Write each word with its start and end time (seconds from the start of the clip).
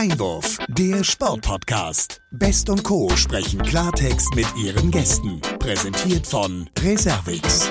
Einwurf, 0.00 0.56
der 0.68 1.04
Sportpodcast. 1.04 2.22
Best 2.30 2.70
und 2.70 2.82
Co. 2.84 3.10
sprechen 3.16 3.60
Klartext 3.60 4.34
mit 4.34 4.46
ihren 4.56 4.90
Gästen. 4.90 5.42
Präsentiert 5.58 6.26
von 6.26 6.70
Reservix. 6.78 7.70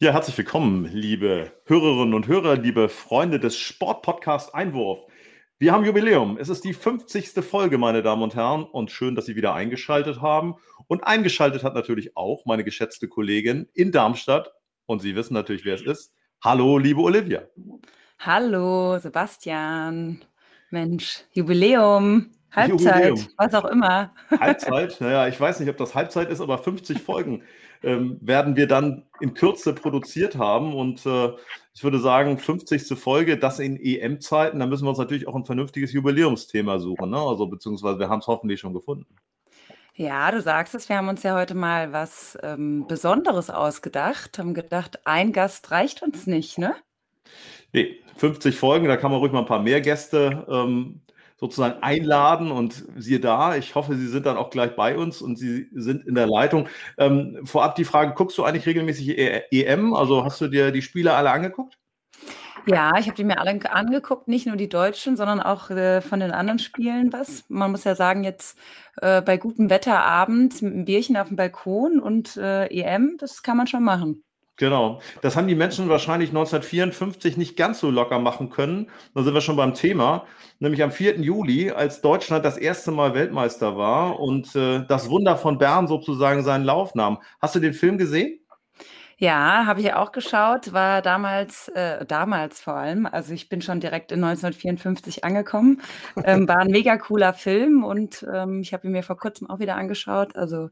Ja, 0.00 0.12
herzlich 0.12 0.38
willkommen, 0.38 0.86
liebe 0.86 1.52
Hörerinnen 1.66 2.14
und 2.14 2.28
Hörer, 2.28 2.56
liebe 2.56 2.88
Freunde 2.88 3.38
des 3.38 3.58
Sportpodcast 3.58 4.54
Einwurf. 4.54 5.00
Wir 5.58 5.72
haben 5.72 5.84
Jubiläum. 5.84 6.38
Es 6.38 6.48
ist 6.48 6.64
die 6.64 6.72
50. 6.72 7.44
Folge, 7.44 7.76
meine 7.76 8.02
Damen 8.02 8.22
und 8.22 8.34
Herren, 8.34 8.64
und 8.64 8.90
schön, 8.90 9.14
dass 9.14 9.26
Sie 9.26 9.36
wieder 9.36 9.52
eingeschaltet 9.52 10.22
haben. 10.22 10.54
Und 10.86 11.04
eingeschaltet 11.04 11.62
hat 11.62 11.74
natürlich 11.74 12.16
auch 12.16 12.46
meine 12.46 12.64
geschätzte 12.64 13.06
Kollegin 13.06 13.68
in 13.74 13.92
Darmstadt. 13.92 14.50
Und 14.86 15.02
Sie 15.02 15.14
wissen 15.14 15.34
natürlich, 15.34 15.66
wer 15.66 15.74
es 15.74 15.82
ist. 15.82 16.14
Hallo, 16.42 16.78
liebe 16.78 17.02
Olivia. 17.02 17.42
Hallo, 18.18 18.98
Sebastian. 18.98 20.22
Mensch, 20.72 21.24
Jubiläum, 21.32 22.30
Halbzeit, 22.50 23.08
Jubiläum. 23.10 23.28
was 23.36 23.54
auch 23.54 23.64
immer. 23.66 24.12
Halbzeit, 24.30 24.96
naja, 25.00 25.28
ich 25.28 25.40
weiß 25.40 25.60
nicht, 25.60 25.68
ob 25.68 25.76
das 25.76 25.94
Halbzeit 25.94 26.30
ist, 26.30 26.40
aber 26.40 26.58
50 26.58 27.00
Folgen 27.00 27.42
ähm, 27.82 28.18
werden 28.20 28.56
wir 28.56 28.66
dann 28.66 29.04
in 29.20 29.34
Kürze 29.34 29.74
produziert 29.74 30.36
haben. 30.36 30.74
Und 30.74 31.04
äh, 31.06 31.32
ich 31.74 31.82
würde 31.82 31.98
sagen, 31.98 32.38
50. 32.38 32.98
Folge, 32.98 33.38
das 33.38 33.58
in 33.58 33.76
EM-Zeiten, 33.76 34.58
da 34.60 34.66
müssen 34.66 34.84
wir 34.84 34.90
uns 34.90 34.98
natürlich 34.98 35.28
auch 35.28 35.34
ein 35.34 35.44
vernünftiges 35.44 35.92
Jubiläumsthema 35.92 36.78
suchen. 36.78 37.10
Ne? 37.10 37.18
Also 37.18 37.46
beziehungsweise 37.46 37.98
wir 37.98 38.08
haben 38.08 38.20
es 38.20 38.26
hoffentlich 38.26 38.60
schon 38.60 38.74
gefunden. 38.74 39.16
Ja, 39.94 40.30
du 40.30 40.40
sagst 40.40 40.74
es, 40.74 40.88
wir 40.88 40.96
haben 40.96 41.08
uns 41.08 41.22
ja 41.22 41.34
heute 41.34 41.54
mal 41.54 41.92
was 41.92 42.38
ähm, 42.42 42.86
Besonderes 42.88 43.50
ausgedacht, 43.50 44.38
haben 44.38 44.54
gedacht, 44.54 45.00
ein 45.06 45.32
Gast 45.32 45.70
reicht 45.70 46.02
uns 46.02 46.26
nicht, 46.26 46.56
ne? 46.56 46.74
Nee, 47.72 48.00
50 48.16 48.56
Folgen, 48.56 48.86
da 48.86 48.96
kann 48.96 49.10
man 49.10 49.20
ruhig 49.20 49.32
mal 49.32 49.40
ein 49.40 49.46
paar 49.46 49.62
mehr 49.62 49.80
Gäste 49.80 50.46
ähm, 50.48 51.00
sozusagen 51.36 51.82
einladen 51.82 52.52
und 52.52 52.84
siehe 52.96 53.18
da, 53.18 53.56
ich 53.56 53.74
hoffe, 53.74 53.96
Sie 53.96 54.06
sind 54.06 54.26
dann 54.26 54.36
auch 54.36 54.50
gleich 54.50 54.76
bei 54.76 54.96
uns 54.96 55.20
und 55.20 55.36
Sie 55.36 55.68
sind 55.72 56.06
in 56.06 56.14
der 56.14 56.28
Leitung. 56.28 56.68
Ähm, 56.98 57.40
vorab 57.44 57.74
die 57.74 57.84
Frage, 57.84 58.14
guckst 58.14 58.38
du 58.38 58.44
eigentlich 58.44 58.66
regelmäßig 58.66 59.18
EM? 59.50 59.92
Also 59.94 60.24
hast 60.24 60.40
du 60.40 60.48
dir 60.48 60.70
die 60.70 60.82
Spiele 60.82 61.14
alle 61.14 61.30
angeguckt? 61.30 61.78
Ja, 62.66 62.96
ich 62.96 63.06
habe 63.06 63.16
die 63.16 63.24
mir 63.24 63.40
alle 63.40 63.58
angeguckt, 63.72 64.28
nicht 64.28 64.46
nur 64.46 64.54
die 64.54 64.68
Deutschen, 64.68 65.16
sondern 65.16 65.40
auch 65.40 65.70
äh, 65.70 66.00
von 66.00 66.20
den 66.20 66.30
anderen 66.30 66.60
Spielen 66.60 67.12
was. 67.12 67.44
Man 67.48 67.72
muss 67.72 67.82
ja 67.82 67.96
sagen, 67.96 68.22
jetzt 68.22 68.56
äh, 69.00 69.20
bei 69.20 69.36
gutem 69.36 69.68
Wetter 69.68 70.00
abends 70.04 70.62
mit 70.62 70.72
einem 70.72 70.84
Bierchen 70.84 71.16
auf 71.16 71.26
dem 71.26 71.36
Balkon 71.36 71.98
und 71.98 72.36
äh, 72.36 72.66
EM, 72.66 73.16
das 73.18 73.42
kann 73.42 73.56
man 73.56 73.66
schon 73.66 73.82
machen. 73.82 74.22
Genau. 74.56 75.00
Das 75.22 75.34
haben 75.34 75.48
die 75.48 75.54
Menschen 75.54 75.88
wahrscheinlich 75.88 76.30
1954 76.30 77.36
nicht 77.36 77.56
ganz 77.56 77.80
so 77.80 77.90
locker 77.90 78.18
machen 78.18 78.50
können. 78.50 78.90
Da 79.14 79.22
sind 79.22 79.34
wir 79.34 79.40
schon 79.40 79.56
beim 79.56 79.74
Thema. 79.74 80.26
Nämlich 80.58 80.82
am 80.82 80.92
4. 80.92 81.18
Juli, 81.20 81.70
als 81.70 82.02
Deutschland 82.02 82.44
das 82.44 82.58
erste 82.58 82.92
Mal 82.92 83.14
Weltmeister 83.14 83.76
war 83.76 84.20
und 84.20 84.54
äh, 84.54 84.84
das 84.86 85.08
Wunder 85.08 85.36
von 85.36 85.58
Bern 85.58 85.88
sozusagen 85.88 86.44
seinen 86.44 86.64
Lauf 86.64 86.94
nahm. 86.94 87.18
Hast 87.40 87.54
du 87.54 87.60
den 87.60 87.72
Film 87.72 87.98
gesehen? 87.98 88.38
Ja, 89.22 89.66
habe 89.66 89.80
ich 89.80 89.94
auch 89.94 90.10
geschaut, 90.10 90.72
war 90.72 91.00
damals, 91.00 91.68
äh, 91.68 92.04
damals 92.04 92.60
vor 92.60 92.74
allem, 92.74 93.06
also 93.06 93.32
ich 93.32 93.48
bin 93.48 93.62
schon 93.62 93.78
direkt 93.78 94.10
in 94.10 94.24
1954 94.24 95.22
angekommen, 95.22 95.80
ähm, 96.24 96.48
war 96.48 96.58
ein 96.58 96.72
mega 96.72 96.96
cooler 96.96 97.32
Film 97.32 97.84
und 97.84 98.26
ähm, 98.34 98.62
ich 98.62 98.72
habe 98.72 98.88
ihn 98.88 98.92
mir 98.92 99.04
vor 99.04 99.16
kurzem 99.16 99.48
auch 99.48 99.60
wieder 99.60 99.76
angeschaut. 99.76 100.34
Also 100.34 100.70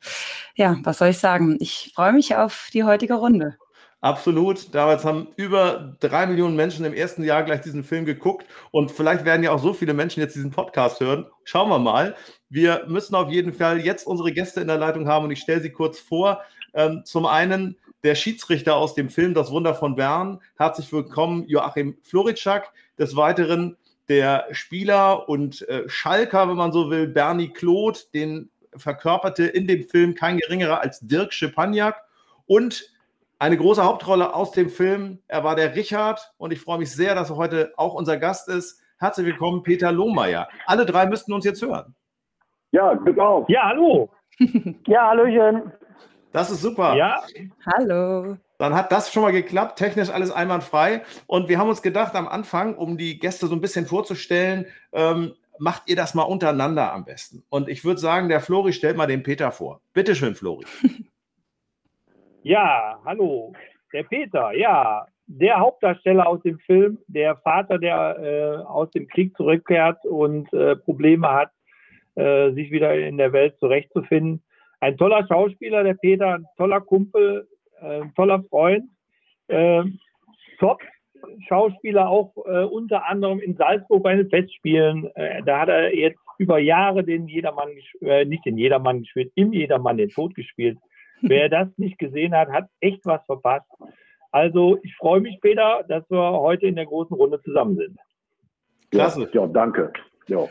ja, 0.56 0.77
was 0.83 0.98
soll 0.98 1.11
ich 1.11 1.19
sagen? 1.19 1.59
Ich 1.61 1.92
freue 1.94 2.12
mich 2.12 2.34
auf 2.34 2.70
die 2.72 2.83
heutige 2.83 3.15
Runde. 3.15 3.56
Absolut. 4.03 4.75
Damals 4.75 5.05
haben 5.05 5.29
über 5.37 5.95
drei 6.01 6.27
Millionen 6.27 6.56
Menschen 6.56 6.87
im 6.87 6.95
ersten 6.95 7.23
Jahr 7.23 7.43
gleich 7.43 7.61
diesen 7.61 7.84
Film 7.84 8.06
geguckt 8.06 8.47
und 8.70 8.91
vielleicht 8.91 9.27
werden 9.27 9.43
ja 9.43 9.53
auch 9.53 9.62
so 9.62 9.75
viele 9.75 9.93
Menschen 9.93 10.20
jetzt 10.20 10.34
diesen 10.34 10.51
Podcast 10.51 11.01
hören. 11.01 11.27
Schauen 11.45 11.69
wir 11.69 11.79
mal. 11.79 12.17
Wir 12.48 12.84
müssen 12.89 13.15
auf 13.15 13.31
jeden 13.31 13.53
Fall 13.53 13.78
jetzt 13.78 14.06
unsere 14.06 14.33
Gäste 14.33 14.62
in 14.62 14.69
der 14.69 14.78
Leitung 14.78 15.06
haben 15.06 15.27
und 15.27 15.31
ich 15.33 15.41
stelle 15.41 15.61
sie 15.61 15.71
kurz 15.71 15.99
vor. 15.99 16.41
Ähm, 16.72 17.03
zum 17.05 17.27
einen 17.27 17.77
der 18.03 18.15
Schiedsrichter 18.15 18.77
aus 18.77 18.94
dem 18.94 19.11
Film 19.11 19.34
Das 19.34 19.50
Wunder 19.50 19.75
von 19.75 19.97
Bern. 19.97 20.41
Herzlich 20.56 20.91
willkommen, 20.93 21.44
Joachim 21.47 21.99
Floritschak. 22.03 22.72
Des 22.99 23.17
Weiteren 23.17 23.77
der 24.09 24.47
Spieler 24.53 25.28
und 25.28 25.69
äh, 25.69 25.88
Schalker, 25.88 26.49
wenn 26.49 26.56
man 26.56 26.72
so 26.72 26.91
will, 26.91 27.06
Bernie 27.06 27.53
Kloth, 27.53 28.12
den 28.15 28.50
verkörperte 28.77 29.44
in 29.44 29.67
dem 29.67 29.84
Film 29.84 30.15
kein 30.15 30.38
geringerer 30.38 30.81
als 30.81 31.00
Dirk 31.00 31.34
Schepaniak 31.34 31.97
und 32.47 32.91
eine 33.41 33.56
große 33.56 33.83
Hauptrolle 33.83 34.34
aus 34.34 34.53
dem 34.53 34.69
Film. 34.69 35.19
Er 35.27 35.43
war 35.43 35.56
der 35.56 35.75
Richard 35.75 36.33
und 36.37 36.53
ich 36.53 36.61
freue 36.61 36.78
mich 36.78 36.93
sehr, 36.93 37.15
dass 37.15 37.31
er 37.31 37.37
heute 37.37 37.73
auch 37.77 37.95
unser 37.95 38.19
Gast 38.19 38.49
ist. 38.49 38.83
Herzlich 38.99 39.27
willkommen, 39.27 39.62
Peter 39.62 39.91
Lohmeier. 39.91 40.47
Alle 40.67 40.84
drei 40.84 41.06
müssten 41.06 41.33
uns 41.33 41.47
jetzt 41.47 41.62
hören. 41.62 41.95
Ja, 42.71 42.93
Glück 42.95 43.19
auf. 43.19 43.49
Ja, 43.49 43.62
hallo. 43.65 44.11
ja, 44.87 45.09
Hallöchen. 45.09 45.73
Das 46.33 46.50
ist 46.50 46.61
super. 46.61 46.95
Ja. 46.95 47.23
Hallo. 47.75 48.37
Dann 48.59 48.75
hat 48.75 48.93
das 48.93 49.11
schon 49.11 49.23
mal 49.23 49.33
geklappt, 49.33 49.79
technisch 49.79 50.11
alles 50.11 50.31
einwandfrei. 50.31 51.03
Und 51.27 51.49
wir 51.49 51.59
haben 51.59 51.71
uns 51.71 51.81
gedacht 51.81 52.15
am 52.15 52.29
Anfang, 52.29 52.77
um 52.77 52.99
die 52.99 53.19
Gäste 53.19 53.47
so 53.47 53.55
ein 53.55 53.62
bisschen 53.62 53.87
vorzustellen, 53.87 54.67
ähm, 54.93 55.33
macht 55.59 55.84
ihr 55.87 55.97
das 55.97 56.15
mal 56.15 56.25
untereinander 56.25 56.93
am 56.93 57.06
besten. 57.06 57.43
Und 57.49 57.71
ich 57.71 57.87
würde 57.87 58.00
sagen, 58.00 58.29
der 58.29 58.41
Flori 58.41 58.75
stellt 58.75 58.99
mal 58.99 59.06
den 59.06 59.23
Peter 59.23 59.50
vor. 59.50 59.81
Bitte 59.95 60.15
schön, 60.15 60.34
Flori. 60.34 60.67
Ja, 62.43 62.99
hallo. 63.05 63.53
Der 63.93 64.03
Peter, 64.05 64.53
ja, 64.53 65.05
der 65.27 65.61
Hauptdarsteller 65.61 66.27
aus 66.27 66.41
dem 66.43 66.59
Film, 66.61 66.99
der 67.06 67.37
Vater, 67.37 67.78
der 67.78 68.19
äh, 68.19 68.65
aus 68.65 68.91
dem 68.93 69.06
Krieg 69.09 69.37
zurückkehrt 69.37 70.03
und 70.06 70.50
äh, 70.55 70.75
Probleme 70.75 71.29
hat, 71.29 71.50
äh, 72.15 72.50
sich 72.53 72.71
wieder 72.71 72.95
in 72.95 73.19
der 73.19 73.34
Welt 73.34 73.59
zurechtzufinden. 73.59 74.43
Ein 74.81 74.97
toller 74.97 75.27
Schauspieler, 75.27 75.84
der 75.84 75.95
Peter, 75.95 76.34
ein 76.34 76.47
toller 76.56 76.81
Kumpel, 76.81 77.47
äh, 77.83 78.00
ein 78.00 78.15
toller 78.15 78.43
Freund. 78.45 78.84
Äh, 79.49 79.83
top 80.59 80.81
Schauspieler 81.47 82.09
auch 82.09 82.33
äh, 82.47 82.65
unter 82.65 83.06
anderem 83.06 83.39
in 83.41 83.55
Salzburg 83.56 84.03
bei 84.03 84.17
den 84.17 84.31
Festspielen. 84.31 85.11
da 85.45 85.61
hat 85.61 85.69
er 85.69 85.95
jetzt 85.95 86.19
über 86.39 86.59
Jahre 86.59 87.05
den 87.05 87.29
Jedermann, 87.29 87.69
nicht 88.27 88.47
den 88.47 88.56
Jedermann 88.56 89.00
gespielt, 89.00 89.31
im 89.34 89.53
Jedermann 89.53 89.99
den 89.99 90.09
Tod 90.09 90.34
gespielt. 90.34 90.79
Wer 91.22 91.48
das 91.48 91.69
nicht 91.76 91.98
gesehen 91.98 92.34
hat, 92.34 92.50
hat 92.50 92.69
echt 92.81 93.04
was 93.04 93.25
verpasst. 93.26 93.66
Also 94.32 94.78
ich 94.82 94.94
freue 94.97 95.20
mich, 95.20 95.41
Peter, 95.41 95.84
dass 95.88 96.08
wir 96.10 96.32
heute 96.32 96.66
in 96.66 96.76
der 96.76 96.86
großen 96.86 97.16
Runde 97.16 97.41
zusammen 97.42 97.76
sind. 97.76 97.98
Klasse. 98.91 99.28
Ja, 99.32 99.47
danke. 99.47 99.92
Ja. 100.26 100.47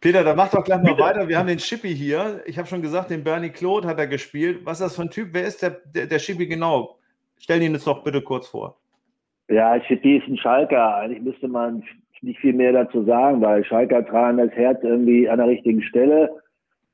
Peter, 0.00 0.22
dann 0.22 0.36
mach 0.36 0.50
doch 0.50 0.62
gleich 0.62 0.82
mal 0.82 0.94
Bitte. 0.94 1.02
weiter. 1.02 1.28
Wir 1.28 1.38
haben 1.38 1.48
den 1.48 1.58
Chippy 1.58 1.94
hier. 1.94 2.42
Ich 2.46 2.58
habe 2.58 2.68
schon 2.68 2.82
gesagt, 2.82 3.10
den 3.10 3.24
Bernie 3.24 3.50
Claude 3.50 3.88
hat 3.88 3.98
er 3.98 4.06
gespielt. 4.06 4.60
Was 4.64 4.80
ist 4.80 4.86
das 4.86 4.96
für 4.96 5.02
ein 5.02 5.10
Typ? 5.10 5.30
Wer 5.32 5.44
ist 5.44 5.62
der, 5.62 5.80
der, 5.94 6.06
der 6.06 6.18
Chippy 6.18 6.46
genau? 6.46 6.96
Stell 7.38 7.62
ihn 7.62 7.72
jetzt 7.72 7.86
doch 7.86 8.04
bitte 8.04 8.22
kurz 8.22 8.46
vor. 8.48 8.76
Ja, 9.48 9.78
Chippy 9.80 10.18
ist 10.18 10.28
ein 10.28 10.36
Schalker. 10.36 10.96
Eigentlich 10.96 11.22
müsste 11.22 11.48
man 11.48 11.82
nicht 12.22 12.40
viel 12.40 12.52
mehr 12.52 12.72
dazu 12.72 13.04
sagen, 13.04 13.40
weil 13.40 13.64
Schalker 13.64 14.04
tragen 14.04 14.38
das 14.38 14.50
Herz 14.52 14.78
irgendwie 14.82 15.28
an 15.28 15.38
der 15.38 15.48
richtigen 15.48 15.82
Stelle. 15.82 16.30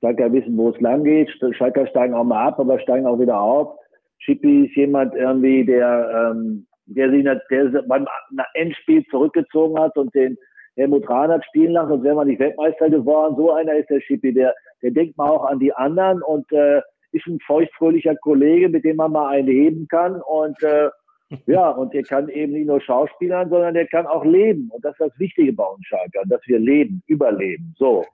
Schalker 0.03 0.33
wissen, 0.33 0.57
wo 0.57 0.71
es 0.71 0.81
lang 0.81 1.05
geht. 1.05 1.31
Schalker 1.53 1.87
steigen 1.87 2.15
auch 2.15 2.25
mal 2.25 2.49
ab, 2.49 2.59
aber 2.59 2.79
steigen 2.81 3.07
auch 3.07 3.21
wieder 3.21 3.41
auf. 3.41 3.77
Schippi 4.19 4.67
ist 4.67 4.77
jemand 4.77 5.15
irgendwie, 5.15 5.65
der, 5.65 6.33
ähm, 6.35 6.67
der 6.87 7.11
sich 7.11 7.25
der 7.25 7.83
beim 7.89 8.07
Endspiel 8.55 9.05
zurückgezogen 9.07 9.79
hat 9.79 9.97
und 9.97 10.13
den 10.15 10.37
Helmut 10.77 11.09
Rahn 11.09 11.31
hat 11.31 11.45
spielen 11.47 11.73
lassen, 11.73 11.91
sonst 11.91 12.05
wäre 12.05 12.15
man 12.17 12.27
nicht 12.27 12.41
Weltmeister 12.41 12.91
geworden. 12.91 13.37
So 13.37 13.53
einer 13.53 13.75
ist 13.75 13.91
der 13.91 14.01
Schippi, 14.01 14.33
der, 14.33 14.55
der 14.83 14.91
denkt 14.91 15.17
mal 15.19 15.29
auch 15.29 15.45
an 15.45 15.61
die 15.61 15.73
anderen 15.73 16.23
und 16.23 16.51
äh, 16.53 16.81
ist 17.13 17.27
ein 17.27 17.39
feuchtfröhlicher 17.47 18.17
Kollege, 18.17 18.69
mit 18.69 18.85
dem 18.85 18.97
man 18.97 19.13
mal 19.13 19.29
einen 19.29 19.49
heben 19.49 19.87
kann. 19.89 20.21
Und 20.23 20.61
äh, 20.63 20.89
ja, 21.47 21.71
und 21.71 21.93
der 21.95 22.03
kann 22.03 22.29
eben 22.29 22.53
nicht 22.53 22.67
nur 22.67 22.81
Schauspielern, 22.81 23.51
sondern 23.51 23.75
der 23.75 23.87
kann 23.87 24.07
auch 24.07 24.25
leben. 24.25 24.71
Und 24.73 24.85
das 24.85 24.93
ist 24.93 25.01
das 25.01 25.19
Wichtige 25.19 25.53
bei 25.53 25.65
uns 25.65 25.87
Schalkern, 25.87 26.29
dass 26.29 26.41
wir 26.47 26.59
leben, 26.59 27.03
überleben. 27.07 27.75
So. 27.79 28.05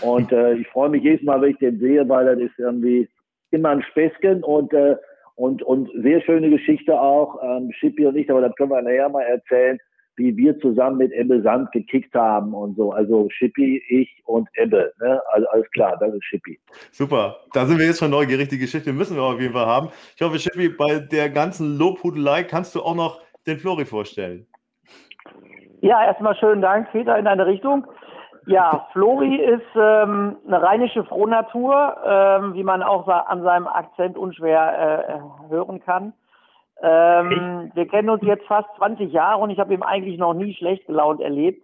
Und 0.00 0.32
äh, 0.32 0.54
ich 0.54 0.68
freue 0.68 0.90
mich 0.90 1.02
jedes 1.02 1.22
Mal, 1.24 1.40
wenn 1.40 1.50
ich 1.50 1.58
den 1.58 1.78
sehe, 1.78 2.08
weil 2.08 2.26
das 2.26 2.38
ist 2.38 2.58
irgendwie 2.58 3.08
immer 3.50 3.70
ein 3.70 3.82
Späßchen 3.82 4.44
und, 4.44 4.72
äh, 4.72 4.96
und, 5.36 5.62
und 5.62 5.88
sehr 6.02 6.20
schöne 6.22 6.50
Geschichte 6.50 7.00
auch. 7.00 7.38
Ähm, 7.42 7.70
Schippi 7.72 8.06
und 8.06 8.16
ich, 8.16 8.30
aber 8.30 8.40
das 8.40 8.54
können 8.56 8.70
wir 8.70 8.82
nachher 8.82 9.08
mal 9.08 9.22
erzählen, 9.22 9.78
wie 10.16 10.36
wir 10.36 10.58
zusammen 10.58 10.98
mit 10.98 11.12
Ebbe 11.12 11.40
Sand 11.42 11.70
gekickt 11.72 12.12
haben 12.14 12.52
und 12.52 12.76
so. 12.76 12.92
Also 12.92 13.28
Schippi, 13.30 13.82
ich 13.88 14.22
und 14.26 14.48
Ebbe. 14.54 14.92
Ne? 15.00 15.22
Also 15.32 15.48
alles 15.48 15.70
klar, 15.70 15.96
das 15.98 16.12
ist 16.12 16.24
Schippi. 16.24 16.58
Super, 16.90 17.36
da 17.52 17.64
sind 17.64 17.78
wir 17.78 17.86
jetzt 17.86 18.00
schon 18.00 18.10
neugierig. 18.10 18.48
Die 18.48 18.58
Geschichte 18.58 18.92
müssen 18.92 19.16
wir 19.16 19.22
auf 19.22 19.40
jeden 19.40 19.52
Fall 19.52 19.66
haben. 19.66 19.88
Ich 20.16 20.22
hoffe, 20.22 20.38
Schippi, 20.38 20.68
bei 20.68 20.98
der 20.98 21.30
ganzen 21.30 21.78
Lobhudelei 21.78 22.42
kannst 22.42 22.74
du 22.74 22.82
auch 22.82 22.96
noch 22.96 23.20
den 23.46 23.58
Flori 23.58 23.84
vorstellen. 23.84 24.46
Ja, 25.80 26.04
erstmal 26.04 26.34
schönen 26.34 26.60
Dank, 26.60 26.90
Peter, 26.90 27.16
in 27.16 27.24
deine 27.24 27.46
Richtung. 27.46 27.86
Ja, 28.48 28.88
Flori 28.92 29.36
ist 29.36 29.76
ähm, 29.76 30.36
eine 30.46 30.62
rheinische 30.62 31.04
Frohnatur, 31.04 31.96
ähm, 32.04 32.54
wie 32.54 32.64
man 32.64 32.82
auch 32.82 33.06
an 33.06 33.42
seinem 33.42 33.66
Akzent 33.66 34.16
unschwer 34.16 35.20
äh, 35.20 35.50
hören 35.50 35.80
kann. 35.80 36.14
Ähm, 36.80 37.70
wir 37.74 37.86
kennen 37.88 38.08
uns 38.08 38.22
jetzt 38.22 38.46
fast 38.46 38.68
20 38.78 39.12
Jahre 39.12 39.42
und 39.42 39.50
ich 39.50 39.58
habe 39.58 39.74
ihn 39.74 39.82
eigentlich 39.82 40.18
noch 40.18 40.32
nie 40.32 40.54
schlecht 40.54 40.86
gelaunt 40.86 41.20
erlebt. 41.20 41.62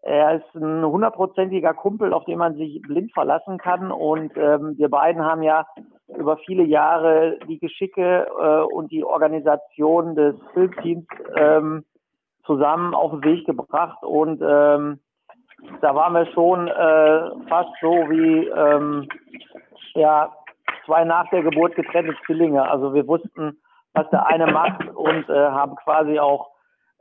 Er 0.00 0.36
ist 0.36 0.54
ein 0.54 0.84
hundertprozentiger 0.84 1.74
Kumpel, 1.74 2.14
auf 2.14 2.24
den 2.24 2.38
man 2.38 2.54
sich 2.56 2.80
blind 2.82 3.12
verlassen 3.12 3.58
kann. 3.58 3.92
Und 3.92 4.32
ähm, 4.36 4.76
wir 4.78 4.88
beiden 4.88 5.22
haben 5.22 5.42
ja 5.42 5.66
über 6.08 6.38
viele 6.38 6.64
Jahre 6.64 7.38
die 7.46 7.58
Geschicke 7.58 8.26
äh, 8.40 8.74
und 8.74 8.90
die 8.90 9.04
Organisation 9.04 10.16
des 10.16 10.34
Filmteams 10.54 11.06
ähm, 11.36 11.84
zusammen 12.46 12.94
auf 12.94 13.12
den 13.12 13.22
Weg 13.22 13.46
gebracht. 13.46 14.02
Und 14.02 14.42
ähm, 14.44 14.98
da 15.80 15.94
waren 15.94 16.14
wir 16.14 16.26
schon 16.26 16.68
äh, 16.68 17.48
fast 17.48 17.70
so 17.80 17.90
wie 18.10 18.48
ähm, 18.48 19.08
ja, 19.94 20.32
zwei 20.86 21.04
nach 21.04 21.28
der 21.30 21.42
Geburt 21.42 21.74
getrennte 21.74 22.14
Zwillinge. 22.24 22.68
Also 22.68 22.94
wir 22.94 23.06
wussten, 23.06 23.58
was 23.94 24.08
der 24.10 24.26
eine 24.26 24.46
macht 24.46 24.88
und 24.88 25.28
äh, 25.28 25.32
haben 25.32 25.76
quasi 25.76 26.18
auch 26.18 26.50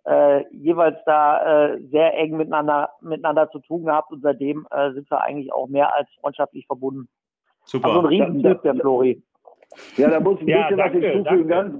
äh, 0.05 0.47
jeweils 0.51 0.97
da 1.05 1.73
äh, 1.73 1.79
sehr 1.91 2.17
eng 2.17 2.37
miteinander, 2.37 2.89
miteinander 3.01 3.49
zu 3.51 3.59
tun 3.59 3.85
gehabt 3.85 4.11
und 4.11 4.21
seitdem 4.21 4.67
äh, 4.71 4.91
sind 4.93 5.09
wir 5.09 5.21
eigentlich 5.21 5.53
auch 5.53 5.67
mehr 5.67 5.95
als 5.95 6.09
freundschaftlich 6.19 6.65
verbunden. 6.65 7.07
Super. 7.65 7.89
Also 7.89 7.99
ein 7.99 8.05
Riesentyp, 8.05 8.61
der 8.63 8.75
Flori. 8.75 9.21
Ja, 9.95 10.09
da 10.09 10.19
muss 10.19 10.41
ich 10.41 10.53
ein 10.53 10.63
bisschen 10.63 10.77
danke, 10.77 11.01
was 11.01 11.11
hinzufügen, 11.11 11.47
ganz, 11.47 11.75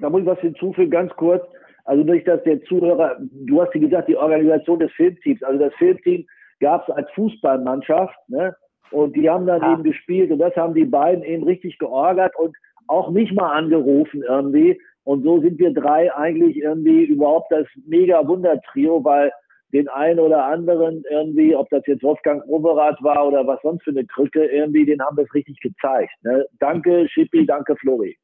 da 0.00 0.10
muss 0.10 0.22
ich 0.22 0.26
was 0.26 0.40
hinzufügen, 0.40 0.90
ganz 0.90 1.14
kurz. 1.16 1.44
Also 1.88 2.04
durch 2.04 2.22
das 2.24 2.42
der 2.44 2.62
Zuhörer, 2.64 3.16
du 3.18 3.62
hast 3.62 3.74
ja 3.74 3.80
gesagt, 3.80 4.08
die 4.10 4.16
Organisation 4.16 4.78
des 4.78 4.92
Filmteams. 4.92 5.42
Also 5.42 5.58
das 5.58 5.74
Filmteam 5.76 6.26
gab 6.60 6.86
es 6.86 6.94
als 6.94 7.10
Fußballmannschaft, 7.12 8.14
ne? 8.28 8.54
Und 8.90 9.16
die 9.16 9.28
haben 9.28 9.46
dann 9.46 9.62
ja. 9.62 9.72
eben 9.72 9.84
gespielt 9.84 10.30
und 10.30 10.38
das 10.38 10.54
haben 10.54 10.74
die 10.74 10.84
beiden 10.84 11.24
eben 11.24 11.44
richtig 11.44 11.78
georgert 11.78 12.36
und 12.36 12.54
auch 12.88 13.10
mich 13.10 13.32
mal 13.32 13.52
angerufen 13.52 14.22
irgendwie. 14.22 14.78
Und 15.04 15.22
so 15.22 15.40
sind 15.40 15.58
wir 15.58 15.72
drei 15.72 16.14
eigentlich 16.14 16.58
irgendwie 16.58 17.04
überhaupt 17.04 17.50
das 17.50 17.66
mega 17.86 18.26
Wundertrio, 18.28 19.02
weil 19.02 19.32
den 19.72 19.88
einen 19.88 20.20
oder 20.20 20.44
anderen 20.44 21.02
irgendwie, 21.10 21.56
ob 21.56 21.70
das 21.70 21.86
jetzt 21.86 22.02
Wolfgang 22.02 22.44
Overath 22.48 23.02
war 23.02 23.26
oder 23.26 23.46
was 23.46 23.62
sonst 23.62 23.84
für 23.84 23.92
eine 23.92 24.04
Krücke, 24.04 24.44
irgendwie, 24.44 24.84
den 24.84 25.00
haben 25.00 25.16
wir 25.16 25.24
es 25.24 25.32
richtig 25.32 25.58
gezeigt. 25.60 26.12
Ne? 26.22 26.44
Danke, 26.58 27.08
Schippi, 27.08 27.46
danke, 27.46 27.76
Flori. 27.76 28.18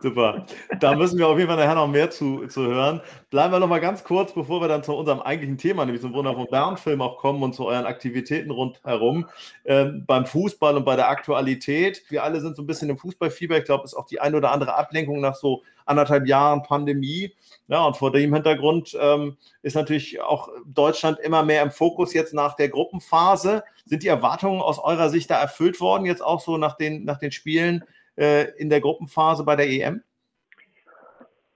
Super. 0.00 0.46
Da 0.80 0.94
müssen 0.96 1.18
wir 1.18 1.28
auf 1.28 1.38
jeden 1.38 1.48
Fall 1.48 1.58
nachher 1.58 1.74
noch 1.74 1.86
mehr 1.86 2.10
zu, 2.10 2.46
zu 2.48 2.62
hören. 2.62 3.00
Bleiben 3.30 3.52
wir 3.52 3.60
noch 3.60 3.68
mal 3.68 3.80
ganz 3.80 4.02
kurz, 4.02 4.32
bevor 4.32 4.60
wir 4.60 4.68
dann 4.68 4.82
zu 4.82 4.94
unserem 4.94 5.20
eigentlichen 5.20 5.58
Thema, 5.58 5.84
nämlich 5.84 6.02
zum 6.02 6.12
Wunder 6.12 6.34
von 6.34 6.46
Bernfilm 6.50 7.00
auch 7.00 7.18
kommen 7.18 7.42
und 7.42 7.54
zu 7.54 7.66
euren 7.66 7.86
Aktivitäten 7.86 8.50
rundherum, 8.50 9.28
ähm, 9.64 10.04
beim 10.06 10.26
Fußball 10.26 10.76
und 10.76 10.84
bei 10.84 10.96
der 10.96 11.08
Aktualität. 11.08 12.02
Wir 12.08 12.24
alle 12.24 12.40
sind 12.40 12.56
so 12.56 12.62
ein 12.62 12.66
bisschen 12.66 12.90
im 12.90 12.98
Fußballfieber. 12.98 13.58
Ich 13.58 13.64
glaube, 13.64 13.84
es 13.84 13.92
ist 13.92 13.98
auch 13.98 14.06
die 14.06 14.20
ein 14.20 14.34
oder 14.34 14.50
andere 14.50 14.74
Ablenkung 14.74 15.20
nach 15.20 15.36
so 15.36 15.62
anderthalb 15.86 16.26
Jahren 16.26 16.62
Pandemie. 16.62 17.34
Ja, 17.68 17.84
und 17.84 17.96
vor 17.96 18.12
dem 18.12 18.34
Hintergrund 18.34 18.96
ähm, 19.00 19.36
ist 19.62 19.76
natürlich 19.76 20.20
auch 20.20 20.48
Deutschland 20.66 21.18
immer 21.20 21.42
mehr 21.42 21.62
im 21.62 21.70
Fokus 21.70 22.12
jetzt 22.12 22.34
nach 22.34 22.54
der 22.54 22.68
Gruppenphase. 22.68 23.62
Sind 23.84 24.02
die 24.02 24.08
Erwartungen 24.08 24.60
aus 24.60 24.78
eurer 24.78 25.10
Sicht 25.10 25.30
da 25.30 25.40
erfüllt 25.40 25.80
worden, 25.80 26.06
jetzt 26.06 26.22
auch 26.22 26.40
so 26.40 26.56
nach 26.56 26.76
den, 26.76 27.04
nach 27.04 27.18
den 27.18 27.32
Spielen? 27.32 27.84
Äh, 28.16 28.50
in 28.58 28.70
der 28.70 28.80
Gruppenphase 28.80 29.44
bei 29.44 29.56
der 29.56 29.68
EM? 29.68 30.02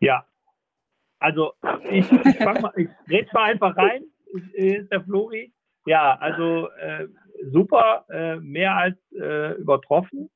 Ja, 0.00 0.26
also 1.18 1.52
ich, 1.90 2.10
ich, 2.10 2.40
mal, 2.40 2.72
ich 2.76 2.88
rede 3.08 3.28
mal 3.32 3.50
einfach 3.50 3.76
rein, 3.76 4.04
äh, 4.54 4.76
ist 4.76 4.92
der 4.92 5.02
Flori. 5.02 5.52
Ja, 5.86 6.16
also 6.20 6.68
äh, 6.78 7.06
super, 7.52 8.04
äh, 8.10 8.36
mehr 8.36 8.76
als 8.76 8.96
äh, 9.12 9.54
übertroffen. 9.54 10.30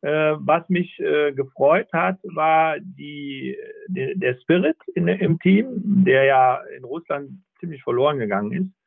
Äh, 0.00 0.34
was 0.38 0.68
mich 0.68 0.96
gefreut 0.96 1.88
hat, 1.92 2.18
war 2.24 2.78
die, 2.78 3.56
de, 3.86 4.14
der 4.18 4.34
Spirit 4.40 4.76
in, 4.94 5.08
im 5.08 5.38
Team, 5.38 5.80
der 6.04 6.24
ja 6.24 6.56
in 6.76 6.84
Russland 6.84 7.30
ziemlich 7.58 7.82
verloren 7.82 8.18
gegangen 8.18 8.52
ist. 8.52 8.83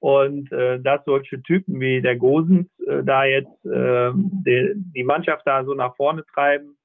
Und 0.00 0.50
äh, 0.50 0.80
dass 0.80 1.04
solche 1.04 1.42
Typen 1.42 1.78
wie 1.78 2.00
der 2.00 2.16
Gosens 2.16 2.66
äh, 2.86 3.02
da 3.04 3.24
jetzt 3.24 3.64
äh, 3.66 4.10
die, 4.14 4.72
die 4.96 5.04
Mannschaft 5.04 5.46
da 5.46 5.62
so 5.64 5.74
nach 5.74 5.94
vorne 5.96 6.24
treiben, 6.32 6.76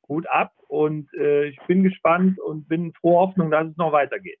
gut 0.00 0.26
ab. 0.28 0.52
Und 0.68 1.12
äh, 1.14 1.44
ich 1.48 1.58
bin 1.66 1.82
gespannt 1.82 2.40
und 2.40 2.66
bin 2.68 2.94
froh 2.94 3.20
Hoffnung, 3.20 3.50
dass 3.50 3.68
es 3.68 3.76
noch 3.76 3.92
weitergeht. 3.92 4.38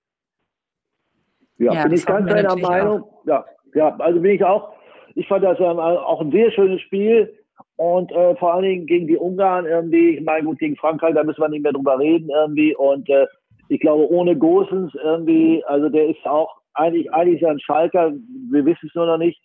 Ja, 1.58 1.74
ja 1.74 1.82
bin 1.84 1.92
ich 1.92 2.06
ganz 2.06 2.26
deiner 2.26 2.56
Meinung. 2.56 3.04
Ja, 3.26 3.44
ja, 3.74 3.94
also 3.98 4.20
bin 4.20 4.32
ich 4.32 4.44
auch. 4.44 4.72
Ich 5.14 5.28
fand 5.28 5.44
das 5.44 5.60
ähm, 5.60 5.78
auch 5.78 6.22
ein 6.22 6.32
sehr 6.32 6.50
schönes 6.52 6.80
Spiel. 6.80 7.38
Und 7.76 8.12
äh, 8.12 8.34
vor 8.36 8.54
allen 8.54 8.64
Dingen 8.64 8.86
gegen 8.86 9.06
die 9.06 9.16
Ungarn 9.16 9.66
irgendwie, 9.66 10.16
ich 10.16 10.24
meine, 10.24 10.46
gut, 10.46 10.58
gegen 10.58 10.76
Frankreich, 10.76 11.14
da 11.14 11.22
müssen 11.22 11.40
wir 11.40 11.48
nicht 11.48 11.62
mehr 11.62 11.72
drüber 11.72 11.98
reden 11.98 12.30
irgendwie. 12.30 12.74
Und 12.74 13.08
äh, 13.10 13.26
ich 13.68 13.80
glaube, 13.80 14.10
ohne 14.10 14.36
Gosens 14.36 14.94
irgendwie, 14.94 15.62
also 15.66 15.88
der 15.88 16.08
ist 16.08 16.24
auch 16.24 16.61
eigentlich, 16.74 17.12
eigentlich 17.12 17.40
ist 17.40 17.46
er 17.46 17.52
ein 17.52 17.60
Schalker, 17.60 18.12
wir 18.50 18.64
wissen 18.64 18.88
es 18.88 18.94
nur 18.94 19.06
noch 19.06 19.18
nicht. 19.18 19.40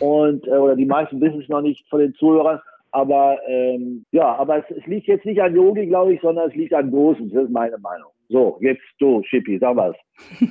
Und, 0.00 0.46
äh, 0.46 0.50
oder 0.50 0.76
die 0.76 0.86
meisten 0.86 1.20
wissen 1.20 1.40
es 1.40 1.48
noch 1.48 1.62
nicht 1.62 1.88
von 1.88 2.00
den 2.00 2.14
Zuhörern. 2.14 2.60
Aber 2.90 3.38
ähm, 3.46 4.04
ja, 4.12 4.34
aber 4.36 4.58
es, 4.58 4.76
es 4.76 4.86
liegt 4.86 5.06
jetzt 5.08 5.26
nicht 5.26 5.40
an 5.42 5.54
Yogi, 5.54 5.86
glaube 5.86 6.14
ich, 6.14 6.20
sondern 6.20 6.48
es 6.48 6.54
liegt 6.54 6.72
an 6.72 6.90
Großen. 6.90 7.30
Das 7.30 7.44
ist 7.44 7.50
meine 7.50 7.78
Meinung. 7.78 8.10
So, 8.28 8.58
jetzt 8.60 8.82
du, 8.98 9.22
Schippi, 9.24 9.58
sag 9.58 9.76
was. 9.76 9.96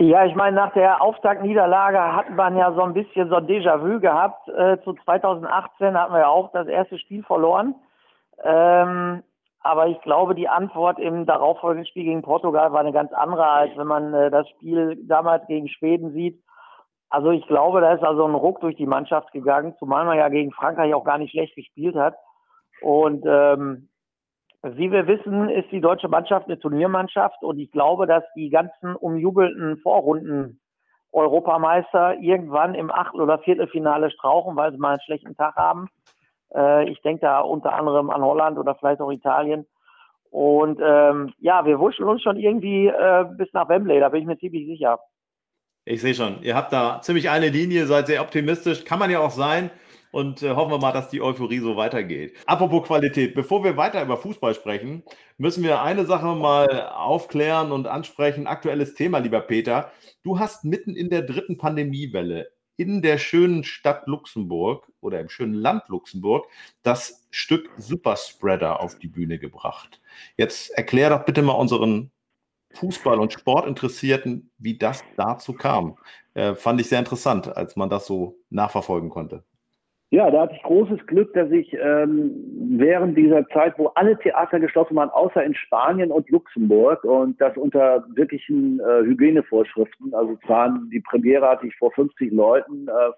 Ja, 0.00 0.24
ich 0.24 0.34
meine, 0.34 0.56
nach 0.56 0.72
der 0.72 1.02
Auftaktniederlage 1.02 1.98
hat 1.98 2.30
man 2.30 2.56
ja 2.56 2.72
so 2.72 2.80
ein 2.80 2.94
bisschen 2.94 3.28
so 3.28 3.34
ein 3.34 3.46
Déjà-vu 3.46 4.00
gehabt. 4.00 4.48
Äh, 4.48 4.78
zu 4.82 4.94
2018 4.94 5.94
hatten 5.94 6.14
wir 6.14 6.20
ja 6.20 6.28
auch 6.28 6.50
das 6.52 6.68
erste 6.68 6.98
Spiel 6.98 7.22
verloren. 7.22 7.74
Ähm, 8.42 9.22
aber 9.60 9.88
ich 9.88 10.00
glaube, 10.00 10.34
die 10.34 10.48
Antwort 10.48 10.98
im 10.98 11.26
darauffolgenden 11.26 11.86
Spiel 11.86 12.04
gegen 12.04 12.22
Portugal 12.22 12.72
war 12.72 12.80
eine 12.80 12.92
ganz 12.92 13.12
andere, 13.12 13.46
als 13.46 13.76
wenn 13.76 13.86
man 13.86 14.14
äh, 14.14 14.30
das 14.30 14.48
Spiel 14.48 14.98
damals 15.06 15.46
gegen 15.46 15.68
Schweden 15.68 16.12
sieht. 16.12 16.42
Also 17.10 17.30
ich 17.30 17.46
glaube, 17.46 17.80
da 17.80 17.92
ist 17.92 18.02
also 18.02 18.24
ein 18.26 18.34
Ruck 18.34 18.60
durch 18.60 18.76
die 18.76 18.86
Mannschaft 18.86 19.32
gegangen, 19.32 19.74
zumal 19.78 20.04
man 20.04 20.16
ja 20.16 20.28
gegen 20.28 20.52
Frankreich 20.52 20.94
auch 20.94 21.04
gar 21.04 21.18
nicht 21.18 21.32
schlecht 21.32 21.56
gespielt 21.56 21.96
hat. 21.96 22.14
Und 22.80 23.24
ähm, 23.26 23.88
wie 24.62 24.90
wir 24.90 25.06
wissen, 25.06 25.48
ist 25.50 25.70
die 25.72 25.80
deutsche 25.80 26.08
Mannschaft 26.08 26.46
eine 26.46 26.58
Turniermannschaft 26.58 27.42
und 27.42 27.58
ich 27.58 27.70
glaube, 27.70 28.06
dass 28.06 28.24
die 28.36 28.50
ganzen 28.50 28.94
umjubelten 28.94 29.78
Vorrunden 29.78 30.60
Europameister 31.12 32.18
irgendwann 32.20 32.74
im 32.74 32.90
Achtel- 32.90 33.22
oder 33.22 33.38
Viertelfinale 33.40 34.10
strauchen, 34.10 34.56
weil 34.56 34.70
sie 34.72 34.78
mal 34.78 34.92
einen 34.92 35.00
schlechten 35.00 35.34
Tag 35.34 35.56
haben. 35.56 35.88
Äh, 36.54 36.90
ich 36.90 37.00
denke 37.02 37.22
da 37.22 37.40
unter 37.40 37.74
anderem 37.74 38.10
an 38.10 38.22
Holland 38.22 38.58
oder 38.58 38.74
vielleicht 38.74 39.00
auch 39.00 39.10
Italien. 39.10 39.66
Und 40.30 40.80
ähm, 40.82 41.32
ja, 41.38 41.64
wir 41.64 41.78
wurschteln 41.80 42.08
uns 42.08 42.22
schon 42.22 42.36
irgendwie 42.36 42.86
äh, 42.86 43.24
bis 43.36 43.52
nach 43.52 43.68
Wembley, 43.68 43.98
da 43.98 44.08
bin 44.08 44.20
ich 44.20 44.26
mir 44.26 44.38
ziemlich 44.38 44.66
sicher. 44.66 45.00
Ich 45.84 46.02
sehe 46.02 46.14
schon, 46.14 46.42
ihr 46.42 46.54
habt 46.54 46.72
da 46.72 47.00
ziemlich 47.02 47.30
eine 47.30 47.48
Linie, 47.48 47.86
seid 47.86 48.06
sehr 48.06 48.22
optimistisch, 48.22 48.84
kann 48.84 48.98
man 48.98 49.10
ja 49.10 49.18
auch 49.18 49.30
sein. 49.30 49.70
Und 50.12 50.42
äh, 50.42 50.50
hoffen 50.50 50.72
wir 50.72 50.78
mal, 50.78 50.92
dass 50.92 51.08
die 51.08 51.22
Euphorie 51.22 51.60
so 51.60 51.76
weitergeht. 51.76 52.36
Apropos 52.46 52.86
Qualität, 52.86 53.34
bevor 53.34 53.62
wir 53.62 53.76
weiter 53.76 54.02
über 54.02 54.16
Fußball 54.16 54.54
sprechen, 54.54 55.04
müssen 55.38 55.62
wir 55.62 55.82
eine 55.82 56.04
Sache 56.04 56.34
mal 56.34 56.90
aufklären 56.90 57.70
und 57.70 57.86
ansprechen. 57.86 58.48
Aktuelles 58.48 58.94
Thema, 58.94 59.18
lieber 59.18 59.40
Peter. 59.40 59.92
Du 60.24 60.40
hast 60.40 60.64
mitten 60.64 60.96
in 60.96 61.10
der 61.10 61.22
dritten 61.22 61.58
Pandemiewelle 61.58 62.50
in 62.80 63.02
der 63.02 63.18
schönen 63.18 63.62
Stadt 63.62 64.06
Luxemburg 64.06 64.90
oder 65.02 65.20
im 65.20 65.28
schönen 65.28 65.52
Land 65.52 65.88
Luxemburg 65.88 66.46
das 66.82 67.26
Stück 67.30 67.68
Superspreader 67.76 68.80
auf 68.80 68.98
die 68.98 69.08
Bühne 69.08 69.38
gebracht. 69.38 70.00
Jetzt 70.38 70.70
erklär 70.70 71.10
doch 71.10 71.26
bitte 71.26 71.42
mal 71.42 71.52
unseren 71.52 72.10
Fußball- 72.72 73.18
und 73.18 73.34
Sportinteressierten, 73.34 74.50
wie 74.56 74.78
das 74.78 75.04
dazu 75.16 75.52
kam. 75.52 75.98
Äh, 76.32 76.54
fand 76.54 76.80
ich 76.80 76.88
sehr 76.88 77.00
interessant, 77.00 77.54
als 77.54 77.76
man 77.76 77.90
das 77.90 78.06
so 78.06 78.38
nachverfolgen 78.48 79.10
konnte. 79.10 79.44
Ja, 80.12 80.28
da 80.28 80.42
hatte 80.42 80.54
ich 80.56 80.62
großes 80.64 81.06
Glück, 81.06 81.32
dass 81.34 81.52
ich 81.52 81.72
ähm, 81.72 82.32
während 82.78 83.16
dieser 83.16 83.46
Zeit, 83.48 83.78
wo 83.78 83.86
alle 83.94 84.18
Theater 84.18 84.58
geschlossen 84.58 84.96
waren, 84.96 85.10
außer 85.10 85.42
in 85.44 85.54
Spanien 85.54 86.10
und 86.10 86.28
Luxemburg 86.30 87.04
und 87.04 87.40
das 87.40 87.56
unter 87.56 88.04
wirklichen 88.16 88.80
äh, 88.80 89.04
Hygienevorschriften, 89.04 90.12
also 90.12 90.36
es 90.42 90.48
waren, 90.48 90.90
die 90.90 90.98
Premiere 90.98 91.48
hatte 91.48 91.68
ich 91.68 91.76
vor 91.76 91.92
50 91.92 92.32
Leuten. 92.32 92.88
Äh, 92.88 93.12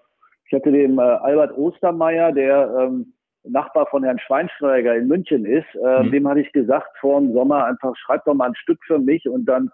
ich 0.45 0.53
hatte 0.53 0.71
dem 0.71 0.99
äh, 0.99 1.01
Albert 1.01 1.57
Ostermeier, 1.57 2.31
der 2.31 2.71
ähm, 2.79 3.13
Nachbar 3.43 3.87
von 3.87 4.03
Herrn 4.03 4.19
Schweinsteiger 4.19 4.95
in 4.95 5.07
München 5.07 5.45
ist, 5.45 5.65
äh, 5.83 6.03
mhm. 6.03 6.11
dem 6.11 6.27
hatte 6.27 6.41
ich 6.41 6.51
gesagt 6.51 6.95
vor 6.99 7.19
dem 7.19 7.33
Sommer 7.33 7.65
einfach, 7.65 7.95
schreib 7.97 8.23
doch 8.25 8.35
mal 8.35 8.49
ein 8.49 8.55
Stück 8.55 8.79
für 8.85 8.99
mich 8.99 9.27
und 9.27 9.45
dann 9.45 9.71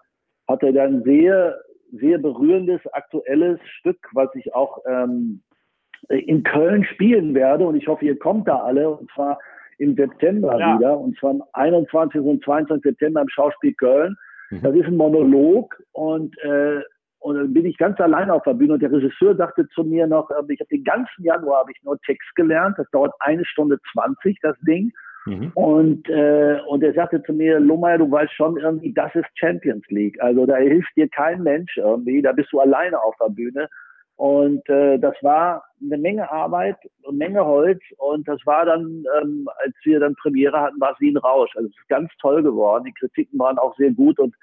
hat 0.48 0.62
er 0.62 0.72
dann 0.72 1.02
sehr, 1.02 1.60
sehr 1.92 2.16
berührendes, 2.16 2.80
aktuelles 2.94 3.60
Stück, 3.78 3.98
was 4.14 4.34
ich 4.34 4.54
auch 4.54 4.78
ähm, 4.88 5.42
in 6.08 6.42
Köln 6.42 6.84
spielen 6.84 7.34
werde 7.34 7.66
und 7.66 7.76
ich 7.76 7.86
hoffe, 7.88 8.04
ihr 8.04 8.18
kommt 8.18 8.48
da 8.48 8.58
alle 8.58 8.90
und 8.90 9.10
zwar 9.12 9.38
im 9.78 9.94
September 9.94 10.58
ja. 10.58 10.76
wieder 10.76 10.98
und 10.98 11.18
zwar 11.18 11.30
am 11.30 11.42
21. 11.52 12.20
und 12.20 12.44
22. 12.44 12.82
September 12.82 13.22
im 13.22 13.28
Schauspiel 13.28 13.74
Köln. 13.74 14.16
Mhm. 14.50 14.62
Das 14.62 14.74
ist 14.74 14.86
ein 14.86 14.96
Monolog 14.96 15.76
und 15.92 16.36
äh, 16.42 16.80
und 17.22 17.36
dann 17.36 17.52
bin 17.52 17.66
ich 17.66 17.76
ganz 17.76 18.00
allein 18.00 18.30
auf 18.30 18.42
der 18.44 18.54
Bühne 18.54 18.74
und 18.74 18.82
der 18.82 18.90
Regisseur 18.90 19.36
sagte 19.36 19.68
zu 19.74 19.84
mir 19.84 20.06
noch, 20.06 20.30
äh, 20.30 20.52
ich 20.52 20.60
habe 20.60 20.68
den 20.70 20.84
ganzen 20.84 21.22
Januar 21.22 21.60
habe 21.60 21.72
ich 21.72 21.82
nur 21.84 22.00
Text 22.00 22.34
gelernt, 22.34 22.76
das 22.78 22.90
dauert 22.90 23.12
eine 23.20 23.44
Stunde 23.44 23.78
zwanzig 23.92 24.38
das 24.42 24.56
Ding 24.60 24.90
Mhm. 25.26 25.52
Und, 25.54 26.08
äh, 26.08 26.58
und 26.66 26.82
er 26.82 26.94
sagte 26.94 27.22
zu 27.22 27.32
mir, 27.32 27.60
Lohmeier, 27.60 27.98
du 27.98 28.10
weißt 28.10 28.32
schon 28.32 28.56
irgendwie, 28.56 28.92
das 28.92 29.14
ist 29.14 29.26
Champions 29.34 29.84
League. 29.88 30.20
Also 30.20 30.46
da 30.46 30.56
hilft 30.56 30.96
dir 30.96 31.08
kein 31.08 31.42
Mensch 31.42 31.76
irgendwie, 31.76 32.22
da 32.22 32.32
bist 32.32 32.52
du 32.52 32.60
alleine 32.60 33.00
auf 33.00 33.14
der 33.20 33.30
Bühne. 33.30 33.68
Und 34.20 34.68
äh, 34.68 34.98
das 34.98 35.14
war 35.22 35.64
eine 35.82 35.96
Menge 35.96 36.30
Arbeit, 36.30 36.76
eine 37.08 37.16
Menge 37.16 37.42
Holz. 37.42 37.80
Und 37.96 38.28
das 38.28 38.38
war 38.44 38.66
dann, 38.66 39.02
ähm, 39.18 39.48
als 39.64 39.74
wir 39.82 39.98
dann 39.98 40.14
Premiere 40.16 40.60
hatten, 40.60 40.78
war 40.78 40.92
es 40.92 41.00
wie 41.00 41.10
ein 41.10 41.16
Rausch. 41.16 41.56
Also 41.56 41.70
es 41.70 41.74
ist 41.74 41.88
ganz 41.88 42.10
toll 42.20 42.42
geworden. 42.42 42.84
Die 42.84 42.92
Kritiken 42.92 43.38
waren 43.38 43.56
auch 43.56 43.74
sehr 43.78 43.92
gut. 43.92 44.18
Und 44.18 44.34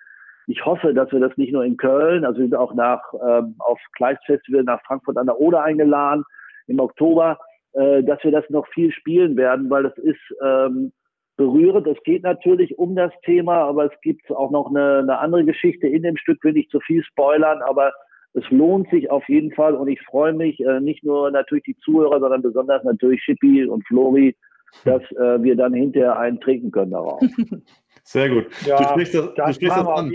ich 0.48 0.65
hoffe, 0.65 0.96
dass 0.96 1.12
wir 1.12 1.19
das 1.19 1.38
nicht 1.38 1.53
nur 1.53 1.63
in 1.63 1.77
Köln, 1.77 2.25
also 2.25 2.39
wir 2.39 2.48
sind 2.48 2.55
auch 2.55 2.74
nach 2.74 3.03
ähm, 3.24 3.53
auf 3.60 3.79
Kleist 3.96 4.25
Festival 4.25 4.63
nach 4.63 4.81
Frankfurt 4.81 5.15
an 5.15 5.27
der 5.27 5.39
Oder 5.39 5.62
eingeladen 5.62 6.24
im 6.65 6.79
Oktober, 6.79 7.38
äh, 7.74 8.01
dass 8.01 8.24
wir 8.24 8.31
das 8.31 8.50
noch 8.50 8.65
viel 8.69 8.91
spielen 8.91 9.38
werden, 9.38 9.69
weil 9.69 9.84
das 9.84 9.98
ist 10.00 10.17
ähm, 10.43 10.91
berührend. 11.36 11.86
Es 11.86 12.01
geht 12.01 12.24
natürlich 12.24 12.79
um 12.79 12.96
das 12.96 13.12
Thema, 13.24 13.57
aber 13.57 13.93
es 13.93 14.01
gibt 14.01 14.31
auch 14.31 14.50
noch 14.50 14.72
eine, 14.72 15.01
eine 15.03 15.19
andere 15.19 15.46
Geschichte 15.46 15.86
in 15.86 16.01
dem 16.01 16.17
Stück, 16.17 16.43
will 16.43 16.57
ich 16.57 16.67
zu 16.69 16.79
viel 16.79 17.03
spoilern, 17.03 17.62
aber 17.62 17.93
es 18.38 18.50
lohnt 18.51 18.89
sich 18.89 19.10
auf 19.10 19.27
jeden 19.27 19.51
Fall 19.51 19.74
und 19.75 19.88
ich 19.88 20.00
freue 20.01 20.34
mich, 20.34 20.60
äh, 20.60 20.79
nicht 20.79 21.03
nur 21.03 21.32
natürlich 21.32 21.63
die 21.63 21.77
Zuhörer, 21.77 22.20
sondern 22.20 22.41
besonders 22.41 22.84
natürlich 22.84 23.22
Schippi 23.24 23.65
und 23.65 23.86
Flori, 23.88 24.36
dass 24.86 25.01
äh, 25.13 25.41
wir 25.41 25.56
dann 25.56 25.74
hinterher 25.74 26.17
einen 26.20 26.39
trinken 26.39 26.72
können 26.72 26.91
darauf. 26.91 27.22
Sehr 28.08 28.30
gut. 28.30 28.46
Ja, 28.66 28.78
du 28.78 28.84
sprichst 28.86 29.14
das, 29.16 29.34
das, 29.36 29.48
du 29.48 29.54
sprichst 29.56 29.78
das 29.78 29.88
an. 29.88 30.14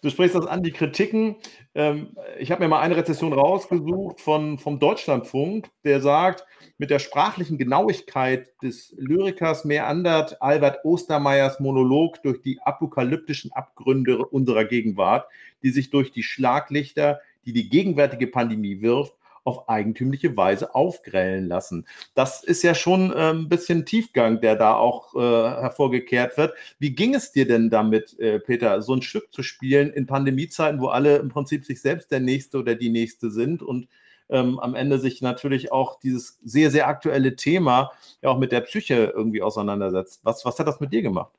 Du 0.00 0.08
sprichst 0.08 0.34
das 0.34 0.46
an, 0.46 0.62
die 0.62 0.72
Kritiken. 0.72 1.36
Ähm, 1.74 2.16
ich 2.38 2.50
habe 2.50 2.62
mir 2.62 2.68
mal 2.68 2.80
eine 2.80 2.96
Rezession 2.96 3.34
rausgesucht 3.34 4.22
von, 4.22 4.58
vom 4.58 4.78
Deutschlandfunk, 4.78 5.68
der 5.84 6.00
sagt, 6.00 6.46
mit 6.78 6.88
der 6.88 7.00
sprachlichen 7.00 7.58
Genauigkeit 7.58 8.50
des 8.62 8.94
Lyrikers 8.96 9.66
meandert 9.66 10.40
Albert 10.40 10.82
Ostermeyers 10.82 11.60
Monolog 11.60 12.22
durch 12.22 12.40
die 12.40 12.58
apokalyptischen 12.62 13.52
Abgründe 13.52 14.24
unserer 14.24 14.64
Gegenwart, 14.64 15.26
die 15.62 15.70
sich 15.70 15.90
durch 15.90 16.10
die 16.10 16.22
Schlaglichter, 16.22 17.20
die 17.44 17.52
die 17.52 17.68
gegenwärtige 17.68 18.28
Pandemie 18.28 18.80
wirft, 18.80 19.12
auf 19.44 19.68
eigentümliche 19.68 20.36
Weise 20.36 20.74
aufgrellen 20.74 21.46
lassen. 21.46 21.86
Das 22.14 22.42
ist 22.42 22.62
ja 22.62 22.74
schon 22.74 23.12
ein 23.12 23.48
bisschen 23.48 23.86
Tiefgang, 23.86 24.40
der 24.40 24.56
da 24.56 24.74
auch 24.74 25.14
äh, 25.14 25.18
hervorgekehrt 25.18 26.36
wird. 26.36 26.54
Wie 26.78 26.94
ging 26.94 27.14
es 27.14 27.32
dir 27.32 27.46
denn 27.46 27.70
damit, 27.70 28.18
äh, 28.18 28.40
Peter, 28.40 28.82
so 28.82 28.94
ein 28.94 29.02
Stück 29.02 29.32
zu 29.32 29.42
spielen 29.42 29.92
in 29.92 30.06
Pandemiezeiten, 30.06 30.80
wo 30.80 30.88
alle 30.88 31.16
im 31.16 31.28
Prinzip 31.28 31.64
sich 31.64 31.80
selbst 31.80 32.10
der 32.10 32.20
Nächste 32.20 32.58
oder 32.58 32.74
die 32.74 32.90
Nächste 32.90 33.30
sind 33.30 33.62
und 33.62 33.88
ähm, 34.30 34.58
am 34.58 34.74
Ende 34.74 34.98
sich 34.98 35.20
natürlich 35.20 35.70
auch 35.72 36.00
dieses 36.00 36.38
sehr, 36.42 36.70
sehr 36.70 36.88
aktuelle 36.88 37.36
Thema 37.36 37.92
ja 38.22 38.30
auch 38.30 38.38
mit 38.38 38.52
der 38.52 38.62
Psyche 38.62 39.12
irgendwie 39.14 39.42
auseinandersetzt. 39.42 40.20
Was, 40.22 40.44
was 40.44 40.58
hat 40.58 40.66
das 40.66 40.80
mit 40.80 40.92
dir 40.92 41.02
gemacht? 41.02 41.32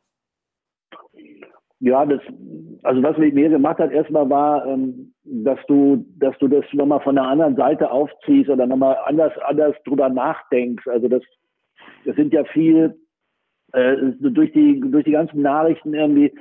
Ja, 1.86 2.04
das, 2.04 2.20
also 2.82 3.04
was 3.04 3.16
mit 3.20 3.36
mir 3.36 3.48
gemacht 3.48 3.78
hat, 3.78 3.92
erstmal 3.92 4.28
war, 4.28 4.66
ähm, 4.66 5.14
dass 5.24 5.60
du, 5.68 6.04
dass 6.18 6.36
du 6.40 6.48
das 6.48 6.66
nochmal 6.74 7.00
von 7.02 7.14
der 7.14 7.26
anderen 7.26 7.56
Seite 7.56 7.92
aufziehst 7.92 8.50
oder 8.50 8.66
nochmal 8.66 8.98
anders, 9.06 9.34
anders 9.46 9.76
drüber 9.86 10.10
nachdenkst. 10.10 10.88
Also 10.88 11.08
das, 11.08 11.22
das 12.06 12.16
sind 12.16 12.34
ja 12.34 12.44
viel, 12.46 13.00
äh, 13.74 13.98
durch 14.20 14.52
die, 14.54 14.80
durch 14.80 15.06
die 15.06 15.12
ganzen 15.12 15.44
Nachrichten 15.44 15.94
irgendwie, 15.94 16.34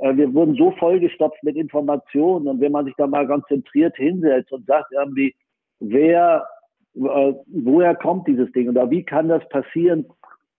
äh, 0.00 0.16
wir 0.16 0.34
wurden 0.34 0.56
so 0.56 0.72
vollgestopft 0.72 1.44
mit 1.44 1.54
Informationen 1.54 2.48
und 2.48 2.60
wenn 2.60 2.72
man 2.72 2.84
sich 2.84 2.94
da 2.96 3.06
mal 3.06 3.28
konzentriert 3.28 3.94
hinsetzt 3.94 4.50
und 4.50 4.66
sagt 4.66 4.90
irgendwie, 4.90 5.32
wer, 5.78 6.44
äh, 6.96 7.34
woher 7.46 7.94
kommt 7.94 8.26
dieses 8.26 8.50
Ding 8.50 8.68
oder 8.68 8.90
wie 8.90 9.04
kann 9.04 9.28
das 9.28 9.48
passieren, 9.48 10.06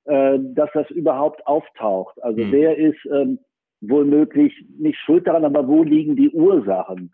äh, 0.06 0.40
dass 0.40 0.70
das 0.74 0.90
überhaupt 0.92 1.46
auftaucht? 1.46 2.24
Also 2.24 2.42
mhm. 2.42 2.52
wer 2.54 2.78
ist, 2.78 3.06
ähm, 3.12 3.38
wohl 3.82 4.06
möglich 4.06 4.54
nicht 4.78 5.00
schuld 5.00 5.28
daran, 5.28 5.46
aber 5.46 5.68
wo 5.68 5.84
liegen 5.84 6.16
die 6.16 6.30
Ursachen? 6.30 7.12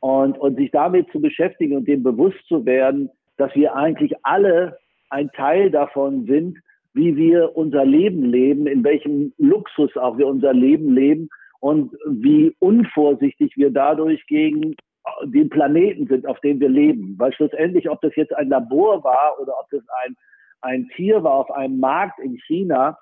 Und, 0.00 0.38
und 0.38 0.56
sich 0.56 0.70
damit 0.70 1.10
zu 1.10 1.20
beschäftigen 1.20 1.76
und 1.76 1.88
dem 1.88 2.02
bewusst 2.02 2.38
zu 2.48 2.64
werden, 2.64 3.10
dass 3.38 3.54
wir 3.54 3.74
eigentlich 3.74 4.14
alle 4.22 4.78
ein 5.10 5.30
Teil 5.32 5.70
davon 5.70 6.26
sind, 6.26 6.58
wie 6.92 7.16
wir 7.16 7.56
unser 7.56 7.84
Leben 7.84 8.24
leben, 8.24 8.66
in 8.66 8.84
welchem 8.84 9.32
Luxus 9.38 9.96
auch 9.96 10.16
wir 10.18 10.26
unser 10.26 10.52
Leben 10.52 10.94
leben 10.94 11.28
und 11.60 11.92
wie 12.06 12.54
unvorsichtig 12.58 13.52
wir 13.56 13.70
dadurch 13.70 14.26
gegen 14.26 14.74
den 15.24 15.48
Planeten 15.48 16.06
sind, 16.06 16.26
auf 16.26 16.40
dem 16.40 16.60
wir 16.60 16.68
leben. 16.68 17.14
Weil 17.18 17.32
schlussendlich, 17.32 17.88
ob 17.90 18.00
das 18.00 18.14
jetzt 18.16 18.34
ein 18.34 18.48
Labor 18.48 19.04
war 19.04 19.38
oder 19.40 19.54
ob 19.58 19.68
das 19.70 19.82
ein, 20.04 20.16
ein 20.62 20.88
Tier 20.96 21.22
war 21.22 21.34
auf 21.34 21.50
einem 21.50 21.78
Markt 21.78 22.18
in 22.18 22.38
China, 22.46 22.98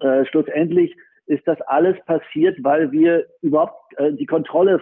äh, 0.00 0.24
schlussendlich 0.26 0.94
ist 1.28 1.46
das 1.46 1.60
alles 1.62 1.96
passiert, 2.06 2.56
weil 2.62 2.90
wir 2.90 3.26
überhaupt 3.42 3.98
äh, 3.98 4.12
die 4.12 4.26
Kontrolle 4.26 4.80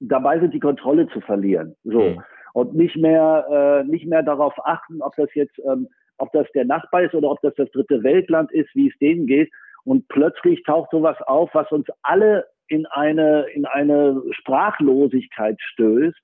dabei 0.00 0.38
sind, 0.38 0.52
die 0.52 0.60
Kontrolle 0.60 1.08
zu 1.08 1.20
verlieren. 1.20 1.74
So 1.84 2.00
mhm. 2.00 2.22
und 2.52 2.74
nicht 2.74 2.96
mehr 2.96 3.46
äh, 3.50 3.88
nicht 3.88 4.06
mehr 4.06 4.22
darauf 4.22 4.54
achten, 4.64 5.02
ob 5.02 5.14
das 5.16 5.32
jetzt 5.34 5.58
ähm, 5.60 5.88
ob 6.18 6.32
das 6.32 6.46
der 6.54 6.64
Nachbar 6.64 7.02
ist 7.02 7.14
oder 7.14 7.30
ob 7.30 7.40
das 7.42 7.54
das 7.56 7.70
dritte 7.70 8.02
Weltland 8.02 8.52
ist, 8.52 8.74
wie 8.74 8.88
es 8.88 8.98
denen 8.98 9.26
geht. 9.26 9.50
Und 9.84 10.08
plötzlich 10.08 10.62
taucht 10.64 10.90
sowas 10.90 11.16
auf, 11.26 11.50
was 11.52 11.70
uns 11.70 11.86
alle 12.02 12.46
in 12.68 12.86
eine 12.86 13.46
in 13.54 13.66
eine 13.66 14.22
Sprachlosigkeit 14.32 15.60
stößt. 15.60 16.18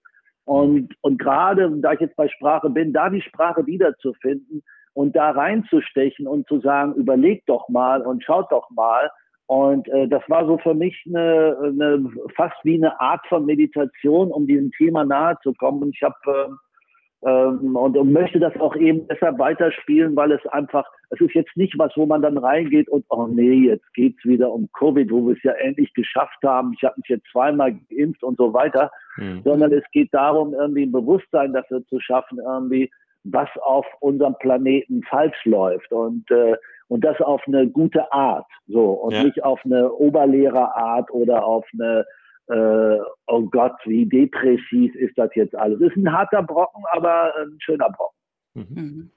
Und, 0.45 0.93
und 1.03 1.19
gerade, 1.19 1.71
da 1.81 1.93
ich 1.93 2.01
jetzt 2.01 2.17
bei 2.17 2.29
Sprache 2.29 2.69
bin, 2.69 2.93
da 2.93 3.09
die 3.09 3.23
Sprache 3.23 3.65
wiederzufinden 3.65 4.65
und 4.93 5.15
da 5.15 5.31
reinzustechen 5.31 6.27
und 6.27 6.49
zu 6.49 6.61
sagen, 6.61 6.95
überlegt 6.95 7.49
doch 7.49 7.69
mal 7.69 8.03
und 8.03 8.25
schaut 8.25 8.51
doch 8.51 8.69
mal, 8.71 9.09
und 9.53 9.87
äh, 9.91 10.09
das 10.09 10.23
war 10.29 10.47
so 10.47 10.57
für 10.57 10.73
mich 10.73 11.05
eine, 11.07 11.59
eine 11.63 12.11
fast 12.37 12.57
wie 12.65 12.77
eine 12.77 12.99
Art 12.99 13.21
von 13.29 13.45
Meditation, 13.45 14.31
um 14.31 14.47
diesem 14.47 14.71
Thema 14.73 15.05
nahe 15.05 15.37
zu 15.43 15.53
kommen. 15.53 15.83
Und 15.83 15.95
ich 15.95 16.03
habe 16.03 16.15
äh, 16.27 17.29
ähm, 17.29 17.77
und, 17.77 17.95
und 17.99 18.13
möchte 18.13 18.41
das 18.41 18.59
auch 18.59 18.75
eben 18.77 19.07
deshalb 19.09 19.39
weiterspielen, 19.39 20.17
weil 20.17 20.33
es 20.33 20.45
einfach, 20.47 20.87
es 21.11 21.21
ist 21.21 21.35
jetzt 21.35 21.55
nicht 21.55 21.79
was, 21.79 21.93
wo 21.97 22.07
man 22.07 22.23
dann 22.23 22.39
reingeht 22.39 22.89
und 22.89 23.05
oh 23.11 23.27
nee, 23.27 23.69
jetzt 23.69 23.93
geht's 23.93 24.25
wieder 24.25 24.51
um 24.51 24.71
Covid, 24.73 25.11
wo 25.11 25.27
wir 25.27 25.37
es 25.37 25.43
ja 25.43 25.53
endlich 25.53 25.93
geschafft 25.93 26.43
haben. 26.43 26.73
Ich 26.75 26.83
habe 26.83 26.95
mich 26.97 27.11
jetzt 27.11 27.27
zweimal 27.31 27.79
geimpft 27.91 28.23
und 28.23 28.39
so 28.39 28.55
weiter, 28.55 28.91
mhm. 29.19 29.43
sondern 29.45 29.71
es 29.75 29.85
geht 29.93 30.15
darum, 30.15 30.55
irgendwie 30.55 30.85
ein 30.85 30.93
Bewusstsein 30.93 31.53
dafür 31.53 31.85
zu 31.89 32.01
schaffen, 32.01 32.39
irgendwie, 32.43 32.91
was 33.25 33.51
auf 33.61 33.85
unserem 34.01 34.35
Planeten 34.41 35.03
falsch 35.03 35.45
läuft. 35.45 35.93
Und 35.93 36.29
äh, 36.31 36.57
und 36.93 37.03
das 37.03 37.19
auf 37.21 37.43
eine 37.47 37.67
gute 37.69 38.13
Art, 38.13 38.47
so 38.67 38.91
und 38.91 39.15
ja. 39.15 39.25
nicht 39.25 39.43
auf 39.43 39.61
eine 39.65 39.91
Oberlehrerart 39.91 41.11
oder 41.11 41.45
auf 41.45 41.67
eine 41.73 42.05
äh, 42.49 42.99
oh 43.29 43.43
Gott, 43.43 43.77
wie 43.85 44.05
depressiv 44.05 44.95
ist 44.97 45.17
das 45.17 45.31
jetzt 45.35 45.55
alles. 45.55 45.81
Ist 45.81 45.97
ein 45.97 46.13
harter 46.13 46.43
Brocken, 46.43 46.83
aber 46.91 47.33
ein 47.37 47.59
schöner 47.61 47.89
Brocken. 47.91 48.19
Mhm. 48.55 48.67
mhm. 48.75 49.11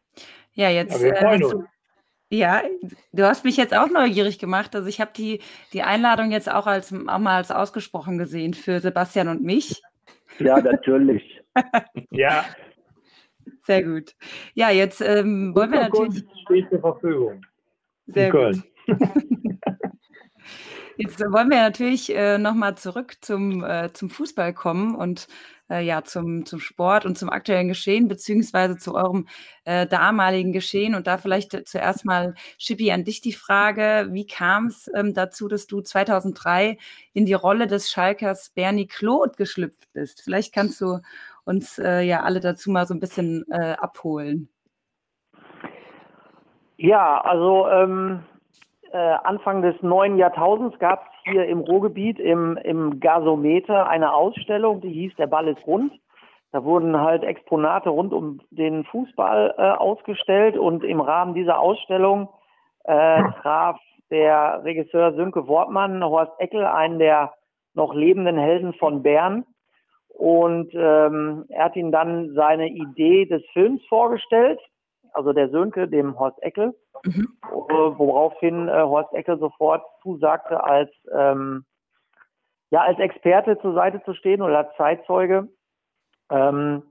Ja, 0.53 0.69
jetzt. 0.69 1.01
Ja, 1.01 1.33
äh, 1.33 1.39
du, 1.39 1.65
ja, 2.29 2.61
du 3.11 3.23
hast 3.23 3.43
mich 3.43 3.57
jetzt 3.57 3.75
auch 3.75 3.89
neugierig 3.89 4.39
gemacht. 4.39 4.73
Also 4.73 4.87
ich 4.87 5.01
habe 5.01 5.11
die, 5.13 5.41
die 5.73 5.81
Einladung 5.81 6.31
jetzt 6.31 6.49
auch 6.49 6.65
als 6.65 6.93
auch 6.93 7.19
mal 7.19 7.35
als 7.35 7.51
ausgesprochen 7.51 8.17
gesehen 8.17 8.53
für 8.53 8.79
Sebastian 8.79 9.27
und 9.27 9.43
mich. 9.43 9.81
Ja, 10.39 10.61
natürlich. 10.61 11.43
ja. 12.11 12.45
Sehr 13.63 13.83
gut. 13.83 14.15
Ja, 14.53 14.69
jetzt 14.69 15.01
ähm, 15.01 15.53
wollen 15.53 15.73
wir 15.73 15.81
natürlich. 15.81 16.23
Steht 16.45 16.69
zur 16.69 16.79
Verfügung. 16.79 17.41
Sehr 18.07 18.29
Gut. 18.29 18.61
Jetzt 20.97 21.19
wollen 21.19 21.49
wir 21.49 21.57
natürlich 21.57 22.15
äh, 22.15 22.37
nochmal 22.37 22.77
zurück 22.77 23.17
zum, 23.19 23.63
äh, 23.65 23.91
zum 23.91 24.09
Fußball 24.09 24.53
kommen 24.53 24.95
und 24.95 25.27
äh, 25.69 25.83
ja, 25.83 26.03
zum, 26.03 26.45
zum 26.45 26.59
Sport 26.59 27.05
und 27.05 27.17
zum 27.17 27.29
aktuellen 27.29 27.67
Geschehen, 27.67 28.07
beziehungsweise 28.07 28.77
zu 28.77 28.95
eurem 28.95 29.27
äh, 29.65 29.87
damaligen 29.87 30.53
Geschehen. 30.53 30.95
Und 30.95 31.07
da 31.07 31.17
vielleicht 31.17 31.67
zuerst 31.67 32.05
mal, 32.05 32.35
Schippi, 32.57 32.91
an 32.91 33.03
dich 33.03 33.21
die 33.21 33.33
Frage, 33.33 34.09
wie 34.11 34.25
kam 34.25 34.67
es 34.67 34.89
ähm, 34.95 35.13
dazu, 35.13 35.47
dass 35.47 35.67
du 35.67 35.81
2003 35.81 36.77
in 37.13 37.25
die 37.25 37.33
Rolle 37.33 37.67
des 37.67 37.89
Schalkers 37.89 38.51
Bernie 38.51 38.87
Claude 38.87 39.33
geschlüpft 39.35 39.91
bist? 39.93 40.21
Vielleicht 40.21 40.53
kannst 40.53 40.79
du 40.81 40.99
uns 41.43 41.77
äh, 41.77 42.01
ja 42.01 42.23
alle 42.23 42.39
dazu 42.39 42.71
mal 42.71 42.87
so 42.87 42.93
ein 42.93 42.99
bisschen 42.99 43.45
äh, 43.51 43.73
abholen. 43.73 44.49
Ja, 46.77 47.21
also 47.21 47.69
ähm, 47.69 48.23
äh, 48.91 48.97
Anfang 48.97 49.61
des 49.61 49.81
neuen 49.81 50.17
Jahrtausends 50.17 50.77
gab 50.79 51.05
es 51.05 51.31
hier 51.31 51.45
im 51.45 51.59
Ruhrgebiet 51.59 52.19
im, 52.19 52.57
im 52.57 52.99
Gasometer 52.99 53.87
eine 53.87 54.13
Ausstellung, 54.13 54.81
die 54.81 54.91
hieß 54.91 55.15
Der 55.15 55.27
Ball 55.27 55.47
ist 55.47 55.65
rund. 55.65 55.93
Da 56.51 56.63
wurden 56.63 56.99
halt 56.99 57.23
Exponate 57.23 57.89
rund 57.89 58.13
um 58.13 58.39
den 58.49 58.85
Fußball 58.85 59.55
äh, 59.57 59.61
ausgestellt 59.71 60.57
und 60.57 60.83
im 60.83 61.01
Rahmen 61.01 61.33
dieser 61.33 61.59
Ausstellung 61.59 62.29
äh, 62.85 63.23
traf 63.41 63.77
der 64.09 64.63
Regisseur 64.63 65.13
Sönke 65.15 65.47
Wortmann 65.47 66.03
Horst 66.03 66.31
Eckel, 66.39 66.65
einen 66.65 66.99
der 66.99 67.33
noch 67.73 67.93
lebenden 67.93 68.37
Helden 68.37 68.73
von 68.73 69.01
Bern. 69.03 69.45
Und 70.09 70.73
ähm, 70.73 71.45
er 71.49 71.65
hat 71.65 71.75
ihm 71.75 71.91
dann 71.91 72.33
seine 72.35 72.69
Idee 72.69 73.25
des 73.25 73.43
Films 73.51 73.81
vorgestellt 73.89 74.59
also 75.15 75.33
der 75.33 75.49
Sönke, 75.49 75.87
dem 75.87 76.19
Horst 76.19 76.41
Eckel, 76.43 76.75
mhm. 77.03 77.27
woraufhin 77.41 78.67
äh, 78.67 78.81
Horst 78.81 79.13
Eckel 79.13 79.39
sofort 79.39 79.83
zusagte, 80.01 80.63
als 80.63 80.91
ähm, 81.13 81.65
ja 82.69 82.81
als 82.81 82.99
Experte 82.99 83.57
zur 83.59 83.73
Seite 83.73 84.03
zu 84.03 84.13
stehen 84.13 84.41
oder 84.41 84.59
als 84.59 84.75
Zeitzeuge. 84.77 85.47
Ähm, 86.29 86.83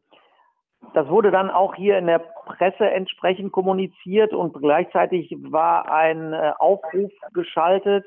das 0.92 1.08
wurde 1.08 1.30
dann 1.30 1.50
auch 1.50 1.74
hier 1.74 1.98
in 1.98 2.06
der 2.06 2.18
Presse 2.18 2.90
entsprechend 2.90 3.52
kommuniziert 3.52 4.32
und 4.34 4.52
gleichzeitig 4.52 5.34
war 5.50 5.90
ein 5.90 6.32
äh, 6.32 6.52
Aufruf 6.58 7.10
geschaltet, 7.32 8.04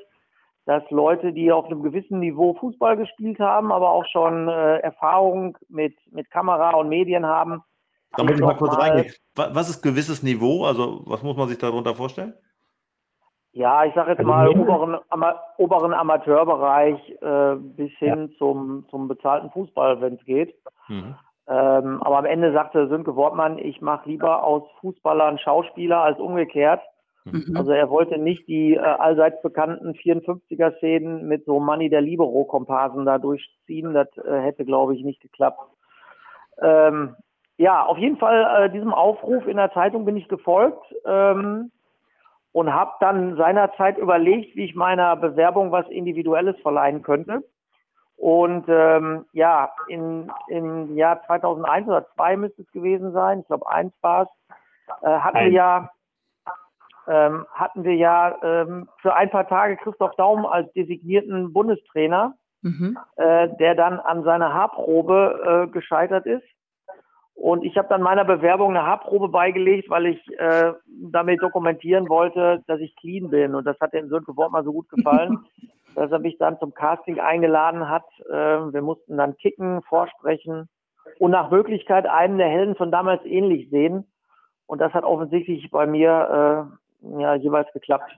dass 0.66 0.84
Leute, 0.92 1.34
die 1.34 1.52
auf 1.52 1.66
einem 1.66 1.82
gewissen 1.82 2.20
Niveau 2.20 2.54
Fußball 2.54 2.98
gespielt 2.98 3.40
haben, 3.40 3.72
aber 3.72 3.90
auch 3.90 4.06
schon 4.06 4.48
äh, 4.48 4.78
Erfahrung 4.80 5.58
mit, 5.70 5.96
mit 6.12 6.30
Kamera 6.30 6.72
und 6.72 6.90
Medien 6.90 7.26
haben. 7.26 7.64
Da 8.16 8.24
muss 8.24 8.34
ich 8.34 8.42
mal 8.42 8.56
kurz 8.56 8.78
reingehen. 8.78 9.14
Was 9.36 9.70
ist 9.70 9.82
gewisses 9.82 10.24
Niveau? 10.24 10.66
Also 10.66 11.02
was 11.06 11.24
muss 11.24 11.38
man 11.38 11.48
sich 11.48 11.58
darunter 11.58 11.94
vorstellen? 11.96 12.34
Ja, 13.52 13.86
ich 13.86 13.94
sage 13.96 14.12
jetzt 14.12 14.20
also 14.20 14.30
mal 14.30 14.48
oberen, 14.50 15.00
ama 15.10 15.36
oberen 15.58 15.94
Amateurbereich 15.94 17.00
äh, 17.22 17.56
bis 17.56 17.92
hin 17.98 18.30
ja. 18.30 18.38
zum, 18.38 18.86
zum 18.90 19.08
bezahlten 19.08 19.50
Fußball, 19.50 20.00
wenn 20.00 20.14
es 20.16 20.26
geht. 20.26 20.56
Mhm. 20.88 21.16
Ähm, 21.48 22.04
aber 22.04 22.20
am 22.20 22.26
Ende 22.26 22.52
sagte 22.52 22.88
Sönke 22.88 23.16
Wortmann, 23.16 23.58
ich 23.58 23.82
mache 23.82 24.10
lieber 24.10 24.44
aus 24.44 24.64
Fußballern 24.82 25.40
Schauspieler 25.40 26.04
als 26.04 26.20
umgekehrt. 26.20 26.82
Mhm. 27.26 27.56
Also 27.56 27.72
er 27.72 27.90
wollte 27.90 28.18
nicht 28.18 28.48
die 28.48 28.76
äh, 28.76 28.80
allseits 28.80 29.42
bekannten 29.42 29.92
54er-Szenen 29.92 31.28
mit 31.28 31.46
so 31.46 31.60
Money 31.60 31.90
der 31.90 32.02
Libero-Komparsen 32.02 33.06
da 33.06 33.18
durchziehen. 33.18 33.94
Das 33.94 34.08
äh, 34.18 34.40
hätte, 34.40 34.66
glaube 34.66 34.96
ich, 34.96 35.04
nicht 35.04 35.22
geklappt. 35.22 35.60
Ähm, 36.62 37.16
ja, 37.58 37.84
auf 37.84 37.98
jeden 37.98 38.18
Fall 38.18 38.66
äh, 38.66 38.70
diesem 38.70 38.94
Aufruf 38.94 39.48
in 39.48 39.58
der 39.58 39.72
Zeitung 39.74 40.06
bin 40.06 40.16
ich 40.16 40.28
gefolgt 40.28 40.84
ähm, 41.06 41.72
und 42.52 42.74
habe 42.74 42.92
dann 43.00 43.36
seinerzeit 43.36 43.98
überlegt, 43.98 44.56
wie 44.56 44.66
ich 44.66 44.76
meiner 44.76 45.16
Bewerbung 45.16 45.72
was 45.72 45.88
Individuelles 45.90 46.60
verleihen 46.62 47.02
könnte. 47.02 47.44
Und 48.16 48.66
ähm, 48.68 49.26
ja, 49.32 49.72
in, 49.88 50.32
im 50.48 50.96
Jahr 50.96 51.22
2001 51.26 51.88
oder 51.88 52.06
2002 52.16 52.38
müsste 52.38 52.62
es 52.64 52.72
gewesen 52.72 53.12
sein, 53.12 53.42
ich 53.42 53.48
glaube 53.48 53.70
eins 53.70 53.94
war 54.02 54.24
es, 54.24 54.58
äh, 55.04 55.20
hatten 55.20 55.38
wir 55.38 55.50
ja 55.50 55.90
ähm, 57.08 57.46
hatten 57.54 57.84
wir 57.84 57.96
ja 57.96 58.36
ähm, 58.44 58.90
für 59.02 59.16
ein 59.16 59.30
paar 59.30 59.48
Tage 59.48 59.78
Christoph 59.78 60.16
Daum 60.18 60.46
als 60.46 60.72
designierten 60.74 61.54
Bundestrainer, 61.54 62.36
mhm. 62.62 62.98
äh, 63.16 63.48
der 63.60 63.76
dann 63.76 64.00
an 64.00 64.24
seiner 64.24 64.54
Haarprobe 64.54 65.68
äh, 65.68 65.72
gescheitert 65.72 66.26
ist. 66.26 66.44
Und 67.38 67.64
ich 67.64 67.78
habe 67.78 67.88
dann 67.88 68.02
meiner 68.02 68.26
Bewerbung 68.26 68.72
eine 68.72 68.84
Haarprobe 68.84 69.30
beigelegt, 69.30 69.92
weil 69.92 70.08
ich 70.08 70.40
äh, 70.40 70.74
damit 70.88 71.42
dokumentieren 71.44 72.10
wollte, 72.10 72.64
dass 72.66 72.80
ich 72.80 72.96
clean 72.96 73.30
bin. 73.30 73.54
Und 73.54 73.66
das 73.66 73.80
hat 73.80 73.94
dem 73.94 74.10
Sönke 74.10 74.36
Wortmann 74.36 74.66
so 74.66 74.74
gut 74.74 74.90
gefallen, 74.90 75.46
dass 75.96 76.12
er 76.12 76.18
mich 76.18 76.40
dann 76.40 76.58
zum 76.58 76.74
Casting 76.74 77.20
eingeladen 77.20 77.88
hat. 77.88 78.06
Äh, 78.28 78.74
wir 78.74 78.82
mussten 78.82 79.18
dann 79.18 79.38
kicken, 79.38 79.84
vorsprechen 79.84 80.68
und 81.20 81.30
nach 81.30 81.52
Möglichkeit 81.52 82.08
einen 82.08 82.40
der 82.40 82.50
Helden 82.50 82.76
von 82.76 82.92
damals 82.92 83.24
ähnlich 83.24 83.70
sehen. 83.70 84.08
Und 84.66 84.82
das 84.82 84.94
hat 84.94 85.04
offensichtlich 85.04 85.70
bei 85.70 85.86
mir 85.86 86.70
äh, 87.04 87.22
ja, 87.22 87.36
jeweils 87.36 87.72
geklappt. 87.72 88.12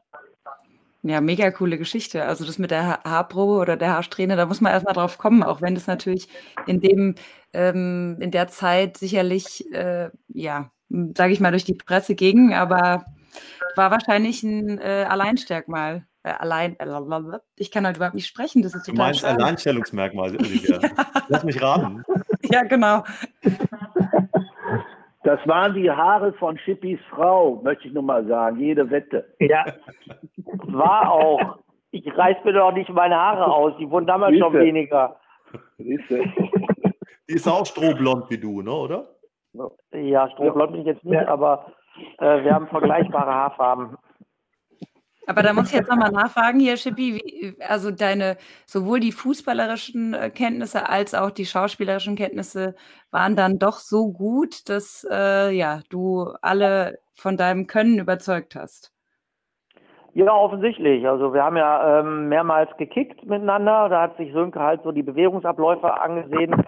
Ja, 1.02 1.22
mega 1.22 1.50
coole 1.52 1.78
Geschichte. 1.78 2.26
Also 2.26 2.46
das 2.46 2.60
mit 2.60 2.72
der 2.72 3.00
Haarprobe 3.04 3.54
oder 3.54 3.78
der 3.78 3.94
Haarsträhne, 3.94 4.36
da 4.36 4.46
muss 4.46 4.60
man 4.60 4.74
erstmal 4.74 4.94
drauf 4.94 5.18
kommen, 5.18 5.44
auch 5.44 5.62
wenn 5.62 5.76
das 5.76 5.88
natürlich 5.88 6.28
in 6.68 6.82
dem, 6.82 7.16
ähm, 7.54 8.18
in 8.20 8.32
der 8.32 8.50
Zeit 8.50 8.98
sicherlich, 8.98 9.72
äh, 9.74 10.10
ja, 10.28 10.72
sage 11.16 11.32
ich 11.32 11.40
mal, 11.40 11.52
durch 11.52 11.64
die 11.64 11.74
Presse 11.74 12.16
ging, 12.16 12.54
aber 12.54 13.06
war 13.76 13.92
wahrscheinlich 13.92 14.44
ein 14.44 14.80
äh, 14.80 15.06
Alleinstärkmal. 15.08 16.06
Äh, 16.24 16.32
allein, 16.32 16.78
äh, 16.80 17.40
ich 17.56 17.72
kann 17.72 17.86
halt 17.86 17.96
überhaupt 17.96 18.16
nicht 18.16 18.28
sprechen, 18.28 18.62
das 18.62 18.74
ist 18.74 18.86
total 18.86 18.96
Du 18.96 19.02
meinst 19.02 19.20
schade. 19.22 19.42
Alleinstellungsmerkmal, 19.42 20.36
Olivia. 20.36 20.80
Lass 21.30 21.44
mich 21.46 21.62
raten. 21.62 22.04
Ja, 22.52 22.64
genau. 22.64 23.04
Das 25.30 25.48
waren 25.48 25.76
die 25.76 25.92
Haare 25.92 26.34
von 26.34 26.58
Chippys 26.58 27.00
Frau, 27.12 27.62
möchte 27.64 27.88
ich 27.88 27.94
nur 27.94 28.02
mal 28.02 28.26
sagen. 28.26 28.58
Jede 28.58 28.90
Wette. 28.90 29.32
Ja, 29.40 29.64
war 30.64 31.12
auch. 31.12 31.60
Ich 31.92 32.18
reiß 32.18 32.38
mir 32.44 32.54
doch 32.54 32.72
nicht 32.72 32.90
meine 32.90 33.16
Haare 33.16 33.46
aus. 33.46 33.74
Die 33.78 33.88
wurden 33.92 34.08
damals 34.08 34.32
Siehste. 34.32 34.46
schon 34.46 34.60
weniger. 34.60 35.18
Siehste. 35.78 36.24
Die 37.30 37.36
ist 37.36 37.48
auch 37.48 37.64
strohblond 37.64 38.28
wie 38.32 38.40
du, 38.40 38.64
ne, 38.64 38.72
oder? 38.72 39.06
Ja, 39.92 40.28
strohblond 40.32 40.72
bin 40.72 40.82
ich 40.82 40.88
jetzt 40.88 41.06
nicht, 41.06 41.14
ja. 41.14 41.28
aber 41.28 41.74
äh, 42.18 42.44
wir 42.44 42.52
haben 42.52 42.68
vergleichbare 42.68 43.32
Haarfarben. 43.32 43.98
Aber 45.30 45.44
da 45.44 45.54
muss 45.54 45.70
ich 45.70 45.76
jetzt 45.76 45.92
nochmal 45.92 46.12
nachfragen 46.12 46.60
hier, 46.60 46.76
Schippi, 46.76 47.54
also 47.68 47.92
deine, 47.92 48.36
sowohl 48.66 49.00
die 49.00 49.12
fußballerischen 49.12 50.16
äh, 50.16 50.32
Kenntnisse 50.32 50.90
als 50.90 51.14
auch 51.14 51.30
die 51.30 51.46
schauspielerischen 51.46 52.16
Kenntnisse 52.16 52.74
waren 53.12 53.36
dann 53.36 53.60
doch 53.60 53.74
so 53.74 54.12
gut, 54.12 54.68
dass 54.70 55.08
äh, 55.08 55.52
ja, 55.52 55.82
du 55.92 56.34
alle 56.42 56.98
von 57.14 57.38
deinem 57.38 57.68
Können 57.68 58.00
überzeugt 58.00 58.56
hast. 58.56 58.92
Ja, 60.16 60.34
offensichtlich. 60.34 61.08
Also 61.08 61.32
wir 61.32 61.44
haben 61.44 61.58
ja 61.58 62.00
ähm, 62.00 62.28
mehrmals 62.28 62.76
gekickt 62.78 63.24
miteinander. 63.24 63.88
Da 63.88 64.02
hat 64.02 64.18
sich 64.18 64.34
Sönke 64.34 64.60
halt 64.60 64.82
so 64.82 64.92
die 64.92 65.04
Bewegungsabläufe 65.04 66.02
angesehen, 66.02 66.64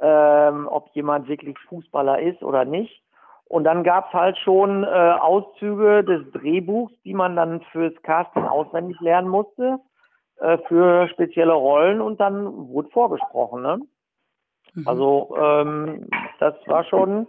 ähm, 0.00 0.66
ob 0.68 0.88
jemand 0.94 1.28
wirklich 1.28 1.56
Fußballer 1.68 2.20
ist 2.20 2.42
oder 2.42 2.64
nicht. 2.64 3.03
Und 3.54 3.62
dann 3.62 3.84
gab 3.84 4.08
es 4.08 4.12
halt 4.12 4.36
schon 4.38 4.82
äh, 4.82 4.86
Auszüge 4.88 6.02
des 6.02 6.28
Drehbuchs, 6.32 6.92
die 7.04 7.14
man 7.14 7.36
dann 7.36 7.60
fürs 7.70 7.94
Casting 8.02 8.42
auswendig 8.42 9.00
lernen 9.00 9.28
musste, 9.28 9.78
äh, 10.40 10.58
für 10.66 11.06
spezielle 11.10 11.52
Rollen 11.52 12.00
und 12.00 12.18
dann 12.18 12.68
wurde 12.70 12.88
vorgesprochen. 12.90 13.62
Ne? 13.62 13.78
Mhm. 14.74 14.88
Also 14.88 15.36
ähm, 15.40 16.08
das 16.40 16.56
war 16.66 16.82
schon 16.82 17.28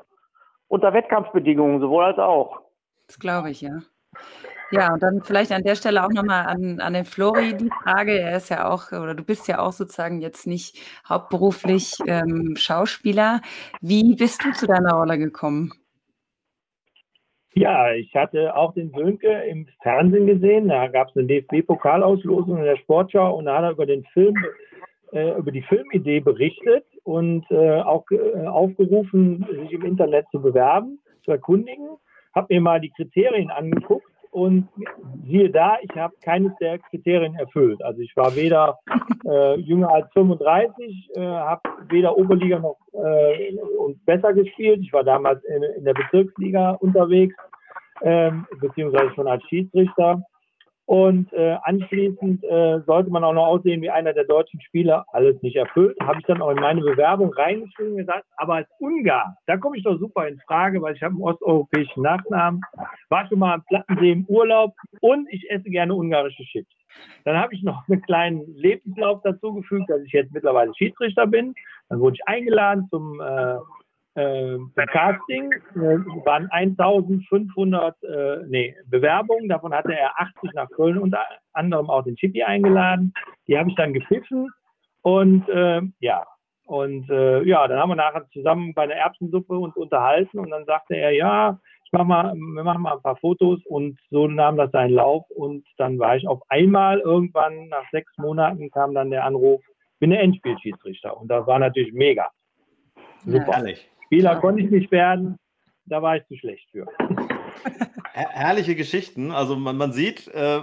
unter 0.67 0.93
Wettkampfbedingungen, 0.93 1.79
sowohl 1.79 2.05
als 2.05 2.17
auch. 2.17 2.59
Das 3.05 3.19
glaube 3.19 3.51
ich, 3.51 3.61
ja. 3.61 3.81
Ja, 4.71 4.93
und 4.93 5.03
dann 5.03 5.21
vielleicht 5.23 5.51
an 5.51 5.61
der 5.61 5.75
Stelle 5.75 6.03
auch 6.03 6.09
nochmal 6.09 6.47
an, 6.47 6.79
an 6.79 6.93
den 6.93 7.05
Flori 7.05 7.55
die 7.55 7.69
Frage. 7.83 8.17
Er 8.17 8.37
ist 8.37 8.49
ja 8.49 8.67
auch, 8.67 8.91
oder 8.91 9.13
du 9.13 9.23
bist 9.23 9.47
ja 9.47 9.59
auch 9.59 9.73
sozusagen 9.73 10.21
jetzt 10.21 10.47
nicht 10.47 10.79
hauptberuflich 11.07 11.93
ähm, 12.07 12.55
Schauspieler. 12.57 13.41
Wie 13.79 14.15
bist 14.15 14.43
du 14.43 14.51
zu 14.53 14.65
deiner 14.65 14.95
Rolle 14.95 15.19
gekommen? 15.19 15.71
Ja, 17.57 17.93
ich 17.93 18.13
hatte 18.13 18.53
auch 18.53 18.73
den 18.73 18.91
Sönke 18.91 19.29
im 19.29 19.65
Fernsehen 19.81 20.27
gesehen. 20.27 20.67
Da 20.67 20.87
gab 20.87 21.09
es 21.09 21.15
eine 21.15 21.25
DFB-Pokalauslosung 21.25 22.57
in 22.57 22.65
der 22.65 22.75
Sportschau 22.75 23.37
und 23.37 23.45
da 23.45 23.57
hat 23.57 23.63
er 23.63 23.71
über 23.71 23.85
den 23.85 24.03
Film, 24.11 24.35
äh, 25.13 25.37
über 25.37 25.53
die 25.53 25.61
Filmidee 25.61 26.19
berichtet 26.19 26.85
und 27.03 27.49
äh, 27.49 27.79
auch 27.79 28.03
äh, 28.11 28.45
aufgerufen, 28.45 29.45
sich 29.61 29.71
im 29.71 29.85
Internet 29.85 30.25
zu 30.31 30.41
bewerben, 30.41 30.99
zu 31.23 31.31
erkundigen. 31.31 31.87
Habe 32.33 32.53
mir 32.53 32.59
mal 32.59 32.81
die 32.81 32.91
Kriterien 32.91 33.49
angeguckt 33.49 34.11
und 34.31 34.67
siehe 35.25 35.49
da, 35.49 35.77
ich 35.81 35.95
habe 35.95 36.13
keines 36.23 36.53
der 36.59 36.79
Kriterien 36.79 37.35
erfüllt. 37.35 37.81
Also 37.83 38.01
ich 38.01 38.15
war 38.15 38.35
weder 38.35 38.79
äh, 39.25 39.59
jünger 39.59 39.89
als 39.89 40.11
35, 40.13 41.09
äh, 41.15 41.21
habe 41.21 41.61
weder 41.89 42.17
Oberliga 42.17 42.59
noch 42.59 42.77
äh, 42.93 43.57
und 43.77 44.03
besser 44.05 44.33
gespielt. 44.33 44.79
Ich 44.81 44.93
war 44.93 45.03
damals 45.03 45.43
in, 45.45 45.63
in 45.63 45.85
der 45.85 45.93
Bezirksliga 45.93 46.71
unterwegs, 46.71 47.35
ähm, 48.01 48.45
beziehungsweise 48.59 49.13
schon 49.15 49.27
als 49.27 49.43
Schiedsrichter. 49.45 50.21
Und 50.85 51.33
äh, 51.33 51.57
anschließend 51.63 52.43
äh, 52.43 52.79
sollte 52.85 53.09
man 53.09 53.23
auch 53.23 53.33
noch 53.33 53.47
aussehen 53.47 53.81
wie 53.81 53.89
einer 53.89 54.13
der 54.13 54.25
deutschen 54.25 54.61
Spieler. 54.61 55.05
Alles 55.13 55.41
nicht 55.41 55.55
erfüllt. 55.55 55.97
Habe 56.01 56.19
ich 56.19 56.25
dann 56.25 56.41
auch 56.41 56.51
in 56.51 56.59
meine 56.59 56.81
Bewerbung 56.81 57.33
reingeschrieben 57.33 57.97
gesagt, 57.97 58.25
aber 58.37 58.55
als 58.55 58.69
Ungar, 58.79 59.35
da 59.47 59.57
komme 59.57 59.77
ich 59.77 59.83
doch 59.83 59.97
super 59.97 60.27
in 60.27 60.39
Frage, 60.41 60.79
weil 60.81 60.95
ich 60.95 61.01
habe 61.01 61.15
einen 61.15 61.23
osteuropäischen 61.23 62.03
Nachnamen, 62.03 62.61
war 63.09 63.27
schon 63.27 63.39
mal 63.39 63.55
am 63.55 63.63
Plattensee 63.65 64.11
im 64.11 64.25
Urlaub 64.25 64.73
und 65.01 65.27
ich 65.31 65.49
esse 65.49 65.69
gerne 65.69 65.95
ungarische 65.95 66.43
Chips. 66.43 66.71
Dann 67.23 67.37
habe 67.37 67.55
ich 67.55 67.63
noch 67.63 67.87
einen 67.89 68.01
kleinen 68.03 68.55
Lebenslauf 68.55 69.21
dazugefügt, 69.23 69.89
dass 69.89 70.01
ich 70.03 70.11
jetzt 70.11 70.33
mittlerweile 70.33 70.73
Schiedsrichter 70.75 71.25
bin. 71.25 71.55
Dann 71.89 71.99
wurde 71.99 72.15
ich 72.15 72.27
eingeladen 72.27 72.87
zum 72.91 73.19
äh, 73.19 73.57
äh, 74.15 74.57
Casting 74.87 75.51
äh, 75.51 75.99
waren 76.25 76.49
1500 76.49 78.03
äh, 78.03 78.37
nee, 78.47 78.75
Bewerbungen. 78.87 79.49
Davon 79.49 79.73
hatte 79.73 79.93
er 79.93 80.19
80 80.19 80.53
nach 80.53 80.69
Köln, 80.71 80.97
unter 80.97 81.19
anderem 81.53 81.89
auch 81.89 82.03
den 82.03 82.15
Chippy 82.15 82.43
eingeladen. 82.43 83.13
Die 83.47 83.57
habe 83.57 83.69
ich 83.69 83.75
dann 83.75 83.93
gepfiffen 83.93 84.49
und 85.01 85.47
äh, 85.49 85.81
ja. 85.99 86.25
Und 86.67 87.09
äh, 87.11 87.43
ja, 87.43 87.67
dann 87.67 87.77
haben 87.77 87.89
wir 87.89 87.95
nachher 87.95 88.25
zusammen 88.33 88.73
bei 88.73 88.83
einer 88.83 88.95
Erbsensuppe 88.95 89.53
uns 89.55 89.75
unterhalten 89.75 90.39
und 90.39 90.49
dann 90.49 90.65
sagte 90.65 90.95
er, 90.95 91.11
ja, 91.11 91.59
ich 91.83 91.91
mach 91.91 92.05
mal, 92.05 92.33
wir 92.33 92.63
machen 92.63 92.81
mal 92.81 92.93
ein 92.93 93.03
paar 93.03 93.17
Fotos 93.17 93.63
und 93.67 93.99
so 94.09 94.27
nahm 94.27 94.57
das 94.57 94.71
seinen 94.71 94.95
Lauf 94.95 95.25
und 95.29 95.63
dann 95.77 95.99
war 95.99 96.15
ich 96.15 96.27
auf 96.27 96.41
einmal 96.49 97.01
irgendwann 97.01 97.67
nach 97.67 97.87
sechs 97.91 98.11
Monaten 98.17 98.71
kam 98.71 98.95
dann 98.95 99.11
der 99.11 99.25
Anruf, 99.25 99.61
bin 99.99 100.09
der 100.09 100.21
Endspielschiedsrichter 100.21 101.15
und 101.15 101.27
das 101.27 101.45
war 101.45 101.59
natürlich 101.59 101.93
mega. 101.93 102.29
Super. 103.25 103.67
Ja, 103.67 103.75
Spieler 104.05 104.39
konnte 104.39 104.61
ich 104.61 104.71
nicht 104.71 104.91
werden, 104.91 105.37
da 105.85 106.01
war 106.01 106.17
ich 106.17 106.25
zu 106.27 106.35
schlecht 106.37 106.69
für. 106.71 106.87
Herrliche 108.13 108.75
Geschichten. 108.75 109.31
Also 109.31 109.55
man, 109.55 109.75
man 109.75 109.91
sieht, 109.91 110.27
äh, 110.29 110.61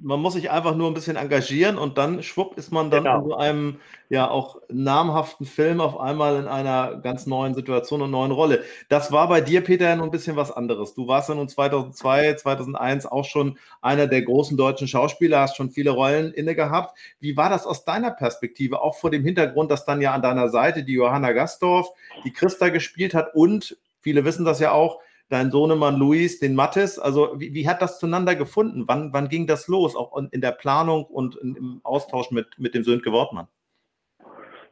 man 0.00 0.20
muss 0.20 0.34
sich 0.34 0.50
einfach 0.50 0.74
nur 0.74 0.88
ein 0.88 0.94
bisschen 0.94 1.16
engagieren 1.16 1.76
und 1.76 1.98
dann 1.98 2.22
schwupp 2.22 2.56
ist 2.56 2.72
man 2.72 2.90
dann 2.90 3.04
genau. 3.04 3.18
in 3.18 3.24
so 3.24 3.36
einem 3.36 3.76
ja 4.08 4.30
auch 4.30 4.60
namhaften 4.70 5.44
Film 5.44 5.80
auf 5.80 5.98
einmal 5.98 6.36
in 6.36 6.46
einer 6.46 6.96
ganz 6.96 7.26
neuen 7.26 7.54
Situation 7.54 8.00
und 8.00 8.10
neuen 8.10 8.30
Rolle. 8.30 8.62
Das 8.88 9.12
war 9.12 9.28
bei 9.28 9.40
dir, 9.40 9.62
Peter, 9.62 9.88
ja 9.88 9.96
nun 9.96 10.06
ein 10.06 10.10
bisschen 10.10 10.36
was 10.36 10.50
anderes. 10.50 10.94
Du 10.94 11.06
warst 11.06 11.28
ja 11.28 11.34
nun 11.34 11.48
2002, 11.48 12.34
2001 12.34 13.06
auch 13.06 13.24
schon 13.24 13.58
einer 13.82 14.06
der 14.06 14.22
großen 14.22 14.56
deutschen 14.56 14.88
Schauspieler, 14.88 15.40
hast 15.40 15.56
schon 15.56 15.70
viele 15.70 15.90
Rollen 15.90 16.32
inne 16.32 16.54
gehabt. 16.54 16.96
Wie 17.20 17.36
war 17.36 17.50
das 17.50 17.66
aus 17.66 17.84
deiner 17.84 18.10
Perspektive, 18.10 18.80
auch 18.80 18.96
vor 18.96 19.10
dem 19.10 19.24
Hintergrund, 19.24 19.70
dass 19.70 19.84
dann 19.84 20.00
ja 20.00 20.12
an 20.14 20.22
deiner 20.22 20.48
Seite 20.48 20.84
die 20.84 20.94
Johanna 20.94 21.32
Gastorf, 21.32 21.88
die 22.24 22.32
Christa 22.32 22.68
gespielt 22.70 23.14
hat 23.14 23.34
und 23.34 23.76
viele 24.00 24.24
wissen 24.24 24.44
das 24.44 24.60
ja 24.60 24.72
auch, 24.72 25.00
dein 25.28 25.50
Sohnemann 25.50 25.96
Luis, 25.98 26.38
den 26.38 26.54
Mattes. 26.54 26.98
Also 26.98 27.40
wie, 27.40 27.54
wie, 27.54 27.68
hat 27.68 27.82
das 27.82 27.98
zueinander 27.98 28.34
gefunden? 28.34 28.84
Wann, 28.86 29.12
wann 29.12 29.28
ging 29.28 29.46
das 29.46 29.68
los, 29.68 29.96
auch 29.96 30.16
in 30.30 30.40
der 30.40 30.52
Planung 30.52 31.04
und 31.04 31.36
in, 31.36 31.56
im 31.56 31.80
Austausch 31.82 32.30
mit, 32.30 32.46
mit 32.58 32.74
dem 32.74 32.84
Sönke 32.84 33.12
Wortmann? 33.12 33.48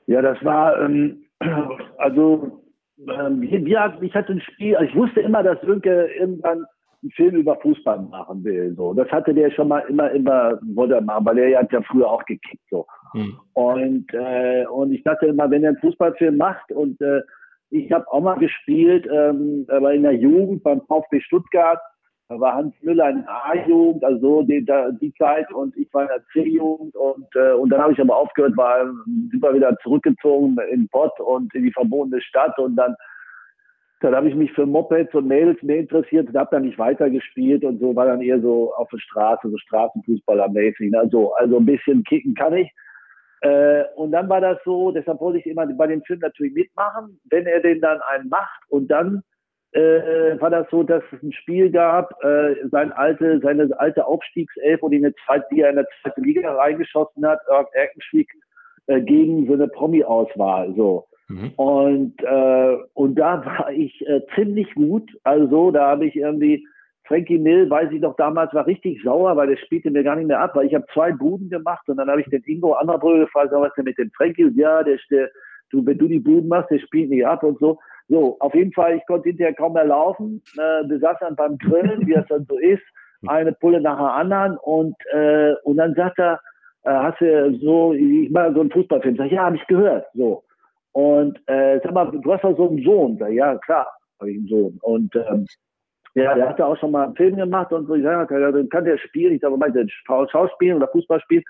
Ja, 0.07 0.23
das 0.23 0.43
war, 0.45 0.81
ähm, 0.81 1.25
also 1.99 2.63
ähm, 2.99 3.41
wir, 3.41 3.65
wir, 3.65 3.99
ich 4.01 4.15
hatte 4.15 4.33
ein 4.33 4.41
Spiel, 4.41 4.77
also 4.77 4.91
ich 4.91 4.97
wusste 4.97 5.21
immer, 5.21 5.43
dass 5.43 5.61
Sönke 5.63 6.09
irgendwann 6.19 6.65
einen 7.03 7.11
Film 7.13 7.37
über 7.37 7.57
Fußball 7.57 8.01
machen 8.03 8.45
will. 8.45 8.75
So. 8.77 8.95
Das 8.95 9.09
hatte 9.11 9.35
der 9.35 9.51
schon 9.51 9.69
mal 9.69 9.81
immer, 9.89 10.11
immer 10.13 10.59
wollte 10.75 10.95
er 10.95 11.01
machen, 11.01 11.27
weil 11.27 11.39
er 11.39 11.61
hat 11.61 11.73
ja 11.73 11.83
früher 11.83 12.09
auch 12.09 12.25
gekickt. 12.27 12.63
So. 12.71 12.87
Hm. 13.13 13.39
Und, 13.55 14.07
äh, 14.15 14.65
und 14.67 14.93
ich 14.93 15.03
dachte 15.03 15.27
immer, 15.27 15.51
wenn 15.51 15.65
er 15.65 15.71
einen 15.71 15.79
Fußballfilm 15.79 16.37
macht 16.37 16.71
und 16.71 17.01
äh, 17.01 17.23
ich 17.73 17.91
habe 17.91 18.07
auch 18.13 18.21
mal 18.21 18.39
gespielt, 18.39 19.09
ähm, 19.11 19.65
aber 19.69 19.95
in 19.95 20.03
der 20.03 20.15
Jugend 20.15 20.63
beim 20.63 20.83
VfB 20.83 21.21
Stuttgart. 21.21 21.81
Da 22.29 22.39
war 22.39 22.55
Hans 22.55 22.75
Müller 22.83 23.11
in 23.11 23.25
A-Jugend, 23.27 24.05
also 24.05 24.43
die, 24.43 24.65
die 25.01 25.13
Zeit, 25.15 25.51
und 25.53 25.77
ich 25.77 25.93
war 25.93 26.03
in 26.03 26.09
der 26.09 26.25
C-Jugend. 26.33 26.95
Und, 26.95 27.27
äh, 27.35 27.53
und 27.53 27.71
dann 27.71 27.81
habe 27.81 27.93
ich 27.95 28.01
aber 28.01 28.17
aufgehört, 28.17 28.57
war 28.57 28.87
super 29.33 29.55
wieder 29.55 29.77
zurückgezogen 29.83 30.57
in 30.71 30.89
Pott 30.89 31.19
und 31.21 31.55
in 31.55 31.65
die 31.65 31.73
verbotene 31.73 32.21
Stadt. 32.21 32.59
Und 32.59 32.77
dann, 32.77 32.95
dann 34.01 34.15
habe 34.15 34.29
ich 34.29 34.35
mich 34.35 34.53
für 34.53 34.67
Mopeds 34.67 35.15
und 35.15 35.27
Mädels 35.27 35.63
mehr 35.63 35.81
interessiert 35.81 36.29
und 36.29 36.37
habe 36.37 36.51
dann 36.53 36.63
nicht 36.63 36.79
weitergespielt 36.79 37.65
und 37.65 37.81
so 37.81 37.97
war 37.97 38.07
dann 38.07 38.21
eher 38.21 38.41
so 38.41 38.73
auf 38.75 38.89
der 38.91 38.99
Straße, 38.99 39.49
so 39.49 39.57
Straßenfußballer-mäßig. 39.57 40.97
Also, 40.97 41.35
also 41.35 41.57
ein 41.57 41.67
bisschen 41.67 42.05
kicken 42.05 42.35
kann 42.35 42.55
ich. 42.55 42.71
Äh, 43.43 43.85
und 43.97 44.13
dann 44.13 44.29
war 44.29 44.41
das 44.41 44.59
so, 44.65 44.93
deshalb 44.93 45.21
wollte 45.21 45.39
ich 45.41 45.47
immer 45.47 45.67
bei 45.67 45.89
dem 45.89 46.03
Film 46.03 46.21
natürlich 46.21 46.55
mitmachen, 46.55 47.21
wenn 47.29 47.47
er 47.47 47.61
den 47.61 47.81
dann 47.81 48.01
einen 48.03 48.29
macht. 48.29 48.63
Und 48.69 48.89
dann 48.89 49.23
äh, 49.73 50.41
war 50.41 50.51
das 50.51 50.67
so, 50.71 50.83
dass 50.85 51.03
es 51.13 51.23
ein 51.23 51.33
Spiel 51.33 51.71
gab, 51.71 52.13
äh, 52.23 52.55
sein 52.71 52.93
alte, 52.93 53.41
seine 53.43 53.69
alte 53.79 54.07
Aufstiegself, 54.07 54.81
die, 54.91 54.97
eine 54.97 55.15
zweite, 55.27 55.47
die 55.51 55.61
er 55.61 55.71
in 55.71 55.77
der 55.77 55.89
zweiten 56.03 56.23
Liga 56.23 56.55
reingeschossen 56.55 57.27
hat, 57.27 57.41
Erk 57.49 57.69
Erkenschwick, 57.73 58.31
äh, 58.87 59.01
gegen 59.01 59.47
so 59.47 59.55
eine 59.55 59.67
Promi-Auswahl. 59.67 60.73
So. 60.77 61.09
Mhm. 61.29 61.53
Und, 61.57 62.23
äh, 62.23 62.77
und 62.95 63.17
da 63.17 63.45
war 63.45 63.73
ich 63.73 64.07
äh, 64.07 64.21
ziemlich 64.37 64.73
gut. 64.75 65.11
Also 65.25 65.73
da 65.73 65.89
habe 65.89 66.07
ich 66.07 66.15
irgendwie 66.15 66.65
Frankie 67.05 67.39
Mill, 67.39 67.69
weiß 67.69 67.91
ich 67.93 68.01
noch 68.01 68.17
damals, 68.17 68.55
war 68.55 68.67
richtig 68.67 69.03
sauer, 69.03 69.37
weil 69.37 69.49
der 69.49 69.57
spielte 69.57 69.91
mir 69.91 70.05
gar 70.05 70.17
nicht 70.17 70.29
mehr 70.29 70.41
ab, 70.41 70.55
weil 70.55 70.67
ich 70.67 70.75
habe 70.75 70.87
zwei 70.93 71.13
Buden 71.13 71.51
gemacht 71.51 71.89
und 71.89 71.97
dann 71.97 72.09
habe 72.09 72.21
ich 72.21 72.29
den 72.29 72.43
Ingo 72.45 72.75
Anderbrügge 72.75 73.25
gefragt, 73.25 73.51
was 73.53 73.69
ist 73.69 73.77
denn 73.77 73.85
mit 73.85 73.99
dem 73.99 74.11
Frankie? 74.13 74.51
Ja, 74.55 74.83
der, 74.83 74.99
der, 75.11 75.29
du, 75.71 75.85
wenn 75.85 75.99
du 75.99 76.07
die 76.07 76.21
Buden 76.21 76.49
machst, 76.49 76.71
der 76.71 76.79
spielt 76.79 77.11
nicht 77.11 77.27
ab 77.27 77.43
und 77.43 77.59
so. 77.59 77.79
So, 78.09 78.37
auf 78.41 78.55
jeden 78.55 78.73
Fall, 78.73 78.97
ich 78.97 79.07
konnte 79.07 79.29
hinterher 79.29 79.55
kaum 79.55 79.73
mehr 79.73 79.85
laufen, 79.85 80.43
äh, 80.57 80.87
besaß 80.87 81.17
dann 81.21 81.37
beim 81.37 81.59
Grillen, 81.59 82.07
wie 82.07 82.15
das 82.15 82.27
dann 82.29 82.47
so 82.49 82.59
ist, 82.59 82.83
eine 83.27 83.53
Pulle 83.53 83.81
nach 83.81 83.99
der 83.99 84.15
anderen 84.15 84.57
und, 84.59 84.97
äh, 85.13 85.55
und 85.65 85.77
dann 85.77 85.95
sagt 85.95 86.19
er, 86.19 86.41
äh, 86.85 86.91
hast 86.91 87.21
du 87.21 87.59
so, 87.63 87.93
ich 87.93 88.31
mache 88.31 88.53
so 88.55 88.61
einen 88.61 88.71
Fußballfilm, 88.71 89.17
sag 89.17 89.27
ich, 89.27 89.33
ja, 89.33 89.45
habe 89.45 89.57
ich 89.57 89.67
gehört, 89.67 90.07
so. 90.15 90.45
Und 90.93 91.39
äh, 91.47 91.81
sag 91.83 91.93
mal, 91.95 92.11
du 92.11 92.33
hast 92.33 92.45
doch 92.45 92.57
so 92.57 92.69
einen 92.69 92.83
Sohn, 92.83 93.17
sag, 93.19 93.31
ja, 93.33 93.57
klar, 93.59 93.87
habe 94.21 94.31
ich 94.31 94.39
einen 94.39 94.49
Sohn. 94.49 94.79
Und 94.83 95.15
ähm, 95.15 95.47
ja, 96.15 96.35
der 96.35 96.49
hatte 96.49 96.67
auch 96.67 96.77
schon 96.77 96.91
mal 96.91 97.05
einen 97.05 97.17
Film 97.17 97.37
gemacht 97.37 97.73
und 97.73 97.87
so. 97.87 97.95
Ich 97.95 98.03
sage, 98.03 98.39
ja, 98.39 98.65
kann 98.71 98.85
der 98.85 98.99
spielen? 98.99 99.35
Ich 99.35 99.41
sage, 99.41 99.57
meinte 99.57 99.85
der 99.85 100.27
Schauspielen 100.29 100.77
oder 100.77 100.89
Fußball 100.89 101.21
spielen? 101.21 101.45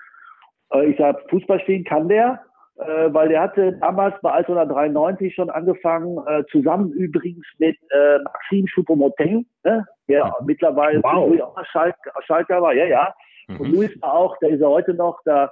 Äh, 0.73 0.85
ich 0.87 0.97
sage, 0.97 1.19
Fußball 1.29 1.59
spielen 1.61 1.83
kann 1.83 2.07
der, 2.07 2.39
äh, 2.77 3.13
weil 3.13 3.29
der 3.29 3.41
hatte 3.41 3.73
damals 3.73 4.15
bei 4.21 4.31
Altona 4.31 4.65
93 4.65 5.35
schon 5.35 5.49
angefangen, 5.49 6.17
äh, 6.27 6.43
zusammen 6.51 6.91
übrigens 6.91 7.45
mit 7.59 7.77
Maxim 8.23 8.65
Choupo-Moting, 8.67 9.45
ne? 9.63 9.85
der 10.07 10.25
mhm. 10.25 10.45
mittlerweile 10.45 11.01
wow. 11.03 11.41
auch 11.41 11.65
Schalk, 11.65 11.95
Schalker 12.25 12.61
war, 12.61 12.73
ja, 12.73 12.85
ja. 12.85 13.13
Mhm. 13.47 13.59
Und 13.59 13.71
Luis 13.71 14.01
war 14.01 14.13
auch, 14.13 14.37
der 14.37 14.49
ist 14.49 14.61
ja 14.61 14.67
heute 14.67 14.93
noch, 14.93 15.19
da 15.25 15.51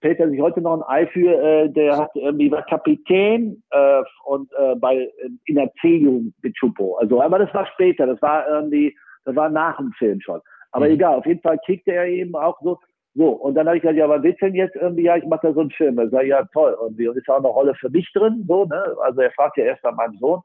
fällt 0.00 0.20
er 0.20 0.30
sich 0.30 0.40
heute 0.40 0.60
noch 0.60 0.76
ein 0.76 0.82
Ei 0.82 1.06
für, 1.06 1.42
äh, 1.42 1.68
der 1.68 1.96
hat 1.96 2.10
irgendwie 2.14 2.50
war 2.50 2.64
Kapitän 2.66 3.62
äh, 3.70 4.02
und 4.24 4.50
äh, 4.58 4.74
bei 4.76 5.10
in 5.46 5.56
der 5.56 5.70
C-Jugend 5.80 6.34
mit 6.42 6.54
Chupo. 6.54 6.96
Also, 6.96 7.20
aber 7.20 7.38
das 7.38 7.52
war 7.54 7.66
später, 7.66 8.06
das 8.06 8.20
war 8.22 8.48
irgendwie, 8.48 8.96
das 9.24 9.36
war 9.36 9.48
nach 9.48 9.76
dem 9.76 9.92
Film 9.92 10.20
schon. 10.20 10.40
Aber 10.72 10.86
mhm. 10.86 10.92
egal, 10.92 11.18
auf 11.18 11.26
jeden 11.26 11.42
Fall 11.42 11.58
kickte 11.66 11.92
er 11.92 12.06
eben 12.06 12.34
auch 12.34 12.60
so. 12.62 12.78
So, 13.14 13.30
und 13.30 13.54
dann 13.54 13.66
habe 13.66 13.76
ich 13.76 13.82
gesagt, 13.82 13.98
ja, 13.98 14.08
was 14.08 14.22
willst 14.22 14.40
du 14.40 14.46
denn 14.46 14.54
jetzt 14.54 14.76
irgendwie? 14.76 15.02
Ja, 15.02 15.16
ich 15.16 15.26
mache 15.26 15.48
da 15.48 15.52
so 15.52 15.60
einen 15.60 15.72
Film. 15.72 15.98
Er 15.98 16.08
sagt, 16.10 16.26
ja, 16.26 16.44
toll. 16.52 16.74
Und 16.74 16.98
ist 17.00 17.28
auch 17.28 17.38
eine 17.38 17.48
Rolle 17.48 17.74
für 17.74 17.90
mich 17.90 18.10
drin, 18.12 18.44
so, 18.46 18.66
ne? 18.66 18.82
Also 19.02 19.20
er 19.20 19.32
fragt 19.32 19.56
ja 19.56 19.64
erst 19.64 19.82
nach 19.82 19.96
meinem 19.96 20.16
Sohn. 20.18 20.40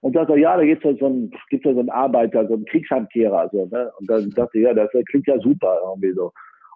Und 0.00 0.14
sagt 0.14 0.30
er, 0.30 0.36
ja, 0.36 0.56
da 0.56 0.64
gibt's 0.64 0.84
ja 0.84 0.94
so 0.94 1.06
einen, 1.06 1.32
gibt's 1.50 1.66
ja 1.66 1.72
so 1.72 1.80
einen 1.80 1.90
Arbeiter, 1.90 2.46
so 2.46 2.54
einen 2.54 2.66
Kriegsheimkehrer, 2.66 3.48
so, 3.50 3.66
ne? 3.66 3.90
Und 3.98 4.08
dann 4.08 4.30
dachte 4.30 4.58
ich, 4.58 4.64
ja, 4.64 4.74
das 4.74 4.90
klingt 5.08 5.26
ja 5.26 5.38
super, 5.40 5.78
irgendwie 5.82 6.12
so. 6.12 6.30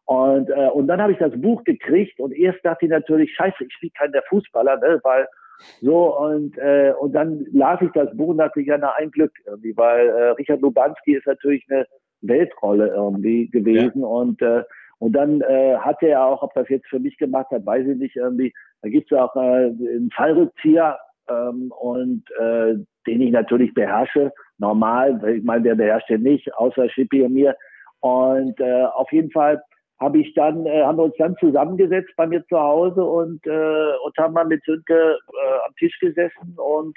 Und, 0.08 0.48
äh, 0.48 0.70
und 0.72 0.86
dann 0.86 1.02
habe 1.02 1.12
ich 1.12 1.18
das 1.18 1.38
Buch 1.38 1.62
gekriegt 1.64 2.18
und 2.18 2.32
erst 2.32 2.64
dachte 2.64 2.86
ich 2.86 2.90
natürlich, 2.90 3.30
scheiße, 3.34 3.62
ich 3.62 3.78
bin 3.78 3.90
kein 3.92 4.10
der 4.10 4.22
Fußballer, 4.30 4.78
ne, 4.78 4.98
weil 5.02 5.28
so 5.82 6.16
und 6.16 6.56
äh, 6.56 6.94
und 6.98 7.12
dann 7.12 7.44
las 7.52 7.82
ich 7.82 7.90
das 7.92 8.16
Buch 8.16 8.28
und 8.28 8.38
dachte 8.38 8.62
ich, 8.62 8.68
ja, 8.68 8.78
na 8.78 8.94
ein 8.96 9.10
Glück 9.10 9.32
irgendwie, 9.44 9.76
weil 9.76 10.08
äh, 10.08 10.30
Richard 10.30 10.62
Lubanski 10.62 11.16
ist 11.16 11.26
natürlich 11.26 11.62
eine 11.68 11.86
Weltrolle 12.22 12.88
irgendwie 12.88 13.50
gewesen 13.50 14.00
ja. 14.00 14.06
und 14.06 14.40
äh, 14.40 14.62
und 14.98 15.12
dann 15.12 15.42
äh, 15.42 15.76
hatte 15.76 16.06
er 16.08 16.24
auch, 16.24 16.42
ob 16.42 16.54
das 16.54 16.70
jetzt 16.70 16.88
für 16.88 17.00
mich 17.00 17.18
gemacht 17.18 17.50
hat, 17.50 17.66
weiß 17.66 17.86
ich 17.86 17.98
nicht 17.98 18.16
irgendwie. 18.16 18.54
Da 18.80 18.88
gibt's 18.88 19.12
auch 19.12 19.36
äh, 19.36 19.66
einen 19.66 20.10
Fallrückzieher 20.16 20.98
ähm, 21.28 21.70
und 21.78 22.24
äh, 22.40 22.76
den 23.06 23.20
ich 23.20 23.30
natürlich 23.30 23.74
beherrsche, 23.74 24.32
normal. 24.56 25.20
Ich 25.28 25.44
meine, 25.44 25.64
der 25.64 25.74
beherrscht 25.74 26.08
den 26.08 26.22
nicht, 26.22 26.52
außer 26.54 26.88
Schippi 26.88 27.22
und 27.22 27.34
mir. 27.34 27.54
Und 28.00 28.58
äh, 28.58 28.84
auf 28.84 29.12
jeden 29.12 29.30
Fall 29.30 29.62
habe 30.00 30.18
ich 30.18 30.34
dann, 30.34 30.66
äh, 30.66 30.82
haben 30.82 30.98
wir 30.98 31.04
uns 31.04 31.16
dann 31.18 31.36
zusammengesetzt 31.36 32.10
bei 32.16 32.26
mir 32.26 32.44
zu 32.46 32.58
Hause 32.58 33.04
und, 33.04 33.44
äh, 33.46 33.96
und 34.04 34.16
haben 34.18 34.34
mal 34.34 34.46
mit 34.46 34.62
Sönke 34.64 34.94
äh, 34.94 35.66
am 35.66 35.74
Tisch 35.76 35.98
gesessen 36.00 36.56
und, 36.56 36.96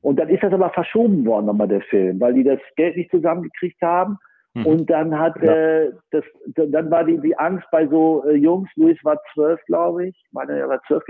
und 0.00 0.18
dann 0.18 0.28
ist 0.28 0.42
das 0.42 0.52
aber 0.52 0.70
verschoben 0.70 1.24
worden 1.26 1.46
nochmal 1.46 1.68
der 1.68 1.82
Film, 1.82 2.20
weil 2.20 2.34
die 2.34 2.44
das 2.44 2.60
Geld 2.76 2.96
nicht 2.96 3.10
zusammengekriegt 3.10 3.80
haben. 3.82 4.18
Mhm. 4.54 4.66
Und 4.66 4.90
dann 4.90 5.18
hat 5.18 5.40
ja. 5.42 5.52
äh, 5.52 5.92
das, 6.10 6.24
dann 6.54 6.90
war 6.90 7.04
die, 7.04 7.18
die 7.18 7.36
Angst 7.38 7.66
bei 7.70 7.86
so 7.86 8.24
äh, 8.26 8.34
Jungs, 8.34 8.68
Luis 8.76 8.98
war 9.02 9.18
zwölf, 9.32 9.60
glaube 9.66 10.08
ich, 10.08 10.24
meine, 10.32 10.58
er 10.58 10.68
war 10.68 10.82
zwölf, 10.86 11.04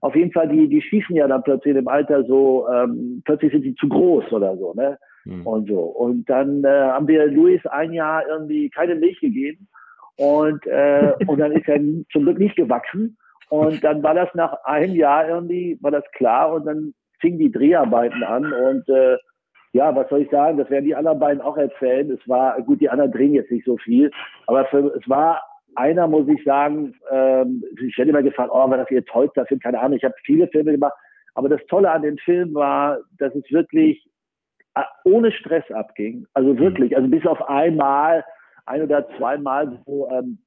auf 0.00 0.14
jeden 0.14 0.32
Fall, 0.32 0.48
die, 0.48 0.68
die 0.68 0.82
schießen 0.82 1.16
ja 1.16 1.26
dann 1.26 1.42
plötzlich 1.42 1.74
im 1.74 1.88
Alter 1.88 2.22
so, 2.24 2.68
ähm, 2.72 3.22
plötzlich 3.24 3.52
sind 3.52 3.62
die 3.62 3.74
zu 3.74 3.88
groß 3.88 4.30
oder 4.32 4.56
so, 4.56 4.74
ne? 4.74 4.98
Mhm. 5.24 5.46
Und 5.46 5.68
so. 5.68 5.80
Und 5.80 6.28
dann 6.28 6.62
äh, 6.64 6.68
haben 6.68 7.08
wir 7.08 7.26
Luis 7.26 7.64
ein 7.66 7.92
Jahr 7.92 8.22
irgendwie 8.28 8.70
keine 8.70 8.94
Milch 8.94 9.18
gegeben. 9.20 9.66
Und, 10.16 10.66
äh, 10.66 11.12
und 11.26 11.38
dann 11.38 11.52
ist 11.52 11.68
er 11.68 11.80
zum 12.12 12.24
Glück 12.24 12.38
nicht 12.38 12.56
gewachsen. 12.56 13.16
Und 13.48 13.82
dann 13.84 14.02
war 14.02 14.14
das 14.14 14.28
nach 14.34 14.52
einem 14.64 14.94
Jahr 14.94 15.28
irgendwie, 15.28 15.78
war 15.80 15.92
das 15.92 16.04
klar 16.12 16.52
und 16.52 16.66
dann 16.66 16.94
fingen 17.20 17.38
die 17.38 17.52
Dreharbeiten 17.52 18.22
an. 18.24 18.52
Und 18.52 18.88
äh, 18.88 19.16
ja, 19.72 19.94
was 19.94 20.08
soll 20.08 20.22
ich 20.22 20.30
sagen, 20.30 20.58
das 20.58 20.70
werden 20.70 20.86
die 20.86 20.94
anderen 20.94 21.18
beiden 21.18 21.40
auch 21.40 21.56
erzählen. 21.56 22.10
Es 22.10 22.28
war, 22.28 22.60
gut, 22.62 22.80
die 22.80 22.88
anderen 22.88 23.12
drehen 23.12 23.34
jetzt 23.34 23.50
nicht 23.50 23.66
so 23.66 23.76
viel, 23.76 24.10
aber 24.46 24.64
für, 24.66 24.94
es 24.96 25.08
war 25.08 25.42
einer, 25.76 26.08
muss 26.08 26.26
ich 26.28 26.42
sagen, 26.44 26.94
ähm, 27.10 27.62
ich 27.86 27.96
hätte 27.96 28.10
immer 28.10 28.22
gefragt, 28.22 28.50
oh, 28.52 28.70
war 28.70 28.76
das 28.76 28.90
ihr 28.90 29.04
tollster 29.04 29.46
Film, 29.46 29.60
keine 29.60 29.78
Ahnung, 29.78 29.98
ich 29.98 30.04
habe 30.04 30.14
viele 30.24 30.48
Filme 30.48 30.72
gemacht, 30.72 30.94
aber 31.34 31.48
das 31.48 31.60
Tolle 31.68 31.90
an 31.90 32.02
dem 32.02 32.16
Film 32.18 32.54
war, 32.54 32.98
dass 33.18 33.34
es 33.34 33.44
wirklich 33.50 34.02
äh, 34.74 34.82
ohne 35.04 35.30
Stress 35.30 35.70
abging, 35.70 36.26
also 36.32 36.58
wirklich, 36.58 36.96
also 36.96 37.08
bis 37.08 37.26
auf 37.26 37.46
einmal, 37.48 38.24
ein 38.66 38.82
oder 38.82 39.08
zweimal 39.16 39.80
so 39.86 40.08
ähm, 40.10 40.38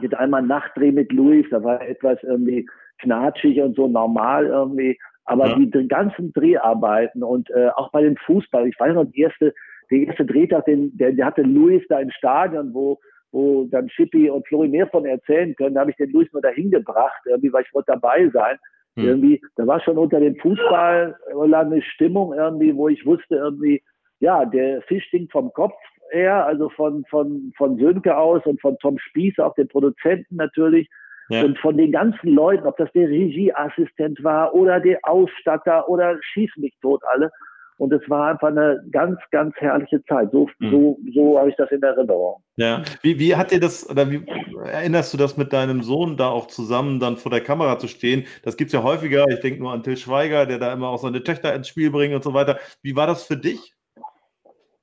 mit 0.00 0.14
einmal 0.14 0.42
Nachtdreh 0.42 0.92
mit 0.92 1.12
Luis, 1.12 1.46
da 1.50 1.62
war 1.62 1.80
etwas 1.82 2.22
irgendwie 2.22 2.68
knatschig 3.00 3.60
und 3.60 3.76
so 3.76 3.88
normal 3.88 4.46
irgendwie. 4.46 4.98
Aber 5.24 5.48
ja. 5.48 5.56
die, 5.56 5.70
die 5.70 5.88
ganzen 5.88 6.32
Dreharbeiten 6.32 7.22
und 7.22 7.50
äh, 7.50 7.68
auch 7.76 7.90
bei 7.90 8.02
dem 8.02 8.16
Fußball, 8.16 8.66
ich 8.66 8.78
weiß 8.80 8.94
noch, 8.94 9.04
die 9.04 9.20
erste, 9.20 9.54
der 9.90 9.98
erste 9.98 10.24
Drehtag, 10.24 10.64
den, 10.64 10.96
der, 10.96 11.12
der 11.12 11.26
hatte 11.26 11.42
Luis 11.42 11.82
da 11.88 12.00
im 12.00 12.10
Stadion, 12.10 12.72
wo, 12.72 12.98
wo 13.30 13.64
dann 13.64 13.90
Schippi 13.90 14.30
und 14.30 14.46
Flori 14.48 14.68
mehr 14.68 14.86
von 14.86 15.04
erzählen 15.04 15.54
können, 15.54 15.74
da 15.74 15.82
habe 15.82 15.90
ich 15.90 15.98
den 15.98 16.12
Luis 16.12 16.28
nur 16.32 16.40
dahin 16.40 16.70
gebracht, 16.70 17.20
irgendwie, 17.26 17.52
weil 17.52 17.64
ich 17.64 17.74
wollte 17.74 17.92
dabei 17.92 18.30
sein. 18.30 18.56
Hm. 18.96 19.04
Irgendwie, 19.04 19.40
da 19.56 19.66
war 19.66 19.80
schon 19.80 19.98
unter 19.98 20.18
dem 20.18 20.36
Fußball 20.36 21.14
eine 21.52 21.82
Stimmung 21.82 22.32
irgendwie, 22.32 22.74
wo 22.74 22.88
ich 22.88 23.04
wusste 23.04 23.36
irgendwie, 23.36 23.82
ja, 24.20 24.46
der 24.46 24.80
Fisch 24.82 25.04
stinkt 25.08 25.32
vom 25.32 25.52
Kopf 25.52 25.76
her, 26.10 26.46
also 26.46 26.68
von, 26.70 27.04
von, 27.08 27.52
von 27.56 27.78
Sönke 27.78 28.16
aus 28.16 28.44
und 28.44 28.60
von 28.60 28.76
Tom 28.78 28.98
Spieß, 28.98 29.38
auch 29.38 29.54
den 29.54 29.68
Produzenten 29.68 30.36
natürlich. 30.36 30.88
Ja. 31.30 31.44
Und 31.44 31.58
von 31.58 31.76
den 31.76 31.92
ganzen 31.92 32.30
Leuten, 32.30 32.66
ob 32.66 32.76
das 32.78 32.90
der 32.92 33.08
Regieassistent 33.08 34.24
war 34.24 34.54
oder 34.54 34.80
der 34.80 34.98
Ausstatter 35.02 35.88
oder 35.88 36.16
schieß 36.22 36.50
mich 36.56 36.74
tot 36.80 37.02
alle. 37.12 37.30
Und 37.78 37.92
es 37.92 38.02
war 38.10 38.30
einfach 38.30 38.48
eine 38.48 38.82
ganz, 38.90 39.20
ganz 39.30 39.54
herrliche 39.56 40.02
Zeit. 40.04 40.30
So, 40.32 40.48
mhm. 40.58 40.70
so, 40.70 40.98
so 41.14 41.38
habe 41.38 41.50
ich 41.50 41.56
das 41.56 41.70
in 41.70 41.80
Erinnerung. 41.80 42.42
Ja. 42.56 42.82
Wie, 43.02 43.20
wie 43.20 43.36
hat 43.36 43.52
dir 43.52 43.60
das, 43.60 43.88
oder 43.88 44.10
wie 44.10 44.26
erinnerst 44.64 45.14
du 45.14 45.18
das 45.18 45.36
mit 45.36 45.52
deinem 45.52 45.82
Sohn 45.82 46.16
da 46.16 46.28
auch 46.28 46.48
zusammen 46.48 46.98
dann 46.98 47.16
vor 47.16 47.30
der 47.30 47.40
Kamera 47.40 47.78
zu 47.78 47.86
stehen? 47.86 48.24
Das 48.42 48.56
gibt 48.56 48.68
es 48.68 48.72
ja 48.72 48.82
häufiger. 48.82 49.26
Ich 49.28 49.40
denke 49.40 49.60
nur 49.60 49.72
an 49.72 49.84
Till 49.84 49.96
Schweiger, 49.96 50.44
der 50.44 50.58
da 50.58 50.72
immer 50.72 50.88
auch 50.88 50.98
seine 50.98 51.22
Töchter 51.22 51.54
ins 51.54 51.68
Spiel 51.68 51.90
bringt 51.90 52.14
und 52.14 52.24
so 52.24 52.34
weiter. 52.34 52.58
Wie 52.82 52.96
war 52.96 53.06
das 53.06 53.22
für 53.22 53.36
dich? 53.36 53.77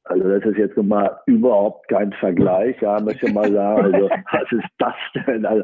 Also 0.06 0.30
das 0.30 0.44
ist 0.46 0.58
jetzt 0.58 0.78
mal 0.78 1.20
überhaupt 1.26 1.88
kein 1.88 2.14
Vergleich, 2.14 2.80
ja, 2.82 3.00
möchte 3.02 3.32
mal 3.34 3.52
sagen. 3.52 3.94
Also 3.94 4.10
was 4.32 4.52
ist 4.52 4.70
das 4.78 4.96
denn? 5.26 5.46
Also, 5.46 5.64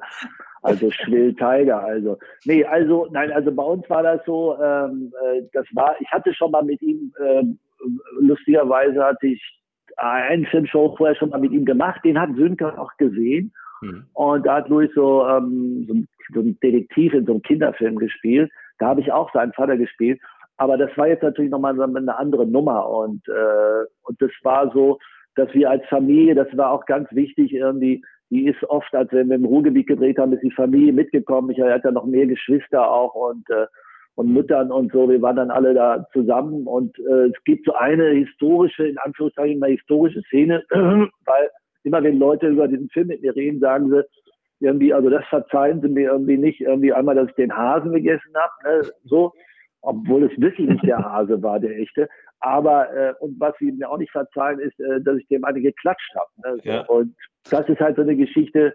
also 0.63 0.91
Schwill 0.91 1.33
Tiger, 1.35 1.83
also. 1.83 2.17
Nee, 2.45 2.65
also, 2.65 3.07
nein, 3.11 3.31
also 3.31 3.51
bei 3.51 3.63
uns 3.63 3.87
war 3.89 4.03
das 4.03 4.21
so, 4.25 4.57
ähm, 4.61 5.13
äh, 5.23 5.43
das 5.53 5.65
war, 5.73 5.95
ich 5.99 6.09
hatte 6.11 6.33
schon 6.33 6.51
mal 6.51 6.63
mit 6.63 6.81
ihm, 6.81 7.13
ähm, 7.23 7.59
lustigerweise 8.19 9.03
hatte 9.03 9.27
ich 9.27 9.41
einen 9.97 10.45
Filmshow 10.45 10.95
vorher 10.95 11.15
schon 11.15 11.29
mal 11.29 11.39
mit 11.39 11.51
ihm 11.51 11.65
gemacht, 11.65 12.01
den 12.03 12.19
hat 12.19 12.29
Sönke 12.35 12.77
auch 12.79 12.95
gesehen. 12.97 13.53
Mhm. 13.81 14.05
Und 14.13 14.45
da 14.45 14.57
hat 14.57 14.69
Louis 14.69 14.89
so, 14.95 15.27
ähm, 15.27 15.85
so, 15.87 15.95
so 16.33 16.39
ein 16.41 16.57
Detektiv 16.61 17.13
in 17.13 17.25
so 17.25 17.33
einem 17.33 17.41
Kinderfilm 17.41 17.97
gespielt. 17.97 18.51
Da 18.79 18.87
habe 18.87 19.01
ich 19.01 19.11
auch 19.11 19.31
seinen 19.33 19.53
Vater 19.53 19.77
gespielt. 19.77 20.19
Aber 20.57 20.77
das 20.77 20.95
war 20.97 21.07
jetzt 21.07 21.23
natürlich 21.23 21.51
nochmal 21.51 21.79
eine 21.81 22.17
andere 22.17 22.45
Nummer. 22.45 22.87
Und, 22.89 23.27
äh, 23.27 23.85
und 24.03 24.21
das 24.21 24.31
war 24.43 24.71
so, 24.73 24.99
dass 25.35 25.53
wir 25.53 25.69
als 25.69 25.85
Familie, 25.87 26.35
das 26.35 26.47
war 26.55 26.71
auch 26.71 26.85
ganz 26.85 27.09
wichtig, 27.11 27.53
irgendwie 27.53 28.03
die 28.31 28.47
ist 28.47 28.63
oft, 28.63 28.95
als 28.95 29.11
wir 29.11 29.21
im 29.21 29.45
Ruhrgebiet 29.45 29.87
gedreht 29.87 30.17
haben, 30.17 30.31
ist 30.31 30.41
die 30.41 30.51
Familie 30.51 30.93
mitgekommen. 30.93 31.51
Ich 31.51 31.59
hatte 31.59 31.81
ja 31.83 31.91
noch 31.91 32.05
mehr 32.05 32.25
Geschwister 32.25 32.89
auch 32.89 33.13
und, 33.13 33.47
äh, 33.49 33.67
und 34.15 34.33
Müttern 34.33 34.71
und 34.71 34.91
so. 34.93 35.09
Wir 35.09 35.21
waren 35.21 35.35
dann 35.35 35.51
alle 35.51 35.73
da 35.73 36.07
zusammen 36.13 36.65
und 36.65 36.97
äh, 36.99 37.27
es 37.27 37.43
gibt 37.43 37.65
so 37.65 37.73
eine 37.73 38.05
historische, 38.11 38.87
in 38.87 38.97
Anführungszeichen 38.99 39.59
mal 39.59 39.71
historische 39.71 40.21
Szene, 40.23 40.63
weil 40.71 41.49
immer 41.83 42.01
wenn 42.03 42.19
Leute 42.19 42.47
über 42.47 42.69
diesen 42.69 42.89
Film 42.89 43.07
mit 43.07 43.21
mir 43.21 43.35
reden, 43.35 43.59
sagen 43.59 43.89
sie, 43.89 44.03
irgendwie, 44.61 44.93
also 44.93 45.09
das 45.09 45.25
verzeihen 45.25 45.81
sie 45.81 45.89
mir 45.89 46.11
irgendwie 46.11 46.37
nicht, 46.37 46.61
irgendwie 46.61 46.93
einmal, 46.93 47.15
dass 47.15 47.29
ich 47.29 47.35
den 47.35 47.55
Hasen 47.55 47.91
gegessen 47.91 48.31
habe, 48.35 48.79
ne, 48.83 48.89
so, 49.03 49.33
obwohl 49.81 50.23
es 50.23 50.41
wirklich 50.41 50.69
nicht 50.69 50.85
der 50.85 50.99
Hase 50.99 51.41
war, 51.41 51.59
der 51.59 51.77
echte. 51.77 52.07
Aber 52.39 52.91
äh, 52.93 53.13
und 53.19 53.39
was 53.39 53.53
sie 53.59 53.71
mir 53.71 53.89
auch 53.89 53.97
nicht 53.97 54.11
verzeihen, 54.11 54.59
ist, 54.59 54.79
äh, 54.79 55.01
dass 55.01 55.17
ich 55.17 55.27
dem 55.27 55.43
eine 55.43 55.61
geklatscht 55.61 56.15
habe. 56.15 56.55
Ne? 56.55 56.61
Ja. 56.63 56.81
Und 56.85 57.15
das 57.49 57.67
ist 57.69 57.79
halt 57.79 57.95
so 57.95 58.01
eine 58.01 58.15
Geschichte, 58.15 58.73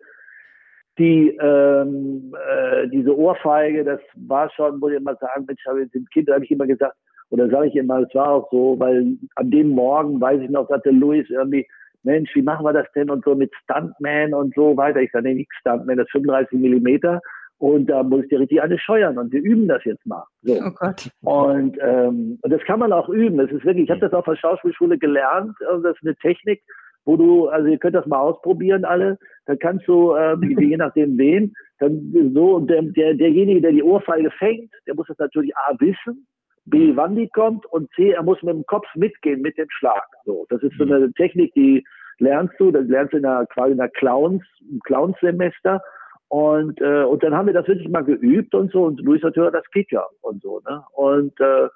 die 0.99 1.37
ähm, 1.41 2.35
äh, 2.49 2.89
diese 2.89 3.17
Ohrfeige, 3.17 3.85
das 3.85 4.01
war 4.15 4.51
schon, 4.51 4.79
muss 4.79 4.93
ich 4.93 4.97
immer 4.97 5.17
sagen, 5.17 5.45
Mensch, 5.47 5.65
habe 5.67 5.83
ich 5.83 5.91
dem 5.91 6.07
Kind 6.07 6.31
habe 6.31 6.45
ich 6.45 6.51
immer 6.51 6.67
gesagt, 6.67 6.97
oder 7.31 7.49
sage 7.51 7.69
ich 7.69 7.77
immer, 7.77 8.01
es 8.01 8.15
war 8.15 8.31
auch 8.31 8.49
so, 8.51 8.77
weil 8.79 9.17
an 9.35 9.51
dem 9.51 9.71
Morgen, 9.71 10.21
weiß 10.21 10.41
ich 10.41 10.49
noch, 10.49 10.69
sagte 10.69 10.91
Louis 10.91 11.29
irgendwie, 11.29 11.67
Mensch, 12.03 12.35
wie 12.35 12.43
machen 12.43 12.65
wir 12.65 12.73
das 12.73 12.87
denn 12.95 13.11
und 13.11 13.25
so 13.25 13.35
mit 13.35 13.53
Stuntman 13.65 14.33
und 14.33 14.55
so 14.55 14.77
weiter. 14.77 15.01
Ich 15.01 15.11
sage, 15.11 15.29
nee, 15.29 15.35
nicht 15.35 15.53
Stuntman, 15.61 15.97
das 15.97 16.09
35 16.11 16.59
Millimeter. 16.59 17.21
Und 17.59 17.87
da 17.87 18.03
muss 18.03 18.25
ich 18.25 18.29
dir 18.29 18.41
richtig 18.41 18.61
eine 18.61 18.79
scheuern 18.79 19.17
und 19.17 19.33
wir 19.33 19.41
üben 19.41 19.67
das 19.67 19.83
jetzt 19.85 20.05
mal. 20.05 20.25
So. 20.43 20.55
Oh 20.55 20.71
Gott. 20.79 21.09
Und, 21.23 21.79
ähm, 21.81 22.39
und 22.43 22.53
das 22.53 22.63
kann 22.65 22.81
man 22.81 22.93
auch 22.93 23.09
üben. 23.09 23.39
Das 23.39 23.51
ist 23.51 23.65
wirklich, 23.65 23.85
ich 23.85 23.91
habe 23.91 24.01
das 24.01 24.13
auf 24.13 24.27
der 24.27 24.37
Schauspielschule 24.37 24.99
gelernt. 24.99 25.57
Also 25.67 25.83
das 25.83 25.97
ist 25.97 26.05
eine 26.05 26.17
Technik, 26.17 26.63
wo 27.07 27.17
du, 27.17 27.49
also 27.49 27.69
ihr 27.69 27.79
könnt 27.79 27.95
das 27.95 28.07
mal 28.07 28.19
ausprobieren 28.19 28.85
alle, 28.85 29.19
dann 29.47 29.59
kannst 29.59 29.89
du, 29.89 30.13
äh, 30.13 30.37
je 30.61 30.77
nachdem 30.77 31.17
wen, 31.17 31.55
dann 31.79 32.13
so, 32.35 32.61
der, 32.61 32.83
der, 32.83 33.15
derjenige, 33.15 33.63
der 33.63 33.73
die 33.73 33.83
Ohrfeige 33.83 34.31
fängt, 34.33 34.71
der 34.87 34.95
muss 34.95 35.07
das 35.07 35.19
natürlich 35.19 35.57
A 35.57 35.75
wissen, 35.79 36.27
B, 36.67 36.95
wann 36.97 37.15
die 37.15 37.29
kommt 37.29 37.65
und 37.67 37.91
C, 37.95 38.11
er 38.11 38.23
muss 38.23 38.43
mit 38.43 38.55
dem 38.55 38.67
Kopf 38.67 38.87
mitgehen 38.97 39.41
mit 39.41 39.57
dem 39.57 39.71
Schlag. 39.71 40.05
So, 40.25 40.47
das 40.49 40.63
ist 40.63 40.77
so 40.77 40.85
eine 40.85 41.13
Technik, 41.13 41.55
die 41.55 41.85
lernst 42.19 42.55
du, 42.59 42.71
das 42.71 42.87
lernst 42.87 43.13
du 43.13 43.19
in 43.19 43.25
einer, 43.25 43.47
quasi 43.47 43.73
in 43.73 43.81
einer 43.81 43.91
Clowns, 43.91 44.43
Clowns-Semester. 44.85 45.81
Und, 46.29 46.81
äh, 46.81 47.05
und 47.05 47.23
dann 47.23 47.35
haben 47.35 47.47
wir 47.47 47.55
das 47.55 47.69
wirklich 47.69 47.89
mal 47.89 48.03
geübt 48.03 48.55
und 48.55 48.73
so. 48.73 48.85
Und 48.85 49.01
Luis 49.01 49.23
hat 49.23 49.35
gehört, 49.35 49.55
das 49.55 49.69
geht 49.73 49.91
ja 49.93 50.05
und 50.23 50.43
so. 50.43 50.61
Ne? 50.69 50.83
Und 50.95 51.39
äh, 51.41 51.69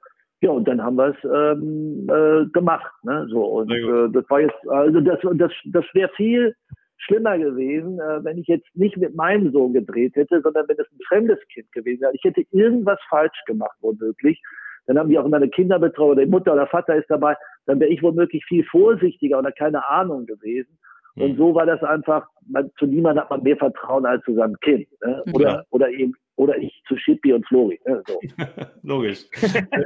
ja, 0.43 0.51
und 0.51 0.67
dann 0.67 0.83
haben 0.83 0.97
wir 0.97 1.15
es 1.15 1.25
ähm, 1.25 2.09
äh, 2.09 2.47
gemacht. 2.51 2.93
Ne? 3.03 3.27
So, 3.31 3.45
und 3.45 3.71
äh, 3.71 4.09
das 4.11 4.29
war 4.29 4.41
jetzt, 4.41 4.69
also 4.69 5.01
das, 5.01 5.19
das, 5.35 5.53
das 5.67 5.85
wäre 5.93 6.11
viel 6.17 6.55
schlimmer 6.99 7.39
gewesen, 7.39 8.01
äh, 8.01 8.25
wenn 8.25 8.39
ich 8.39 8.47
jetzt 8.47 8.67
nicht 8.75 8.97
mit 8.97 9.15
meinem 9.15 9.53
Sohn 9.53 9.73
gedreht 9.73 10.17
hätte, 10.17 10.41
sondern 10.43 10.67
wenn 10.69 10.79
es 10.79 10.91
ein 10.91 10.99
fremdes 11.09 11.39
Kind 11.53 11.71
gewesen 11.73 12.03
wäre. 12.03 12.15
Ich 12.15 12.25
hätte 12.25 12.43
irgendwas 12.51 12.99
falsch 13.09 13.39
gemacht, 13.47 13.77
womöglich. 13.81 14.41
Dann 14.87 14.99
haben 14.99 15.09
die 15.09 15.19
auch 15.19 15.25
immer 15.27 15.37
eine 15.37 15.49
Kinderbetreuung, 15.49 16.13
oder 16.13 16.25
die 16.25 16.31
Mutter 16.31 16.53
oder 16.53 16.67
Vater 16.67 16.97
ist 16.97 17.09
dabei. 17.11 17.37
Dann 17.67 17.79
wäre 17.79 17.91
ich 17.91 18.03
womöglich 18.03 18.45
viel 18.47 18.65
vorsichtiger 18.65 19.39
oder 19.39 19.53
keine 19.53 19.87
Ahnung 19.87 20.27
gewesen. 20.27 20.79
Und 21.21 21.37
so 21.37 21.55
war 21.55 21.67
das 21.67 21.83
einfach, 21.83 22.27
man, 22.49 22.71
zu 22.79 22.87
niemandem 22.87 23.23
hat 23.23 23.31
man 23.31 23.43
mehr 23.43 23.57
Vertrauen 23.57 24.07
als 24.07 24.25
zu 24.25 24.35
seinem 24.35 24.59
Kind. 24.61 24.87
Ne? 25.05 25.23
Oder, 25.33 25.49
ja. 25.49 25.63
oder 25.71 25.91
eben 25.91 26.15
oder 26.41 26.57
ich 26.57 26.83
zu 26.89 26.97
Schippi 26.97 27.35
und 27.35 27.47
Flori. 27.47 27.79
Ne? 27.87 28.03
So. 28.09 28.19
Logisch. 28.83 29.27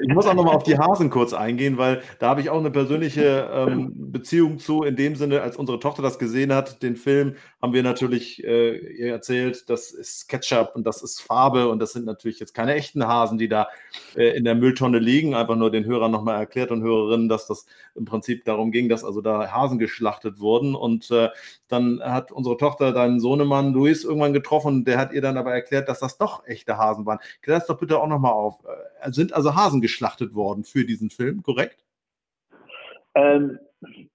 Ich 0.02 0.14
muss 0.14 0.24
auch 0.24 0.34
nochmal 0.34 0.54
auf 0.54 0.62
die 0.62 0.78
Hasen 0.78 1.10
kurz 1.10 1.32
eingehen, 1.32 1.78
weil 1.78 2.00
da 2.20 2.28
habe 2.28 2.42
ich 2.42 2.48
auch 2.48 2.60
eine 2.60 2.70
persönliche 2.70 3.50
ähm, 3.52 3.92
Beziehung 4.12 4.60
zu. 4.60 4.84
In 4.84 4.94
dem 4.94 5.16
Sinne, 5.16 5.42
als 5.42 5.56
unsere 5.56 5.80
Tochter 5.80 6.00
das 6.00 6.16
gesehen 6.16 6.54
hat, 6.54 6.80
den 6.80 6.94
Film, 6.94 7.34
haben 7.60 7.72
wir 7.72 7.82
natürlich 7.82 8.44
äh, 8.44 8.76
ihr 8.76 9.10
erzählt, 9.10 9.68
das 9.68 9.90
ist 9.90 10.28
Ketchup 10.28 10.76
und 10.76 10.86
das 10.86 11.02
ist 11.02 11.20
Farbe 11.20 11.68
und 11.68 11.80
das 11.80 11.92
sind 11.92 12.06
natürlich 12.06 12.38
jetzt 12.38 12.54
keine 12.54 12.74
echten 12.74 13.04
Hasen, 13.04 13.36
die 13.36 13.48
da 13.48 13.66
äh, 14.14 14.36
in 14.36 14.44
der 14.44 14.54
Mülltonne 14.54 15.00
liegen. 15.00 15.34
Einfach 15.34 15.56
nur 15.56 15.72
den 15.72 15.84
Hörern 15.84 16.12
nochmal 16.12 16.38
erklärt 16.38 16.70
und 16.70 16.82
Hörerinnen, 16.82 17.28
dass 17.28 17.48
das 17.48 17.66
im 17.96 18.04
Prinzip 18.04 18.44
darum 18.44 18.70
ging, 18.70 18.88
dass 18.88 19.02
also 19.02 19.20
da 19.20 19.50
Hasen 19.50 19.80
geschlachtet 19.80 20.38
wurden. 20.38 20.76
Und 20.76 21.10
äh, 21.10 21.30
dann 21.66 22.00
hat 22.00 22.30
unsere 22.30 22.56
Tochter 22.56 22.92
deinen 22.92 23.18
Sohnemann 23.18 23.72
Luis 23.72 24.04
irgendwann 24.04 24.32
getroffen, 24.32 24.84
der 24.84 24.98
hat 24.98 25.12
ihr 25.12 25.20
dann 25.20 25.36
aber 25.36 25.52
erklärt, 25.52 25.88
dass 25.88 25.98
das 25.98 26.16
doch 26.16 26.43
echte 26.46 26.76
Hasen 26.76 27.07
waren. 27.07 27.18
Klär 27.42 27.59
das 27.59 27.66
doch 27.66 27.78
bitte 27.78 28.00
auch 28.00 28.07
nochmal 28.07 28.33
auf. 28.33 28.62
Äh, 29.02 29.11
sind 29.12 29.33
also 29.33 29.54
Hasen 29.54 29.80
geschlachtet 29.80 30.35
worden 30.35 30.64
für 30.64 30.85
diesen 30.85 31.11
Film, 31.11 31.42
korrekt? 31.42 31.85
Ähm, 33.14 33.59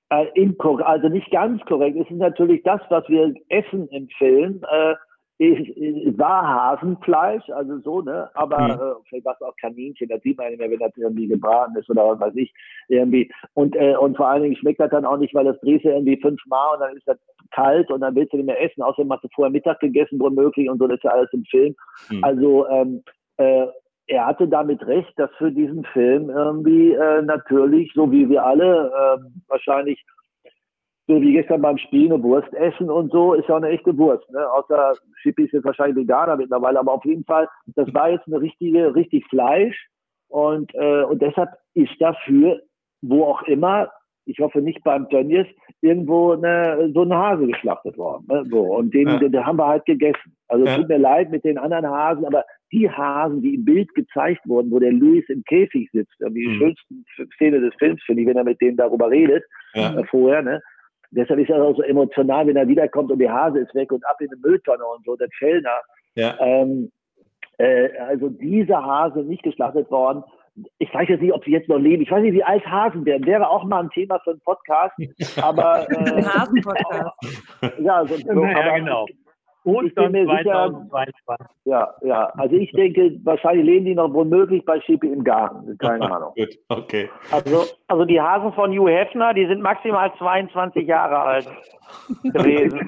äh, 0.09 0.25
also 0.59 1.09
nicht 1.09 1.31
ganz 1.31 1.63
korrekt. 1.65 1.97
Es 1.97 2.09
ist 2.09 2.17
natürlich 2.17 2.63
das, 2.63 2.81
was 2.89 3.07
wir 3.07 3.33
essen 3.49 3.87
im 3.89 4.09
Film. 4.17 4.63
Äh, 4.69 4.95
war 5.39 6.47
Hasenfleisch, 6.47 7.49
also 7.49 7.79
so, 7.79 8.01
ne? 8.01 8.29
Aber 8.33 8.59
mhm. 8.59 8.71
äh, 8.71 9.03
vielleicht 9.07 9.25
war 9.25 9.35
es 9.35 9.41
auch 9.41 9.55
Kaninchen, 9.55 10.09
das 10.09 10.21
sieht 10.21 10.37
man 10.37 10.49
nicht 10.49 10.59
mehr, 10.59 10.69
wenn 10.69 10.79
das 10.79 10.91
irgendwie 10.97 11.27
gebraten 11.27 11.75
ist 11.77 11.89
oder 11.89 12.09
was 12.09 12.19
weiß 12.19 12.35
ich. 12.35 12.53
Irgendwie. 12.89 13.31
Und, 13.53 13.75
äh, 13.75 13.95
und 13.95 14.17
vor 14.17 14.27
allen 14.27 14.43
Dingen 14.43 14.57
schmeckt 14.57 14.81
das 14.81 14.91
dann 14.91 15.05
auch 15.05 15.17
nicht, 15.17 15.33
weil 15.33 15.45
das 15.45 15.59
drehst 15.61 15.85
du 15.85 15.89
irgendwie 15.89 16.19
fünfmal 16.19 16.73
und 16.73 16.81
dann 16.81 16.97
ist 16.97 17.07
das 17.07 17.17
kalt 17.51 17.89
und 17.89 18.01
dann 18.01 18.15
willst 18.15 18.33
du 18.33 18.37
nicht 18.37 18.47
mehr 18.47 18.61
essen. 18.61 18.81
Außerdem 18.81 19.11
hast 19.13 19.23
du 19.23 19.29
vorher 19.33 19.51
Mittag 19.51 19.79
gegessen, 19.79 20.19
womöglich, 20.19 20.69
und 20.69 20.77
so, 20.77 20.87
das 20.87 20.97
ist 20.97 21.03
ja 21.03 21.11
alles 21.11 21.31
im 21.31 21.45
Film. 21.45 21.73
Mhm. 22.09 22.23
Also 22.23 22.67
ähm, 22.67 23.03
äh, 23.37 23.67
er 24.07 24.25
hatte 24.25 24.47
damit 24.47 24.85
recht, 24.87 25.13
dass 25.17 25.29
für 25.37 25.51
diesen 25.51 25.85
Film 25.85 26.29
irgendwie 26.29 26.93
äh, 26.93 27.21
natürlich, 27.21 27.93
so 27.93 28.11
wie 28.11 28.27
wir 28.27 28.43
alle, 28.43 28.91
äh, 28.91 29.23
wahrscheinlich 29.47 30.03
so 31.09 31.19
wie 31.19 31.33
gestern 31.33 31.63
beim 31.63 31.79
Spiel 31.79 32.13
eine 32.13 32.21
Wurst 32.21 32.53
essen 32.53 32.89
und 32.91 33.11
so, 33.11 33.33
ist 33.33 33.49
ja 33.49 33.57
eine 33.57 33.69
echte 33.69 33.97
Wurst. 33.97 34.29
Ne? 34.31 34.47
Außer 34.51 34.93
Schippi 35.15 35.45
ist 35.45 35.53
jetzt 35.53 35.65
wahrscheinlich 35.65 35.97
Veganer 35.97 36.37
mittlerweile, 36.37 36.79
aber 36.79 36.93
auf 36.93 37.03
jeden 37.03 37.25
Fall, 37.25 37.49
das 37.75 37.91
war 37.95 38.11
jetzt 38.11 38.27
eine 38.27 38.39
richtige, 38.39 38.93
richtig 38.93 39.25
Fleisch. 39.25 39.87
Und, 40.27 40.71
äh, 40.75 41.01
und 41.01 41.19
deshalb 41.19 41.49
ist 41.73 41.93
dafür, 41.99 42.61
wo 43.01 43.23
auch 43.23 43.41
immer, 43.43 43.89
ich 44.25 44.37
hoffe 44.37 44.61
nicht 44.61 44.83
beim 44.83 45.09
Tönnies, 45.09 45.47
irgendwo 45.81 46.33
eine, 46.33 46.91
so 46.93 47.01
ein 47.01 47.11
Hase 47.13 47.47
geschlachtet 47.47 47.97
worden. 47.97 48.27
Ne? 48.29 48.45
So, 48.51 48.59
und 48.59 48.93
den, 48.93 49.07
ja. 49.07 49.17
den, 49.17 49.31
den 49.31 49.43
haben 49.43 49.57
wir 49.57 49.65
halt 49.65 49.85
gegessen. 49.85 50.37
Also 50.47 50.65
ja. 50.65 50.75
tut 50.75 50.89
mir 50.89 50.99
leid 50.99 51.31
mit 51.31 51.43
den 51.43 51.57
anderen 51.57 51.87
Hasen, 51.87 52.23
aber 52.25 52.45
die 52.71 52.87
Hasen, 52.87 53.41
die 53.41 53.55
im 53.55 53.65
Bild 53.65 53.91
gezeigt 53.95 54.41
wurden, 54.45 54.69
wo 54.69 54.77
der 54.77 54.91
Louis 54.91 55.27
im 55.29 55.43
Käfig 55.45 55.89
sitzt, 55.91 56.13
die 56.19 56.47
mhm. 56.47 56.59
schönsten 56.59 57.05
Szene 57.33 57.61
des 57.61 57.73
Films, 57.79 57.99
finde 58.03 58.21
ich, 58.21 58.27
wenn 58.27 58.37
er 58.37 58.43
mit 58.43 58.61
denen 58.61 58.77
darüber 58.77 59.09
redet, 59.09 59.43
ja. 59.73 59.97
äh, 59.97 60.03
vorher, 60.05 60.43
ne? 60.43 60.61
Deshalb 61.11 61.39
ist 61.39 61.49
er 61.49 61.63
auch 61.63 61.75
so 61.75 61.81
emotional, 61.81 62.47
wenn 62.47 62.55
er 62.55 62.67
wiederkommt 62.67 63.11
und 63.11 63.19
die 63.19 63.29
Hase 63.29 63.59
ist 63.59 63.73
weg 63.73 63.91
und 63.91 64.05
ab 64.05 64.17
in 64.19 64.29
eine 64.31 64.39
Mülltonne 64.41 64.85
und 64.85 65.03
so, 65.05 65.15
der 65.15 65.29
Fellner. 65.37 65.81
Ja. 66.15 66.35
Ähm, 66.39 66.91
äh, 67.57 67.89
also 67.97 68.29
dieser 68.29 68.83
Hase 68.83 69.19
nicht 69.19 69.43
geschlachtet 69.43 69.89
worden. 69.89 70.23
Ich 70.77 70.93
weiß 70.93 71.07
jetzt 71.09 71.21
nicht, 71.21 71.33
ob 71.33 71.43
sie 71.45 71.51
jetzt 71.51 71.69
noch 71.69 71.77
leben. 71.77 72.03
Ich 72.03 72.11
weiß 72.11 72.21
nicht, 72.21 72.33
wie 72.33 72.43
alt 72.43 72.65
Hasen 72.65 73.05
werden. 73.05 73.25
Wäre 73.25 73.49
auch 73.49 73.63
mal 73.63 73.83
ein 73.83 73.89
Thema 73.89 74.19
für 74.19 74.31
einen 74.31 74.41
Podcast. 74.41 74.93
Aber 75.41 75.89
äh, 75.89 76.23
Hasen-Podcast. 76.23 77.79
ja, 77.79 78.05
so, 78.05 78.15
so, 78.15 78.33
naja, 78.33 78.59
aber, 78.59 78.79
genau. 78.79 79.05
Ich 79.65 79.95
bin 79.95 80.11
mir 80.11 80.25
sicher, 80.25 80.87
ja, 81.65 81.93
ja, 82.01 82.25
also 82.37 82.55
ich 82.55 82.71
denke, 82.71 83.19
wahrscheinlich 83.23 83.65
leben 83.65 83.85
die 83.85 83.95
noch 83.95 84.13
womöglich 84.13 84.63
bei 84.65 84.79
Schippi 84.81 85.07
im 85.07 85.23
Garten. 85.23 85.77
Keine 85.77 86.11
Ahnung. 86.15 86.33
Gut, 86.35 86.57
okay. 86.69 87.09
Also, 87.31 87.65
also 87.87 88.05
die 88.05 88.19
Hasen 88.19 88.53
von 88.53 88.71
Hugh 88.71 88.89
Hefner, 88.89 89.33
die 89.33 89.45
sind 89.47 89.61
maximal 89.61 90.11
22 90.17 90.87
Jahre 90.87 91.19
alt 91.19 91.47
gewesen. 92.23 92.79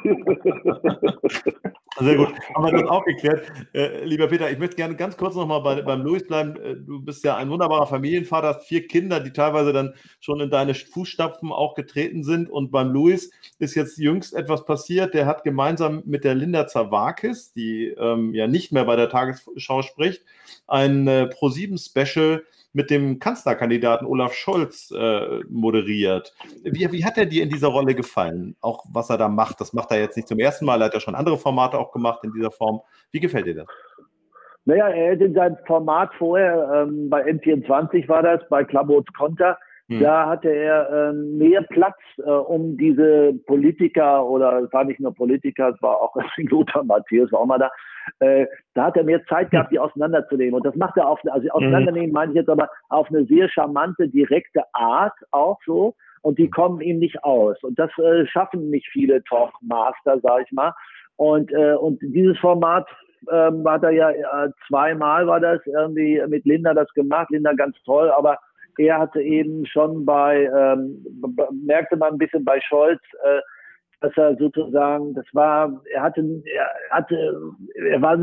Sehr 2.00 2.16
gut. 2.16 2.34
Haben 2.56 2.66
wir 2.66 2.72
das 2.72 2.90
auch 2.90 3.04
geklärt. 3.04 3.52
Äh, 3.74 4.06
lieber 4.06 4.28
Peter, 4.28 4.50
ich 4.50 4.58
möchte 4.58 4.78
gerne 4.78 4.96
ganz 4.96 5.18
kurz 5.18 5.36
nochmal 5.36 5.62
bei, 5.62 5.82
beim 5.82 6.02
Louis 6.02 6.26
bleiben. 6.26 6.56
Äh, 6.56 6.76
du 6.78 7.04
bist 7.04 7.24
ja 7.24 7.36
ein 7.36 7.50
wunderbarer 7.50 7.86
Familienvater, 7.86 8.50
hast 8.50 8.68
vier 8.68 8.88
Kinder, 8.88 9.20
die 9.20 9.34
teilweise 9.34 9.74
dann 9.74 9.94
schon 10.20 10.40
in 10.40 10.50
deine 10.50 10.74
Fußstapfen 10.74 11.52
auch 11.52 11.76
getreten 11.76 12.24
sind. 12.24 12.50
Und 12.50 12.72
beim 12.72 12.92
Louis 12.92 13.32
ist 13.60 13.76
jetzt 13.76 13.98
jüngst 13.98 14.34
etwas 14.34 14.66
passiert. 14.66 15.14
Der 15.14 15.26
hat 15.26 15.44
gemeinsam 15.44 16.02
mit 16.06 16.24
der 16.24 16.34
Linda 16.34 16.68
Zawakis, 16.72 17.54
die 17.54 17.88
ähm, 17.98 18.34
ja 18.34 18.48
nicht 18.48 18.72
mehr 18.72 18.86
bei 18.86 18.96
der 18.96 19.10
Tagesschau 19.10 19.82
spricht, 19.82 20.24
ein 20.68 21.08
äh, 21.08 21.30
Pro7-Special 21.32 22.44
mit 22.74 22.90
dem 22.90 23.20
Kanzlerkandidaten 23.20 24.08
Olaf 24.08 24.34
Scholz 24.34 24.92
äh, 24.92 25.42
moderiert. 25.50 26.34
Wie, 26.64 26.90
wie 26.92 27.06
hat 27.06 27.18
er 27.18 27.26
dir 27.26 27.44
in 27.44 27.50
dieser 27.50 27.68
Rolle 27.68 27.96
gefallen? 27.96 28.56
Auch 28.62 28.86
was 28.92 29.10
er 29.10 29.18
da 29.18 29.28
macht, 29.28 29.60
das 29.60 29.74
macht 29.74 29.92
er 29.92 30.00
jetzt 30.00 30.16
nicht 30.16 30.28
zum 30.28 30.40
ersten 30.40 30.66
Mal, 30.66 30.82
er 30.82 30.86
hat 30.86 30.94
ja 30.94 31.00
schon 31.00 31.16
andere 31.16 31.38
Formate 31.38 31.78
auch 31.78 31.92
gemacht 31.92 32.24
in 32.24 32.32
dieser 32.34 32.52
Form. 32.52 32.82
Wie 33.12 33.20
gefällt 33.20 33.48
dir 33.48 33.56
das? 33.56 33.68
Naja, 34.66 34.90
er 34.90 35.14
hat 35.14 35.22
in 35.22 35.34
seinem 35.34 35.58
Format 35.66 36.14
vorher, 36.18 36.86
ähm, 36.88 37.10
bei 37.10 37.26
N24 37.26 38.08
war 38.08 38.22
das, 38.22 38.42
bei 38.50 38.64
Klabots 38.64 39.12
Konter, 39.14 39.58
hm. 39.92 40.00
da 40.00 40.28
hatte 40.28 40.50
er 40.50 41.10
ähm, 41.10 41.38
mehr 41.38 41.62
Platz, 41.64 41.98
äh, 42.18 42.30
um 42.30 42.78
diese 42.78 43.34
Politiker 43.46 44.26
oder 44.26 44.60
es 44.60 44.72
war 44.72 44.86
nicht 44.86 45.02
nur 45.02 45.14
Politiker, 45.14 45.70
es 45.76 45.82
war 45.82 46.02
auch 46.02 46.16
Lothar 46.38 46.84
Matthäus, 46.84 47.32
war 47.32 47.42
auch 47.42 47.46
mal 47.46 47.60
da, 47.60 47.70
äh, 48.20 48.48
da 48.74 48.86
hat 48.86 48.96
er 48.96 49.04
mehr 49.04 49.24
Zeit 49.26 49.52
gehabt, 49.52 49.72
die 49.72 49.80
auseinanderzunehmen. 49.80 50.54
Und 50.54 50.66
das 50.66 50.76
macht 50.76 50.96
er 50.96 51.10
auf, 51.10 51.20
also 51.30 51.44
mhm. 51.44 51.52
auseinandernehmen 51.52 52.12
meine 52.12 52.32
ich 52.32 52.38
jetzt 52.38 52.50
aber 52.50 52.70
auf 52.88 53.10
eine 53.10 53.26
sehr 53.26 53.50
charmante, 53.50 54.08
direkte 54.08 54.64
Art 54.74 55.14
auch 55.32 55.60
so. 55.66 55.96
Und 56.22 56.38
die 56.38 56.50
kommen 56.50 56.80
ihm 56.82 57.00
nicht 57.00 57.24
aus. 57.24 57.62
Und 57.64 57.78
das 57.78 57.90
äh, 57.98 58.26
schaffen 58.28 58.70
nicht 58.70 58.88
viele 58.92 59.24
Talkmaster, 59.24 60.20
sag 60.22 60.44
ich 60.46 60.52
mal. 60.52 60.74
Und, 61.18 61.52
äh, 61.52 61.74
und 61.74 62.00
dieses 62.02 62.38
Format 62.38 62.88
ähm, 63.30 63.64
hat 63.68 63.84
er 63.84 63.92
ja 63.92 64.12
äh, 64.12 64.52
zweimal 64.68 65.28
war 65.28 65.40
das 65.40 65.60
irgendwie 65.66 66.22
mit 66.28 66.46
Linda 66.46 66.74
das 66.74 66.92
gemacht. 66.94 67.30
Linda 67.30 67.54
ganz 67.54 67.76
toll, 67.84 68.10
aber 68.12 68.38
er 68.78 69.00
hatte 69.00 69.22
eben 69.22 69.66
schon 69.66 70.06
bei, 70.06 70.44
ähm, 70.46 71.06
merkte 71.66 71.98
man 71.98 72.14
ein 72.14 72.18
bisschen 72.18 72.46
bei 72.46 72.60
Scholz, 72.62 73.02
äh, 73.24 73.40
dass 74.02 74.16
er 74.18 74.36
sozusagen, 74.38 75.14
das 75.14 75.26
war, 75.34 75.82
er 75.94 76.02
hatte, 76.02 76.22
er 76.46 76.96
hatte, 76.96 77.42
er 77.76 78.02
war 78.02 78.18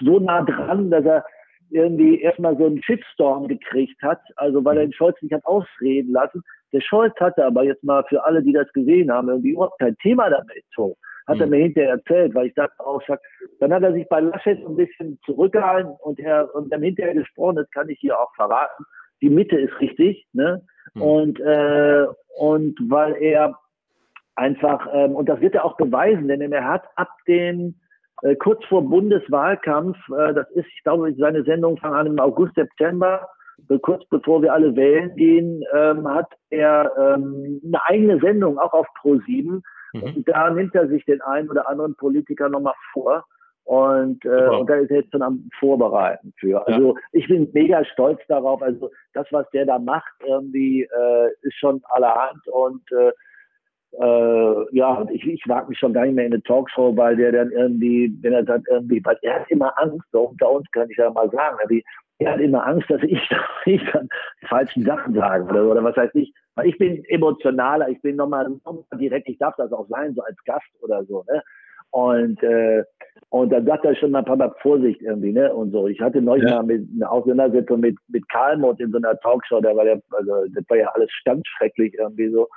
so 0.00 0.18
nah 0.18 0.42
dran, 0.42 0.90
dass 0.90 1.04
er 1.04 1.24
irgendwie 1.70 2.20
erstmal 2.20 2.56
so 2.56 2.66
einen 2.66 2.82
Shitstorm 2.82 3.46
gekriegt 3.46 4.00
hat, 4.02 4.20
also 4.36 4.64
weil 4.64 4.78
er 4.78 4.86
den 4.86 4.92
Scholz 4.92 5.20
nicht 5.20 5.34
hat 5.34 5.44
ausreden 5.44 6.12
lassen. 6.12 6.42
Der 6.72 6.80
Scholz 6.80 7.14
hatte 7.20 7.44
aber 7.44 7.64
jetzt 7.64 7.84
mal 7.84 8.04
für 8.08 8.24
alle, 8.24 8.42
die 8.42 8.52
das 8.52 8.72
gesehen 8.72 9.12
haben, 9.12 9.28
irgendwie 9.28 9.50
überhaupt 9.50 9.78
kein 9.78 9.96
Thema 9.98 10.30
damit. 10.30 10.64
So 10.74 10.96
hat 11.26 11.36
mhm. 11.36 11.42
er 11.42 11.46
mir 11.48 11.58
hinterher 11.58 11.90
erzählt, 11.90 12.34
weil 12.34 12.46
ich 12.46 12.54
dachte 12.54 12.80
auch, 12.80 13.02
dann 13.60 13.72
hat 13.72 13.82
er 13.82 13.92
sich 13.92 14.08
bei 14.08 14.20
Laschet 14.20 14.58
ein 14.66 14.76
bisschen 14.76 15.18
zurückgehalten 15.24 15.92
und 16.00 16.18
er 16.18 16.52
und 16.54 16.72
dann 16.72 16.82
hinterher 16.82 17.14
gesprochen, 17.14 17.56
das 17.56 17.70
kann 17.70 17.88
ich 17.88 17.98
hier 18.00 18.18
auch 18.18 18.34
verraten. 18.34 18.84
Die 19.22 19.30
Mitte 19.30 19.58
ist 19.58 19.78
richtig, 19.80 20.26
ne? 20.32 20.62
Mhm. 20.94 21.02
Und 21.02 21.40
äh, 21.40 22.06
und 22.36 22.78
weil 22.88 23.16
er 23.20 23.58
einfach, 24.36 24.86
ähm, 24.92 25.16
und 25.16 25.28
das 25.28 25.40
wird 25.40 25.54
er 25.54 25.64
auch 25.64 25.76
beweisen, 25.76 26.28
denn 26.28 26.40
er 26.52 26.64
hat 26.64 26.84
ab 26.94 27.10
den 27.26 27.80
äh, 28.22 28.36
kurz 28.36 28.64
vor 28.66 28.82
Bundeswahlkampf, 28.82 29.96
äh, 30.10 30.34
das 30.34 30.48
ist, 30.52 30.66
ich 30.66 30.82
glaube, 30.84 31.12
seine 31.18 31.42
Sendung 31.44 31.76
fang 31.78 31.94
an 31.94 32.06
im 32.06 32.18
August, 32.18 32.54
September, 32.54 33.28
äh, 33.68 33.78
kurz 33.78 34.04
bevor 34.08 34.42
wir 34.42 34.52
alle 34.52 34.74
wählen 34.76 35.14
gehen, 35.16 35.62
ähm, 35.74 36.08
hat 36.08 36.30
er 36.50 36.92
ähm, 36.96 37.60
eine 37.64 37.84
eigene 37.86 38.20
Sendung 38.20 38.58
auch 38.58 38.72
auf 38.72 38.86
Pro7. 39.02 39.60
Mhm. 39.92 40.02
Und 40.02 40.28
da 40.28 40.50
nimmt 40.50 40.74
er 40.74 40.88
sich 40.88 41.04
den 41.04 41.20
einen 41.22 41.48
oder 41.50 41.68
anderen 41.68 41.94
Politiker 41.96 42.48
nochmal 42.48 42.74
vor. 42.92 43.24
Und, 43.68 44.24
äh, 44.24 44.48
und 44.48 44.70
da 44.70 44.76
ist 44.76 44.90
er 44.90 45.00
jetzt 45.00 45.12
schon 45.12 45.20
am 45.20 45.46
Vorbereiten 45.58 46.32
für. 46.38 46.66
Also 46.66 46.94
ja. 46.94 47.00
ich 47.12 47.28
bin 47.28 47.50
mega 47.52 47.84
stolz 47.84 48.18
darauf. 48.26 48.62
Also 48.62 48.90
das, 49.12 49.26
was 49.30 49.46
der 49.50 49.66
da 49.66 49.78
macht, 49.78 50.10
irgendwie 50.26 50.84
äh, 50.84 51.28
ist 51.42 51.58
schon 51.58 51.82
allerhand. 51.90 52.48
Und 52.48 52.80
äh, 52.92 53.12
äh, 54.02 54.74
ja, 54.74 55.06
ich, 55.12 55.26
ich 55.26 55.44
mag 55.44 55.68
mich 55.68 55.78
schon 55.78 55.92
gar 55.92 56.06
nicht 56.06 56.14
mehr 56.14 56.24
in 56.24 56.32
eine 56.32 56.42
Talkshow, 56.44 56.96
weil 56.96 57.16
der 57.16 57.30
dann 57.30 57.50
irgendwie, 57.50 58.10
wenn 58.22 58.32
er 58.32 58.42
dann 58.42 58.64
irgendwie, 58.70 59.04
weil 59.04 59.18
er 59.20 59.40
hat 59.40 59.50
immer 59.50 59.78
Angst, 59.78 60.06
so 60.12 60.30
unter 60.30 60.50
uns 60.50 60.66
kann 60.72 60.88
ich 60.88 60.96
ja 60.96 61.10
mal 61.10 61.30
sagen, 61.30 61.58
irgendwie, 61.60 61.84
er 62.20 62.32
hat 62.32 62.40
immer 62.40 62.66
Angst, 62.66 62.88
dass 62.88 63.02
ich, 63.02 63.20
ich 63.66 63.82
dann 63.92 64.08
falschen 64.48 64.86
Sachen 64.86 65.12
sage 65.12 65.44
oder, 65.44 65.70
oder 65.70 65.84
was 65.84 65.96
heißt 65.96 66.14
ich, 66.14 66.32
weil 66.54 66.68
ich 66.68 66.78
bin 66.78 67.04
emotionaler, 67.08 67.90
ich 67.90 68.00
bin 68.00 68.16
nochmal 68.16 68.48
noch 68.48 68.84
direkt, 68.94 69.28
ich 69.28 69.36
darf 69.36 69.56
das 69.56 69.72
auch 69.72 69.88
sein, 69.88 70.14
so 70.14 70.22
als 70.22 70.42
Gast 70.46 70.70
oder 70.80 71.04
so, 71.04 71.22
ne? 71.30 71.42
Und, 71.90 72.42
äh, 72.42 72.84
und 73.30 73.50
dann 73.50 73.66
sagt 73.66 73.84
er 73.84 73.94
schon 73.94 74.10
mal, 74.10 74.22
Papa, 74.22 74.54
Vorsicht 74.62 75.02
irgendwie, 75.02 75.32
ne? 75.32 75.52
Und 75.52 75.72
so. 75.72 75.86
Ich 75.86 76.00
hatte 76.00 76.22
neulich 76.22 76.48
ja. 76.48 76.56
mal 76.56 76.64
mit, 76.64 76.88
eine 76.94 77.10
Auseinandersetzung 77.10 77.80
mit, 77.80 77.96
mit 78.08 78.28
Karlmott 78.30 78.80
in 78.80 78.90
so 78.90 78.98
einer 78.98 79.18
Talkshow, 79.20 79.60
da 79.60 79.74
war 79.76 79.84
der, 79.84 80.00
also, 80.10 80.32
das 80.54 80.64
war 80.68 80.76
ja 80.76 80.88
alles 80.94 81.10
standschrecklich 81.12 81.94
irgendwie 81.98 82.30
so. 82.30 82.48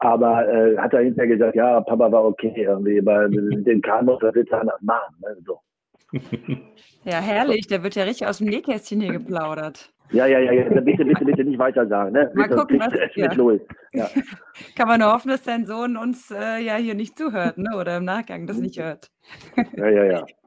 Aber 0.00 0.48
äh, 0.48 0.76
hat 0.76 0.92
er 0.94 1.00
hinterher 1.00 1.36
gesagt, 1.36 1.56
ja, 1.56 1.80
Papa 1.80 2.10
war 2.10 2.24
okay 2.24 2.52
irgendwie, 2.56 3.04
weil 3.04 3.30
den 3.30 3.82
Karlmott, 3.82 4.22
was 4.22 4.34
willst 4.34 4.52
du 4.52 4.56
anders 4.56 4.80
machen, 4.82 5.14
ne? 5.20 5.36
So. 5.44 5.60
Ja, 7.04 7.20
herrlich, 7.20 7.66
der 7.66 7.82
wird 7.82 7.94
ja 7.94 8.04
richtig 8.04 8.26
aus 8.26 8.38
dem 8.38 8.48
Nähkästchen 8.48 9.00
hier 9.00 9.12
geplaudert. 9.12 9.92
Ja, 10.10 10.26
ja, 10.26 10.38
ja, 10.38 10.52
ja. 10.52 10.80
bitte, 10.80 11.04
bitte, 11.04 11.24
bitte 11.24 11.44
nicht 11.44 11.58
weiter 11.58 11.86
sagen. 11.86 12.12
Ne? 12.12 12.30
Mal 12.34 12.48
gucken, 12.48 12.80
was 12.80 12.92
ja. 13.14 13.30
Ja. 13.92 14.08
Kann 14.76 14.88
man 14.88 15.00
nur 15.00 15.12
hoffen, 15.12 15.28
dass 15.28 15.42
dein 15.42 15.66
Sohn 15.66 15.96
uns 15.96 16.30
äh, 16.30 16.60
ja 16.60 16.76
hier 16.76 16.94
nicht 16.94 17.18
zuhört, 17.18 17.58
ne? 17.58 17.76
oder 17.76 17.98
im 17.98 18.04
Nachgang 18.04 18.46
das 18.46 18.58
nicht 18.58 18.78
hört. 18.78 19.10
Ja, 19.76 19.88
ja, 19.88 20.04
ja. 20.04 20.26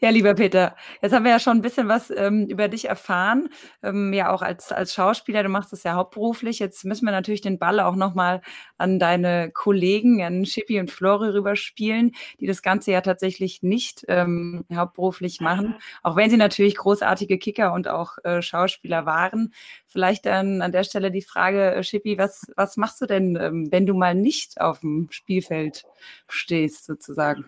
Ja, 0.00 0.10
lieber 0.10 0.34
Peter, 0.34 0.76
jetzt 1.02 1.12
haben 1.12 1.24
wir 1.24 1.32
ja 1.32 1.38
schon 1.38 1.58
ein 1.58 1.62
bisschen 1.62 1.88
was 1.88 2.10
ähm, 2.10 2.46
über 2.46 2.68
dich 2.68 2.88
erfahren, 2.88 3.48
ähm, 3.82 4.12
ja 4.12 4.30
auch 4.32 4.42
als, 4.42 4.72
als 4.72 4.94
Schauspieler, 4.94 5.42
du 5.42 5.48
machst 5.48 5.72
das 5.72 5.82
ja 5.82 5.94
hauptberuflich. 5.94 6.58
Jetzt 6.58 6.84
müssen 6.84 7.04
wir 7.04 7.12
natürlich 7.12 7.40
den 7.40 7.58
Ball 7.58 7.80
auch 7.80 7.96
nochmal 7.96 8.42
an 8.78 8.98
deine 8.98 9.50
Kollegen, 9.52 10.22
an 10.22 10.44
Schippi 10.46 10.78
und 10.80 10.90
Flori 10.90 11.30
rüberspielen, 11.30 12.12
die 12.40 12.46
das 12.46 12.62
Ganze 12.62 12.92
ja 12.92 13.00
tatsächlich 13.00 13.62
nicht 13.62 14.04
ähm, 14.08 14.64
hauptberuflich 14.74 15.40
machen, 15.40 15.76
auch 16.02 16.16
wenn 16.16 16.30
sie 16.30 16.36
natürlich 16.36 16.76
großartige 16.76 17.38
Kicker 17.38 17.72
und 17.72 17.88
auch 17.88 18.18
äh, 18.24 18.42
Schauspieler 18.42 19.06
waren. 19.06 19.52
Vielleicht 19.86 20.26
dann 20.26 20.62
an 20.62 20.72
der 20.72 20.84
Stelle 20.84 21.10
die 21.10 21.22
Frage, 21.22 21.74
äh, 21.74 21.82
Schippi, 21.82 22.18
was, 22.18 22.46
was 22.56 22.76
machst 22.76 23.00
du 23.00 23.06
denn, 23.06 23.36
ähm, 23.40 23.72
wenn 23.72 23.86
du 23.86 23.94
mal 23.94 24.14
nicht 24.14 24.60
auf 24.60 24.80
dem 24.80 25.08
Spielfeld 25.10 25.84
stehst, 26.28 26.84
sozusagen? 26.84 27.46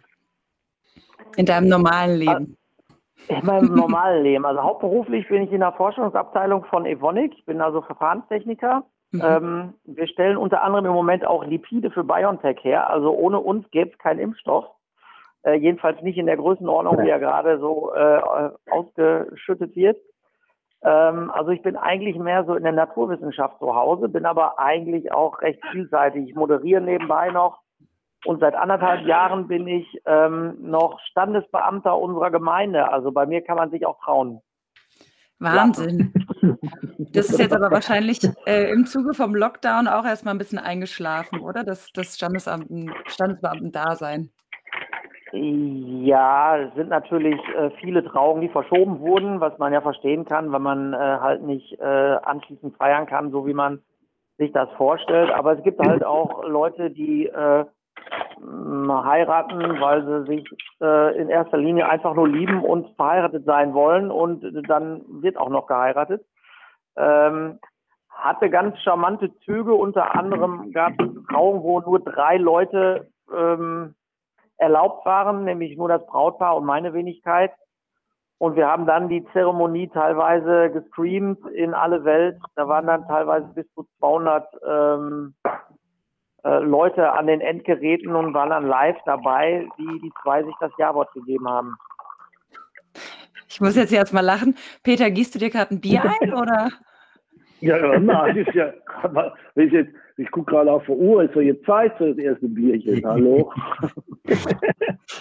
In 1.37 1.47
deinem 1.47 1.69
normalen 1.69 2.19
Leben? 2.19 2.57
In 3.29 3.45
meinem 3.45 3.75
normalen 3.75 4.23
Leben. 4.23 4.47
Also 4.47 4.63
hauptberuflich 4.63 5.29
bin 5.29 5.43
ich 5.43 5.53
in 5.53 5.61
der 5.61 5.73
Forschungsabteilung 5.73 6.65
von 6.65 6.87
Evonik. 6.87 7.35
Ich 7.37 7.45
bin 7.45 7.61
also 7.61 7.83
Verfahrenstechniker. 7.83 8.85
Mhm. 9.13 9.23
Ähm, 9.25 9.75
wir 9.85 10.07
stellen 10.07 10.37
unter 10.37 10.63
anderem 10.63 10.87
im 10.87 10.93
Moment 10.93 11.27
auch 11.27 11.45
Lipide 11.45 11.91
für 11.91 12.05
BioNTech 12.05 12.63
her. 12.63 12.91
Also 12.91 13.11
ohne 13.13 13.39
uns 13.41 13.71
gäbe 13.71 13.91
es 13.91 13.99
keinen 13.99 14.21
Impfstoff. 14.21 14.67
Äh, 15.43 15.55
jedenfalls 15.55 16.01
nicht 16.03 16.19
in 16.19 16.27
der 16.27 16.37
Größenordnung, 16.37 16.99
wie 16.99 17.09
er 17.09 17.19
gerade 17.19 17.59
so 17.59 17.93
äh, 17.95 18.21
ausgeschüttet 18.71 19.77
wird. 19.77 19.99
Ähm, 20.83 21.31
also 21.31 21.51
ich 21.51 21.63
bin 21.63 21.77
eigentlich 21.77 22.17
mehr 22.17 22.45
so 22.45 22.55
in 22.55 22.63
der 22.63 22.73
Naturwissenschaft 22.73 23.59
zu 23.59 23.75
Hause, 23.75 24.09
bin 24.09 24.27
aber 24.27 24.59
eigentlich 24.59 25.13
auch 25.13 25.41
recht 25.41 25.65
vielseitig. 25.71 26.29
Ich 26.29 26.35
moderiere 26.35 26.81
nebenbei 26.81 27.31
noch 27.31 27.61
und 28.25 28.41
seit 28.41 28.55
anderthalb 28.55 29.07
Jahren 29.07 29.49
bin 29.49 29.67
ich 29.69 29.87
ähm, 30.05 30.57
noch 30.61 30.99
Standesbeamter 31.11 31.97
unserer 31.97 32.31
Gemeinde. 32.31 32.91
Also 32.91 33.13
bei 33.13 33.27
mir 33.27 33.43
kann 33.43 33.57
man 33.57 33.71
sich 33.71 33.87
auch 33.87 33.99
trauen. 34.01 34.41
Wahnsinn. 35.39 36.13
Das 37.13 37.31
ist 37.31 37.39
jetzt 37.39 37.55
aber 37.55 37.71
wahrscheinlich 37.71 38.21
äh, 38.47 38.71
im 38.71 38.85
Zuge 38.85 39.15
vom 39.15 39.35
Lockdown 39.35 39.89
auch 39.89 40.05
erstmal 40.05 40.35
ein 40.35 40.39
bisschen 40.39 40.59
eingeschlafen, 40.59 41.41
oder? 41.41 41.65
Das, 41.65 41.91
das 41.93 42.17
Standesbeamten, 42.17 42.93
Standesbeamten-Dasein. 43.07 44.31
Ja, 45.33 46.59
es 46.59 46.75
sind 46.75 46.89
natürlich 46.89 47.41
äh, 47.57 47.71
viele 47.81 48.05
Trauungen, 48.05 48.43
die 48.43 48.49
verschoben 48.49 49.01
wurden, 49.01 49.41
was 49.41 49.57
man 49.59 49.73
ja 49.73 49.81
verstehen 49.81 50.25
kann, 50.25 50.53
weil 50.53 50.61
man 50.61 50.93
äh, 50.93 50.97
halt 50.97 51.43
nicht 51.43 51.79
äh, 51.81 51.85
anschließend 51.85 52.77
feiern 52.77 53.07
kann, 53.07 53.31
so 53.31 53.47
wie 53.47 53.55
man 53.55 53.81
sich 54.39 54.53
das 54.53 54.69
vorstellt. 54.77 55.31
Aber 55.31 55.57
es 55.57 55.65
gibt 55.65 55.81
halt 55.81 56.05
auch 56.05 56.45
Leute, 56.45 56.91
die 56.91 57.27
äh, 57.27 57.65
heiraten, 59.05 59.81
weil 59.81 60.05
sie 60.05 60.27
sich 60.27 60.51
äh, 60.81 61.19
in 61.19 61.29
erster 61.29 61.59
Linie 61.59 61.89
einfach 61.89 62.15
nur 62.15 62.29
lieben 62.29 62.63
und 62.63 62.95
verheiratet 62.97 63.45
sein 63.45 63.75
wollen 63.75 64.11
und 64.11 64.45
dann 64.69 65.03
wird 65.23 65.37
auch 65.37 65.49
noch 65.49 65.67
geheiratet. 65.67 66.25
Ähm, 66.97 67.59
hatte 68.11 68.51
ganz 68.51 68.79
charmante 68.81 69.33
Züge, 69.41 69.75
unter 69.75 70.17
anderem 70.17 70.73
gab 70.73 70.93
es 71.01 71.09
Trauung, 71.31 71.63
wo 71.63 71.81
nur 71.81 72.01
drei 72.01 72.37
Leute 72.37 73.09
ähm, 73.33 73.95
erlaubt 74.57 75.07
waren, 75.07 75.45
nämlich 75.45 75.77
nur 75.77 75.89
das 75.89 76.05
Brautpaar 76.07 76.57
und 76.57 76.65
meine 76.65 76.93
Wenigkeit. 76.93 77.53
Und 78.39 78.55
wir 78.55 78.69
haben 78.69 78.87
dann 78.87 79.09
die 79.09 79.25
Zeremonie 79.33 79.89
teilweise 79.89 80.71
gestreamt 80.71 81.45
in 81.51 81.75
alle 81.75 82.05
Welt. 82.05 82.39
Da 82.55 82.69
waren 82.69 82.87
dann 82.87 83.07
teilweise 83.07 83.49
bis 83.49 83.67
zu 83.75 83.85
200 83.99 84.47
ähm, 84.67 85.35
äh, 86.45 86.59
Leute 86.61 87.13
an 87.13 87.27
den 87.27 87.41
Endgeräten 87.41 88.15
und 88.15 88.35
waren 88.35 88.51
dann 88.51 88.67
live 88.67 88.99
dabei, 89.05 89.67
wie 89.77 90.01
die 90.01 90.13
zwei 90.23 90.43
sich 90.45 90.55
das 90.61 90.71
Jawort 90.79 91.13
gegeben 91.13 91.49
haben. 91.49 91.77
Ich 93.49 93.61
muss 93.61 93.77
jetzt 93.77 93.93
erst 93.93 94.13
mal 94.13 94.21
lachen. 94.21 94.57
Peter, 94.83 95.11
gießt 95.11 95.35
du 95.35 95.39
dir 95.39 95.51
gerade 95.51 95.75
ein 95.75 95.81
Bier 95.81 96.03
ein 96.21 96.35
oder? 96.35 96.71
Ja, 97.61 97.95
immer. 97.95 98.29
ist 98.37 98.55
ja, 98.55 98.73
ich, 99.57 99.73
jetzt, 99.73 99.91
ich 100.17 100.31
gucke 100.31 100.53
gerade 100.53 100.71
auf 100.73 100.85
die 100.87 100.93
Uhr, 100.93 101.25
ist 101.25 101.35
so 101.35 101.41
jetzt 101.41 101.65
Zeit 101.65 101.97
für 101.97 102.09
das 102.09 102.19
erste 102.19 102.49
Bierchen. 102.49 103.05
Hallo. 103.05 103.53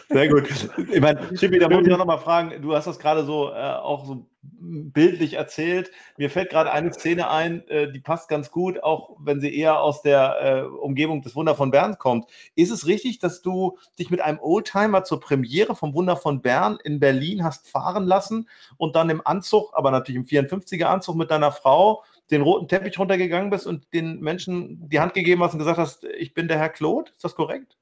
Sehr 0.09 0.27
gut. 0.27 0.43
Ich 0.91 1.01
meine, 1.01 1.19
Schippi, 1.35 1.59
da 1.59 1.69
muss 1.69 1.85
ich 1.85 1.93
auch 1.93 1.97
nochmal 1.97 2.19
fragen, 2.19 2.61
du 2.61 2.75
hast 2.75 2.87
das 2.87 2.99
gerade 2.99 3.23
so 3.23 3.49
äh, 3.49 3.55
auch 3.55 4.05
so 4.05 4.27
bildlich 4.59 5.33
erzählt. 5.33 5.91
Mir 6.17 6.29
fällt 6.29 6.49
gerade 6.49 6.71
eine 6.71 6.91
Szene 6.93 7.29
ein, 7.29 7.67
äh, 7.67 7.91
die 7.91 7.99
passt 7.99 8.29
ganz 8.29 8.51
gut, 8.51 8.83
auch 8.83 9.17
wenn 9.19 9.39
sie 9.39 9.55
eher 9.55 9.79
aus 9.81 10.01
der 10.01 10.37
äh, 10.41 10.61
Umgebung 10.63 11.21
des 11.21 11.35
Wunder 11.35 11.55
von 11.55 11.71
Bern 11.71 11.97
kommt. 11.97 12.25
Ist 12.55 12.71
es 12.71 12.87
richtig, 12.87 13.19
dass 13.19 13.41
du 13.41 13.77
dich 13.99 14.09
mit 14.09 14.21
einem 14.21 14.39
Oldtimer 14.39 15.03
zur 15.03 15.19
Premiere 15.19 15.75
vom 15.75 15.93
Wunder 15.93 16.15
von 16.15 16.41
Bern 16.41 16.79
in 16.83 16.99
Berlin 16.99 17.43
hast 17.43 17.69
fahren 17.69 18.05
lassen 18.05 18.47
und 18.77 18.95
dann 18.95 19.09
im 19.09 19.25
Anzug, 19.25 19.71
aber 19.73 19.91
natürlich 19.91 20.19
im 20.19 20.47
54er 20.47 20.85
Anzug 20.85 21.15
mit 21.15 21.31
deiner 21.31 21.51
Frau 21.51 22.03
den 22.31 22.41
roten 22.41 22.67
Teppich 22.67 22.99
runtergegangen 22.99 23.49
bist 23.49 23.67
und 23.67 23.93
den 23.93 24.19
Menschen 24.19 24.89
die 24.89 24.99
Hand 24.99 25.13
gegeben 25.13 25.43
hast 25.43 25.53
und 25.53 25.59
gesagt 25.59 25.77
hast, 25.77 26.03
ich 26.03 26.33
bin 26.33 26.47
der 26.47 26.57
Herr 26.57 26.69
Claude? 26.69 27.11
Ist 27.11 27.23
das 27.23 27.35
korrekt? 27.35 27.77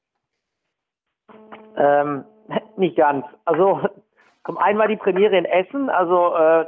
Ähm, 1.75 2.25
nicht 2.77 2.95
ganz. 2.95 3.25
Also 3.45 3.81
zum 4.45 4.57
einen 4.57 4.79
war 4.79 4.87
die 4.87 4.97
Premiere 4.97 5.37
in 5.37 5.45
Essen, 5.45 5.89
also 5.89 6.35
äh, 6.35 6.65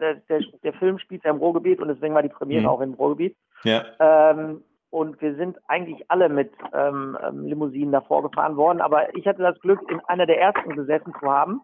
der, 0.00 0.14
der, 0.28 0.40
der, 0.62 0.72
Film 0.74 0.98
spielt 0.98 1.24
ja 1.24 1.30
im 1.30 1.36
Ruhrgebiet 1.36 1.80
und 1.80 1.88
deswegen 1.88 2.14
war 2.14 2.22
die 2.22 2.30
Premiere 2.30 2.62
mhm. 2.62 2.68
auch 2.68 2.80
im 2.80 2.94
Ruhrgebiet. 2.94 3.36
Ja. 3.64 3.84
Ähm, 4.00 4.64
und 4.88 5.20
wir 5.20 5.36
sind 5.36 5.56
eigentlich 5.68 6.04
alle 6.10 6.28
mit 6.28 6.50
ähm, 6.72 7.16
ähm, 7.22 7.46
Limousinen 7.46 7.92
davor 7.92 8.22
gefahren 8.22 8.56
worden, 8.56 8.80
aber 8.80 9.14
ich 9.14 9.26
hatte 9.26 9.42
das 9.42 9.60
Glück, 9.60 9.80
in 9.88 10.00
einer 10.06 10.26
der 10.26 10.40
ersten 10.40 10.74
gesessen 10.74 11.14
zu 11.20 11.30
haben. 11.30 11.60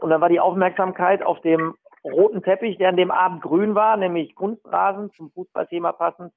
Und 0.00 0.10
dann 0.10 0.20
war 0.20 0.30
die 0.30 0.40
Aufmerksamkeit 0.40 1.22
auf 1.22 1.40
dem 1.42 1.74
roten 2.04 2.42
Teppich, 2.42 2.78
der 2.78 2.88
an 2.88 2.96
dem 2.96 3.10
Abend 3.10 3.42
grün 3.42 3.74
war, 3.74 3.96
nämlich 3.96 4.34
Kunstrasen 4.34 5.12
zum 5.12 5.30
Fußballthema 5.32 5.92
passend. 5.92 6.32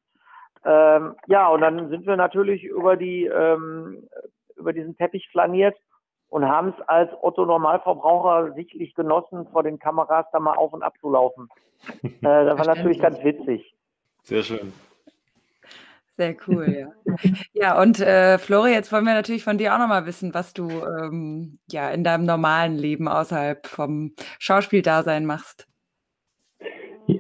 Ähm, 0.64 1.16
ja, 1.28 1.48
und 1.50 1.62
dann 1.62 1.90
sind 1.90 2.06
wir 2.06 2.18
natürlich 2.18 2.64
über 2.64 2.98
die 2.98 3.26
ähm, 3.26 4.08
über 4.56 4.74
diesen 4.74 4.98
Teppich 4.98 5.28
flaniert 5.30 5.76
und 6.30 6.46
haben 6.48 6.74
es 6.78 6.88
als 6.88 7.12
Otto 7.22 7.46
Normalverbraucher 7.46 8.54
sichtlich 8.54 8.96
genossen, 8.96 9.48
vor 9.52 9.64
den 9.64 9.80
Kameras 9.80 10.26
da 10.32 10.40
mal 10.40 10.56
auf 10.56 10.74
und 10.74 10.84
ab 10.84 10.94
zu 11.00 11.10
laufen. 11.10 11.50
äh, 12.04 12.10
das 12.22 12.58
war 12.58 12.66
natürlich 12.66 13.00
ganz 13.00 13.24
witzig. 13.24 13.76
Sehr 14.24 14.44
schön. 14.44 14.74
Sehr 16.18 16.36
cool, 16.48 16.66
ja. 16.80 17.30
ja, 17.54 17.82
und 17.82 18.00
äh, 18.00 18.38
Flori, 18.38 18.72
jetzt 18.72 18.92
wollen 18.92 19.06
wir 19.06 19.14
natürlich 19.14 19.44
von 19.44 19.58
dir 19.58 19.74
auch 19.74 19.80
nochmal 19.80 20.06
wissen, 20.06 20.34
was 20.34 20.54
du 20.54 20.70
ähm, 20.70 21.58
ja 21.70 21.90
in 21.90 22.04
deinem 22.04 22.26
normalen 22.26 22.78
Leben 22.78 23.08
außerhalb 23.08 23.68
vom 23.68 24.14
Schauspieldasein 24.40 25.26
machst. 25.26 25.68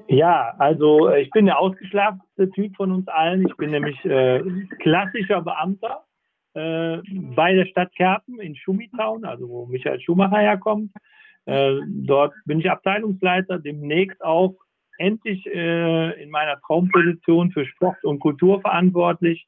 Ja, 0.07 0.55
also 0.57 1.09
äh, 1.09 1.21
ich 1.21 1.29
bin 1.31 1.45
der 1.45 1.59
ausgeschlafenste 1.59 2.49
Typ 2.51 2.75
von 2.75 2.91
uns 2.91 3.07
allen. 3.07 3.45
Ich 3.47 3.55
bin 3.57 3.71
nämlich 3.71 4.03
äh, 4.05 4.41
klassischer 4.79 5.41
Beamter 5.41 6.05
äh, 6.53 6.97
bei 7.35 7.53
der 7.53 7.65
Stadt 7.65 7.93
Kerpen 7.95 8.39
in 8.39 8.55
Schumitown, 8.55 9.25
also 9.25 9.47
wo 9.49 9.65
Michael 9.65 9.99
Schumacher 9.99 10.37
herkommt. 10.37 10.91
Äh, 11.45 11.79
dort 11.85 12.33
bin 12.45 12.59
ich 12.59 12.71
Abteilungsleiter, 12.71 13.59
demnächst 13.59 14.23
auch 14.23 14.55
endlich 14.97 15.45
äh, 15.45 16.21
in 16.21 16.29
meiner 16.29 16.59
Traumposition 16.61 17.51
für 17.51 17.65
Sport 17.65 18.03
und 18.03 18.19
Kultur 18.19 18.61
verantwortlich. 18.61 19.47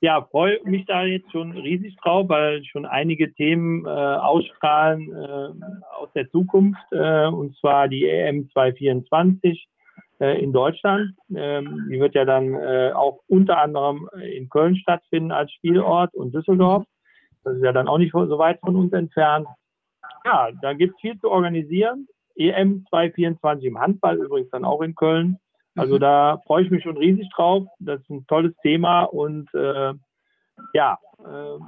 Ja, 0.00 0.22
freue 0.30 0.58
mich 0.64 0.84
da 0.86 1.04
jetzt 1.04 1.32
schon 1.32 1.52
riesig 1.52 1.96
drauf, 1.96 2.28
weil 2.28 2.62
schon 2.64 2.84
einige 2.84 3.32
Themen 3.32 3.86
äh, 3.86 3.88
ausstrahlen 3.88 5.10
äh, 5.10 5.64
aus 5.96 6.12
der 6.14 6.30
Zukunft, 6.30 6.82
äh, 6.92 7.26
und 7.26 7.56
zwar 7.56 7.88
die 7.88 8.06
EM 8.06 8.50
224 8.50 9.66
äh, 10.20 10.42
in 10.42 10.52
Deutschland. 10.52 11.14
Ähm, 11.34 11.88
die 11.90 11.98
wird 12.00 12.14
ja 12.14 12.24
dann 12.24 12.54
äh, 12.54 12.92
auch 12.94 13.20
unter 13.28 13.58
anderem 13.58 14.08
in 14.20 14.48
Köln 14.48 14.76
stattfinden 14.76 15.32
als 15.32 15.50
Spielort 15.52 16.14
und 16.14 16.34
Düsseldorf. 16.34 16.84
Das 17.42 17.56
ist 17.56 17.64
ja 17.64 17.72
dann 17.72 17.88
auch 17.88 17.98
nicht 17.98 18.12
so 18.12 18.38
weit 18.38 18.60
von 18.60 18.76
uns 18.76 18.92
entfernt. 18.92 19.46
Ja, 20.24 20.50
da 20.62 20.72
gibt 20.72 20.94
es 20.94 21.00
viel 21.00 21.18
zu 21.18 21.30
organisieren. 21.30 22.08
EM 22.36 22.84
224 22.88 23.66
im 23.66 23.80
Handball 23.80 24.16
übrigens 24.16 24.50
dann 24.50 24.64
auch 24.64 24.82
in 24.82 24.94
Köln. 24.94 25.38
Also 25.76 25.96
mhm. 25.96 26.00
da 26.00 26.42
freue 26.46 26.64
ich 26.64 26.70
mich 26.70 26.82
schon 26.82 26.96
riesig 26.96 27.28
drauf. 27.34 27.66
Das 27.78 28.00
ist 28.00 28.10
ein 28.10 28.26
tolles 28.26 28.54
Thema 28.62 29.04
und 29.04 29.52
äh, 29.54 29.92
ja, 30.72 30.98
äh, 31.18 31.58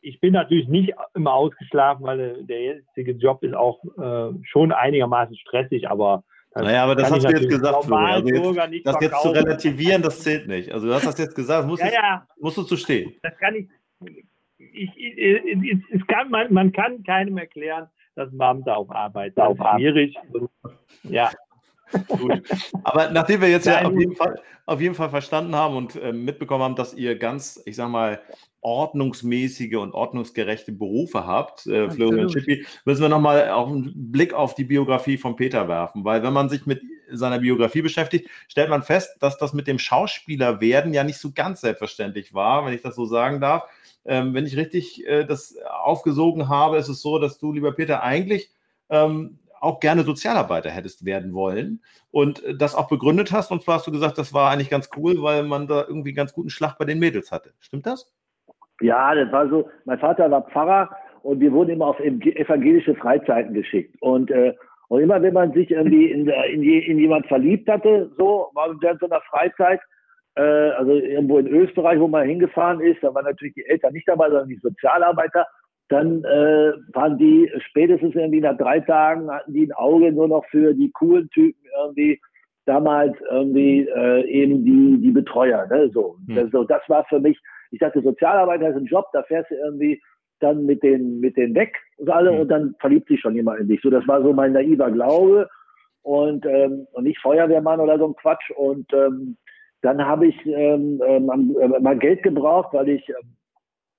ich 0.00 0.20
bin 0.20 0.32
natürlich 0.32 0.68
nicht 0.68 0.92
immer 1.14 1.32
ausgeschlafen, 1.32 2.04
weil 2.04 2.44
der 2.44 2.62
jetzige 2.62 3.12
Job 3.12 3.42
ist 3.42 3.54
auch 3.54 3.82
äh, 3.98 4.34
schon 4.42 4.72
einigermaßen 4.72 5.36
stressig, 5.36 5.88
aber 5.88 6.24
naja, 6.56 6.84
aber 6.84 6.94
das 6.94 7.10
hast 7.10 7.24
du 7.24 7.30
jetzt 7.30 7.48
gesagt, 7.48 7.74
also 7.90 8.28
jetzt, 8.28 8.86
das 8.86 8.96
jetzt 9.00 9.22
zu 9.22 9.30
relativieren, 9.30 10.02
das 10.02 10.20
zählt 10.20 10.46
nicht. 10.46 10.70
Also 10.70 10.86
du 10.86 10.94
hast 10.94 11.04
das 11.04 11.18
jetzt 11.18 11.34
gesagt, 11.34 11.66
musst, 11.66 11.82
ja, 11.82 11.92
ja. 11.92 12.26
musst 12.38 12.56
du 12.56 12.62
zu 12.62 12.76
stehen. 12.76 13.12
Das 13.22 13.36
kann 13.38 13.56
ich. 13.56 13.68
ich, 14.58 14.96
ich 14.96 15.84
es 15.90 16.06
kann, 16.06 16.30
man, 16.30 16.52
man 16.52 16.70
kann 16.70 17.02
keinem 17.02 17.38
erklären, 17.38 17.88
dass 18.14 18.30
ein 18.32 18.38
Beamter 18.38 18.76
auf 18.76 18.90
Arbeit 18.90 19.36
auf 19.38 19.58
ist 19.58 19.66
schwierig. 19.76 20.16
Ja. 21.02 21.30
Gut. 22.08 22.42
Aber 22.82 23.10
nachdem 23.10 23.40
wir 23.40 23.48
jetzt 23.48 23.66
ja 23.66 23.84
auf 23.84 23.96
jeden, 23.96 24.16
Fall, 24.16 24.40
auf 24.66 24.80
jeden 24.80 24.94
Fall 24.94 25.10
verstanden 25.10 25.54
haben 25.54 25.76
und 25.76 25.96
äh, 25.96 26.12
mitbekommen 26.12 26.64
haben, 26.64 26.76
dass 26.76 26.94
ihr 26.94 27.16
ganz, 27.16 27.62
ich 27.66 27.76
sag 27.76 27.88
mal, 27.88 28.20
ordnungsmäßige 28.62 29.76
und 29.76 29.92
ordnungsgerechte 29.92 30.72
Berufe 30.72 31.26
habt, 31.26 31.66
äh, 31.66 31.90
Florian 31.90 32.30
Schippi, 32.30 32.66
müssen 32.84 33.02
wir 33.02 33.10
nochmal 33.10 33.50
auch 33.50 33.68
einen 33.68 33.92
Blick 34.10 34.32
auf 34.32 34.54
die 34.54 34.64
Biografie 34.64 35.18
von 35.18 35.36
Peter 35.36 35.68
werfen. 35.68 36.04
Weil 36.04 36.22
wenn 36.22 36.32
man 36.32 36.48
sich 36.48 36.66
mit 36.66 36.80
seiner 37.10 37.38
Biografie 37.38 37.82
beschäftigt, 37.82 38.28
stellt 38.48 38.70
man 38.70 38.82
fest, 38.82 39.18
dass 39.20 39.36
das 39.36 39.52
mit 39.52 39.66
dem 39.66 39.78
Schauspielerwerden 39.78 40.94
ja 40.94 41.04
nicht 41.04 41.18
so 41.18 41.32
ganz 41.32 41.60
selbstverständlich 41.60 42.32
war, 42.32 42.64
wenn 42.64 42.72
ich 42.72 42.82
das 42.82 42.96
so 42.96 43.04
sagen 43.04 43.40
darf. 43.40 43.64
Ähm, 44.06 44.34
wenn 44.34 44.46
ich 44.46 44.56
richtig 44.56 45.06
äh, 45.06 45.24
das 45.24 45.56
aufgesogen 45.66 46.48
habe, 46.48 46.76
ist 46.76 46.88
es 46.88 47.00
so, 47.00 47.18
dass 47.18 47.38
du, 47.38 47.52
lieber 47.52 47.72
Peter, 47.72 48.02
eigentlich 48.02 48.50
ähm, 48.90 49.38
auch 49.60 49.80
gerne 49.80 50.02
Sozialarbeiter 50.02 50.70
hättest 50.70 51.04
werden 51.04 51.32
wollen 51.32 51.80
und 52.10 52.42
das 52.58 52.74
auch 52.74 52.88
begründet 52.88 53.32
hast. 53.32 53.50
Und 53.50 53.62
zwar 53.62 53.76
hast 53.76 53.86
du 53.86 53.92
gesagt, 53.92 54.18
das 54.18 54.34
war 54.34 54.50
eigentlich 54.50 54.70
ganz 54.70 54.90
cool, 54.96 55.22
weil 55.22 55.42
man 55.42 55.66
da 55.66 55.84
irgendwie 55.88 56.10
einen 56.10 56.16
ganz 56.16 56.34
guten 56.34 56.50
Schlag 56.50 56.76
bei 56.78 56.84
den 56.84 56.98
Mädels 56.98 57.32
hatte. 57.32 57.54
Stimmt 57.60 57.86
das? 57.86 58.12
Ja, 58.80 59.14
das 59.14 59.32
war 59.32 59.48
so. 59.48 59.68
Mein 59.84 59.98
Vater 59.98 60.30
war 60.30 60.42
Pfarrer 60.42 60.90
und 61.22 61.40
wir 61.40 61.52
wurden 61.52 61.70
immer 61.70 61.86
auf 61.86 62.00
evangelische 62.00 62.94
Freizeiten 62.94 63.54
geschickt. 63.54 63.96
Und, 64.00 64.30
äh, 64.30 64.54
und 64.88 65.00
immer 65.00 65.22
wenn 65.22 65.32
man 65.32 65.52
sich 65.52 65.70
irgendwie 65.70 66.10
in, 66.10 66.28
in, 66.28 66.62
in 66.62 66.98
jemand 66.98 67.26
verliebt 67.26 67.68
hatte, 67.68 68.10
so 68.18 68.50
war 68.52 68.68
während 68.80 69.00
so 69.00 69.06
einer 69.06 69.22
Freizeit, 69.22 69.80
äh, 69.80 69.84
also 70.42 70.92
irgendwo 70.92 71.38
in 71.38 71.46
Österreich, 71.46 72.00
wo 72.00 72.08
man 72.08 72.26
hingefahren 72.26 72.80
ist, 72.80 73.02
da 73.02 73.14
waren 73.14 73.24
natürlich 73.24 73.54
die 73.54 73.66
Eltern 73.66 73.92
nicht 73.92 74.08
dabei, 74.08 74.28
sondern 74.28 74.48
die 74.48 74.58
Sozialarbeiter. 74.62 75.46
Dann 75.88 76.24
äh, 76.24 76.72
waren 76.92 77.18
die 77.18 77.50
spätestens 77.68 78.14
irgendwie 78.14 78.40
nach 78.40 78.56
drei 78.56 78.80
Tagen 78.80 79.30
hatten 79.30 79.52
die 79.52 79.66
ein 79.66 79.72
Auge 79.72 80.12
nur 80.12 80.28
noch 80.28 80.44
für 80.46 80.72
die 80.74 80.90
coolen 80.92 81.28
Typen 81.30 81.60
irgendwie 81.84 82.20
damals 82.64 83.14
irgendwie 83.30 83.86
äh, 83.86 84.24
eben 84.24 84.64
die 84.64 84.98
die 85.02 85.10
Betreuer. 85.10 85.66
Ne? 85.66 85.90
So, 85.92 86.16
hm. 86.26 86.34
das, 86.34 86.50
so, 86.50 86.64
das 86.64 86.82
war 86.88 87.04
für 87.04 87.20
mich 87.20 87.38
ich 87.74 87.80
dachte, 87.80 88.00
Sozialarbeiter 88.02 88.68
ist 88.68 88.76
ein 88.76 88.86
Job, 88.86 89.06
da 89.12 89.22
fährst 89.24 89.50
du 89.50 89.56
irgendwie 89.56 90.00
dann 90.40 90.64
mit 90.64 90.82
den, 90.82 91.20
mit 91.20 91.36
den 91.36 91.54
weg 91.54 91.76
und 91.96 92.08
alle 92.08 92.32
mhm. 92.32 92.40
und 92.40 92.48
dann 92.48 92.74
verliebt 92.80 93.08
sich 93.08 93.20
schon 93.20 93.34
jemand 93.34 93.60
in 93.60 93.68
dich. 93.68 93.80
So, 93.82 93.90
das 93.90 94.06
war 94.06 94.22
so 94.22 94.32
mein 94.32 94.52
naiver 94.52 94.90
Glaube 94.90 95.48
und, 96.02 96.46
ähm, 96.46 96.86
und 96.92 97.04
nicht 97.04 97.20
Feuerwehrmann 97.20 97.80
oder 97.80 97.98
so 97.98 98.06
ein 98.06 98.16
Quatsch. 98.16 98.50
Und 98.50 98.92
ähm, 98.92 99.36
dann 99.84 100.04
habe 100.04 100.28
ich 100.28 100.46
ähm, 100.46 101.00
ähm, 101.06 101.56
äh, 101.60 101.80
mal 101.80 101.98
Geld 101.98 102.22
gebraucht, 102.22 102.72
weil 102.72 102.88
ich 102.88 103.06
ähm, 103.10 103.36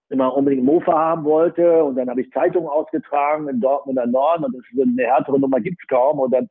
immer 0.09 0.35
unbedingt 0.35 0.63
Mofa 0.63 0.93
haben 0.93 1.23
wollte 1.25 1.83
und 1.83 1.95
dann 1.95 2.09
habe 2.09 2.21
ich 2.21 2.31
Zeitungen 2.31 2.67
ausgetragen 2.67 3.47
in 3.47 3.59
Dortmunder 3.59 4.07
Norden 4.07 4.45
und 4.45 4.55
das 4.55 4.63
ist 4.71 4.81
eine 4.81 5.03
härtere 5.03 5.39
Nummer 5.39 5.59
gibt 5.59 5.77
es 5.79 5.87
kaum 5.87 6.19
und 6.19 6.33
dann 6.33 6.49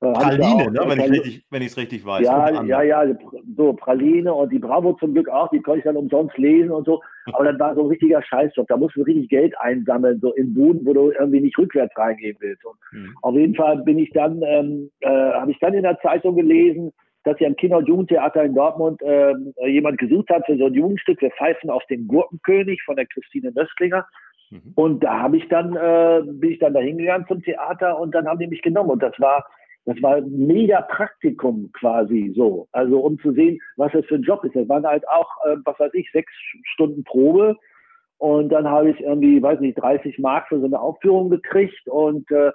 äh, 0.00 0.12
Praline, 0.14 0.72
ne, 0.72 0.80
wenn, 0.84 0.98
ich 0.98 1.10
richtig, 1.12 1.46
wenn 1.50 1.62
es 1.62 1.76
richtig 1.76 2.04
weiß. 2.04 2.26
Ja, 2.26 2.64
ja, 2.64 2.82
ja, 2.82 3.04
so 3.56 3.72
Praline 3.72 4.34
und 4.34 4.52
die 4.52 4.58
Bravo 4.58 4.94
zum 4.94 5.14
Glück 5.14 5.28
auch, 5.28 5.48
die 5.50 5.60
konnte 5.60 5.78
ich 5.78 5.84
dann 5.84 5.96
umsonst 5.96 6.36
lesen 6.38 6.72
und 6.72 6.86
so. 6.86 7.00
Aber 7.32 7.44
dann 7.44 7.60
war 7.60 7.76
so 7.76 7.82
ein 7.82 7.86
richtiger 7.86 8.20
Scheißjob. 8.20 8.66
Da 8.66 8.76
musst 8.76 8.96
du 8.96 9.02
richtig 9.02 9.28
Geld 9.28 9.54
einsammeln, 9.60 10.18
so 10.20 10.32
in 10.32 10.54
Buden, 10.54 10.84
wo 10.84 10.92
du 10.92 11.12
irgendwie 11.12 11.40
nicht 11.40 11.56
rückwärts 11.56 11.96
reingehen 11.96 12.36
willst. 12.40 12.64
Und 12.64 12.74
mhm. 12.90 13.14
Auf 13.22 13.36
jeden 13.36 13.54
Fall 13.54 13.80
bin 13.84 14.00
ich 14.00 14.10
dann, 14.10 14.42
ähm, 14.42 14.90
äh, 15.00 15.08
habe 15.08 15.52
ich 15.52 15.58
dann 15.60 15.74
in 15.74 15.84
der 15.84 16.00
Zeitung 16.00 16.34
gelesen, 16.34 16.92
dass 17.24 17.38
ja 17.40 17.46
im 17.46 17.56
Kinder- 17.56 17.78
und 17.78 17.88
Jugendtheater 17.88 18.44
in 18.44 18.54
Dortmund 18.54 19.00
äh, 19.02 19.34
jemand 19.66 19.98
gesucht 19.98 20.28
hat 20.30 20.46
für 20.46 20.56
so 20.56 20.66
ein 20.66 20.74
Jugendstück. 20.74 21.20
Wir 21.20 21.30
pfeifen 21.30 21.70
auf 21.70 21.84
den 21.86 22.08
Gurkenkönig 22.08 22.82
von 22.84 22.96
der 22.96 23.06
Christine 23.06 23.52
Nöstlinger. 23.52 24.06
Mhm. 24.50 24.72
Und 24.74 25.04
da 25.04 25.20
habe 25.20 25.36
ich 25.36 25.48
dann, 25.48 25.76
äh, 25.76 26.22
bin 26.24 26.52
ich 26.52 26.58
dann 26.58 26.74
da 26.74 26.80
hingegangen 26.80 27.26
zum 27.26 27.42
Theater 27.42 27.98
und 27.98 28.14
dann 28.14 28.26
haben 28.26 28.38
die 28.38 28.46
mich 28.46 28.62
genommen. 28.62 28.90
Und 28.90 29.02
das 29.02 29.18
war, 29.18 29.46
das 29.84 30.00
war 30.02 30.16
ein 30.16 30.46
mega 30.46 30.82
Praktikum 30.82 31.70
quasi 31.72 32.32
so. 32.36 32.68
Also 32.72 33.00
um 33.00 33.18
zu 33.20 33.32
sehen, 33.32 33.58
was 33.76 33.92
das 33.92 34.04
für 34.06 34.16
ein 34.16 34.22
Job 34.22 34.44
ist. 34.44 34.54
Das 34.54 34.68
waren 34.68 34.86
halt 34.86 35.08
auch, 35.08 35.30
äh, 35.46 35.56
was 35.64 35.78
weiß 35.78 35.94
ich, 35.94 36.10
sechs 36.12 36.32
Stunden 36.74 37.04
Probe. 37.04 37.56
Und 38.18 38.50
dann 38.50 38.68
habe 38.68 38.90
ich 38.90 39.00
irgendwie, 39.00 39.42
weiß 39.42 39.58
nicht, 39.60 39.80
30 39.80 40.18
Mark 40.20 40.46
für 40.48 40.60
so 40.60 40.66
eine 40.66 40.80
Aufführung 40.80 41.28
gekriegt 41.28 41.88
und 41.88 42.30
äh, 42.30 42.52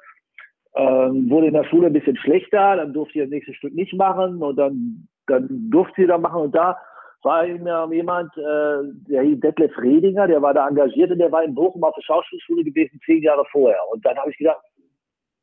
ähm, 0.75 1.29
wurde 1.29 1.47
in 1.47 1.53
der 1.53 1.63
Schule 1.65 1.87
ein 1.87 1.93
bisschen 1.93 2.17
schlechter. 2.17 2.75
Dann 2.75 2.93
durfte 2.93 3.19
ich 3.19 3.25
das 3.25 3.31
nächste 3.31 3.53
Stück 3.53 3.73
nicht 3.73 3.93
machen 3.93 4.41
und 4.41 4.57
dann, 4.57 5.07
dann 5.27 5.47
durfte 5.71 6.01
ich 6.01 6.07
da 6.07 6.17
machen. 6.17 6.41
Und 6.41 6.55
da 6.55 6.77
war 7.23 7.45
immer 7.45 7.91
jemand, 7.91 8.35
äh, 8.37 8.83
der 9.09 9.23
hieß 9.23 9.39
Detlef 9.39 9.77
Redinger, 9.77 10.27
der 10.27 10.41
war 10.41 10.53
da 10.53 10.67
engagiert 10.67 11.11
und 11.11 11.19
der 11.19 11.31
war 11.31 11.43
in 11.43 11.55
Bochum 11.55 11.83
auf 11.83 11.95
der 11.95 12.03
Schauspielschule 12.03 12.63
gewesen, 12.63 12.99
zehn 13.05 13.23
Jahre 13.23 13.43
vorher. 13.51 13.79
Und 13.91 14.05
dann 14.05 14.17
habe 14.17 14.31
ich 14.31 14.37
gedacht, 14.37 14.61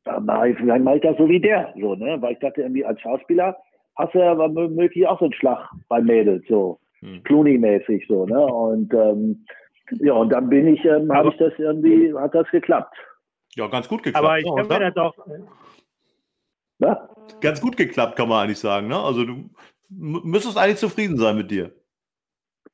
dann 0.05 0.25
mache 0.25 0.49
ich, 0.49 0.57
vielleicht 0.57 0.83
mache 0.83 0.97
ich 0.97 1.01
das 1.01 1.17
so 1.17 1.27
wie 1.27 1.39
der, 1.39 1.73
so, 1.79 1.95
ne? 1.95 2.17
Weil 2.21 2.33
ich 2.33 2.39
dachte 2.39 2.61
irgendwie 2.61 2.85
als 2.85 3.01
Schauspieler 3.01 3.57
hast 3.95 4.13
du 4.13 4.19
ja 4.19 4.35
möglich 4.35 5.07
auch 5.07 5.19
so 5.19 5.25
einen 5.25 5.33
Schlag 5.33 5.69
bei 5.89 6.01
Mädels, 6.01 6.45
so 6.47 6.79
hm. 7.01 7.21
Clooney-mäßig, 7.23 8.05
so, 8.07 8.25
ne? 8.25 8.39
Und 8.39 8.93
ähm, 8.93 9.45
ja, 9.99 10.13
und 10.13 10.31
dann 10.31 10.49
bin 10.49 10.67
ich, 10.67 10.83
ähm, 10.85 11.11
habe 11.13 11.29
ich 11.29 11.37
das 11.37 11.53
irgendwie, 11.57 12.13
hat 12.13 12.33
das 12.33 12.49
geklappt. 12.49 12.95
Ja, 13.55 13.67
ganz 13.67 13.87
gut 13.87 14.03
geklappt. 14.03 14.25
Aber 14.25 14.37
ich 14.39 14.45
kann 14.45 14.67
mir 14.67 14.91
das 14.91 14.97
auch. 14.97 15.15
Was? 16.79 16.97
Ganz 17.41 17.61
gut 17.61 17.77
geklappt, 17.77 18.17
kann 18.17 18.27
man 18.27 18.43
eigentlich 18.43 18.59
sagen, 18.59 18.87
ne? 18.87 18.99
Also 18.99 19.25
du 19.25 19.49
müsstest 19.89 20.57
eigentlich 20.57 20.77
zufrieden 20.77 21.17
sein 21.17 21.37
mit 21.37 21.49
dir. 21.49 21.71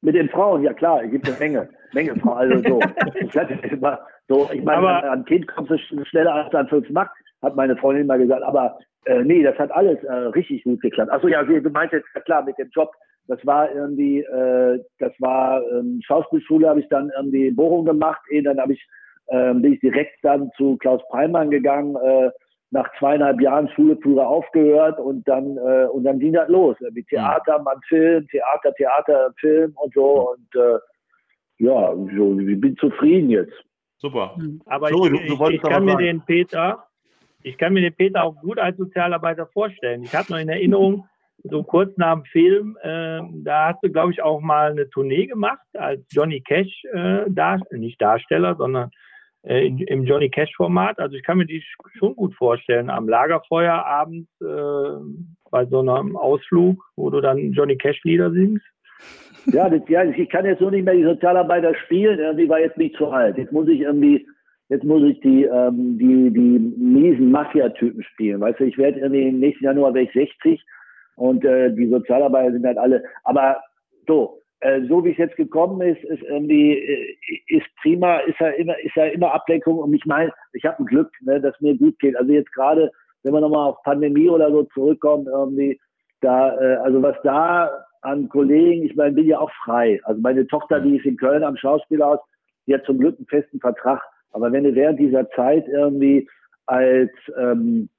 Mit 0.01 0.15
den 0.15 0.29
Frauen, 0.29 0.63
ja 0.63 0.73
klar, 0.73 1.03
es 1.03 1.11
gibt 1.11 1.27
eine 1.27 1.37
Menge, 1.37 1.69
Menge 1.93 2.15
Frauen. 2.19 2.37
Also 2.37 2.69
so. 2.69 2.79
ich, 3.15 3.71
immer, 3.71 3.99
so, 4.27 4.49
ich 4.51 4.63
meine, 4.63 4.87
an 4.87 5.19
ein 5.19 5.25
Kind 5.25 5.47
kommst 5.47 5.71
du 5.71 5.77
schneller 6.05 6.33
als 6.33 6.53
an 6.55 6.67
fünf 6.67 6.89
Macht, 6.89 7.11
hat 7.43 7.55
meine 7.55 7.77
Freundin 7.77 8.07
mal 8.07 8.17
gesagt. 8.17 8.41
Aber 8.41 8.79
äh, 9.05 9.23
nee, 9.23 9.43
das 9.43 9.57
hat 9.59 9.71
alles 9.71 10.03
äh, 10.03 10.13
richtig 10.13 10.63
gut 10.63 10.81
geklappt. 10.81 11.11
Achso, 11.11 11.27
ja, 11.27 11.43
du 11.43 11.69
meintest, 11.69 12.05
ja 12.15 12.21
klar, 12.21 12.43
mit 12.43 12.57
dem 12.57 12.69
Job. 12.69 12.91
Das 13.27 13.45
war 13.45 13.71
irgendwie, 13.71 14.21
äh, 14.21 14.83
das 14.97 15.13
war 15.19 15.61
ähm, 15.71 16.01
Schauspielschule, 16.03 16.67
habe 16.67 16.79
ich 16.79 16.89
dann 16.89 17.11
irgendwie 17.15 17.47
in 17.47 17.55
Bochum 17.55 17.85
gemacht. 17.85 18.21
Eh, 18.29 18.41
dann 18.41 18.59
habe 18.59 18.73
ich, 18.73 18.87
äh, 19.31 19.53
bin 19.53 19.73
ich 19.73 19.79
direkt 19.79 20.17
dann 20.23 20.51
zu 20.57 20.77
Klaus 20.77 21.01
Preimann 21.09 21.49
gegangen. 21.49 21.95
Äh, 21.95 22.29
nach 22.71 22.89
zweieinhalb 22.99 23.41
Jahren 23.41 23.69
Schule 23.69 23.97
früher 24.01 24.25
aufgehört 24.25 24.97
und 24.97 25.27
dann 25.27 25.57
äh, 25.57 25.87
und 25.91 26.05
dann 26.05 26.19
ging 26.19 26.33
das 26.33 26.47
los. 26.47 26.77
Wie 26.79 27.03
Theater, 27.03 27.61
man 27.61 27.79
Film, 27.87 28.25
Theater, 28.29 28.73
Theater, 28.75 29.33
Film 29.39 29.73
und 29.75 29.93
so. 29.93 30.31
Und 30.31 30.55
äh, 30.55 30.79
ja, 31.57 31.93
so, 32.15 32.39
ich 32.39 32.61
bin 32.61 32.75
zufrieden 32.77 33.29
jetzt. 33.29 33.53
Super. 33.97 34.35
Mhm. 34.37 34.61
Aber 34.65 34.87
so, 34.87 35.05
ich, 35.05 35.21
ich, 35.21 35.39
ich 35.39 35.61
kann 35.61 35.83
mir 35.83 35.97
den 35.97 36.21
Peter, 36.21 36.85
ich 37.43 37.57
kann 37.57 37.73
mir 37.73 37.81
den 37.81 37.93
Peter 37.93 38.23
auch 38.23 38.35
gut 38.37 38.57
als 38.57 38.77
Sozialarbeiter 38.77 39.47
vorstellen. 39.47 40.03
Ich 40.03 40.15
habe 40.15 40.31
noch 40.31 40.39
in 40.39 40.49
Erinnerung, 40.49 41.05
so 41.43 41.63
kurz 41.63 41.95
nach 41.97 42.13
dem 42.13 42.23
Film, 42.25 42.77
äh, 42.81 43.19
da 43.43 43.69
hast 43.69 43.83
du, 43.83 43.91
glaube 43.91 44.11
ich, 44.11 44.21
auch 44.21 44.39
mal 44.39 44.71
eine 44.71 44.89
Tournee 44.89 45.27
gemacht 45.27 45.65
als 45.73 46.01
Johnny 46.09 46.41
Cash, 46.41 46.83
äh, 46.93 47.25
dar 47.27 47.59
nicht 47.71 48.01
Darsteller, 48.01 48.55
sondern 48.55 48.91
äh, 49.43 49.67
im 49.67 50.03
Johnny 50.03 50.29
Cash-Format. 50.29 50.99
Also 50.99 51.15
ich 51.15 51.23
kann 51.23 51.37
mir 51.37 51.45
die 51.45 51.63
schon 51.97 52.15
gut 52.15 52.33
vorstellen, 52.35 52.89
am 52.89 53.09
Lagerfeuer 53.09 53.73
abends 53.73 54.29
äh, 54.41 55.29
bei 55.49 55.65
so 55.65 55.79
einem 55.79 56.15
Ausflug, 56.15 56.83
wo 56.95 57.09
du 57.09 57.21
dann 57.21 57.51
Johnny 57.51 57.77
Cash-Lieder 57.77 58.31
singst. 58.31 58.65
Ja, 59.47 59.69
das, 59.69 59.81
ja, 59.87 60.03
ich 60.03 60.29
kann 60.29 60.45
jetzt 60.45 60.61
nur 60.61 60.71
nicht 60.71 60.85
mehr 60.85 60.93
die 60.93 61.03
Sozialarbeiter 61.03 61.73
spielen, 61.85 62.19
irgendwie 62.19 62.47
war 62.47 62.59
jetzt 62.59 62.77
nicht 62.77 62.95
zu 62.95 63.07
alt. 63.07 63.37
Jetzt 63.37 63.51
muss 63.51 63.67
ich 63.67 63.81
irgendwie, 63.81 64.27
jetzt 64.69 64.83
muss 64.83 65.01
ich 65.03 65.19
die, 65.21 65.45
ähm, 65.45 65.97
die, 65.97 66.29
die 66.31 66.59
miesen 66.77 67.31
Mafia-Typen 67.31 68.03
spielen. 68.03 68.39
Weißt 68.39 68.59
du, 68.59 68.65
ich 68.65 68.77
werde 68.77 68.99
irgendwie 68.99 69.29
im 69.29 69.39
nächsten 69.39 69.65
Januar 69.65 69.93
werde 69.93 70.07
ich 70.07 70.13
60 70.13 70.63
und 71.15 71.43
äh, 71.43 71.73
die 71.73 71.89
Sozialarbeiter 71.89 72.51
sind 72.51 72.65
halt 72.65 72.77
alle, 72.77 73.03
aber 73.23 73.57
so, 74.07 74.40
äh, 74.61 74.81
so 74.87 75.03
wie 75.03 75.11
es 75.11 75.17
jetzt 75.17 75.35
gekommen 75.35 75.81
ist, 75.81 76.03
ist 76.03 76.21
irgendwie 76.23 76.77
äh, 76.77 77.17
ist 77.47 77.65
prima, 77.81 78.17
ist 78.19 78.39
ja 78.39 78.49
immer 78.49 78.79
ist 78.79 78.95
ja 78.95 79.05
immer 79.05 79.33
Ablenkung 79.33 79.79
und 79.79 79.93
ich 79.93 80.05
meine, 80.05 80.31
ich 80.53 80.63
habe 80.65 80.79
ein 80.79 80.85
Glück, 80.85 81.11
ne, 81.21 81.41
dass 81.41 81.59
mir 81.61 81.77
gut 81.77 81.97
geht. 81.99 82.15
Also 82.15 82.31
jetzt 82.31 82.53
gerade, 82.53 82.91
wenn 83.23 83.33
wir 83.33 83.41
nochmal 83.41 83.69
auf 83.69 83.83
Pandemie 83.83 84.29
oder 84.29 84.51
so 84.51 84.63
zurückkommen, 84.73 85.27
irgendwie 85.27 85.79
da, 86.21 86.55
äh, 86.59 86.75
also 86.77 87.01
was 87.01 87.15
da 87.23 87.71
an 88.01 88.29
Kollegen, 88.29 88.85
ich 88.85 88.95
meine, 88.95 89.13
bin 89.13 89.25
ja 89.25 89.39
auch 89.39 89.51
frei. 89.65 89.99
Also 90.03 90.21
meine 90.21 90.45
Tochter, 90.47 90.79
die 90.79 90.97
ist 90.97 91.05
in 91.05 91.17
Köln 91.17 91.43
am 91.43 91.57
Schauspielhaus, 91.57 92.19
die 92.67 92.75
hat 92.75 92.85
zum 92.85 92.99
Glück 92.99 93.17
einen 93.17 93.27
festen 93.27 93.59
Vertrag. 93.59 94.01
Aber 94.31 94.51
wenn 94.51 94.63
du 94.63 94.75
während 94.75 94.99
dieser 94.99 95.29
Zeit 95.31 95.67
irgendwie 95.67 96.29
als 96.67 97.11
ähm, 97.37 97.89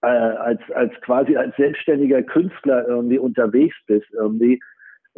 äh, 0.00 0.06
als 0.06 0.60
als 0.74 0.92
quasi 1.02 1.36
als 1.36 1.54
selbstständiger 1.56 2.22
Künstler 2.22 2.88
irgendwie 2.88 3.18
unterwegs 3.18 3.76
bist, 3.86 4.06
irgendwie 4.14 4.58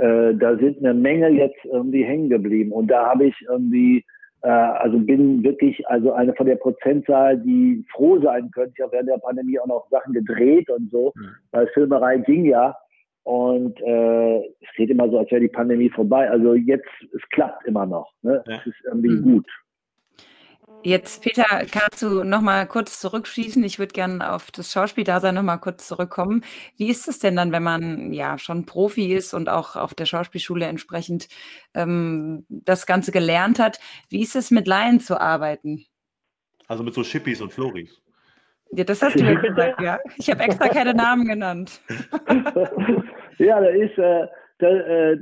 äh, 0.00 0.34
da 0.34 0.56
sind 0.56 0.78
eine 0.78 0.94
Menge 0.94 1.28
jetzt 1.28 1.64
irgendwie 1.64 2.04
hängen 2.04 2.30
geblieben. 2.30 2.72
Und 2.72 2.88
da 2.88 3.10
habe 3.10 3.26
ich 3.26 3.34
irgendwie, 3.48 4.04
äh, 4.42 4.48
also 4.48 4.98
bin 4.98 5.42
wirklich 5.44 5.86
also 5.88 6.12
eine 6.12 6.34
von 6.34 6.46
der 6.46 6.56
Prozentzahl, 6.56 7.38
die 7.38 7.84
froh 7.92 8.18
sein 8.20 8.50
könnte. 8.52 8.72
Ich 8.76 8.82
habe 8.82 8.92
während 8.92 9.10
der 9.10 9.18
Pandemie 9.18 9.58
auch 9.58 9.66
noch 9.66 9.88
Sachen 9.90 10.14
gedreht 10.14 10.70
und 10.70 10.90
so, 10.90 11.12
mhm. 11.14 11.28
weil 11.50 11.66
Filmerei 11.68 12.18
ging 12.18 12.46
ja. 12.46 12.76
Und 13.24 13.78
äh, 13.82 14.38
es 14.38 14.74
geht 14.76 14.88
immer 14.88 15.10
so, 15.10 15.18
als 15.18 15.30
wäre 15.30 15.42
die 15.42 15.48
Pandemie 15.48 15.90
vorbei. 15.90 16.30
Also 16.30 16.54
jetzt, 16.54 16.88
es 17.14 17.22
klappt 17.30 17.66
immer 17.66 17.84
noch. 17.84 18.10
Ne? 18.22 18.42
Ja. 18.46 18.56
Es 18.56 18.66
ist 18.66 18.82
irgendwie 18.86 19.10
mhm. 19.10 19.22
gut. 19.22 19.46
Jetzt, 20.82 21.22
Peter, 21.22 21.44
kannst 21.70 22.00
du 22.00 22.24
noch 22.24 22.40
mal 22.40 22.66
kurz 22.66 23.00
zurückschießen? 23.00 23.62
Ich 23.64 23.78
würde 23.78 23.92
gerne 23.92 24.32
auf 24.32 24.50
das 24.50 24.72
Schauspieldasein 24.72 25.34
noch 25.34 25.42
mal 25.42 25.58
kurz 25.58 25.86
zurückkommen. 25.86 26.42
Wie 26.76 26.88
ist 26.88 27.06
es 27.06 27.18
denn 27.18 27.36
dann, 27.36 27.52
wenn 27.52 27.62
man 27.62 28.14
ja 28.14 28.38
schon 28.38 28.64
Profi 28.64 29.12
ist 29.12 29.34
und 29.34 29.50
auch 29.50 29.76
auf 29.76 29.92
der 29.94 30.06
Schauspielschule 30.06 30.64
entsprechend 30.64 31.28
ähm, 31.74 32.46
das 32.48 32.86
Ganze 32.86 33.12
gelernt 33.12 33.58
hat? 33.58 33.78
Wie 34.08 34.22
ist 34.22 34.36
es, 34.36 34.50
mit 34.50 34.66
Laien 34.66 35.00
zu 35.00 35.20
arbeiten? 35.20 35.84
Also 36.66 36.82
mit 36.82 36.94
so 36.94 37.04
Schippis 37.04 37.42
und 37.42 37.52
Floris. 37.52 38.00
Ja, 38.72 38.84
das 38.84 39.02
hast 39.02 39.18
du 39.18 39.24
mir 39.24 39.36
gesagt, 39.36 39.80
ja. 39.82 39.98
Ich 40.16 40.30
habe 40.30 40.44
extra 40.44 40.68
keine 40.68 40.94
Namen 40.94 41.26
genannt. 41.26 41.82
ja, 43.38 43.60
da 43.60 43.68
ist, 43.68 43.98
äh, 43.98 44.26
da, 44.60 44.68
äh, 44.68 45.18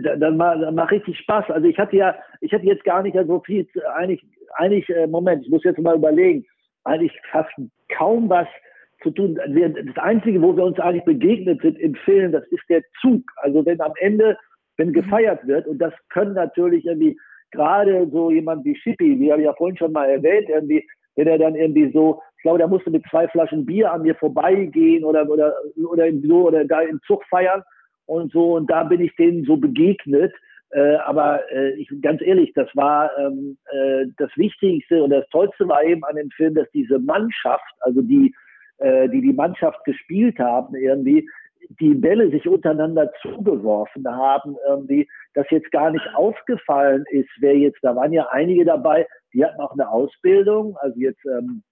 da, 0.00 0.16
dann 0.16 0.36
macht 0.36 0.58
mach 0.72 0.90
richtig 0.90 1.18
Spaß. 1.18 1.50
Also 1.50 1.68
ich 1.68 1.78
hatte 1.78 1.96
ja, 1.96 2.16
ich 2.40 2.52
hatte 2.52 2.66
jetzt 2.66 2.84
gar 2.84 3.02
nicht 3.02 3.16
so 3.26 3.40
viel, 3.40 3.66
eigentlich, 3.94 4.24
eigentlich, 4.54 4.88
äh, 4.88 5.06
Moment, 5.06 5.44
ich 5.44 5.50
muss 5.50 5.64
jetzt 5.64 5.78
mal 5.78 5.96
überlegen, 5.96 6.44
eigentlich 6.84 7.12
fast 7.30 7.50
kaum 7.96 8.28
was 8.28 8.48
zu 9.02 9.10
tun. 9.10 9.34
Das 9.36 9.96
Einzige, 9.98 10.40
wo 10.40 10.56
wir 10.56 10.64
uns 10.64 10.78
eigentlich 10.78 11.04
begegnet 11.04 11.60
sind 11.60 11.78
im 11.78 11.94
Film, 11.94 12.32
das 12.32 12.46
ist 12.48 12.62
der 12.68 12.82
Zug. 13.00 13.22
Also 13.36 13.64
wenn 13.66 13.80
am 13.80 13.92
Ende, 13.98 14.38
wenn 14.76 14.92
gefeiert 14.92 15.46
wird, 15.46 15.66
und 15.66 15.78
das 15.78 15.92
können 16.08 16.34
natürlich 16.34 16.86
irgendwie 16.86 17.18
gerade 17.50 18.08
so 18.10 18.30
jemand 18.30 18.64
wie 18.64 18.76
Schippi, 18.76 19.18
wie 19.18 19.30
habe 19.30 19.42
ich 19.42 19.46
ja 19.46 19.54
vorhin 19.54 19.76
schon 19.76 19.92
mal 19.92 20.08
erwähnt, 20.08 20.48
irgendwie, 20.48 20.86
wenn 21.16 21.28
er 21.28 21.38
dann 21.38 21.54
irgendwie 21.54 21.90
so, 21.92 22.20
ich 22.36 22.42
glaube, 22.42 22.58
der 22.58 22.68
musste 22.68 22.90
mit 22.90 23.04
zwei 23.10 23.28
Flaschen 23.28 23.66
Bier 23.66 23.92
an 23.92 24.02
mir 24.02 24.14
vorbeigehen 24.14 25.04
oder, 25.04 25.28
oder, 25.28 25.54
oder 25.76 26.06
so, 26.22 26.48
oder 26.48 26.64
da 26.64 26.80
im 26.80 27.00
Zug 27.06 27.24
feiern 27.26 27.62
und 28.06 28.32
so. 28.32 28.54
Und 28.54 28.70
da 28.70 28.84
bin 28.84 29.00
ich 29.00 29.14
denen 29.16 29.44
so 29.44 29.56
begegnet. 29.56 30.32
Äh, 30.70 30.96
aber 30.96 31.40
äh, 31.52 31.74
ich, 31.74 31.88
ganz 32.02 32.20
ehrlich, 32.22 32.52
das 32.54 32.68
war 32.74 33.10
ähm, 33.18 33.56
äh, 33.70 34.06
das 34.16 34.30
Wichtigste 34.36 35.02
und 35.02 35.10
das 35.10 35.28
Tollste 35.28 35.68
war 35.68 35.82
eben 35.84 36.04
an 36.04 36.16
dem 36.16 36.30
Film, 36.30 36.54
dass 36.54 36.68
diese 36.72 36.98
Mannschaft, 36.98 37.72
also 37.80 38.02
die, 38.02 38.34
äh, 38.78 39.08
die 39.08 39.20
die 39.20 39.32
Mannschaft 39.32 39.84
gespielt 39.84 40.38
haben, 40.40 40.74
irgendwie 40.74 41.28
die 41.80 41.94
Bälle 41.94 42.30
sich 42.30 42.46
untereinander 42.46 43.12
zugeworfen 43.22 44.06
haben, 44.08 44.56
irgendwie, 44.68 45.08
dass 45.34 45.50
jetzt 45.50 45.70
gar 45.70 45.90
nicht 45.90 46.06
aufgefallen 46.14 47.04
ist, 47.10 47.28
wer 47.40 47.56
jetzt, 47.56 47.78
da 47.82 47.94
waren 47.96 48.12
ja 48.12 48.28
einige 48.30 48.64
dabei, 48.64 49.06
die 49.32 49.44
hatten 49.44 49.60
auch 49.60 49.72
eine 49.72 49.88
Ausbildung, 49.88 50.76
also 50.80 50.98
jetzt, 50.98 51.24
ähm, 51.26 51.62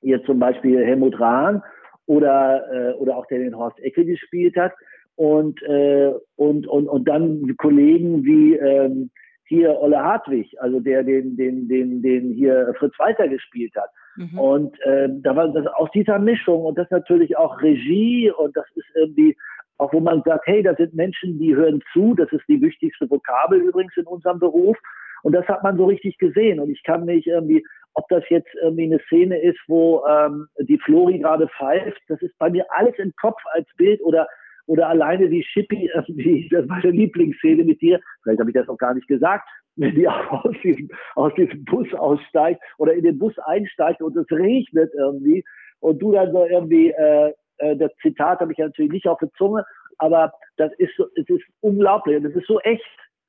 jetzt 0.00 0.26
zum 0.26 0.38
Beispiel 0.38 0.84
Helmut 0.84 1.18
Rahn 1.20 1.62
oder, 2.06 2.64
äh, 2.72 2.92
oder 2.94 3.16
auch 3.16 3.26
der 3.26 3.38
den 3.38 3.56
Horst 3.56 3.78
Ecke 3.80 4.04
gespielt 4.04 4.56
hat, 4.56 4.72
und, 5.16 5.62
äh, 5.62 6.12
und, 6.36 6.66
und, 6.66 6.88
und 6.88 7.08
dann 7.08 7.54
Kollegen 7.58 8.24
wie 8.24 8.56
ähm, 8.56 9.10
hier 9.46 9.78
Olle 9.78 10.02
Hartwig, 10.02 10.54
also 10.60 10.80
der 10.80 11.04
den, 11.04 11.36
den, 11.36 11.68
den, 11.68 12.02
den 12.02 12.32
hier 12.32 12.74
Fritz 12.78 12.94
Walter 12.98 13.28
gespielt 13.28 13.74
hat. 13.76 13.90
Mhm. 14.16 14.38
Und 14.38 14.80
äh, 14.82 15.08
da 15.10 15.36
war 15.36 15.48
das 15.48 15.66
aus 15.66 15.90
dieser 15.92 16.18
Mischung 16.18 16.64
und 16.64 16.78
das 16.78 16.90
natürlich 16.90 17.36
auch 17.36 17.60
Regie 17.60 18.30
und 18.30 18.56
das 18.56 18.66
ist 18.74 18.86
irgendwie 18.94 19.36
auch 19.78 19.92
wo 19.92 20.00
man 20.00 20.22
sagt, 20.24 20.46
hey, 20.46 20.62
da 20.62 20.74
sind 20.74 20.94
Menschen, 20.94 21.38
die 21.38 21.54
hören 21.54 21.82
zu, 21.92 22.14
das 22.14 22.30
ist 22.32 22.44
die 22.48 22.60
wichtigste 22.60 23.10
Vokabel 23.10 23.60
übrigens 23.60 23.96
in 23.96 24.06
unserem 24.06 24.38
Beruf. 24.38 24.76
Und 25.22 25.32
das 25.32 25.46
hat 25.48 25.62
man 25.62 25.76
so 25.76 25.86
richtig 25.86 26.18
gesehen. 26.18 26.60
Und 26.60 26.70
ich 26.70 26.82
kann 26.84 27.06
mich 27.06 27.26
irgendwie, 27.26 27.64
ob 27.94 28.06
das 28.08 28.22
jetzt 28.28 28.54
irgendwie 28.62 28.84
eine 28.84 29.00
Szene 29.06 29.40
ist, 29.40 29.58
wo 29.66 30.04
ähm, 30.06 30.46
die 30.60 30.78
Flori 30.78 31.18
gerade 31.18 31.48
pfeift, 31.48 32.00
das 32.08 32.20
ist 32.22 32.38
bei 32.38 32.50
mir 32.50 32.66
alles 32.70 32.94
im 32.98 33.12
Kopf 33.20 33.40
als 33.52 33.66
Bild 33.76 34.00
oder 34.02 34.28
oder 34.66 34.88
alleine 34.88 35.30
wie 35.30 35.42
Shippy, 35.42 35.90
also 35.92 36.12
die, 36.12 36.48
das 36.50 36.68
war 36.68 36.78
meine 36.78 36.90
Lieblingsszene 36.90 37.64
mit 37.64 37.80
dir, 37.80 38.00
vielleicht 38.22 38.40
habe 38.40 38.50
ich 38.50 38.54
das 38.54 38.68
auch 38.68 38.78
gar 38.78 38.94
nicht 38.94 39.08
gesagt, 39.08 39.48
wenn 39.76 39.94
die 39.94 40.08
aus 40.08 40.54
diesem, 40.62 40.88
aus 41.14 41.34
diesem 41.34 41.64
Bus 41.64 41.92
aussteigt 41.94 42.60
oder 42.78 42.94
in 42.94 43.04
den 43.04 43.18
Bus 43.18 43.38
einsteigt 43.40 44.02
und 44.02 44.16
es 44.16 44.30
regnet 44.30 44.92
irgendwie 44.96 45.44
und 45.80 46.00
du 46.00 46.12
dann 46.12 46.32
so 46.32 46.46
irgendwie, 46.46 46.90
äh, 46.90 47.32
äh, 47.58 47.76
das 47.76 47.92
Zitat 48.00 48.40
habe 48.40 48.52
ich 48.52 48.58
natürlich 48.58 48.92
nicht 48.92 49.08
auf 49.08 49.18
der 49.18 49.30
Zunge, 49.32 49.64
aber 49.98 50.32
das 50.56 50.72
ist 50.78 50.96
so, 50.96 51.06
es 51.16 51.28
ist 51.28 51.44
unglaublich 51.60 52.16
und 52.16 52.26
es 52.26 52.36
ist 52.36 52.46
so 52.46 52.58
echt. 52.60 52.82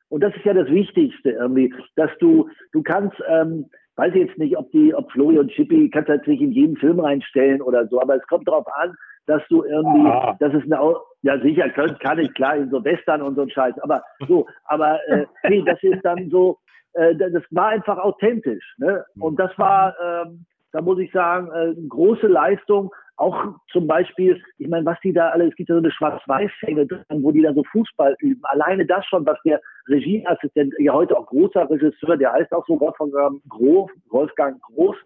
Und 0.09 0.21
das 0.21 0.35
ist 0.35 0.45
ja 0.45 0.53
das 0.53 0.69
Wichtigste 0.69 1.31
irgendwie, 1.31 1.73
dass 1.95 2.11
du, 2.19 2.49
du 2.71 2.83
kannst, 2.83 3.17
ähm, 3.27 3.65
weiß 3.95 4.13
ich 4.13 4.27
jetzt 4.27 4.37
nicht, 4.37 4.57
ob 4.57 4.71
die, 4.71 4.93
ob 4.93 5.11
Florian 5.11 5.41
und 5.41 5.51
Chippy, 5.51 5.89
kannst 5.89 6.09
halt 6.09 6.27
nicht 6.27 6.41
in 6.41 6.51
jeden 6.51 6.77
Film 6.77 6.99
reinstellen 6.99 7.61
oder 7.61 7.87
so, 7.87 8.01
aber 8.01 8.15
es 8.15 8.27
kommt 8.27 8.47
darauf 8.47 8.67
an, 8.75 8.95
dass 9.25 9.41
du 9.49 9.63
irgendwie, 9.63 10.07
ah. 10.07 10.35
das 10.39 10.53
ist 10.53 10.71
eine, 10.71 10.95
ja 11.25 11.39
sicher, 11.39 11.69
kann, 11.69 11.97
kann 11.97 12.19
ich 12.19 12.31
klar, 12.35 12.55
in 12.55 12.69
so 12.69 12.83
Western 12.83 13.23
und 13.23 13.35
so 13.35 13.41
ein 13.41 13.49
Scheiß, 13.49 13.73
aber 13.79 14.03
so, 14.27 14.47
aber 14.65 14.99
äh, 15.07 15.25
nee, 15.49 15.63
das 15.65 15.81
ist 15.81 16.03
dann 16.03 16.29
so, 16.29 16.59
äh, 16.93 17.15
das 17.15 17.43
war 17.49 17.69
einfach 17.69 17.97
authentisch, 17.97 18.63
ne? 18.77 19.03
Und 19.19 19.39
das 19.39 19.51
war, 19.57 19.95
ähm, 20.03 20.45
da 20.71 20.81
muss 20.81 20.99
ich 20.99 21.11
sagen, 21.11 21.49
äh, 21.51 21.73
große 21.89 22.27
Leistung, 22.27 22.93
auch 23.17 23.55
zum 23.71 23.87
Beispiel, 23.87 24.39
ich 24.59 24.67
meine, 24.67 24.85
was 24.85 24.99
die 24.99 25.13
da 25.13 25.29
alle, 25.29 25.47
es 25.47 25.55
gibt 25.55 25.69
ja 25.69 25.75
so 25.75 25.79
eine 25.79 25.91
Schwarz-Weiß-Szene 25.91 26.85
drin, 26.85 27.23
wo 27.23 27.31
die 27.31 27.41
da 27.41 27.53
so 27.53 27.63
Fußball 27.71 28.15
üben. 28.19 28.41
Alleine 28.43 28.85
das 28.85 29.03
schon, 29.07 29.25
was 29.25 29.39
der 29.45 29.61
Regieassistent, 29.87 30.73
ja 30.77 30.93
heute 30.93 31.17
auch 31.17 31.25
großer 31.25 31.67
Regisseur, 31.69 32.17
der 32.17 32.33
heißt 32.33 32.51
auch 32.51 32.67
so 32.67 32.79
Wolfgang 32.79 33.41
Groß, 33.49 33.89
Wolfgang 34.09 34.61
Groß, 34.61 34.97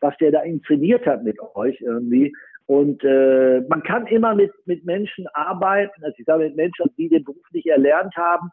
was 0.00 0.14
der 0.18 0.32
da 0.32 0.40
inszeniert 0.40 1.06
hat 1.06 1.22
mit 1.22 1.38
euch 1.54 1.80
irgendwie. 1.80 2.34
Und 2.66 3.04
äh, 3.04 3.60
man 3.68 3.82
kann 3.82 4.06
immer 4.06 4.34
mit, 4.34 4.52
mit 4.64 4.84
Menschen 4.84 5.26
arbeiten, 5.34 6.02
also 6.02 6.14
ich 6.18 6.24
sage 6.24 6.44
mit 6.44 6.56
Menschen, 6.56 6.90
die 6.96 7.08
den 7.08 7.24
Beruf 7.24 7.44
nicht 7.52 7.66
erlernt 7.66 8.16
haben, 8.16 8.50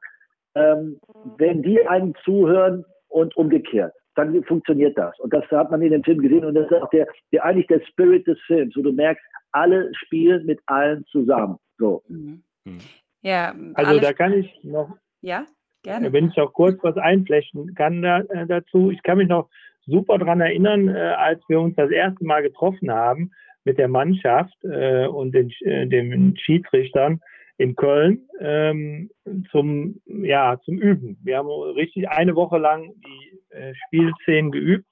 ähm, 0.55 0.99
wenn 1.37 1.61
die 1.61 1.85
einem 1.87 2.13
zuhören 2.23 2.83
und 3.07 3.35
umgekehrt 3.37 3.93
dann 4.15 4.43
funktioniert 4.43 4.97
das. 4.97 5.17
Und 5.19 5.33
das 5.33 5.45
hat 5.51 5.71
man 5.71 5.81
in 5.81 5.91
dem 5.91 6.03
Film 6.03 6.19
gesehen 6.19 6.45
und 6.45 6.55
das 6.55 6.69
ist 6.69 6.81
auch 6.81 6.89
der, 6.89 7.07
der 7.31 7.45
eigentlich 7.45 7.67
der 7.67 7.81
Spirit 7.87 8.27
des 8.27 8.39
Films, 8.45 8.75
wo 8.75 8.81
du 8.81 8.91
merkst, 8.91 9.23
alle 9.51 9.91
spielen 9.95 10.45
mit 10.45 10.59
allen 10.65 11.05
zusammen. 11.05 11.57
So. 11.77 12.03
Mhm. 12.07 12.43
mhm. 12.65 12.79
Ja, 13.23 13.53
also 13.75 13.99
da 13.99 14.13
kann 14.13 14.33
ich 14.33 14.51
noch, 14.63 14.97
ja, 15.21 15.45
gerne. 15.83 16.11
wenn 16.11 16.29
ich 16.29 16.39
auch 16.39 16.53
kurz 16.53 16.79
was 16.81 16.97
einflechten 16.97 17.75
kann 17.75 18.01
da, 18.01 18.21
äh, 18.21 18.47
dazu. 18.47 18.89
Ich 18.89 19.03
kann 19.03 19.19
mich 19.19 19.27
noch 19.27 19.47
super 19.85 20.17
daran 20.17 20.41
erinnern, 20.41 20.87
äh, 20.87 20.97
als 20.97 21.39
wir 21.47 21.61
uns 21.61 21.75
das 21.75 21.91
erste 21.91 22.25
Mal 22.25 22.41
getroffen 22.41 22.89
haben 22.89 23.31
mit 23.63 23.77
der 23.77 23.87
Mannschaft 23.87 24.55
äh, 24.63 25.05
und 25.07 25.33
den, 25.33 25.51
äh, 25.61 25.87
den 25.87 26.35
Schiedsrichtern 26.37 27.21
in 27.57 27.75
Köln 27.75 28.27
ähm, 28.39 29.11
zum, 29.51 30.01
ja, 30.05 30.59
zum 30.65 30.79
Üben. 30.79 31.17
Wir 31.23 31.37
haben 31.37 31.47
richtig 31.47 32.09
eine 32.09 32.35
Woche 32.35 32.57
lang 32.57 32.91
die 33.05 33.55
äh, 33.55 33.73
Spielszenen 33.85 34.51
geübt. 34.51 34.85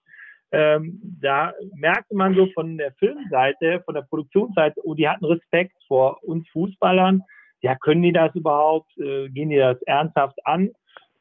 Ähm, 0.51 0.99
da 1.21 1.53
merkte 1.75 2.15
man 2.15 2.35
so 2.35 2.47
von 2.53 2.77
der 2.77 2.91
Filmseite, 2.93 3.81
von 3.85 3.95
der 3.95 4.01
Produktionsseite, 4.03 4.81
oh, 4.83 4.93
die 4.93 5.07
hatten 5.07 5.25
Respekt 5.25 5.73
vor 5.87 6.23
uns 6.23 6.47
Fußballern. 6.49 7.23
Ja, 7.61 7.75
können 7.75 8.03
die 8.03 8.13
das 8.13 8.33
überhaupt? 8.35 8.95
Äh, 8.97 9.29
gehen 9.29 9.49
die 9.49 9.57
das 9.57 9.81
ernsthaft 9.83 10.37
an? 10.45 10.69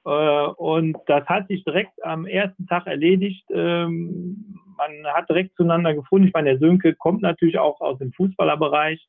Äh, 0.08 0.46
und 0.56 0.96
das 1.06 1.26
hat 1.26 1.48
sich 1.48 1.62
direkt 1.64 2.02
am 2.02 2.24
ersten 2.24 2.66
Tag 2.66 2.86
erledigt. 2.86 3.44
Ähm, 3.50 4.58
man 4.76 4.90
hat 5.12 5.28
direkt 5.28 5.54
zueinander 5.56 5.92
gefunden. 5.94 6.28
Ich 6.28 6.32
meine, 6.32 6.50
der 6.50 6.58
Sönke 6.58 6.94
kommt 6.94 7.20
natürlich 7.20 7.58
auch 7.58 7.80
aus 7.80 7.98
dem 7.98 8.12
Fußballerbereich 8.12 9.06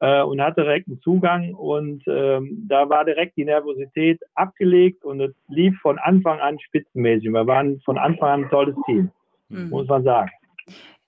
äh, 0.00 0.22
und 0.22 0.40
hatte 0.40 0.62
direkt 0.62 0.86
einen 0.86 1.00
Zugang 1.00 1.54
und 1.54 2.04
ähm, 2.06 2.64
da 2.68 2.88
war 2.88 3.04
direkt 3.04 3.36
die 3.36 3.44
Nervosität 3.44 4.20
abgelegt 4.34 5.04
und 5.04 5.20
es 5.20 5.34
lief 5.48 5.76
von 5.80 5.98
Anfang 5.98 6.38
an 6.38 6.60
spitzenmäßig. 6.60 7.32
Wir 7.32 7.46
waren 7.46 7.80
von 7.80 7.98
Anfang 7.98 8.28
an 8.28 8.44
ein 8.44 8.50
tolles 8.50 8.76
Team, 8.86 9.10
mhm. 9.48 9.70
muss 9.70 9.88
man 9.88 10.04
sagen. 10.04 10.30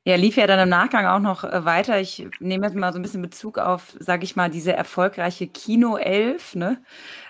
Ja, 0.05 0.16
lief 0.16 0.36
ja 0.36 0.47
dann 0.47 0.61
im 0.61 0.70
Nachgang 0.70 1.05
auch 1.05 1.20
noch 1.20 1.45
äh, 1.45 1.66
weiter. 1.66 2.01
Ich 2.01 2.26
nehme 2.41 2.66
jetzt 2.66 2.74
mal 2.74 2.93
so 2.95 2.99
ein 2.99 3.03
bisschen 3.03 3.20
Bezug 3.20 3.59
auf, 3.59 3.95
sage 4.01 4.24
ich 4.24 4.36
mal, 4.36 4.49
diese 4.49 4.72
erfolgreiche 4.72 5.47
Kino 5.47 5.97
11. 5.99 6.55
Ne? 6.55 6.78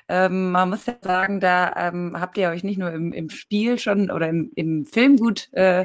Ähm, 0.09 0.52
man 0.52 0.70
muss 0.70 0.86
ja 0.86 0.94
sagen, 1.02 1.40
da 1.40 1.72
ähm, 1.76 2.16
habt 2.18 2.38
ihr 2.38 2.48
euch 2.48 2.64
nicht 2.64 2.78
nur 2.78 2.90
im, 2.90 3.12
im 3.12 3.28
Spiel 3.28 3.78
schon 3.78 4.11
oder 4.11 4.28
im, 4.28 4.50
im 4.54 4.86
Film 4.86 5.16
gut 5.16 5.48
äh, 5.52 5.84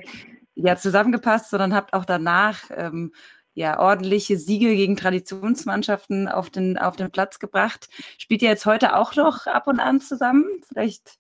ja, 0.56 0.76
zusammengepasst, 0.78 1.50
sondern 1.50 1.76
habt 1.76 1.94
auch 1.94 2.06
danach 2.06 2.64
ähm, 2.76 3.12
ja, 3.54 3.80
ordentliche 3.80 4.38
Siege 4.38 4.76
gegen 4.76 4.96
Traditionsmannschaften 4.96 6.28
auf 6.28 6.50
den, 6.50 6.78
auf 6.78 6.96
den 6.96 7.12
Platz 7.12 7.40
gebracht. 7.40 7.90
Spielt 8.18 8.42
ihr 8.42 8.50
jetzt 8.50 8.66
heute 8.66 8.96
auch 8.96 9.16
noch 9.16 9.46
ab 9.46 9.68
und 9.68 9.80
an 9.80 10.00
zusammen? 10.00 10.46
Vielleicht 10.68 11.20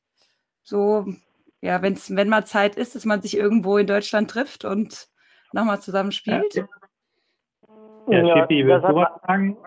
so, 0.63 1.05
ja, 1.61 1.81
wenn's, 1.81 2.15
wenn 2.15 2.29
mal 2.29 2.45
Zeit 2.45 2.75
ist, 2.75 2.95
dass 2.95 3.05
man 3.05 3.21
sich 3.21 3.37
irgendwo 3.37 3.77
in 3.77 3.87
Deutschland 3.87 4.31
trifft 4.31 4.65
und 4.65 5.09
nochmal 5.51 5.81
zusammen 5.81 6.11
spielt? 6.11 6.55
Ja, 6.55 6.65
ja 8.07 8.37
Schippi, 8.37 8.65
willst 8.65 8.87
du 8.87 8.95
was 8.95 9.21
sagen? 9.27 9.57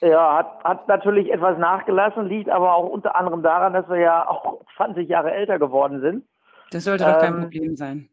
Ja, 0.00 0.38
hat, 0.38 0.64
hat 0.64 0.88
natürlich 0.88 1.32
etwas 1.32 1.58
nachgelassen, 1.58 2.26
liegt 2.26 2.48
aber 2.50 2.74
auch 2.74 2.88
unter 2.88 3.16
anderem 3.16 3.42
daran, 3.42 3.72
dass 3.72 3.88
wir 3.88 3.98
ja 3.98 4.28
auch 4.28 4.60
20 4.76 5.08
Jahre 5.08 5.32
älter 5.32 5.58
geworden 5.58 6.00
sind. 6.00 6.24
Das 6.70 6.84
sollte 6.84 7.04
doch 7.04 7.18
kein 7.18 7.34
ähm, 7.34 7.40
Problem 7.42 7.76
sein. 7.76 8.08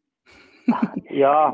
ja, 1.10 1.54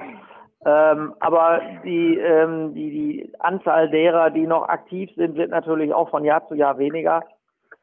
ähm, 0.63 1.15
aber 1.19 1.61
die, 1.83 2.17
ähm, 2.17 2.73
die, 2.75 2.91
die 2.91 3.33
Anzahl 3.39 3.89
derer, 3.89 4.29
die 4.29 4.45
noch 4.45 4.69
aktiv 4.69 5.09
sind, 5.15 5.35
wird 5.35 5.49
natürlich 5.49 5.93
auch 5.93 6.09
von 6.09 6.23
Jahr 6.23 6.47
zu 6.47 6.53
Jahr 6.53 6.77
weniger. 6.77 7.23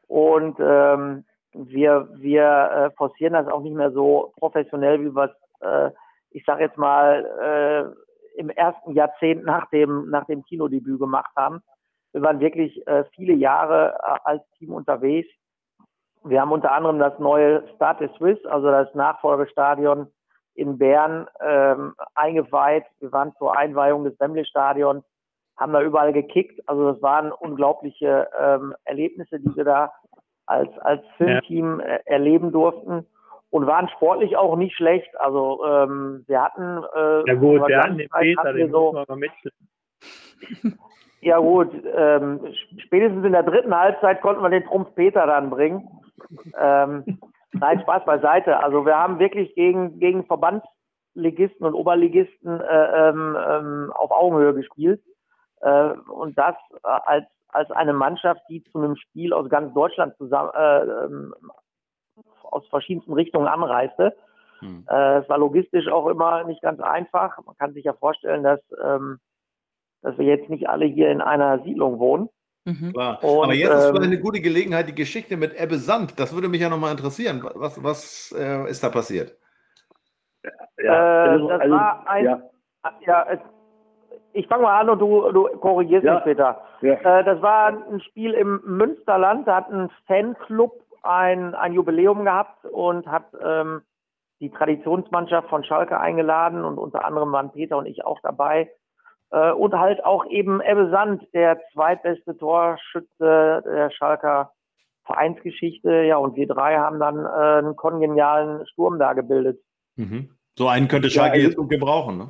Und 0.07 0.57
ähm, 0.59 1.25
wir, 1.53 2.07
wir 2.15 2.43
äh, 2.45 2.91
forcieren 2.95 3.33
das 3.33 3.47
auch 3.47 3.61
nicht 3.61 3.75
mehr 3.75 3.91
so 3.91 4.33
professionell, 4.37 5.01
wie 5.01 5.13
wir 5.13 5.25
es, 5.25 5.67
äh, 5.67 5.91
ich 6.31 6.45
sage 6.45 6.63
jetzt 6.63 6.77
mal, 6.77 7.25
äh, 7.43 8.39
im 8.39 8.49
ersten 8.49 8.93
Jahrzehnt 8.93 9.43
nach 9.43 9.69
dem, 9.69 10.09
nach 10.09 10.25
dem 10.25 10.43
Kinodebüt 10.43 10.99
gemacht 10.99 11.31
haben. 11.35 11.61
Wir 12.11 12.21
waren 12.21 12.39
wirklich 12.39 12.85
äh, 12.87 13.03
viele 13.15 13.33
Jahre 13.33 13.97
äh, 14.03 14.17
als 14.23 14.41
Team 14.57 14.73
unterwegs. 14.73 15.29
Wir 16.23 16.41
haben 16.41 16.51
unter 16.51 16.71
anderem 16.71 16.99
das 16.99 17.17
neue 17.19 17.63
Stade 17.75 18.09
Swiss, 18.17 18.43
also 18.45 18.69
das 18.69 18.93
Nachfolgestadion 18.93 20.07
in 20.55 20.77
Bern 20.77 21.27
ähm, 21.41 21.93
eingeweiht. 22.15 22.85
Wir 22.99 23.11
waren 23.11 23.33
zur 23.37 23.57
Einweihung 23.57 24.03
des 24.03 24.19
Wembley-Stadions, 24.19 25.05
haben 25.55 25.73
da 25.73 25.81
überall 25.81 26.11
gekickt. 26.11 26.61
Also 26.67 26.91
das 26.91 27.01
waren 27.01 27.31
unglaubliche 27.31 28.27
ähm, 28.37 28.75
Erlebnisse, 28.83 29.39
die 29.39 29.55
wir 29.55 29.63
da 29.63 29.93
als, 30.45 30.77
als 30.79 31.01
Filmteam 31.17 31.79
äh, 31.79 31.99
erleben 32.05 32.51
durften 32.51 33.05
und 33.49 33.67
waren 33.67 33.87
sportlich 33.89 34.35
auch 34.35 34.57
nicht 34.57 34.75
schlecht. 34.75 35.17
Also 35.19 35.63
ähm, 35.65 36.25
wir 36.27 36.41
hatten 36.41 36.83
äh, 36.93 37.23
ja 37.27 37.35
gut, 37.35 37.67
wir 37.67 37.79
hatten 37.79 37.97
den 37.97 38.09
Peter, 38.09 38.53
den 38.53 38.71
so. 38.71 39.05
Ja 41.21 41.39
gut, 41.39 41.71
ähm, 41.95 42.39
spätestens 42.77 43.25
in 43.25 43.33
der 43.33 43.43
dritten 43.43 43.75
Halbzeit 43.75 44.21
konnten 44.21 44.41
wir 44.41 44.49
den 44.49 44.65
Trumpf 44.65 44.93
Peter 44.95 45.25
dann 45.25 45.49
bringen. 45.49 45.87
Ähm, 46.57 47.19
Nein, 47.51 47.81
Spaß 47.81 48.05
beiseite. 48.05 48.61
Also 48.61 48.85
wir 48.85 48.95
haben 48.97 49.19
wirklich 49.19 49.53
gegen, 49.55 49.99
gegen 49.99 50.25
Verbandsligisten 50.25 51.65
und 51.65 51.73
Oberligisten 51.73 52.61
äh, 52.61 53.09
ähm, 53.09 53.37
ähm, 53.47 53.93
auf 53.95 54.11
Augenhöhe 54.11 54.53
gespielt. 54.53 55.01
Äh, 55.61 55.93
und 56.09 56.37
das 56.37 56.55
äh, 56.83 56.87
als, 56.87 57.25
als 57.47 57.71
eine 57.71 57.93
Mannschaft, 57.93 58.41
die 58.49 58.63
zu 58.65 58.77
einem 58.77 58.95
Spiel 58.95 59.33
aus 59.33 59.49
ganz 59.49 59.73
Deutschland 59.73 60.15
zusammen, 60.17 60.51
äh, 60.53 60.83
ähm, 60.83 61.33
aus 62.43 62.67
verschiedensten 62.67 63.13
Richtungen 63.13 63.47
anreiste. 63.47 64.15
Hm. 64.59 64.85
Äh, 64.87 65.17
es 65.19 65.29
war 65.29 65.37
logistisch 65.37 65.87
auch 65.87 66.07
immer 66.07 66.43
nicht 66.43 66.61
ganz 66.61 66.79
einfach. 66.79 67.39
Man 67.45 67.57
kann 67.57 67.73
sich 67.73 67.85
ja 67.85 67.93
vorstellen, 67.93 68.43
dass, 68.43 68.61
ähm, 68.83 69.19
dass 70.01 70.17
wir 70.17 70.25
jetzt 70.25 70.49
nicht 70.49 70.69
alle 70.69 70.85
hier 70.85 71.09
in 71.09 71.21
einer 71.21 71.61
Siedlung 71.63 71.99
wohnen. 71.99 72.29
Mhm. 72.65 72.93
Und, 72.95 73.43
Aber 73.43 73.53
jetzt 73.53 73.73
ist 73.73 73.89
ähm, 73.89 74.03
eine 74.03 74.19
gute 74.19 74.41
Gelegenheit, 74.41 74.87
die 74.87 74.95
Geschichte 74.95 75.37
mit 75.37 75.59
Ebbe 75.59 75.77
Sand, 75.77 76.19
das 76.19 76.33
würde 76.33 76.49
mich 76.49 76.61
ja 76.61 76.69
nochmal 76.69 76.91
interessieren. 76.91 77.43
Was, 77.55 77.83
was 77.83 78.35
äh, 78.37 78.69
ist 78.69 78.83
da 78.83 78.89
passiert? 78.89 79.35
Ja, 80.77 81.25
äh, 81.25 81.29
also, 81.29 81.47
das 81.47 81.61
also, 81.61 81.75
war 81.75 82.09
ein, 82.09 82.25
ja. 82.25 82.41
ja 83.05 83.25
es, 83.29 83.39
ich 84.33 84.47
fange 84.47 84.63
mal 84.63 84.79
an 84.79 84.89
und 84.89 84.99
du, 84.99 85.31
du 85.31 85.47
korrigierst 85.59 86.05
ja. 86.05 86.15
mich 86.15 86.21
später. 86.21 86.61
Ja. 86.81 86.93
Äh, 86.93 87.23
das 87.23 87.41
war 87.41 87.67
ein 87.67 88.01
Spiel 88.01 88.33
im 88.33 88.61
Münsterland, 88.65 89.47
da 89.47 89.57
hat 89.57 89.71
ein 89.71 89.89
Fanclub 90.07 90.73
ein, 91.01 91.55
ein 91.55 91.73
Jubiläum 91.73 92.25
gehabt 92.25 92.65
und 92.65 93.07
hat 93.07 93.25
ähm, 93.41 93.81
die 94.39 94.49
Traditionsmannschaft 94.49 95.49
von 95.49 95.63
Schalke 95.63 95.99
eingeladen 95.99 96.63
und 96.63 96.77
unter 96.77 97.05
anderem 97.05 97.31
waren 97.31 97.51
Peter 97.51 97.77
und 97.77 97.85
ich 97.85 98.05
auch 98.05 98.19
dabei. 98.21 98.69
Äh, 99.31 99.51
und 99.51 99.73
halt 99.73 100.03
auch 100.03 100.25
eben 100.27 100.61
Ebbe 100.61 100.89
Sand, 100.89 101.23
der 101.33 101.59
zweitbeste 101.73 102.37
Torschütze 102.37 103.63
der 103.65 103.91
Schalker 103.91 104.51
Vereinsgeschichte. 105.05 106.03
Ja, 106.03 106.17
und 106.17 106.35
wir 106.35 106.47
drei 106.47 106.77
haben 106.77 106.99
dann 106.99 107.17
äh, 107.17 107.59
einen 107.59 107.75
kongenialen 107.75 108.65
Sturm 108.67 108.99
da 108.99 109.13
gebildet. 109.13 109.59
Mhm. 109.95 110.29
So 110.57 110.67
einen 110.67 110.87
könnte 110.87 111.09
Schalke 111.09 111.37
ja, 111.37 111.45
also, 111.45 111.47
jetzt 111.47 111.57
gut 111.57 111.69
gebrauchen, 111.69 112.17
ne? 112.17 112.29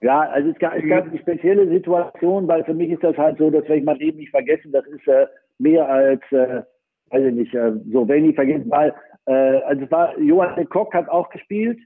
Ja, 0.00 0.20
also 0.20 0.50
es 0.50 0.58
gab, 0.58 0.74
es 0.74 0.88
gab 0.88 1.06
eine 1.06 1.18
spezielle 1.18 1.68
Situation, 1.68 2.48
weil 2.48 2.64
für 2.64 2.74
mich 2.74 2.90
ist 2.90 3.04
das 3.04 3.16
halt 3.16 3.38
so, 3.38 3.50
das 3.50 3.62
werde 3.62 3.76
ich 3.76 3.84
mal 3.84 4.02
eben 4.02 4.18
nicht 4.18 4.30
vergessen, 4.30 4.72
das 4.72 4.84
ist 4.86 5.06
äh, 5.06 5.26
mehr 5.58 5.88
als, 5.88 6.20
äh, 6.32 6.62
weiß 7.10 7.24
ich 7.26 7.34
nicht, 7.34 7.54
äh, 7.54 7.72
so 7.92 8.08
wenn 8.08 8.28
ich 8.28 8.34
vergessen, 8.34 8.68
weil 8.68 8.92
Äh, 9.26 9.60
also 9.62 9.84
es 9.84 9.90
war 9.90 10.18
Johann 10.18 10.68
Kock 10.68 10.94
hat 10.94 11.08
auch 11.08 11.28
gespielt 11.30 11.78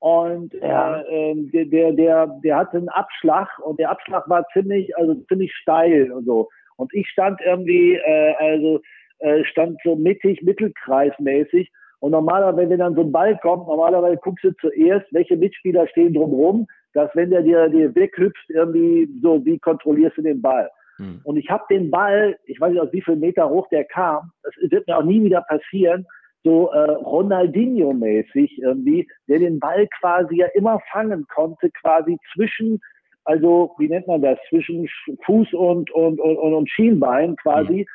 und 0.00 0.54
Ja. 0.54 1.02
äh, 1.02 1.34
der, 1.36 1.66
der, 1.66 1.92
der, 1.92 2.26
der 2.42 2.56
hatte 2.56 2.78
einen 2.78 2.88
Abschlag 2.88 3.48
und 3.60 3.78
der 3.78 3.90
Abschlag 3.90 4.28
war 4.28 4.46
ziemlich, 4.52 4.96
also 4.96 5.14
ziemlich 5.28 5.54
steil 5.54 6.10
und 6.10 6.24
so. 6.24 6.48
Und 6.76 6.92
ich 6.94 7.06
stand 7.08 7.40
irgendwie, 7.42 7.96
äh, 7.96 8.34
also 8.38 8.80
äh, 9.18 9.44
stand 9.44 9.78
so 9.84 9.96
mittig, 9.96 10.42
mittelkreismäßig. 10.42 11.70
Und 11.98 12.12
normalerweise, 12.12 12.70
wenn 12.70 12.78
dann 12.78 12.94
so 12.94 13.02
ein 13.02 13.12
Ball 13.12 13.38
kommt, 13.42 13.68
normalerweise 13.68 14.16
guckst 14.16 14.42
du 14.42 14.52
zuerst, 14.56 15.06
welche 15.12 15.36
Mitspieler 15.36 15.86
stehen 15.88 16.14
drumherum, 16.14 16.66
dass 16.94 17.14
wenn 17.14 17.30
der 17.30 17.42
dir, 17.42 17.68
dir 17.68 17.94
weghüpft, 17.94 18.48
irgendwie 18.48 19.06
so, 19.22 19.44
wie 19.44 19.58
kontrollierst 19.58 20.16
du 20.16 20.22
den 20.22 20.40
Ball? 20.40 20.70
Hm. 20.96 21.20
Und 21.24 21.36
ich 21.36 21.50
habe 21.50 21.64
den 21.68 21.90
Ball, 21.90 22.38
ich 22.46 22.58
weiß 22.58 22.72
nicht 22.72 22.80
aus 22.80 22.92
wie 22.92 23.02
viel 23.02 23.16
Meter 23.16 23.50
hoch 23.50 23.68
der 23.68 23.84
kam, 23.84 24.32
das 24.42 24.54
wird 24.70 24.86
mir 24.86 24.96
auch 24.96 25.04
nie 25.04 25.22
wieder 25.22 25.42
passieren, 25.42 26.06
so 26.42 26.70
äh, 26.72 26.90
Ronaldinho-mäßig 26.92 28.58
irgendwie, 28.62 29.06
der 29.28 29.38
den 29.40 29.58
Ball 29.60 29.86
quasi 30.00 30.36
ja 30.36 30.46
immer 30.54 30.80
fangen 30.90 31.26
konnte, 31.32 31.70
quasi 31.70 32.16
zwischen, 32.34 32.80
also 33.24 33.74
wie 33.78 33.88
nennt 33.88 34.06
man 34.06 34.22
das, 34.22 34.38
zwischen 34.48 34.86
Sch- 34.86 35.18
Fuß 35.24 35.52
und, 35.52 35.90
und, 35.90 36.20
und, 36.20 36.36
und, 36.38 36.70
Schienbein 36.70 37.36
quasi, 37.36 37.86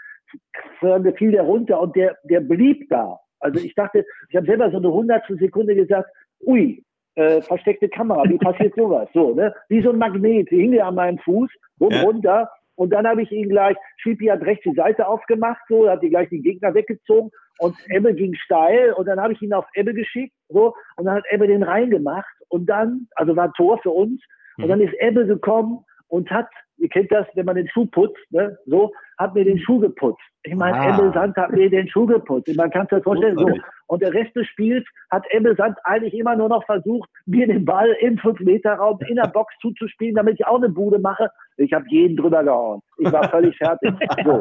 mhm. 0.81 1.13
fiel 1.15 1.31
der 1.31 1.43
runter 1.43 1.81
und 1.81 1.95
der, 1.95 2.17
der 2.23 2.41
blieb 2.41 2.87
da. 2.89 3.19
Also 3.39 3.59
ich 3.63 3.73
dachte, 3.75 4.05
ich 4.29 4.35
habe 4.35 4.45
selber 4.45 4.69
so 4.71 4.77
eine 4.77 4.91
hundertstel 4.91 5.37
Sekunde 5.37 5.75
gesagt, 5.75 6.09
ui, 6.45 6.83
äh, 7.15 7.41
versteckte 7.41 7.89
Kamera, 7.89 8.23
wie 8.29 8.37
passiert 8.37 8.73
sowas? 8.77 9.09
So, 9.13 9.33
ne? 9.33 9.53
Wie 9.69 9.81
so 9.81 9.89
ein 9.89 9.97
Magnet, 9.97 10.49
hing 10.49 10.71
der 10.71 10.87
an 10.87 10.95
meinem 10.95 11.17
Fuß, 11.19 11.49
rum 11.79 11.91
Ja. 11.91 12.01
runter 12.01 12.49
und 12.75 12.91
dann 12.91 13.07
habe 13.07 13.21
ich 13.21 13.31
ihn 13.31 13.49
gleich, 13.49 13.77
Schippi 13.97 14.27
hat 14.27 14.41
rechts 14.41 14.63
die 14.63 14.75
Seite 14.75 15.07
aufgemacht, 15.07 15.61
so, 15.67 15.89
hat 15.89 16.03
die 16.03 16.09
gleich 16.09 16.29
die 16.29 16.41
Gegner 16.41 16.73
weggezogen 16.73 17.31
und 17.59 17.75
Ebbe 17.89 18.13
ging 18.13 18.33
steil 18.35 18.93
und 18.93 19.07
dann 19.07 19.19
habe 19.19 19.33
ich 19.33 19.41
ihn 19.41 19.53
auf 19.53 19.65
Ebbe 19.73 19.93
geschickt, 19.93 20.33
so, 20.49 20.73
und 20.97 21.05
dann 21.05 21.15
hat 21.15 21.25
Ebbe 21.29 21.47
den 21.47 21.63
reingemacht 21.63 22.35
und 22.49 22.67
dann, 22.67 23.07
also 23.15 23.35
war 23.35 23.53
Tor 23.53 23.79
für 23.79 23.91
uns, 23.91 24.21
und 24.57 24.69
dann 24.69 24.79
ist 24.79 24.93
Ebbe 24.99 25.25
gekommen 25.25 25.83
und 26.07 26.29
hat, 26.29 26.47
ihr 26.77 26.89
kennt 26.89 27.11
das, 27.11 27.25
wenn 27.35 27.45
man 27.45 27.55
den 27.55 27.67
Schuh 27.69 27.85
putzt, 27.87 28.19
ne, 28.31 28.57
so, 28.65 28.91
hat 29.17 29.33
mir 29.33 29.45
den 29.45 29.59
Schuh 29.59 29.79
geputzt. 29.79 30.21
Ich 30.43 30.55
meine, 30.55 30.77
Ah. 30.77 30.97
Ebbe 30.97 31.11
Sand 31.13 31.35
hat 31.37 31.51
mir 31.51 31.69
den 31.69 31.87
Schuh 31.87 32.05
geputzt. 32.05 32.53
Man 32.55 32.69
kann 32.69 32.83
sich 32.83 32.89
das 32.91 33.03
vorstellen, 33.03 33.37
so. 33.37 33.47
Und 33.87 34.01
der 34.01 34.13
Rest 34.13 34.35
des 34.35 34.47
Spiels 34.47 34.85
hat 35.09 35.25
Ebbe 35.31 35.55
Sand 35.55 35.77
eigentlich 35.83 36.13
immer 36.13 36.35
nur 36.35 36.49
noch 36.49 36.65
versucht, 36.65 37.09
mir 37.25 37.47
den 37.47 37.65
Ball 37.65 37.95
im 38.01 38.17
5-Meter-Raum 38.17 38.99
in 39.07 39.15
der 39.15 39.27
Box 39.27 39.53
zuzuspielen, 39.61 40.15
damit 40.15 40.39
ich 40.39 40.45
auch 40.45 40.57
eine 40.57 40.69
Bude 40.69 40.99
mache. 40.99 41.29
Ich 41.57 41.71
habe 41.73 41.85
jeden 41.89 42.17
drüber 42.17 42.43
gehauen. 42.43 42.81
Ich 42.97 43.11
war 43.11 43.29
völlig 43.29 43.57
fertig. 43.57 43.91
So, 44.23 44.39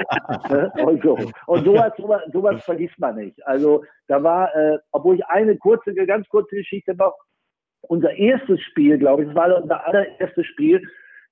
ne? 0.51 0.73
Und 0.85 1.03
so. 1.03 1.17
Und 1.47 1.65
sowas, 1.65 1.93
sowas, 1.97 2.23
sowas 2.33 2.65
vergisst 2.65 2.99
man 2.99 3.17
nicht. 3.17 3.47
Also 3.47 3.85
da 4.09 4.23
war, 4.23 4.55
äh, 4.57 4.79
obwohl 4.93 5.17
ich 5.17 5.27
eine 5.27 5.57
kurze, 5.57 5.95
ganz 5.95 6.29
kurze 6.29 6.57
Geschichte 6.57 6.95
noch, 6.95 7.15
unser 7.83 8.13
erstes 8.15 8.61
Spiel, 8.63 8.99
glaube 8.99 9.23
ich, 9.23 9.29
das 9.29 9.37
war 9.37 9.63
unser 9.63 9.87
allererstes 9.87 10.47
Spiel. 10.47 10.83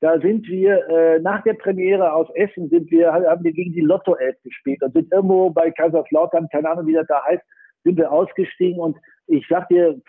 Da 0.03 0.19
sind 0.19 0.49
wir 0.49 0.89
äh, 0.89 1.21
nach 1.21 1.45
der 1.45 1.55
Premiere 1.55 2.13
aus 2.13 2.27
Essen 2.35 2.69
sind 2.71 2.91
wir 2.91 3.13
haben 3.13 3.45
wir 3.45 3.53
gegen 3.53 3.73
die 3.73 3.83
Lotto 3.83 4.17
Elf 4.17 4.35
gespielt 4.43 4.83
und 4.83 4.93
sind 4.95 5.13
irgendwo 5.13 5.49
bei 5.51 5.71
Kaiserslautern, 5.71 6.49
keine 6.51 6.71
Ahnung 6.71 6.89
wie 6.89 6.95
das 6.95 7.07
da 7.07 7.23
heißt, 7.25 7.43
sind 7.85 7.97
wir 7.99 8.11
ausgestiegen 8.11 8.81
und 8.81 8.97
ich 9.29 9.47
sag 9.49 9.69
dir 9.69 10.01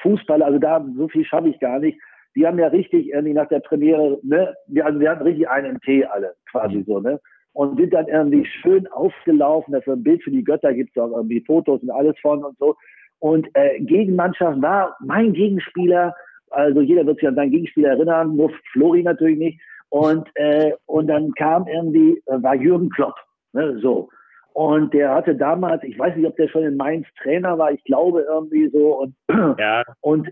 Fußball, 0.00 0.42
also 0.42 0.58
da 0.58 0.82
so 0.96 1.08
viel 1.08 1.26
schaffe 1.26 1.50
ich 1.50 1.60
gar 1.60 1.78
nicht. 1.78 2.00
Die 2.36 2.46
haben 2.46 2.58
ja 2.58 2.68
richtig 2.68 3.10
irgendwie 3.10 3.34
nach 3.34 3.48
der 3.48 3.60
Premiere, 3.60 4.18
ne, 4.22 4.54
wir, 4.66 4.86
also 4.86 4.98
wir 4.98 5.10
hatten 5.10 5.24
richtig 5.24 5.46
einen 5.46 5.78
Tee 5.80 6.06
alle, 6.06 6.34
quasi 6.50 6.82
so, 6.86 6.98
ne? 6.98 7.20
Und 7.52 7.76
sind 7.76 7.92
dann 7.92 8.08
irgendwie 8.08 8.46
schön 8.46 8.86
aufgelaufen, 8.86 9.72
dass 9.72 9.86
ein 9.86 10.02
Bild 10.02 10.22
für 10.22 10.30
die 10.30 10.44
Götter 10.44 10.72
gibt 10.72 10.98
auch 10.98 11.10
irgendwie 11.10 11.44
Fotos 11.44 11.82
und 11.82 11.90
alles 11.90 12.18
von 12.22 12.42
und 12.42 12.56
so. 12.56 12.76
Und 13.18 13.46
äh, 13.52 13.78
Gegenmannschaft 13.80 14.62
war 14.62 14.96
mein 15.00 15.34
Gegenspieler, 15.34 16.14
also 16.50 16.80
jeder 16.80 17.06
wird 17.06 17.18
sich 17.18 17.28
an 17.28 17.34
seinen 17.34 17.50
Gegenspieler 17.50 17.90
erinnern, 17.90 18.36
nur 18.36 18.50
Flori 18.72 19.02
natürlich 19.02 19.38
nicht. 19.38 19.60
Und, 19.90 20.28
äh, 20.34 20.72
und 20.86 21.06
dann 21.06 21.32
kam 21.32 21.66
irgendwie, 21.66 22.22
äh, 22.26 22.42
war 22.42 22.54
Jürgen 22.54 22.90
Klopp, 22.90 23.14
ne, 23.52 23.78
so. 23.80 24.08
Und 24.52 24.92
der 24.92 25.14
hatte 25.14 25.36
damals, 25.36 25.84
ich 25.84 25.96
weiß 25.98 26.16
nicht, 26.16 26.26
ob 26.26 26.36
der 26.36 26.48
schon 26.48 26.64
in 26.64 26.76
Mainz 26.76 27.06
Trainer 27.22 27.56
war, 27.58 27.70
ich 27.70 27.84
glaube 27.84 28.22
irgendwie 28.28 28.68
so. 28.70 28.98
Und, 28.98 29.14
Ja, 29.58 29.84
und 30.00 30.28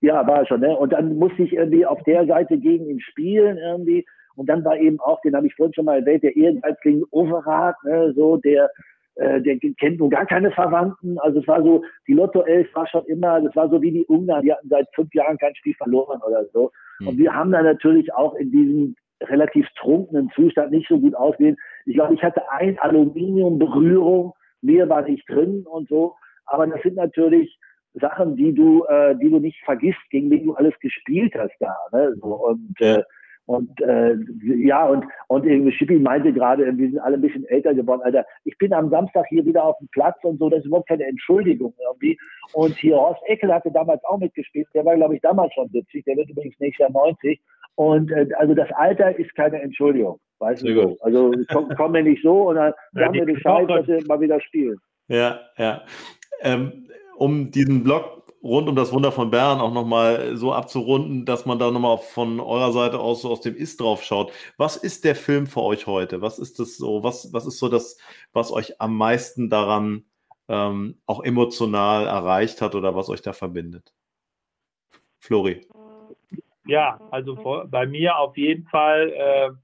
ja, 0.00 0.26
war 0.26 0.40
er 0.40 0.46
schon, 0.46 0.60
ne? 0.60 0.76
Und 0.76 0.92
dann 0.92 1.16
musste 1.16 1.42
ich 1.42 1.52
irgendwie 1.52 1.84
auf 1.84 2.00
der 2.04 2.24
Seite 2.26 2.56
gegen 2.56 2.86
ihn 2.86 3.00
spielen 3.00 3.58
irgendwie. 3.58 4.04
Und 4.36 4.48
dann 4.48 4.64
war 4.64 4.76
eben 4.76 5.00
auch, 5.00 5.20
den 5.22 5.34
habe 5.34 5.46
ich 5.46 5.54
vorhin 5.54 5.74
schon 5.74 5.86
mal 5.86 5.98
erwähnt, 5.98 6.22
der 6.22 6.36
Ehrgeiz 6.36 6.78
gegen 6.82 7.02
Overath, 7.10 7.76
ne, 7.84 8.12
so, 8.14 8.36
der, 8.36 8.70
äh, 9.16 9.40
der 9.40 9.58
kennt 9.58 9.98
nun 9.98 10.10
gar 10.10 10.26
keine 10.26 10.50
Verwandten. 10.50 11.18
Also 11.20 11.40
es 11.40 11.48
war 11.48 11.62
so, 11.62 11.82
die 12.08 12.14
Lotto 12.14 12.42
11 12.42 12.74
war 12.74 12.86
schon 12.86 13.04
immer, 13.06 13.40
das 13.40 13.54
war 13.54 13.68
so 13.68 13.80
wie 13.80 13.92
die 13.92 14.04
Ungarn, 14.06 14.42
die 14.42 14.52
hatten 14.52 14.68
seit 14.68 14.88
fünf 14.94 15.14
Jahren 15.14 15.38
kein 15.38 15.54
Spiel 15.54 15.74
verloren 15.74 16.20
oder 16.26 16.44
so. 16.52 16.72
Hm. 16.98 17.08
Und 17.08 17.18
wir 17.18 17.34
haben 17.34 17.52
da 17.52 17.62
natürlich 17.62 18.12
auch 18.12 18.34
in 18.34 18.50
diesem 18.50 18.96
relativ 19.22 19.66
trunkenen 19.78 20.30
Zustand 20.34 20.72
nicht 20.72 20.88
so 20.88 20.98
gut 20.98 21.14
ausgesehen. 21.14 21.56
Ich 21.86 21.94
glaube, 21.94 22.14
ich 22.14 22.22
hatte 22.22 22.42
ein 22.50 22.78
Aluminiumberührung, 22.78 24.34
mehr 24.62 24.88
war 24.88 25.02
nicht 25.02 25.28
drin 25.28 25.64
und 25.66 25.88
so. 25.88 26.14
Aber 26.46 26.66
das 26.66 26.82
sind 26.82 26.96
natürlich 26.96 27.58
Sachen, 27.94 28.36
die 28.36 28.52
du, 28.52 28.84
äh, 28.84 29.16
die 29.16 29.30
du 29.30 29.38
nicht 29.38 29.62
vergisst, 29.64 30.00
gegen 30.10 30.30
wen 30.30 30.46
du 30.46 30.54
alles 30.54 30.78
gespielt 30.80 31.34
hast 31.36 31.54
da. 31.60 31.74
Ne? 31.92 32.14
So, 32.20 32.48
und 32.48 32.80
äh, 32.80 33.02
und 33.46 33.78
äh, 33.82 34.16
ja, 34.42 34.86
und, 34.86 35.04
und 35.28 35.44
irgendwie 35.44 35.72
Schippi 35.72 35.98
meinte 35.98 36.32
gerade, 36.32 36.64
wir 36.64 36.90
sind 36.90 36.98
alle 36.98 37.16
ein 37.16 37.20
bisschen 37.20 37.44
älter 37.46 37.74
geworden. 37.74 38.00
Alter, 38.02 38.24
ich 38.44 38.56
bin 38.56 38.72
am 38.72 38.88
Samstag 38.88 39.26
hier 39.28 39.44
wieder 39.44 39.64
auf 39.64 39.76
dem 39.78 39.88
Platz 39.88 40.16
und 40.22 40.38
so, 40.38 40.48
das 40.48 40.60
ist 40.60 40.66
überhaupt 40.66 40.88
keine 40.88 41.04
Entschuldigung 41.04 41.74
irgendwie. 41.78 42.18
Und 42.54 42.74
hier 42.76 42.96
Horst 42.96 43.20
Eckel 43.26 43.52
hatte 43.52 43.70
damals 43.70 44.02
auch 44.04 44.18
mitgespielt, 44.18 44.66
der 44.72 44.84
war, 44.84 44.96
glaube 44.96 45.14
ich, 45.14 45.20
damals 45.20 45.52
schon 45.52 45.68
70, 45.68 46.04
der 46.04 46.16
wird 46.16 46.30
übrigens 46.30 46.58
nächstes 46.58 46.84
Jahr 46.84 46.92
90. 46.92 47.40
Und 47.74 48.10
äh, 48.12 48.28
also 48.38 48.54
das 48.54 48.70
Alter 48.72 49.18
ist 49.18 49.34
keine 49.34 49.60
Entschuldigung, 49.60 50.18
weißt 50.38 50.62
Sehr 50.62 50.74
du 50.74 50.88
gut. 50.88 51.02
Also 51.02 51.32
komm, 51.52 51.68
komm 51.76 51.92
mir 51.92 52.02
nicht 52.02 52.22
so 52.22 52.48
und 52.48 52.56
dann 52.56 52.72
sagen 52.92 53.12
wir 53.12 53.26
Bescheid, 53.26 53.68
dass 53.68 53.86
wir 53.86 54.06
mal 54.06 54.20
wieder 54.20 54.40
spielen. 54.40 54.78
Ja, 55.08 55.40
ja. 55.58 55.82
Ähm, 56.40 56.88
um 57.16 57.50
diesen 57.50 57.84
Blog 57.84 58.23
rund 58.44 58.68
um 58.68 58.76
das 58.76 58.92
Wunder 58.92 59.10
von 59.10 59.30
Bern 59.30 59.60
auch 59.60 59.72
nochmal 59.72 60.36
so 60.36 60.52
abzurunden, 60.52 61.24
dass 61.24 61.46
man 61.46 61.58
da 61.58 61.70
nochmal 61.70 61.98
von 61.98 62.40
eurer 62.40 62.72
Seite 62.72 63.00
aus 63.00 63.22
so 63.22 63.30
aus 63.30 63.40
dem 63.40 63.56
Ist 63.56 63.80
drauf 63.80 64.02
schaut. 64.04 64.32
Was 64.58 64.76
ist 64.76 65.04
der 65.04 65.16
Film 65.16 65.46
für 65.46 65.62
euch 65.62 65.86
heute? 65.86 66.20
Was 66.20 66.38
ist 66.38 66.60
das 66.60 66.76
so? 66.76 67.02
Was, 67.02 67.32
was 67.32 67.46
ist 67.46 67.58
so 67.58 67.68
das, 67.68 67.98
was 68.32 68.52
euch 68.52 68.80
am 68.80 68.96
meisten 68.96 69.48
daran 69.48 70.04
ähm, 70.48 70.98
auch 71.06 71.24
emotional 71.24 72.06
erreicht 72.06 72.60
hat 72.60 72.74
oder 72.74 72.94
was 72.94 73.08
euch 73.08 73.22
da 73.22 73.32
verbindet? 73.32 73.94
Flori. 75.18 75.66
Ja, 76.66 77.00
also 77.10 77.66
bei 77.70 77.86
mir 77.86 78.18
auf 78.18 78.36
jeden 78.36 78.66
Fall 78.66 79.56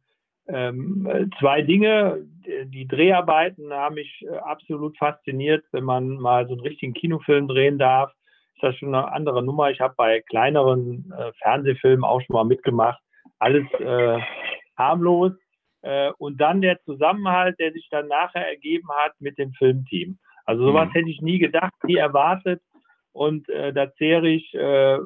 äh, 0.46 0.52
äh, 0.52 1.26
zwei 1.38 1.60
Dinge. 1.60 2.26
Die 2.64 2.88
Dreharbeiten 2.88 3.72
haben 3.72 3.96
mich 3.96 4.24
äh, 4.26 4.36
absolut 4.38 4.96
fasziniert. 4.96 5.64
Wenn 5.70 5.84
man 5.84 6.16
mal 6.16 6.46
so 6.46 6.54
einen 6.54 6.62
richtigen 6.62 6.94
Kinofilm 6.94 7.46
drehen 7.46 7.78
darf, 7.78 8.12
das 8.62 8.76
schon 8.76 8.94
eine 8.94 9.12
andere 9.12 9.42
Nummer. 9.42 9.70
Ich 9.70 9.80
habe 9.80 9.94
bei 9.96 10.20
kleineren 10.20 11.12
äh, 11.16 11.32
Fernsehfilmen 11.42 12.04
auch 12.04 12.20
schon 12.20 12.34
mal 12.34 12.44
mitgemacht. 12.44 13.00
Alles 13.38 13.64
äh, 13.78 14.18
harmlos. 14.76 15.32
Äh, 15.82 16.10
und 16.18 16.40
dann 16.40 16.60
der 16.60 16.80
Zusammenhalt, 16.82 17.58
der 17.58 17.72
sich 17.72 17.88
dann 17.90 18.08
nachher 18.08 18.46
ergeben 18.48 18.88
hat 19.04 19.12
mit 19.18 19.38
dem 19.38 19.52
Filmteam. 19.54 20.18
Also 20.44 20.64
sowas 20.64 20.88
Mhm. 20.88 20.92
hätte 20.92 21.10
ich 21.10 21.20
nie 21.20 21.38
gedacht, 21.38 21.72
nie 21.84 21.96
erwartet. 21.96 22.60
Und 23.12 23.48
äh, 23.48 23.72
da 23.72 23.92
zehre 23.94 24.28
ich 24.28 24.52
äh, 24.54 24.98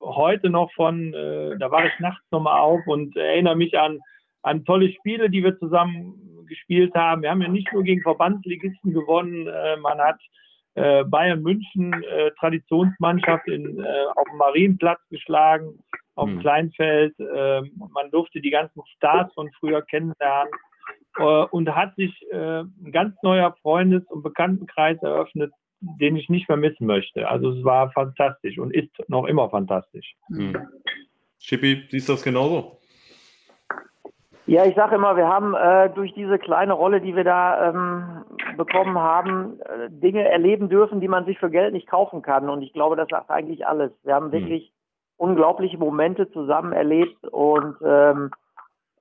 heute 0.00 0.50
noch 0.50 0.72
von, 0.72 1.12
äh, 1.12 1.58
da 1.58 1.70
war 1.70 1.86
ich 1.86 1.98
nachts 1.98 2.24
nochmal 2.30 2.60
auf 2.60 2.86
und 2.86 3.16
erinnere 3.16 3.56
mich 3.56 3.78
an, 3.78 3.98
an 4.42 4.64
tolle 4.64 4.90
Spiele, 4.92 5.28
die 5.30 5.44
wir 5.44 5.58
zusammen 5.58 6.46
gespielt 6.46 6.94
haben. 6.94 7.22
Wir 7.22 7.30
haben 7.30 7.42
ja 7.42 7.48
nicht 7.48 7.72
nur 7.72 7.82
gegen 7.82 8.02
Verbandsligisten 8.02 8.92
gewonnen, 8.92 9.44
man 9.82 9.98
hat 10.00 10.18
äh, 10.74 11.04
Bayern 11.04 11.42
München, 11.42 11.92
äh, 11.92 12.30
Traditionsmannschaft 12.38 13.46
in, 13.48 13.80
äh, 13.80 14.04
auf 14.14 14.24
dem 14.30 14.38
Marienplatz 14.38 15.00
geschlagen, 15.10 15.82
auf 16.14 16.26
dem 16.26 16.34
Hm. 16.36 16.40
Kleinfeld. 16.40 17.18
Äh, 17.18 17.62
man 17.92 18.10
durfte 18.10 18.40
die 18.40 18.50
ganzen 18.50 18.82
Stars 18.96 19.32
von 19.34 19.50
früher 19.58 19.82
kennenlernen 19.82 20.52
äh, 21.18 21.22
und 21.22 21.74
hat 21.74 21.96
sich 21.96 22.14
äh, 22.30 22.60
ein 22.60 22.92
ganz 22.92 23.16
neuer 23.22 23.54
Freundes- 23.62 24.06
und 24.08 24.22
Bekanntenkreis 24.22 24.98
eröffnet, 25.02 25.52
den 25.80 26.16
ich 26.16 26.28
nicht 26.28 26.46
vermissen 26.46 26.86
möchte. 26.86 27.28
Also 27.28 27.50
es 27.50 27.64
war 27.64 27.90
fantastisch 27.92 28.58
und 28.58 28.74
ist 28.74 28.90
noch 29.08 29.24
immer 29.24 29.50
fantastisch. 29.50 30.14
Hm. 30.28 30.56
Schippi, 31.38 31.84
siehst 31.88 32.08
du 32.08 32.12
das 32.12 32.22
genauso? 32.22 32.80
Ja, 34.50 34.64
ich 34.64 34.74
sage 34.74 34.96
immer, 34.96 35.16
wir 35.16 35.28
haben 35.28 35.54
äh, 35.54 35.90
durch 35.90 36.12
diese 36.12 36.36
kleine 36.36 36.72
Rolle, 36.72 37.00
die 37.00 37.14
wir 37.14 37.22
da 37.22 37.68
ähm, 37.68 38.24
bekommen 38.56 38.98
haben, 38.98 39.60
äh, 39.60 39.88
Dinge 39.90 40.28
erleben 40.28 40.68
dürfen, 40.68 41.00
die 41.00 41.06
man 41.06 41.24
sich 41.24 41.38
für 41.38 41.50
Geld 41.50 41.72
nicht 41.72 41.86
kaufen 41.86 42.20
kann. 42.20 42.50
Und 42.50 42.60
ich 42.62 42.72
glaube, 42.72 42.96
das 42.96 43.06
sagt 43.10 43.30
eigentlich 43.30 43.64
alles. 43.64 43.92
Wir 44.02 44.16
haben 44.16 44.32
wirklich 44.32 44.72
unglaubliche 45.16 45.78
Momente 45.78 46.28
zusammen 46.32 46.72
erlebt 46.72 47.24
und 47.28 47.76
ähm, 47.84 48.32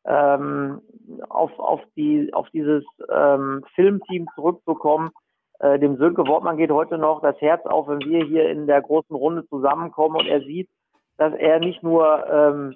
ähm, 0.05 0.81
auf, 1.29 1.57
auf, 1.57 1.81
die, 1.95 2.31
auf 2.31 2.47
dieses 2.51 2.83
ähm, 3.11 3.65
Filmteam 3.73 4.27
zurückbekommen. 4.35 5.09
Äh, 5.57 5.79
dem 5.79 5.97
Sönke 5.97 6.27
Wortmann 6.27 6.57
geht 6.57 6.69
heute 6.69 6.99
noch 6.99 7.23
das 7.23 7.41
Herz 7.41 7.65
auf, 7.65 7.87
wenn 7.87 8.01
wir 8.01 8.23
hier 8.23 8.51
in 8.51 8.67
der 8.67 8.83
großen 8.83 9.15
Runde 9.15 9.47
zusammenkommen 9.47 10.17
und 10.17 10.27
er 10.27 10.41
sieht, 10.41 10.69
dass 11.17 11.33
er 11.33 11.57
nicht 11.57 11.81
nur 11.81 12.23
ähm, 12.31 12.75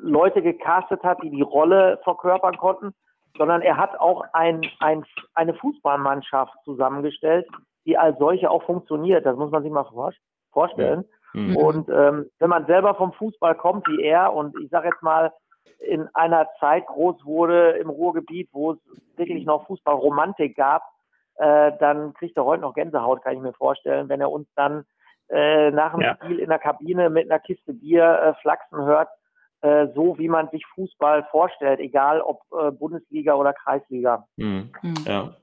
Leute 0.00 0.42
gecastet 0.42 1.02
hat, 1.02 1.22
die 1.22 1.30
die 1.30 1.42
Rolle 1.42 1.98
verkörpern 2.04 2.56
konnten, 2.56 2.94
sondern 3.36 3.62
er 3.62 3.76
hat 3.76 3.98
auch 3.98 4.24
ein, 4.32 4.62
ein, 4.80 5.04
eine 5.34 5.54
Fußballmannschaft 5.54 6.52
zusammengestellt, 6.64 7.46
die 7.86 7.98
als 7.98 8.18
solche 8.18 8.50
auch 8.50 8.62
funktioniert. 8.64 9.26
Das 9.26 9.36
muss 9.36 9.50
man 9.50 9.62
sich 9.62 9.72
mal 9.72 9.86
vorstellen. 10.52 11.04
Mhm. 11.32 11.56
Und 11.56 11.88
ähm, 11.88 12.30
wenn 12.38 12.50
man 12.50 12.66
selber 12.66 12.94
vom 12.94 13.12
Fußball 13.12 13.56
kommt 13.56 13.86
wie 13.88 14.02
er 14.02 14.32
und 14.32 14.56
ich 14.60 14.70
sage 14.70 14.88
jetzt 14.88 15.02
mal 15.02 15.32
in 15.80 16.08
einer 16.14 16.48
Zeit 16.60 16.86
groß 16.86 17.24
wurde 17.24 17.72
im 17.72 17.90
Ruhrgebiet, 17.90 18.48
wo 18.52 18.72
es 18.72 18.78
wirklich 19.16 19.44
noch 19.44 19.66
Fußballromantik 19.66 20.56
gab, 20.56 20.82
äh, 21.36 21.72
dann 21.80 22.14
kriegt 22.14 22.36
er 22.36 22.44
heute 22.44 22.62
noch 22.62 22.74
Gänsehaut, 22.74 23.22
kann 23.22 23.34
ich 23.34 23.40
mir 23.40 23.52
vorstellen, 23.52 24.08
wenn 24.08 24.20
er 24.20 24.30
uns 24.30 24.48
dann 24.54 24.84
äh, 25.28 25.70
nach 25.72 25.92
dem 25.92 26.02
ja. 26.02 26.14
Spiel 26.16 26.38
in 26.38 26.48
der 26.48 26.58
Kabine 26.58 27.10
mit 27.10 27.30
einer 27.30 27.40
Kiste 27.40 27.72
Bier 27.72 28.04
äh, 28.04 28.34
flachsen 28.40 28.84
hört, 28.84 29.08
äh, 29.64 29.88
so 29.94 30.18
wie 30.18 30.28
man 30.28 30.50
sich 30.50 30.62
Fußball 30.74 31.26
vorstellt, 31.30 31.80
egal 31.80 32.20
ob 32.20 32.42
äh, 32.52 32.70
Bundesliga 32.70 33.32
oder 33.34 33.54
Kreisliga. 33.54 34.26
Mhm. 34.36 34.68
Mhm. 34.82 34.94
Ja. 35.06 35.36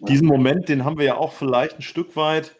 Diesen 0.00 0.26
Moment, 0.26 0.68
den 0.68 0.84
haben 0.84 0.98
wir 0.98 1.04
ja 1.04 1.16
auch 1.16 1.30
vielleicht 1.32 1.78
ein 1.78 1.82
Stück 1.82 2.16
weit 2.16 2.56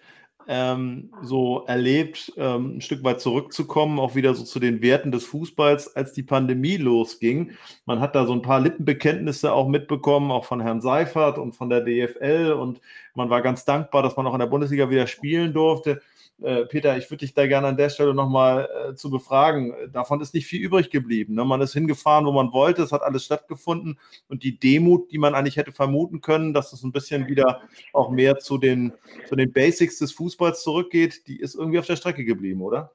ähm, 0.47 1.11
so 1.21 1.65
erlebt, 1.67 2.33
ähm, 2.37 2.77
ein 2.77 2.81
Stück 2.81 3.03
weit 3.03 3.21
zurückzukommen, 3.21 3.99
auch 3.99 4.15
wieder 4.15 4.35
so 4.35 4.45
zu 4.45 4.61
den 4.61 4.83
Werten 4.83 5.11
des 5.11 5.27
Fußballs, 5.27 5.97
als 5.97 6.13
die 6.13 6.23
Pandemie 6.23 6.77
losging. 6.77 7.57
Man 7.87 7.99
hat 7.99 8.15
da 8.15 8.25
so 8.25 8.33
ein 8.33 8.43
paar 8.43 8.61
Lippenbekenntnisse 8.61 9.53
auch 9.53 9.67
mitbekommen, 9.67 10.31
auch 10.31 10.45
von 10.45 10.61
Herrn 10.61 10.81
Seifert 10.81 11.39
und 11.39 11.57
von 11.57 11.71
der 11.71 11.81
DFL 11.81 12.53
und 12.53 12.81
man 13.17 13.31
war 13.31 13.43
ganz 13.43 13.65
dankbar, 13.65 14.05
dass 14.05 14.17
man 14.17 14.29
auch 14.29 14.35
in 14.35 14.41
der 14.41 14.47
Bundesliga 14.47 14.89
wieder 14.91 15.09
spielen 15.09 15.53
durfte. 15.53 16.01
Äh, 16.43 16.65
Peter, 16.67 16.97
ich 16.97 17.11
würde 17.11 17.25
dich 17.25 17.35
da 17.35 17.47
gerne 17.47 17.69
an 17.69 17.77
der 17.77 17.89
Stelle 17.89 18.15
nochmal 18.15 18.69
äh, 18.91 18.95
zu 18.95 19.11
befragen. 19.11 19.75
Davon 19.93 20.21
ist 20.21 20.35
nicht 20.35 20.47
viel 20.47 20.63
übrig 20.63 20.91
geblieben. 20.91 21.35
Ne? 21.35 21.45
Man 21.45 21.61
ist 21.61 21.75
hingefahren, 21.75 22.25
wo 22.27 22.33
man 22.33 22.53
wollte, 22.53 22.83
es 22.83 22.93
hat 22.93 23.03
alles 23.03 23.25
stattgefunden 23.25 23.99
und 24.29 24.43
die 24.43 24.59
Demut, 24.59 25.13
die 25.13 25.19
man 25.19 25.35
eigentlich 25.35 25.57
hätte 25.57 25.73
vermuten 25.73 26.21
können, 26.21 26.55
dass 26.55 26.73
es 26.73 26.83
ein 26.83 26.93
bisschen 26.93 27.29
wieder 27.29 27.61
auch 27.93 28.11
mehr 28.11 28.39
zu 28.39 28.59
den, 28.59 28.93
zu 29.27 29.37
den 29.37 29.53
Basics 29.53 29.99
des 29.99 30.13
Fußballs 30.13 30.63
zurückgeht, 30.63 31.27
die 31.27 31.41
ist 31.41 31.55
irgendwie 31.55 31.79
auf 31.79 31.87
der 31.87 31.97
Strecke 31.97 32.25
geblieben, 32.25 32.63
oder? 32.63 32.93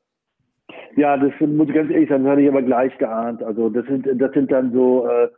Ja, 0.95 1.17
das 1.17 1.33
muss 1.41 1.67
ich 1.67 1.75
ganz 1.75 1.91
ehrlich 1.91 2.09
sagen, 2.09 2.23
das 2.23 2.31
hatte 2.31 2.41
ich 2.41 2.49
aber 2.49 2.61
gleich 2.61 2.97
geahnt. 2.97 3.43
Also 3.43 3.69
das 3.69 3.85
sind, 3.85 4.07
das 4.15 4.31
sind 4.31 4.51
dann 4.51 4.71
so 4.71 5.07
äh, 5.07 5.29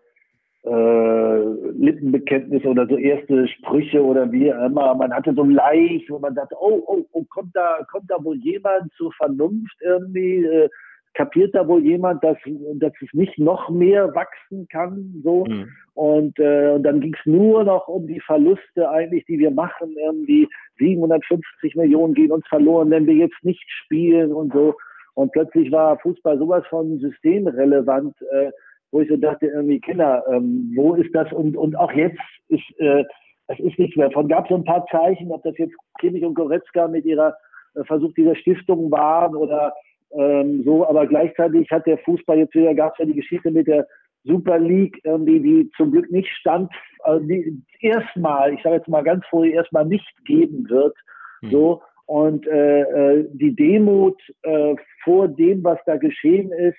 äh, 0.67 1.37
Lippenbekenntnisse 1.77 2.67
oder 2.67 2.87
so 2.87 2.97
erste 2.97 3.47
Sprüche 3.47 4.03
oder 4.03 4.31
wie 4.31 4.47
immer. 4.49 4.95
Man 4.95 5.13
hatte 5.13 5.33
so 5.33 5.43
leicht, 5.43 6.09
wo 6.09 6.19
man 6.19 6.35
dachte, 6.35 6.55
oh, 6.59 6.83
oh, 6.85 7.05
oh, 7.11 7.23
kommt 7.29 7.55
da, 7.55 7.79
kommt 7.91 8.09
da 8.09 8.23
wohl 8.23 8.37
jemand 8.37 8.91
zur 8.93 9.11
Vernunft 9.13 9.75
irgendwie? 9.81 10.45
Äh, 10.45 10.69
kapiert 11.13 11.55
da 11.55 11.67
wohl 11.67 11.83
jemand, 11.83 12.23
dass, 12.23 12.37
dass 12.75 12.93
es 13.01 13.13
nicht 13.13 13.39
noch 13.39 13.69
mehr 13.69 14.13
wachsen 14.13 14.67
kann? 14.67 15.21
So. 15.23 15.45
Mhm. 15.45 15.69
Und, 15.95 16.37
äh, 16.37 16.73
und 16.75 16.83
dann 16.83 17.01
ging 17.01 17.15
es 17.17 17.25
nur 17.25 17.63
noch 17.63 17.87
um 17.87 18.05
die 18.05 18.19
Verluste 18.19 18.89
eigentlich, 18.89 19.25
die 19.25 19.39
wir 19.39 19.51
machen. 19.51 19.95
Irgendwie 20.05 20.47
750 20.77 21.75
Millionen 21.75 22.13
gehen 22.13 22.31
uns 22.31 22.45
verloren, 22.47 22.91
wenn 22.91 23.07
wir 23.07 23.15
jetzt 23.15 23.43
nicht 23.43 23.65
spielen 23.83 24.31
und 24.31 24.53
so. 24.53 24.75
Und 25.15 25.31
plötzlich 25.31 25.71
war 25.71 25.97
Fußball 25.97 26.37
sowas 26.37 26.63
von 26.69 26.99
systemrelevant. 26.99 28.15
Äh, 28.31 28.51
wo 28.91 29.01
ich 29.01 29.09
so 29.09 29.17
dachte, 29.17 29.47
irgendwie, 29.47 29.79
Kinder, 29.79 30.23
ähm, 30.31 30.71
wo 30.75 30.95
ist 30.95 31.13
das? 31.13 31.31
Und, 31.33 31.57
und 31.57 31.75
auch 31.75 31.91
jetzt 31.91 32.19
ist, 32.49 32.63
äh, 32.79 33.03
es 33.47 33.59
ist 33.59 33.79
nichts 33.79 33.95
mehr. 33.95 34.11
Von 34.11 34.27
gab 34.27 34.45
es 34.45 34.49
so 34.49 34.55
ein 34.55 34.65
paar 34.65 34.85
Zeichen, 34.87 35.31
ob 35.31 35.43
das 35.43 35.57
jetzt 35.57 35.75
Kimmich 35.99 36.23
und 36.23 36.35
Goretzka 36.35 36.87
mit 36.87 37.05
ihrer 37.05 37.35
äh, 37.75 37.83
Versuch 37.83 38.13
dieser 38.13 38.35
Stiftung 38.35 38.91
waren 38.91 39.35
oder 39.35 39.73
ähm, 40.11 40.63
so, 40.63 40.87
aber 40.87 41.05
gleichzeitig 41.05 41.69
hat 41.69 41.85
der 41.85 41.97
Fußball 41.99 42.37
jetzt 42.37 42.55
wieder, 42.55 42.73
gab 42.73 42.93
es 42.93 42.99
ja 42.99 43.05
die 43.05 43.15
Geschichte 43.15 43.51
mit 43.51 43.67
der 43.67 43.85
Super 44.23 44.59
League, 44.59 44.99
irgendwie, 45.03 45.39
die 45.39 45.69
zum 45.75 45.91
Glück 45.91 46.09
nicht 46.11 46.29
stand, 46.29 46.71
also 47.01 47.25
die 47.25 47.61
erstmal, 47.81 48.53
ich 48.53 48.61
sage 48.61 48.75
jetzt 48.77 48.87
mal 48.87 49.03
ganz 49.03 49.25
vorher, 49.29 49.53
erstmal 49.53 49.85
nicht 49.85 50.07
geben 50.25 50.69
wird. 50.69 50.95
Mhm. 51.41 51.51
So, 51.51 51.81
und 52.05 52.47
äh, 52.47 52.81
äh, 52.81 53.27
die 53.33 53.55
Demut 53.55 54.19
äh, 54.43 54.75
vor 55.03 55.27
dem, 55.27 55.63
was 55.63 55.79
da 55.85 55.97
geschehen 55.97 56.51
ist, 56.51 56.77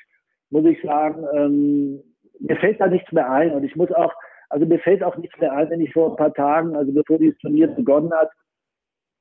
muss 0.50 0.64
ich 0.64 0.80
sagen, 0.82 1.24
ähm, 1.34 2.02
mir 2.40 2.56
fällt 2.56 2.80
da 2.80 2.86
nichts 2.86 3.10
mehr 3.12 3.30
ein. 3.30 3.52
Und 3.52 3.64
ich 3.64 3.76
muss 3.76 3.90
auch, 3.92 4.12
also 4.48 4.66
mir 4.66 4.78
fällt 4.78 5.02
auch 5.02 5.16
nichts 5.16 5.38
mehr 5.38 5.52
ein, 5.52 5.70
wenn 5.70 5.80
ich 5.80 5.92
vor 5.92 6.10
ein 6.10 6.16
paar 6.16 6.34
Tagen, 6.34 6.76
also 6.76 6.92
bevor 6.92 7.18
dieses 7.18 7.38
Turnier 7.38 7.68
begonnen 7.68 8.12
hat, 8.12 8.30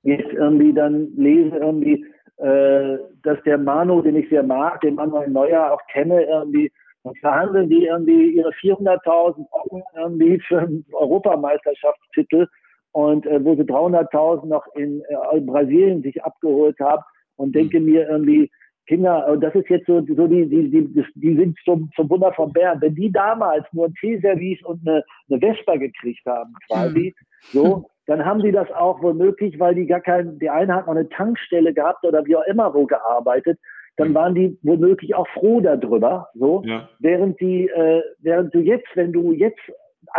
jetzt 0.03 0.31
irgendwie 0.31 0.73
dann 0.73 1.09
lese 1.15 1.57
irgendwie, 1.57 2.05
äh, 2.37 2.97
dass 3.23 3.41
der 3.43 3.57
Manu, 3.57 4.01
den 4.01 4.15
ich 4.15 4.29
sehr 4.29 4.43
mag, 4.43 4.81
den 4.81 4.95
Manuel 4.95 5.29
Neuer 5.29 5.71
auch 5.71 5.81
kenne, 5.91 6.23
irgendwie, 6.23 6.71
und 7.03 7.17
verhandeln 7.19 7.69
die 7.69 7.85
irgendwie 7.85 8.31
ihre 8.31 8.49
400.000 8.49 9.45
Euro 9.51 9.83
irgendwie 9.95 10.39
für 10.39 10.59
einen 10.59 10.85
Europameisterschaftstitel 10.91 12.47
und 12.91 13.25
äh, 13.25 13.43
wo 13.43 13.55
sie 13.55 13.63
300.000 13.63 14.45
noch 14.45 14.65
in, 14.75 15.01
äh, 15.01 15.37
in 15.37 15.45
Brasilien 15.45 16.01
sich 16.01 16.23
abgeholt 16.23 16.77
haben 16.79 17.03
und 17.37 17.55
denke 17.55 17.79
mir 17.79 18.09
irgendwie, 18.09 18.51
Kinder, 18.87 19.27
und 19.27 19.41
das 19.41 19.53
ist 19.53 19.69
jetzt 19.69 19.85
so, 19.85 20.01
so 20.01 20.27
die, 20.27 20.47
die, 20.47 20.69
die, 20.69 21.05
die 21.15 21.35
sind 21.35 21.57
zum, 21.65 21.89
zum 21.95 22.09
Wunder 22.09 22.31
von 22.33 22.51
Bern. 22.53 22.81
Wenn 22.81 22.95
die 22.95 23.11
damals 23.11 23.65
nur 23.73 23.87
ein 23.87 23.93
Teeservice 23.99 24.63
und 24.63 24.87
eine, 24.87 25.03
eine 25.29 25.39
Vespa 25.39 25.75
gekriegt 25.75 26.25
haben, 26.25 26.53
quasi, 26.67 27.13
mhm. 27.17 27.59
so, 27.59 27.89
dann 28.05 28.25
haben 28.25 28.41
die 28.41 28.51
das 28.51 28.71
auch 28.71 29.01
womöglich, 29.01 29.59
weil 29.59 29.75
die 29.75 29.85
gar 29.85 29.99
kein, 29.99 30.39
die 30.39 30.49
eine 30.49 30.73
hat 30.73 30.87
noch 30.87 30.95
eine 30.95 31.09
Tankstelle 31.09 31.73
gehabt 31.73 32.05
oder 32.05 32.25
wie 32.25 32.37
auch 32.37 32.47
immer 32.47 32.73
wo 32.73 32.85
gearbeitet, 32.85 33.59
dann 33.97 34.13
waren 34.13 34.35
die 34.35 34.57
womöglich 34.61 35.15
auch 35.15 35.27
froh 35.29 35.59
darüber, 35.59 36.29
so, 36.35 36.61
ja. 36.65 36.87
während 36.99 37.39
die, 37.41 37.67
äh, 37.67 38.01
während 38.19 38.53
du 38.53 38.59
jetzt, 38.59 38.87
wenn 38.95 39.11
du 39.11 39.33
jetzt 39.33 39.59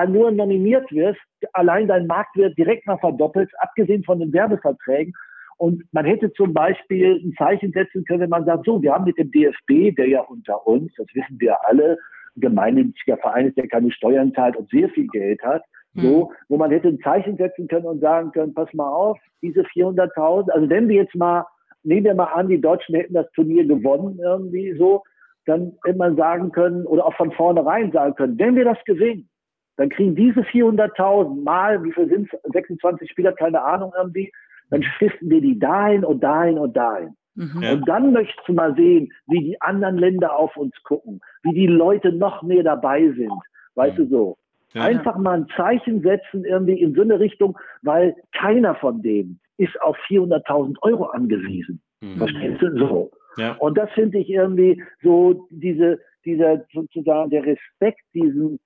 nur 0.09 0.31
nominiert 0.31 0.91
wirst, 0.93 1.21
allein 1.53 1.89
dein 1.89 2.07
Marktwert 2.07 2.59
direkt 2.59 2.87
mal 2.87 2.99
verdoppelt, 2.99 3.51
abgesehen 3.59 4.05
von 4.05 4.19
den 4.19 4.33
Werbeverträgen 4.33 5.15
und 5.59 5.83
man 5.93 6.05
hätte 6.05 6.33
zum 6.33 6.55
Beispiel 6.55 7.21
ein 7.23 7.35
Zeichen 7.37 7.73
setzen 7.73 8.05
können, 8.05 8.21
wenn 8.21 8.31
man 8.31 8.45
sagt, 8.45 8.65
so, 8.65 8.81
wir 8.81 8.95
haben 8.95 9.05
mit 9.05 9.19
dem 9.19 9.31
DFB, 9.31 9.95
der 9.97 10.09
ja 10.09 10.21
unter 10.21 10.67
uns, 10.67 10.93
das 10.97 11.07
wissen 11.15 11.37
wir 11.41 11.57
alle, 11.67 11.99
gemeinnütziger 12.37 13.17
Verein 13.17 13.49
ist, 13.49 13.57
der 13.57 13.67
keine 13.67 13.91
Steuern 13.91 14.33
zahlt 14.35 14.57
und 14.57 14.71
sehr 14.71 14.89
viel 14.91 15.09
Geld 15.09 15.43
hat, 15.43 15.63
hm. 15.95 16.03
so, 16.03 16.33
wo 16.49 16.57
man 16.57 16.71
hätte 16.71 16.89
ein 16.89 17.01
Zeichen 17.01 17.37
setzen 17.37 17.67
können 17.67 17.87
und 17.87 18.01
sagen 18.01 18.31
können, 18.31 18.55
pass 18.55 18.73
mal 18.73 18.89
auf, 18.89 19.19
diese 19.43 19.63
400.000, 19.63 20.51
also 20.51 20.71
wenn 20.71 20.89
wir 20.89 20.97
jetzt 20.97 21.17
mal, 21.17 21.45
nehmen 21.83 22.05
wir 22.05 22.15
mal 22.15 22.33
an, 22.33 22.49
die 22.49 22.61
Deutschen 22.61 22.95
hätten 22.95 23.15
das 23.15 23.31
Turnier 23.33 23.67
gewonnen 23.67 24.21
irgendwie 24.23 24.75
so, 24.79 25.03
dann 25.47 25.73
hätte 25.85 25.99
man 25.99 26.17
sagen 26.17 26.53
können 26.53 26.87
oder 26.87 27.05
auch 27.05 27.15
von 27.15 27.33
vornherein 27.33 27.91
sagen 27.91 28.15
können, 28.15 28.39
wenn 28.39 28.55
wir 28.55 28.65
das 28.65 28.79
gewinnen, 28.85 29.29
dann 29.77 29.89
kriegen 29.89 30.15
diese 30.15 30.41
400.000 30.41 31.43
mal, 31.43 31.83
wie 31.83 31.93
viel 31.93 32.09
sind 32.09 32.33
es, 32.33 32.53
26 32.53 33.11
Spieler, 33.11 33.33
keine 33.33 33.63
Ahnung 33.63 33.93
irgendwie, 33.97 34.31
dann 34.71 34.83
stiften 34.83 35.31
wir 35.31 35.41
die 35.41 35.59
dahin 35.59 36.05
und 36.05 36.23
dahin 36.23 36.59
und 36.59 36.77
dahin. 36.77 37.15
Mhm. 37.35 37.63
Und 37.63 37.89
dann 37.89 38.13
möchtest 38.13 38.47
du 38.49 38.53
mal 38.53 38.75
sehen, 38.75 39.13
wie 39.29 39.41
die 39.41 39.63
anderen 39.63 39.97
Länder 39.97 40.37
auf 40.37 40.57
uns 40.57 40.75
gucken, 40.83 41.21
wie 41.43 41.55
die 41.55 41.69
Leute 41.69 42.13
noch 42.13 42.43
mehr 42.43 42.65
dabei 42.65 43.13
sind. 43.13 43.41
Weißt 43.77 43.97
mhm. 43.99 44.03
du 44.03 44.09
so? 44.09 44.39
Ja. 44.75 44.83
Einfach 44.83 45.17
mal 45.17 45.39
ein 45.39 45.47
Zeichen 45.57 46.03
setzen 46.03 46.45
irgendwie 46.45 46.81
in 46.81 46.95
so 46.95 47.03
eine 47.03 47.19
Richtung, 47.21 47.57
weil 47.83 48.15
keiner 48.33 48.75
von 48.75 49.01
denen 49.03 49.41
ist 49.57 49.81
auf 49.81 49.97
400.000 50.09 50.77
Euro 50.83 51.05
angewiesen. 51.05 51.81
Mhm. 52.01 52.19
Verstehst 52.19 52.61
du? 52.61 52.77
So. 52.77 53.11
Ja. 53.37 53.55
Und 53.55 53.79
das 53.79 53.91
finde 53.93 54.19
ich 54.19 54.29
irgendwie 54.29 54.83
so 55.03 55.47
diese, 55.51 56.01
dieser 56.25 56.65
sozusagen 56.73 57.31
der 57.31 57.47
Respekt 57.47 58.03
diesen 58.15 58.59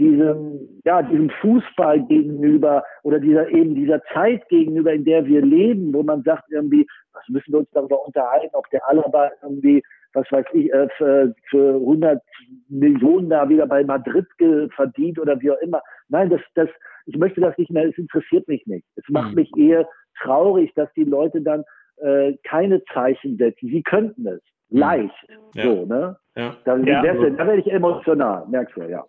diesem, 0.00 0.80
ja, 0.84 1.02
diesem 1.02 1.30
Fußball 1.40 2.00
gegenüber 2.06 2.82
oder 3.02 3.20
dieser 3.20 3.48
eben 3.50 3.74
dieser 3.74 4.02
Zeit 4.14 4.48
gegenüber, 4.48 4.92
in 4.92 5.04
der 5.04 5.24
wir 5.26 5.42
leben, 5.42 5.92
wo 5.92 6.02
man 6.02 6.22
sagt 6.22 6.50
irgendwie, 6.50 6.86
was 7.12 7.22
müssen 7.28 7.52
wir 7.52 7.60
uns 7.60 7.70
darüber 7.72 8.04
unterhalten, 8.04 8.54
ob 8.54 8.68
der 8.70 8.88
Alaba 8.88 9.30
irgendwie, 9.42 9.82
was 10.14 10.26
weiß 10.32 10.46
ich, 10.54 10.72
äh, 10.72 10.88
für, 10.96 11.34
für 11.50 11.74
100 11.74 12.22
Millionen 12.68 13.28
da 13.28 13.48
wieder 13.48 13.66
bei 13.66 13.84
Madrid 13.84 14.26
verdient 14.74 15.18
oder 15.18 15.40
wie 15.40 15.50
auch 15.50 15.60
immer. 15.60 15.82
Nein, 16.08 16.30
das, 16.30 16.40
das, 16.54 16.68
ich 17.06 17.16
möchte 17.16 17.40
das 17.40 17.56
nicht 17.58 17.70
mehr, 17.70 17.86
es 17.86 17.98
interessiert 17.98 18.48
mich 18.48 18.66
nicht. 18.66 18.86
Es 18.96 19.04
macht 19.08 19.30
mhm. 19.30 19.36
mich 19.36 19.50
eher 19.56 19.86
traurig, 20.22 20.72
dass 20.74 20.92
die 20.94 21.04
Leute 21.04 21.42
dann 21.42 21.62
äh, 21.98 22.34
keine 22.44 22.82
Zeichen 22.86 23.36
setzen. 23.36 23.68
Sie 23.68 23.82
könnten 23.82 24.26
es. 24.26 24.40
Mhm. 24.70 24.78
Leicht. 24.78 25.26
Ja. 25.54 25.62
So, 25.62 25.84
ne? 25.84 26.16
Ja. 26.36 26.56
Da, 26.64 26.76
ja. 26.78 27.02
da 27.02 27.46
werde 27.46 27.60
ich 27.60 27.70
emotional, 27.70 28.46
merkst 28.48 28.76
du, 28.76 28.82
ja. 28.82 29.04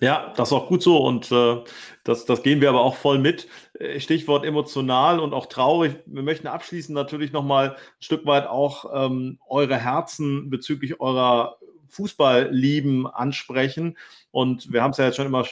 Ja, 0.00 0.32
das 0.36 0.48
ist 0.48 0.52
auch 0.52 0.68
gut 0.68 0.82
so 0.82 0.96
und 0.96 1.30
äh, 1.30 1.62
das, 2.04 2.24
das 2.24 2.42
gehen 2.42 2.62
wir 2.62 2.70
aber 2.70 2.80
auch 2.80 2.96
voll 2.96 3.18
mit. 3.18 3.48
Äh, 3.78 4.00
Stichwort 4.00 4.46
emotional 4.46 5.20
und 5.20 5.34
auch 5.34 5.46
traurig. 5.46 5.96
Wir 6.06 6.22
möchten 6.22 6.46
abschließend 6.46 6.94
natürlich 6.94 7.32
nochmal 7.32 7.70
ein 7.72 7.76
Stück 8.00 8.24
weit 8.24 8.46
auch 8.46 8.86
ähm, 8.94 9.38
eure 9.46 9.76
Herzen 9.76 10.48
bezüglich 10.48 11.00
eurer 11.00 11.58
Fußballlieben 11.88 13.06
ansprechen. 13.06 13.98
Und 14.30 14.72
wir 14.72 14.82
haben 14.82 14.92
es 14.92 14.96
ja 14.96 15.06
jetzt 15.06 15.16
schon 15.16 15.26
immer 15.26 15.44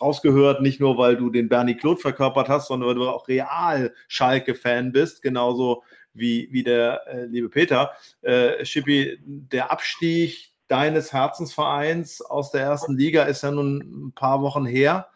rausgehört, 0.00 0.62
nicht 0.62 0.80
nur, 0.80 0.98
weil 0.98 1.16
du 1.16 1.30
den 1.30 1.48
Bernie 1.48 1.76
Claude 1.76 2.00
verkörpert 2.00 2.48
hast, 2.48 2.68
sondern 2.68 2.88
weil 2.88 2.96
du 2.96 3.08
auch 3.08 3.28
real 3.28 3.94
Schalke-Fan 4.08 4.92
bist, 4.92 5.22
genauso 5.22 5.84
wie, 6.14 6.48
wie 6.50 6.62
der 6.62 7.06
äh, 7.06 7.26
liebe 7.26 7.48
Peter. 7.48 7.92
Äh, 8.22 8.64
Schippi, 8.64 9.18
der 9.24 9.70
Abstieg 9.70 10.51
deines 10.72 11.12
Herzensvereins 11.12 12.22
aus 12.22 12.50
der 12.50 12.62
ersten 12.62 12.96
Liga 12.96 13.24
ist 13.24 13.42
ja 13.42 13.50
nun 13.50 14.08
ein 14.08 14.12
paar 14.14 14.40
Wochen 14.40 14.64
her. 14.64 15.08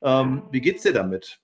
Ähm, 0.00 0.44
wie 0.50 0.62
geht's 0.62 0.82
dir 0.82 0.94
damit? 0.94 1.38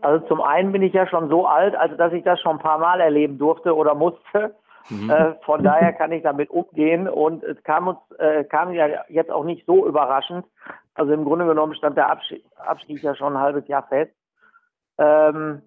Also 0.00 0.26
zum 0.28 0.40
einen 0.40 0.70
bin 0.70 0.82
ich 0.82 0.94
ja 0.94 1.06
schon 1.08 1.28
so 1.28 1.46
alt, 1.46 1.74
also 1.74 1.96
dass 1.96 2.12
ich 2.12 2.22
das 2.22 2.40
schon 2.40 2.56
ein 2.56 2.62
paar 2.62 2.78
Mal 2.78 3.00
erleben 3.00 3.36
durfte 3.36 3.74
oder 3.74 3.94
musste. 3.94 4.54
Mhm. 4.88 5.10
Äh, 5.10 5.34
von 5.44 5.62
daher 5.62 5.92
kann 5.92 6.12
ich 6.12 6.22
damit 6.22 6.50
umgehen 6.50 7.08
und 7.08 7.42
es 7.42 7.62
kam 7.64 7.88
uns 7.88 7.98
äh, 8.18 8.44
kam 8.44 8.72
ja 8.72 8.86
jetzt 9.08 9.30
auch 9.30 9.44
nicht 9.44 9.66
so 9.66 9.86
überraschend. 9.86 10.46
Also 10.94 11.12
im 11.12 11.24
Grunde 11.24 11.46
genommen 11.46 11.74
stand 11.74 11.96
der 11.96 12.10
Abstieg, 12.10 12.44
Abstieg 12.56 13.02
ja 13.02 13.14
schon 13.14 13.36
ein 13.36 13.42
halbes 13.42 13.66
Jahr 13.68 13.86
fest. 13.88 14.12
Ähm, 14.98 15.62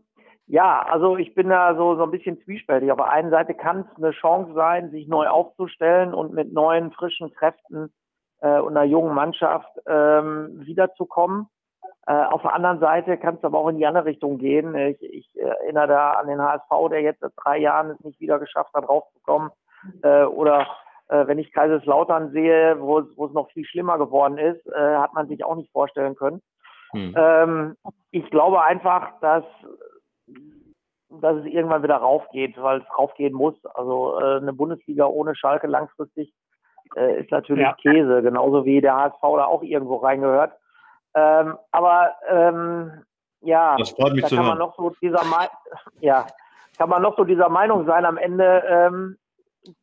ja, 0.48 0.82
also 0.82 1.18
ich 1.18 1.34
bin 1.36 1.50
da 1.50 1.76
so, 1.76 1.96
so 1.96 2.04
ein 2.04 2.12
bisschen 2.12 2.42
zwiespältig. 2.44 2.92
Auf 2.92 2.98
der 2.98 3.10
einen 3.10 3.32
Seite 3.32 3.54
kann 3.54 3.88
es 3.90 3.98
eine 3.98 4.12
Chance 4.12 4.54
sein, 4.54 4.92
sich 4.92 5.08
neu 5.08 5.28
aufzustellen 5.28 6.14
und 6.14 6.34
mit 6.34 6.52
neuen, 6.52 6.92
frischen 6.92 7.34
Kräften 7.34 7.94
äh, 8.42 8.60
und 8.60 8.76
einer 8.76 8.86
jungen 8.86 9.16
Mannschaft 9.16 9.72
ähm, 9.88 10.62
wiederzukommen. 10.66 11.48
Äh, 12.06 12.14
auf 12.14 12.42
der 12.42 12.54
anderen 12.54 12.80
Seite 12.80 13.18
kann 13.18 13.36
es 13.36 13.44
aber 13.44 13.58
auch 13.60 13.70
in 13.70 13.78
die 13.78 13.86
andere 13.86 14.06
Richtung 14.06 14.38
gehen. 14.38 14.76
Ich, 14.76 15.02
ich 15.02 15.40
erinnere 15.40 15.88
da 15.88 16.12
an 16.12 16.28
den 16.28 16.42
HSV, 16.42 16.90
der 16.90 17.02
jetzt 17.02 17.22
seit 17.22 17.32
drei 17.38 17.58
Jahren 17.58 17.92
es 17.92 18.00
nicht 18.02 18.20
wieder 18.20 18.40
geschafft 18.40 18.74
hat, 18.74 18.88
rauszukommen. 18.88 19.50
Äh, 20.02 20.24
oder 20.24 20.68
äh, 21.08 21.26
wenn 21.28 21.40
ich 21.40 21.54
Kaiserslautern 21.54 22.32
sehe, 22.32 22.76
wo, 22.80 23.04
wo 23.16 23.28
es 23.28 23.34
noch 23.34 23.50
viel 23.52 23.66
schlimmer 23.66 23.98
geworden 23.98 24.38
ist, 24.38 24.66
äh, 24.68 24.96
hat 24.98 25.14
man 25.14 25.28
sich 25.28 25.46
auch 25.46 25.56
nicht 25.56 25.72
vorstellen 25.72 26.16
können. 26.16 26.42
Hm. 26.92 27.14
Ähm, 27.18 27.78
ich 28.12 28.30
glaube 28.30 28.62
einfach, 28.62 29.20
dass, 29.22 29.44
dass 31.22 31.38
es 31.38 31.46
irgendwann 31.46 31.84
wieder 31.84 31.98
raufgeht, 31.98 32.62
weil 32.62 32.80
es 32.80 32.98
raufgehen 32.98 33.34
muss. 33.34 33.56
Also 33.76 34.20
äh, 34.20 34.38
eine 34.38 34.54
Bundesliga 34.54 35.06
ohne 35.06 35.36
Schalke 35.36 35.68
langfristig 35.68 36.34
äh, 36.96 37.22
ist 37.22 37.32
natürlich 37.32 37.64
ja. 37.64 37.74
Käse, 37.74 38.22
genauso 38.22 38.66
wie 38.66 38.82
der 38.82 38.96
HSV 38.96 39.22
da 39.22 39.46
auch 39.46 39.64
irgendwo 39.64 39.98
reingehört. 39.98 40.54
Ähm, 41.16 41.58
aber 41.72 42.16
ähm, 42.28 43.04
ja, 43.42 43.76
das 43.78 43.92
freut 43.92 44.14
mich 44.14 44.22
da 44.24 44.30
zu 44.30 44.36
kann 44.36 44.46
hören. 44.46 44.58
man 44.58 44.68
noch 44.68 44.76
so 44.76 44.92
dieser 45.02 45.24
Me 45.26 45.48
ja, 46.00 46.26
kann 46.78 46.90
man 46.90 47.02
noch 47.02 47.16
so 47.18 47.24
dieser 47.24 47.50
Meinung 47.50 47.86
sein, 47.86 48.06
am 48.06 48.18
Ende 48.18 48.64
ähm, 48.68 49.18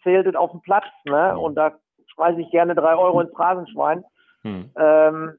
zählt 0.02 0.26
es 0.26 0.34
auf 0.34 0.50
dem 0.50 0.60
Platz, 0.60 0.86
ne? 1.04 1.38
Und 1.38 1.54
da 1.54 1.72
schmeiße 2.14 2.40
ich 2.40 2.50
gerne 2.50 2.74
drei 2.74 2.96
Euro 2.96 3.20
ins 3.20 3.38
Rasenschwein. 3.38 4.04
Hm. 4.42 4.70
Ähm, 4.76 5.38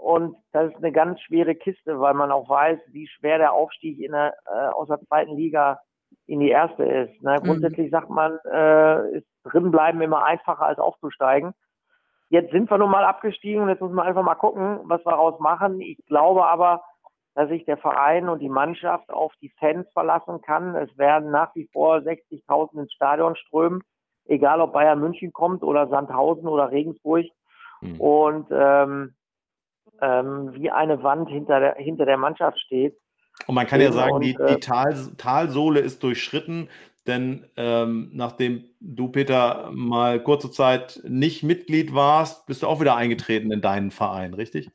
und 0.00 0.36
das 0.52 0.70
ist 0.70 0.76
eine 0.76 0.92
ganz 0.92 1.20
schwere 1.20 1.54
Kiste, 1.54 2.00
weil 2.00 2.14
man 2.14 2.32
auch 2.32 2.48
weiß, 2.48 2.78
wie 2.88 3.06
schwer 3.06 3.38
der 3.38 3.52
Aufstieg 3.52 3.98
in 4.00 4.12
der, 4.12 4.34
äh, 4.46 4.68
aus 4.68 4.88
der 4.88 5.00
zweiten 5.00 5.36
Liga 5.36 5.80
in 6.26 6.40
die 6.40 6.48
erste 6.48 6.84
ist. 6.84 7.22
Ne? 7.22 7.36
Grundsätzlich 7.44 7.88
mhm. 7.88 7.90
sagt 7.90 8.10
man, 8.10 8.38
äh, 8.50 9.18
ist 9.18 9.26
drinbleiben 9.44 10.00
immer 10.00 10.24
einfacher 10.24 10.62
als 10.62 10.78
aufzusteigen. 10.78 11.52
Jetzt 12.30 12.52
sind 12.52 12.70
wir 12.70 12.78
nun 12.78 12.90
mal 12.90 13.04
abgestiegen 13.04 13.62
und 13.62 13.68
jetzt 13.68 13.82
müssen 13.82 13.94
wir 13.94 14.04
einfach 14.04 14.22
mal 14.22 14.36
gucken, 14.36 14.80
was 14.84 15.04
wir 15.04 15.10
daraus 15.10 15.38
machen. 15.40 15.80
Ich 15.80 15.98
glaube 16.06 16.46
aber, 16.46 16.82
dass 17.34 17.48
sich 17.48 17.64
der 17.64 17.76
Verein 17.76 18.28
und 18.28 18.40
die 18.40 18.48
Mannschaft 18.48 19.10
auf 19.10 19.32
die 19.42 19.52
Fans 19.58 19.86
verlassen 19.92 20.40
kann. 20.40 20.74
Es 20.76 20.96
werden 20.96 21.30
nach 21.30 21.54
wie 21.54 21.68
vor 21.72 21.96
60.000 21.96 22.82
ins 22.82 22.92
Stadion 22.92 23.36
strömen, 23.36 23.82
egal 24.26 24.60
ob 24.60 24.72
Bayern 24.72 25.00
München 25.00 25.32
kommt 25.32 25.62
oder 25.62 25.88
Sandhausen 25.88 26.48
oder 26.48 26.70
Regensburg. 26.70 27.26
Mhm. 27.80 28.00
Und 28.00 28.46
ähm, 28.50 29.14
ähm, 30.00 30.50
wie 30.54 30.70
eine 30.70 31.02
Wand 31.02 31.28
hinter 31.28 31.60
der, 31.60 31.74
hinter 31.74 32.06
der 32.06 32.16
Mannschaft 32.16 32.58
steht. 32.60 32.96
Und 33.46 33.54
man 33.54 33.66
kann 33.66 33.80
ja 33.80 33.92
sagen, 33.92 34.14
und, 34.14 34.24
die, 34.24 34.34
die 34.34 34.54
äh, 34.54 34.60
Tal, 34.60 34.94
Talsohle 35.16 35.80
ist 35.80 36.02
durchschritten. 36.02 36.68
Denn 37.06 37.46
ähm, 37.56 38.10
nachdem 38.12 38.64
du, 38.80 39.08
Peter, 39.08 39.70
mal 39.72 40.22
kurze 40.22 40.50
Zeit 40.50 41.00
nicht 41.08 41.42
Mitglied 41.42 41.94
warst, 41.94 42.46
bist 42.46 42.62
du 42.62 42.66
auch 42.66 42.80
wieder 42.80 42.94
eingetreten 42.94 43.50
in 43.50 43.62
deinen 43.62 43.90
Verein, 43.90 44.34
richtig? 44.34 44.70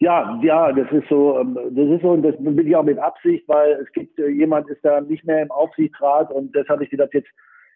Ja, 0.00 0.38
ja, 0.42 0.70
das 0.72 0.90
ist 0.92 1.08
so, 1.08 1.38
ähm, 1.38 1.58
das 1.70 1.88
ist 1.88 2.02
so, 2.02 2.10
und 2.10 2.22
das 2.22 2.34
bin 2.38 2.66
ich 2.66 2.76
auch 2.76 2.82
mit 2.82 2.98
Absicht, 2.98 3.48
weil 3.48 3.72
es 3.72 3.90
gibt, 3.92 4.18
äh, 4.18 4.28
jemand 4.28 4.68
ist 4.68 4.84
da 4.84 5.00
nicht 5.00 5.24
mehr 5.24 5.40
im 5.40 5.50
Aufsichtsrat 5.50 6.30
und 6.30 6.54
das 6.54 6.68
habe 6.68 6.84
ich 6.84 6.90
gedacht, 6.90 7.14
jetzt 7.14 7.30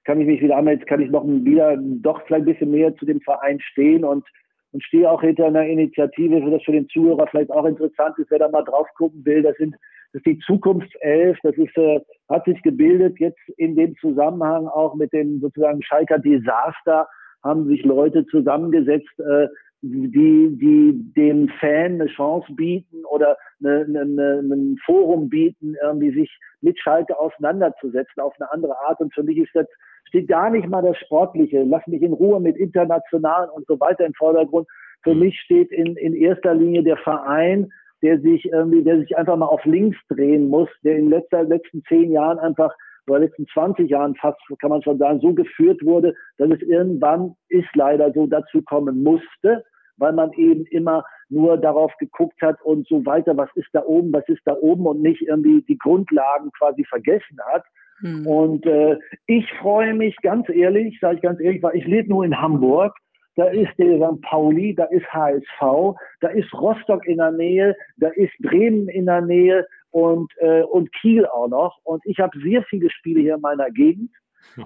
kann 0.05 0.21
ich 0.21 0.27
mich 0.27 0.43
wieder 0.43 0.57
anmelden, 0.57 0.81
jetzt 0.81 0.89
kann 0.89 1.01
ich 1.01 1.11
noch 1.11 1.25
wieder 1.25 1.77
doch 1.79 2.21
vielleicht 2.27 2.43
ein 2.47 2.53
bisschen 2.53 2.71
mehr 2.71 2.95
zu 2.97 3.07
dem 3.07 3.21
Verein 3.23 3.61
stehen 3.61 4.05
und, 4.05 4.27
und 4.73 4.83
stehe 4.83 5.11
auch 5.11 5.23
hinter 5.23 5.47
einer 5.47 5.67
Initiative, 5.67 6.43
für 6.43 6.51
das 6.51 6.63
für 6.63 6.73
den 6.73 6.89
Zuhörer 6.89 7.27
vielleicht 7.27 7.51
auch 7.51 7.65
interessant 7.65 8.19
ist, 8.19 8.31
wer 8.31 8.39
da 8.39 8.49
mal 8.49 8.65
drauf 8.65 8.87
gucken 8.97 9.25
will. 9.25 9.43
Das 9.43 9.57
sind 9.57 9.75
das 10.13 10.21
ist 10.21 10.27
die 10.27 10.39
Zukunftself, 10.39 11.39
das 11.43 11.55
ist, 11.57 11.77
äh, 11.77 12.01
hat 12.31 12.45
sich 12.47 12.63
gebildet 12.63 13.19
jetzt 13.19 13.41
in 13.59 13.77
dem 13.77 13.95
Zusammenhang 13.97 14.67
auch 14.67 14.95
mit 14.95 15.13
dem 15.13 15.41
sozusagen 15.41 15.83
Schalker 15.83 16.19
Desaster, 16.19 17.07
haben 17.45 17.67
sich 17.67 17.85
Leute 17.85 18.25
zusammengesetzt, 18.27 19.19
äh, 19.19 19.49
die, 19.83 20.57
die 20.59 21.13
dem 21.15 21.49
Fan 21.61 22.01
eine 22.01 22.07
Chance 22.07 22.53
bieten 22.55 23.05
oder 23.05 23.37
eine, 23.63 23.85
eine, 23.85 24.41
ein 24.41 24.77
Forum 24.85 25.29
bieten, 25.29 25.77
irgendwie 25.83 26.13
sich 26.13 26.37
mit 26.63 26.79
Schalke 26.81 27.17
auseinanderzusetzen 27.19 28.21
auf 28.21 28.35
eine 28.41 28.51
andere 28.51 28.77
Art. 28.81 29.01
Und 29.01 29.15
für 29.15 29.23
mich 29.23 29.37
ist 29.37 29.55
das, 29.55 29.67
steht 30.07 30.29
gar 30.29 30.51
nicht 30.51 30.69
mal 30.69 30.83
das 30.83 30.97
Sportliche. 30.99 31.63
Lass 31.65 31.87
mich 31.87 32.03
in 32.03 32.13
Ruhe 32.13 32.41
mit 32.41 32.57
internationalen 32.57 33.51
und 33.51 33.67
so 33.67 33.79
weiter 33.81 34.07
im 34.07 34.15
Vordergrund. 34.15 34.67
Für 35.03 35.15
mich 35.15 35.39
steht 35.41 35.71
in, 35.71 35.97
in 35.97 36.15
erster 36.15 36.55
Linie 36.55 36.83
der 36.83 36.97
Verein, 36.97 37.71
der 38.03 38.21
sich 38.21 38.45
irgendwie, 38.47 38.83
der 38.83 39.01
sich 39.01 39.17
einfach 39.17 39.37
mal 39.37 39.47
auf 39.47 39.65
links 39.65 39.99
drehen 40.09 40.49
muss, 40.49 40.69
der 40.85 40.97
in 40.97 41.05
den 41.05 41.11
letzten, 41.11 41.49
letzten 41.49 41.83
zehn 41.85 42.13
Jahren 42.13 42.39
einfach 42.39 42.73
oder 43.09 43.21
letzten 43.21 43.47
20 43.47 43.91
Jahren 43.91 44.15
fast, 44.17 44.39
kann 44.61 44.71
man 44.71 44.83
schon 44.83 44.99
sagen, 44.99 45.21
so 45.21 45.33
geführt 45.33 45.83
wurde, 45.85 46.15
dass 46.37 46.51
es 46.51 46.63
irgendwann 46.63 47.35
ist 47.49 47.75
leider 47.75 48.13
so 48.13 48.27
dazu 48.27 48.63
kommen 48.63 49.03
musste, 49.03 49.65
weil 49.97 50.13
man 50.13 50.33
eben 50.35 50.65
immer 50.67 51.05
nur 51.29 51.57
darauf 51.57 51.93
geguckt 51.99 52.41
hat 52.41 52.61
und 52.63 52.87
so 52.87 53.05
weiter, 53.05 53.37
was 53.37 53.51
ist 53.55 53.69
da 53.73 53.83
oben, 53.85 54.13
was 54.13 54.29
ist 54.29 54.43
da 54.45 54.55
oben 54.55 54.87
und 54.87 55.03
nicht 55.03 55.23
irgendwie 55.23 55.63
die 55.63 55.79
Grundlagen 55.79 56.51
quasi 56.57 56.85
vergessen 56.85 57.39
hat. 57.53 57.65
Hm. 58.01 58.27
Und 58.27 58.67
äh, 58.67 58.97
ich 59.27 59.51
freue 59.55 59.95
mich 59.95 60.17
ganz 60.23 60.49
ehrlich, 60.49 60.99
sage 61.01 61.17
ich 61.17 61.23
ganz 61.23 61.41
ehrlich, 61.41 61.63
weil 61.63 61.77
ich 61.77 61.87
lebe 61.87 62.09
nur 62.09 62.25
in 62.25 62.41
Hamburg 62.41 62.95
da 63.39 63.45
ist 63.45 63.71
der 63.79 63.97
St. 63.99 64.21
Pauli, 64.23 64.75
da 64.75 64.85
ist 64.87 65.07
HSV, 65.13 65.95
da 66.21 66.29
ist 66.29 66.53
Rostock 66.53 67.07
in 67.07 67.19
der 67.19 67.31
Nähe, 67.31 67.77
da 67.99 68.09
ist 68.09 68.37
Bremen 68.41 68.89
in 68.89 69.07
der 69.07 69.21
Nähe 69.21 69.65
und, 69.91 70.29
äh, 70.39 70.63
und 70.63 70.93
Kiel 70.95 71.25
auch 71.25 71.47
noch. 71.47 71.79
Und 71.85 72.05
ich 72.05 72.19
habe 72.19 72.37
sehr 72.41 72.65
viele 72.65 72.91
Spiele 72.91 73.21
hier 73.21 73.37
in 73.37 73.41
meiner 73.41 73.71
Gegend 73.71 74.11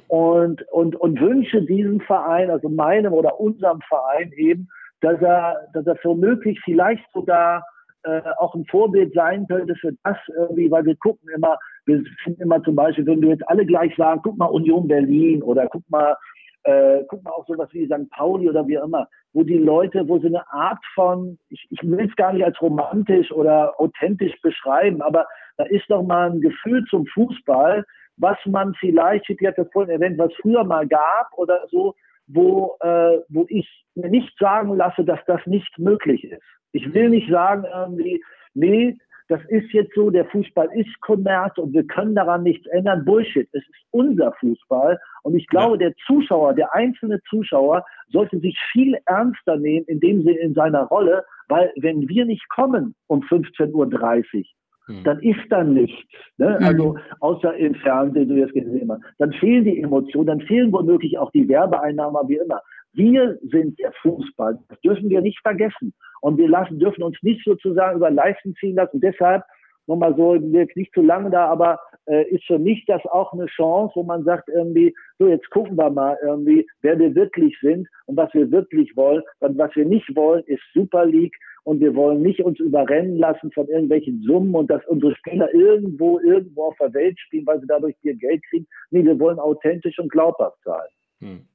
und, 0.09 0.63
und, 0.73 0.97
und 0.97 1.21
wünsche 1.21 1.61
diesem 1.61 2.01
Verein, 2.01 2.51
also 2.51 2.71
meinem 2.71 3.13
oder 3.13 3.39
unserem 3.39 3.81
Verein 3.83 4.33
eben, 4.37 4.69
dass 5.03 5.21
er, 5.21 5.69
dass 5.75 5.87
er 5.87 5.97
für 5.97 6.15
möglich 6.15 6.59
vielleicht 6.65 7.05
sogar 7.13 7.63
äh, 8.05 8.23
auch 8.39 8.55
ein 8.55 8.65
Vorbild 8.71 9.13
sein 9.13 9.47
könnte 9.49 9.75
für 9.75 9.93
das 10.03 10.17
irgendwie, 10.35 10.71
weil 10.71 10.87
wir 10.87 10.97
gucken 10.97 11.29
immer, 11.37 11.59
wir 11.87 12.03
finden 12.23 12.43
immer 12.43 12.63
zum 12.63 12.77
Beispiel, 12.77 13.07
wenn 13.07 13.21
wir 13.21 13.31
jetzt 13.31 13.49
alle 13.49 13.67
gleich 13.67 13.95
sagen, 13.97 14.21
guck 14.23 14.37
mal 14.39 14.47
Union 14.47 14.89
Berlin 14.89 15.43
oder 15.43 15.67
guck 15.67 15.89
mal 15.91 16.17
äh, 16.65 17.05
guck 17.09 17.23
mal 17.25 17.33
auch 17.33 17.47
sowas 17.47 17.69
wie 17.73 17.87
St. 17.87 18.09
Pauli 18.11 18.49
oder 18.49 18.67
wie 18.67 18.75
immer, 18.75 19.09
wo 19.33 19.43
die 19.43 19.59
Leute, 19.59 20.07
wo 20.09 20.19
so 20.19 20.29
eine 20.29 20.49
Art 20.53 20.79
von, 20.95 21.39
ich, 21.49 21.67
ich 21.71 21.83
will 21.83 22.09
es 22.09 22.17
gar 22.17 22.33
nicht 22.33 22.45
als 22.45 22.61
romantisch 22.61 23.33
oder 23.33 23.79
authentisch 23.81 24.41
beschreiben, 24.43 25.03
aber 25.03 25.27
da 25.57 25.65
ist 25.65 25.85
doch 25.89 26.03
mal 26.03 26.31
ein 26.31 26.41
Gefühl 26.41 26.85
zum 26.89 27.07
Fußball, 27.07 27.85
was 28.17 28.39
man 28.47 28.75
vielleicht, 28.75 29.29
ich 29.29 29.47
hatte 29.47 29.69
vorhin 29.73 29.93
erwähnt, 29.93 30.19
was 30.19 30.33
früher 30.41 30.65
mal 30.65 30.87
gab 30.87 31.33
oder 31.37 31.67
so, 31.71 31.95
wo, 32.27 32.77
äh, 32.81 33.19
wo 33.29 33.47
ich 33.49 33.69
mir 33.95 34.09
nicht 34.09 34.37
sagen 34.39 34.77
lasse, 34.77 35.05
dass 35.05 35.21
das 35.27 35.41
nicht 35.47 35.79
möglich 35.79 36.25
ist. 36.25 36.43
Ich 36.73 36.95
will 36.95 37.11
nicht 37.11 37.31
sagen 37.31 37.65
irgendwie, 37.65 38.23
nee, 38.55 38.97
das 39.33 39.41
ist 39.49 39.73
jetzt 39.73 39.95
so, 39.95 40.11
der 40.11 40.27
Fußball 40.27 40.69
ist 40.75 41.01
Kommerz 41.01 41.57
und 41.57 41.73
wir 41.73 41.87
können 41.87 42.15
daran 42.15 42.43
nichts 42.43 42.67
ändern. 42.67 43.03
Bullshit. 43.03 43.49
Es 43.53 43.63
ist 43.63 43.87
unser 43.91 44.33
Fußball. 44.33 45.01
Und 45.23 45.35
ich 45.35 45.47
glaube, 45.47 45.83
ja. 45.83 45.89
der 45.89 45.95
Zuschauer, 46.07 46.53
der 46.53 46.75
einzelne 46.75 47.19
Zuschauer 47.31 47.83
sollte 48.11 48.39
sich 48.41 48.59
viel 48.73 48.99
ernster 49.07 49.57
nehmen 49.57 49.87
in 49.87 50.01
dem 50.01 50.23
Sinne 50.23 50.37
in 50.39 50.53
seiner 50.53 50.83
Rolle, 50.83 51.25
weil 51.49 51.73
wenn 51.77 52.07
wir 52.11 52.27
nicht 52.27 52.47
kommen 52.51 52.95
um 53.07 53.23
15.30 53.23 53.73
Uhr, 53.73 54.45
hm. 54.87 55.05
dann 55.05 55.19
ist 55.21 55.41
da 55.49 55.65
nichts. 55.65 56.13
Ne? 56.37 56.59
Mhm. 56.61 56.67
Also 56.67 56.99
außer 57.21 57.55
im 57.57 57.75
Fernsehen, 57.77 58.29
du 58.29 58.39
das 58.39 58.53
gesehen 58.53 58.93
hast. 58.93 59.03
Dann 59.17 59.33
fehlen 59.33 59.65
die 59.65 59.81
Emotionen, 59.81 60.27
dann 60.27 60.41
fehlen 60.43 60.71
womöglich 60.75 61.17
auch 61.17 61.31
die 61.31 61.49
Werbeeinnahmen, 61.49 62.29
wie 62.29 62.37
immer. 62.37 62.61
Wir 62.95 63.39
sind 63.51 63.79
der 63.79 63.93
Fußball. 64.03 64.59
Das 64.69 64.81
dürfen 64.81 65.09
wir 65.09 65.21
nicht 65.21 65.41
vergessen. 65.41 65.95
Und 66.21 66.39
wir 66.39 66.49
lassen, 66.49 66.79
dürfen 66.79 67.03
uns 67.03 67.17
nicht 67.23 67.45
sozusagen 67.45 67.97
über 67.97 68.11
Leisten 68.11 68.55
ziehen 68.57 68.77
lassen. 68.77 69.01
Deshalb 69.01 69.43
nochmal 69.87 70.15
so, 70.17 70.35
jetzt 70.35 70.77
nicht 70.77 70.93
zu 70.95 71.03
lange 71.03 71.31
da, 71.31 71.47
aber 71.47 71.81
äh, 72.07 72.29
ist 72.31 72.45
für 72.47 72.59
mich 72.59 72.85
das 72.87 73.05
auch 73.07 73.33
eine 73.33 73.47
Chance, 73.47 73.93
wo 73.95 74.03
man 74.03 74.25
sagt 74.25 74.49
irgendwie, 74.49 74.95
so 75.19 75.29
jetzt 75.29 75.49
gucken 75.51 75.77
wir 75.77 75.91
mal 75.91 76.17
irgendwie, 76.23 76.67
wer 76.83 76.99
wir 76.99 77.15
wirklich 77.15 77.57
sind 77.61 77.89
und 78.07 78.17
was 78.17 78.33
wir 78.35 78.51
wirklich 78.51 78.97
wollen. 78.97 79.23
Und 79.41 79.59
was 79.59 79.75
wir 79.75 79.85
nicht 79.85 80.15
wollen, 80.15 80.43
ist 80.47 80.63
Super 80.75 81.07
League 81.07 81.35
und 81.65 81.81
wir 81.81 81.95
wollen 81.95 82.23
nicht 82.23 82.43
uns 82.43 82.59
überrennen 82.59 83.19
lassen 83.19 83.51
von 83.53 83.69
irgendwelchen 83.69 84.23
Summen 84.23 84.55
und 84.55 84.71
dass 84.71 84.85
unsere 84.87 85.15
Spieler 85.17 85.53
irgendwo, 85.55 86.19
irgendwo 86.21 86.65
auf 86.65 86.77
der 86.81 86.93
Welt 86.93 87.19
spielen, 87.21 87.47
weil 87.47 87.61
sie 87.61 87.67
dadurch 87.67 87.95
ihr 88.03 88.17
Geld 88.17 88.43
kriegen. 88.51 88.67
Nee, 88.91 89.05
wir 89.05 89.19
wollen 89.19 89.39
authentisch 89.39 89.99
und 89.99 90.11
glaubhaft 90.11 90.59
sein. 90.65 90.89
Hm. 91.21 91.47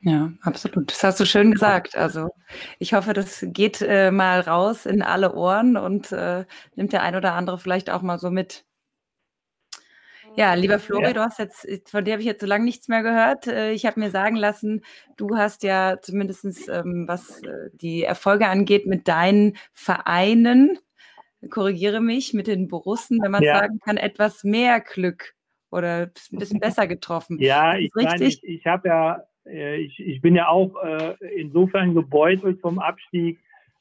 Ja, 0.00 0.32
absolut. 0.42 0.90
Das 0.90 1.02
hast 1.02 1.18
du 1.18 1.26
schön 1.26 1.52
gesagt. 1.52 1.96
Also 1.96 2.30
ich 2.78 2.94
hoffe, 2.94 3.14
das 3.14 3.44
geht 3.48 3.82
äh, 3.82 4.10
mal 4.10 4.40
raus 4.40 4.86
in 4.86 5.02
alle 5.02 5.34
Ohren 5.34 5.76
und 5.76 6.12
äh, 6.12 6.44
nimmt 6.76 6.92
der 6.92 7.02
ein 7.02 7.16
oder 7.16 7.34
andere 7.34 7.58
vielleicht 7.58 7.90
auch 7.90 8.02
mal 8.02 8.18
so 8.18 8.30
mit. 8.30 8.64
Ja, 10.36 10.54
lieber 10.54 10.78
Flori, 10.78 11.02
ja. 11.02 11.12
du 11.14 11.20
hast 11.20 11.40
jetzt, 11.40 11.66
von 11.90 12.04
dir 12.04 12.12
habe 12.12 12.20
ich 12.20 12.26
jetzt 12.28 12.40
so 12.40 12.46
lange 12.46 12.64
nichts 12.64 12.86
mehr 12.86 13.02
gehört. 13.02 13.48
Äh, 13.48 13.72
ich 13.72 13.86
habe 13.86 13.98
mir 13.98 14.12
sagen 14.12 14.36
lassen, 14.36 14.82
du 15.16 15.36
hast 15.36 15.64
ja 15.64 15.96
zumindest, 16.00 16.44
ähm, 16.68 17.06
was 17.08 17.42
äh, 17.42 17.70
die 17.72 18.04
Erfolge 18.04 18.46
angeht, 18.46 18.86
mit 18.86 19.08
deinen 19.08 19.56
Vereinen, 19.72 20.78
korrigiere 21.50 22.00
mich, 22.00 22.34
mit 22.34 22.46
den 22.46 22.68
Borussen, 22.68 23.20
wenn 23.20 23.32
man 23.32 23.42
ja. 23.42 23.58
sagen 23.58 23.80
kann, 23.84 23.96
etwas 23.96 24.44
mehr 24.44 24.78
Glück 24.78 25.34
oder 25.70 26.10
ein 26.32 26.38
bisschen 26.38 26.60
besser 26.60 26.86
getroffen. 26.86 27.38
Ja, 27.40 27.76
ich, 27.76 27.90
richtig? 27.96 28.40
ich, 28.44 28.58
ich 28.60 28.66
habe 28.66 28.88
ja, 28.88 29.24
ich, 29.48 29.98
ich 29.98 30.20
bin 30.20 30.34
ja 30.34 30.48
auch 30.48 30.74
insofern 31.36 31.94
gebeutelt 31.94 32.60
vom 32.60 32.78
Abstieg, 32.78 33.38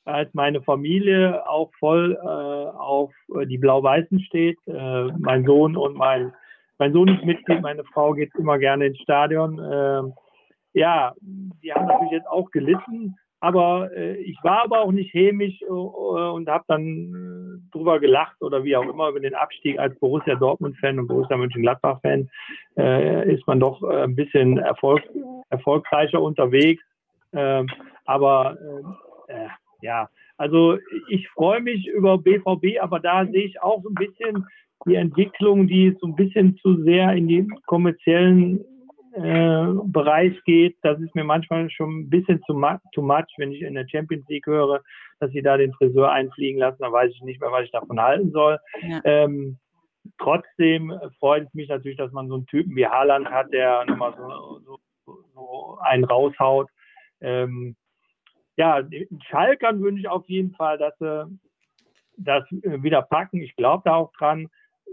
als 0.08 0.34
meine 0.34 0.62
Familie 0.62 1.48
auch 1.48 1.72
voll 1.80 2.18
äh, 2.22 2.26
auf 2.26 3.14
die 3.46 3.58
Blau-Weißen 3.58 4.22
steht. 4.22 4.58
Äh, 4.66 5.08
mein 5.20 5.46
Sohn 5.46 5.76
und 5.76 5.96
mein 5.98 6.34
mein 6.80 6.94
Sohn 6.94 7.08
ist 7.08 7.26
Mitglied, 7.26 7.62
meine 7.62 7.84
Frau 7.86 8.14
geht 8.14 8.34
immer 8.36 8.60
gerne 8.60 8.86
ins 8.86 9.00
Stadion. 9.00 9.60
Ähm, 9.60 10.14
ja, 10.74 11.16
die 11.22 11.74
haben 11.74 11.88
natürlich 11.88 12.12
jetzt 12.12 12.28
auch 12.28 12.52
gelitten, 12.52 13.16
aber 13.48 13.90
äh, 13.96 14.18
ich 14.18 14.38
war 14.44 14.66
aber 14.66 14.82
auch 14.82 14.92
nicht 14.92 15.14
hämisch 15.14 15.62
äh, 15.62 15.72
und 15.72 16.50
habe 16.50 16.66
dann 16.68 17.62
äh, 17.64 17.72
drüber 17.72 17.98
gelacht 18.02 18.42
oder 18.42 18.66
wie 18.66 18.76
auch 18.76 18.90
immer 18.90 19.08
über 19.08 19.22
den 19.22 19.36
Abstieg 19.36 19.80
als 19.80 19.98
Borussia 20.00 20.36
Dortmund-Fan 20.36 21.00
und 21.00 21.08
Borussia 21.08 21.38
Mönchengladbach-Fan 21.38 22.30
äh, 22.78 23.34
ist 23.34 23.48
man 23.48 23.62
doch 23.62 23.82
äh, 23.84 24.04
ein 24.04 24.18
bisschen 24.18 24.58
Erfolg, 24.58 25.02
erfolgreicher 25.50 26.22
unterwegs. 26.22 26.84
Ähm, 27.32 27.68
aber 28.04 28.58
äh, 29.30 29.48
ja, 29.82 30.10
also 30.36 30.78
ich 31.08 31.30
freue 31.30 31.62
mich 31.62 31.88
über 31.88 32.18
BVB, 32.18 32.82
aber 32.82 33.00
da 33.00 33.26
sehe 33.28 33.46
ich 33.46 33.62
auch 33.62 33.82
so 33.82 33.88
ein 33.88 33.96
bisschen 33.96 34.46
die 34.86 34.96
Entwicklung, 34.96 35.68
die 35.68 35.96
so 36.02 36.08
ein 36.08 36.16
bisschen 36.18 36.58
zu 36.58 36.84
sehr 36.84 37.14
in 37.14 37.30
den 37.30 37.50
kommerziellen 37.66 38.60
äh, 39.14 39.66
Bereich 39.86 40.42
geht. 40.44 40.78
Das 40.82 41.00
ist 41.00 41.16
mir 41.16 41.24
manchmal 41.24 41.70
schon 41.70 42.02
ein 42.02 42.10
bisschen 42.10 42.42
zu 42.44 42.54
too 42.94 43.02
much, 43.02 43.26
wenn 43.38 43.52
ich 43.52 43.62
in 43.62 43.74
der 43.74 43.88
Champions 43.88 44.28
League 44.28 44.46
höre, 44.46 44.82
dass 45.20 45.32
sie 45.32 45.42
da 45.42 45.58
den 45.58 45.74
Friseur 45.74 46.12
einfliegen 46.12 46.60
lassen. 46.60 46.82
Da 46.82 46.92
weiß 46.92 47.12
ich 47.12 47.22
nicht 47.22 47.42
mehr, 47.42 47.52
was 47.52 47.66
ich 47.66 47.72
davon 47.72 48.00
halten 48.00 48.32
soll. 48.32 48.60
Ja. 48.82 49.02
Ähm, 49.04 49.58
trotzdem 50.18 50.94
freut 51.20 51.48
es 51.48 51.54
mich 51.54 51.70
natürlich, 51.70 51.98
dass 51.98 52.12
man 52.12 52.28
so 52.28 52.36
einen 52.36 52.46
Typen 52.46 52.76
wie 52.76 52.88
Haaland 52.88 53.30
hat, 53.30 53.52
der 53.52 53.86
nochmal 53.86 54.14
so, 54.18 54.60
so, 55.06 55.24
so 55.34 55.78
einen 55.82 56.04
raushaut. 56.04 56.70
Ähm, 57.22 57.76
ja, 58.56 58.82
den 58.82 59.08
Schalkern 59.30 59.82
wünsche 59.82 60.02
ich 60.02 60.08
auf 60.08 60.28
jeden 60.28 60.54
Fall, 60.56 60.78
dass 60.78 60.98
sie 61.00 61.40
das 62.18 62.44
wieder 62.52 63.04
packen. 63.04 63.42
Ich 63.42 63.56
glaube 63.56 63.84
da 63.86 63.96
auch 63.96 64.12
dran 64.14 64.50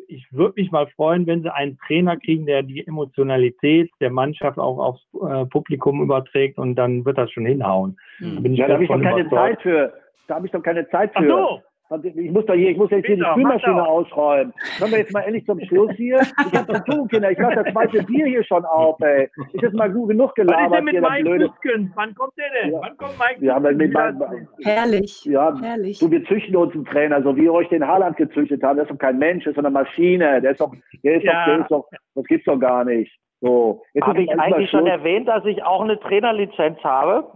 ich 0.09 0.26
würde 0.30 0.55
mich 0.57 0.70
mal 0.70 0.86
freuen, 0.88 1.26
wenn 1.26 1.42
sie 1.42 1.52
einen 1.52 1.78
Trainer 1.86 2.16
kriegen, 2.16 2.46
der 2.46 2.62
die 2.62 2.86
Emotionalität 2.86 3.90
der 4.00 4.11
Mannschaft 4.11 4.59
auch 4.59 4.78
aufs 4.78 5.07
äh, 5.28 5.46
Publikum 5.46 6.02
überträgt 6.02 6.59
und 6.59 6.74
dann 6.76 7.05
wird 7.05 7.18
das 7.18 7.30
schon 7.30 7.46
hinhauen. 7.46 7.96
Hm. 8.18 8.36
Da 8.36 8.40
bin 8.40 8.52
ich 8.52 8.59
ja, 8.59 8.68
da 8.68 8.74
habe 8.74 8.84
ich 8.84 8.90
doch 8.90 9.00
keine 9.00 9.28
Zeit 9.28 9.62
für. 9.62 9.92
Da 10.26 10.36
habe 10.36 10.46
ich 10.46 10.52
doch 10.52 10.62
keine 10.62 10.88
Zeit 10.88 11.12
für. 11.12 11.18
Ach 11.18 11.28
so. 11.28 11.62
Ich 12.03 12.30
muss 12.30 12.47
doch 12.47 12.55
hier, 12.55 12.70
ich 12.70 12.78
muss 12.78 12.91
jetzt 12.91 13.07
hier 13.07 13.16
die 13.16 13.22
Spülmaschine 13.22 13.87
ausräumen. 13.87 14.55
Können 14.78 14.91
wir 14.91 14.99
jetzt 15.01 15.12
mal 15.12 15.20
endlich 15.20 15.45
zum 15.45 15.61
Schluss 15.61 15.93
hier? 15.97 16.18
Ich 16.20 16.59
habe 16.59 16.72
zu 16.72 16.85
tun, 16.85 17.09
Kinder. 17.09 17.30
Ich 17.30 17.39
mache 17.39 17.57
das 17.57 17.72
zweite 17.72 18.03
Bier 18.05 18.26
hier 18.26 18.43
schon 18.43 18.64
auf, 18.64 18.99
ey. 19.03 19.28
Ist 19.53 19.62
jetzt 19.62 19.74
mal 19.74 19.93
gut 19.93 20.09
genug 20.09 20.35
gelabert. 20.35 20.70
Was 20.70 20.78
ist 20.78 20.87
denn 20.87 21.03
mit 21.03 21.11
Mike 21.11 21.22
blöde... 21.22 21.51
Wann 21.95 22.14
kommt 22.14 22.32
der 22.39 22.47
denn? 22.62 22.72
Ja. 22.72 22.80
Wann 22.80 22.97
kommt 22.97 23.18
Mike 23.18 23.45
ja, 23.45 23.61
mit 23.61 23.93
mein, 23.93 24.47
Herrlich. 24.62 25.24
Ja, 25.26 25.55
Herrlich. 25.61 25.99
Du, 25.99 26.11
wir 26.11 26.24
züchten 26.24 26.57
uns 26.57 26.74
einen 26.74 26.87
Trainer, 26.87 27.22
so 27.22 27.37
wie 27.37 27.45
ihr 27.45 27.53
euch 27.53 27.68
den 27.68 27.87
Haaland 27.87 28.16
gezüchtet 28.16 28.62
habt. 28.62 28.78
Der 28.78 28.85
ist 28.85 28.91
doch 28.91 28.99
kein 28.99 29.18
Mensch, 29.18 29.45
der 29.45 29.51
ist 29.51 29.59
doch 29.59 29.64
eine 29.64 29.70
Maschine. 29.70 30.41
Der 30.41 30.53
ist 30.53 30.61
doch, 30.61 30.72
der 31.03 31.16
ist 31.16 31.24
ja. 31.24 31.32
doch, 31.32 31.45
der 31.45 31.59
ist 31.61 31.70
doch, 31.70 31.89
das 32.14 32.24
gibt's 32.24 32.47
doch 32.47 32.59
gar 32.59 32.85
nicht. 32.85 33.12
So. 33.43 33.82
Habe 34.01 34.22
ich 34.22 34.30
eigentlich 34.30 34.70
schon 34.70 34.87
erwähnt, 34.87 35.28
dass 35.28 35.45
ich 35.45 35.62
auch 35.62 35.82
eine 35.82 36.01
Trainerlizenz 36.01 36.82
habe? 36.82 37.28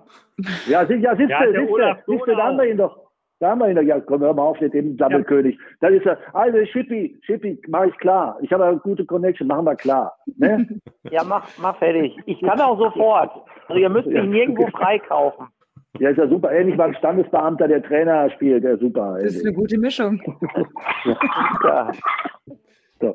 Ja, 0.67 0.87
siehst 0.87 1.03
ja, 1.03 1.15
du, 1.15 1.27
siehst 1.27 1.33
du, 1.33 1.77
siehst 2.07 2.27
du, 2.27 2.35
da 2.35 2.47
haben 2.47 2.57
wir 2.57 2.65
ihn 2.65 2.79
doch. 2.79 3.08
Da 3.41 3.51
haben 3.51 3.61
wir 3.61 3.71
ihn, 3.71 3.87
ja, 3.87 4.01
komm, 4.01 4.21
hör 4.21 4.35
mal 4.35 4.43
auf 4.43 4.61
mit 4.61 4.75
dem 4.75 4.97
Doppelkönig. 4.97 5.55
Ja. 5.55 5.61
Dann 5.81 5.95
ist 5.95 6.07
er, 6.07 6.19
also 6.35 6.59
Schippi, 6.67 7.17
Schippi, 7.23 7.61
mach 7.69 7.85
ich 7.85 7.97
klar. 7.99 8.37
Ich 8.43 8.53
habe 8.53 8.65
eine 8.65 8.79
gute 8.79 9.05
Connection, 9.05 9.47
machen 9.47 9.65
wir 9.65 9.77
klar. 9.77 10.17
Ne? 10.39 10.67
ja, 11.11 11.23
mach, 11.23 11.47
mach 11.59 11.77
fertig. 11.79 12.17
Ich 12.27 12.41
kann 12.41 12.61
auch 12.61 12.79
sofort. 12.79 13.31
Also 13.69 13.81
ihr 13.81 13.89
müsst 13.89 14.09
mich 14.09 14.25
nirgendwo 14.25 14.67
freikaufen. 14.69 15.47
Ja, 16.01 16.11
ist 16.11 16.17
ja 16.19 16.29
super. 16.29 16.51
Ähnlich 16.53 16.77
mal 16.77 16.89
ein 16.89 16.95
Standesbeamter, 16.97 17.69
der 17.69 17.83
Trainer 17.83 18.29
spielt. 18.31 18.65
Ja, 18.65 18.77
super. 18.77 19.19
Das 19.21 19.35
ist 19.35 19.47
eine 19.47 19.55
gute 19.55 19.79
Mischung. 19.79 20.21
ja. 21.65 21.93
So. 23.01 23.15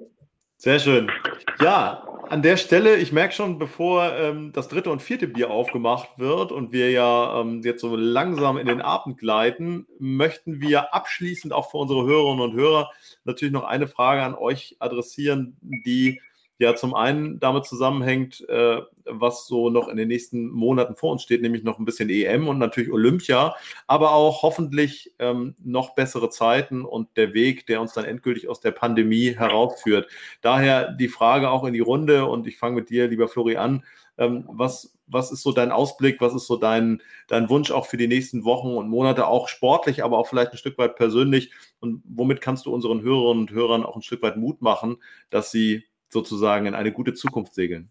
Sehr 0.64 0.80
schön. 0.80 1.11
Ja, 1.59 2.07
an 2.30 2.41
der 2.41 2.55
Stelle, 2.55 2.95
ich 2.95 3.11
merke 3.11 3.34
schon, 3.34 3.59
bevor 3.59 4.14
ähm, 4.14 4.53
das 4.53 4.70
dritte 4.70 4.91
und 4.91 5.01
vierte 5.01 5.28
Bier 5.28 5.51
aufgemacht 5.51 6.18
wird 6.18 6.53
und 6.53 6.72
wir 6.72 6.89
ja 6.89 7.41
ähm, 7.41 7.64
jetzt 7.64 7.82
so 7.82 7.97
langsam 7.97 8.57
in 8.57 8.68
den 8.68 8.80
Abend 8.80 9.18
gleiten, 9.18 9.86
möchten 9.99 10.61
wir 10.61 10.93
abschließend 10.93 11.51
auch 11.51 11.70
für 11.70 11.80
unsere 11.80 12.05
Hörerinnen 12.05 12.39
und 12.39 12.53
Hörer 12.53 12.91
natürlich 13.26 13.51
noch 13.53 13.66
eine 13.66 13.88
Frage 13.88 14.24
an 14.24 14.36
euch 14.36 14.78
adressieren, 14.80 15.57
die 15.59 16.22
ja 16.59 16.75
zum 16.75 16.93
einen 16.93 17.39
damit 17.39 17.65
zusammenhängt, 17.65 18.47
äh, 18.47 18.81
was 19.05 19.47
so 19.47 19.69
noch 19.69 19.87
in 19.87 19.97
den 19.97 20.07
nächsten 20.07 20.49
Monaten 20.49 20.95
vor 20.95 21.11
uns 21.11 21.23
steht, 21.23 21.41
nämlich 21.41 21.63
noch 21.63 21.79
ein 21.79 21.85
bisschen 21.85 22.09
EM 22.09 22.47
und 22.47 22.59
natürlich 22.59 22.91
Olympia, 22.91 23.55
aber 23.87 24.13
auch 24.13 24.43
hoffentlich 24.43 25.13
ähm, 25.19 25.55
noch 25.63 25.95
bessere 25.95 26.29
Zeiten 26.29 26.85
und 26.85 27.17
der 27.17 27.33
Weg, 27.33 27.65
der 27.67 27.81
uns 27.81 27.93
dann 27.93 28.05
endgültig 28.05 28.47
aus 28.47 28.59
der 28.59 28.71
Pandemie 28.71 29.35
herausführt. 29.35 30.07
Daher 30.41 30.91
die 30.91 31.09
Frage 31.09 31.49
auch 31.49 31.63
in 31.65 31.73
die 31.73 31.79
Runde 31.79 32.25
und 32.25 32.47
ich 32.47 32.57
fange 32.57 32.75
mit 32.75 32.89
dir, 32.89 33.07
lieber 33.07 33.27
Flori, 33.27 33.57
an. 33.57 33.83
Ähm, 34.17 34.45
was, 34.47 34.95
was 35.07 35.31
ist 35.31 35.41
so 35.41 35.51
dein 35.51 35.71
Ausblick? 35.71 36.21
Was 36.21 36.35
ist 36.35 36.47
so 36.47 36.55
dein, 36.55 37.01
dein 37.27 37.49
Wunsch 37.49 37.71
auch 37.71 37.87
für 37.87 37.97
die 37.97 38.07
nächsten 38.07 38.45
Wochen 38.45 38.75
und 38.75 38.89
Monate, 38.89 39.27
auch 39.27 39.47
sportlich, 39.47 40.03
aber 40.03 40.17
auch 40.17 40.27
vielleicht 40.27 40.51
ein 40.51 40.57
Stück 40.57 40.77
weit 40.77 40.95
persönlich? 40.95 41.51
Und 41.79 42.03
womit 42.05 42.41
kannst 42.41 42.65
du 42.65 42.73
unseren 42.73 43.01
Hörerinnen 43.01 43.43
und 43.43 43.51
Hörern 43.51 43.83
auch 43.83 43.95
ein 43.95 44.03
Stück 44.03 44.21
weit 44.21 44.37
Mut 44.37 44.61
machen, 44.61 44.97
dass 45.29 45.51
sie 45.51 45.85
sozusagen 46.14 46.66
in 46.66 46.76
eine 46.76 46.91
gute 46.91 47.14
Zukunft 47.14 47.53
segeln? 47.53 47.89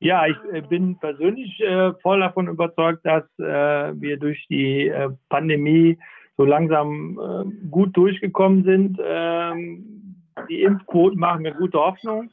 Ja, 0.00 0.26
ich 0.26 0.36
äh, 0.52 0.62
bin 0.62 0.98
persönlich 0.98 1.60
äh, 1.60 1.92
voll 2.02 2.20
davon 2.20 2.48
überzeugt, 2.48 3.06
dass 3.06 3.24
äh, 3.38 4.00
wir 4.00 4.16
durch 4.16 4.44
die 4.48 4.88
äh, 4.88 5.10
Pandemie 5.28 5.96
so 6.36 6.44
langsam 6.44 7.20
äh, 7.20 7.68
gut 7.68 7.96
durchgekommen 7.96 8.64
sind. 8.64 8.98
Ähm, 9.00 10.16
die 10.48 10.62
Impfquoten 10.62 11.20
machen 11.20 11.42
mir 11.42 11.54
gute 11.54 11.78
Hoffnung. 11.78 12.30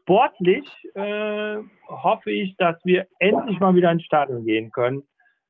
Sportlich 0.00 0.66
äh, 0.94 1.56
hoffe 1.88 2.30
ich, 2.30 2.54
dass 2.58 2.76
wir 2.84 3.06
endlich 3.18 3.60
mal 3.60 3.74
wieder 3.74 3.90
ins 3.90 4.04
Stadion 4.04 4.44
gehen 4.44 4.70
können. 4.70 5.04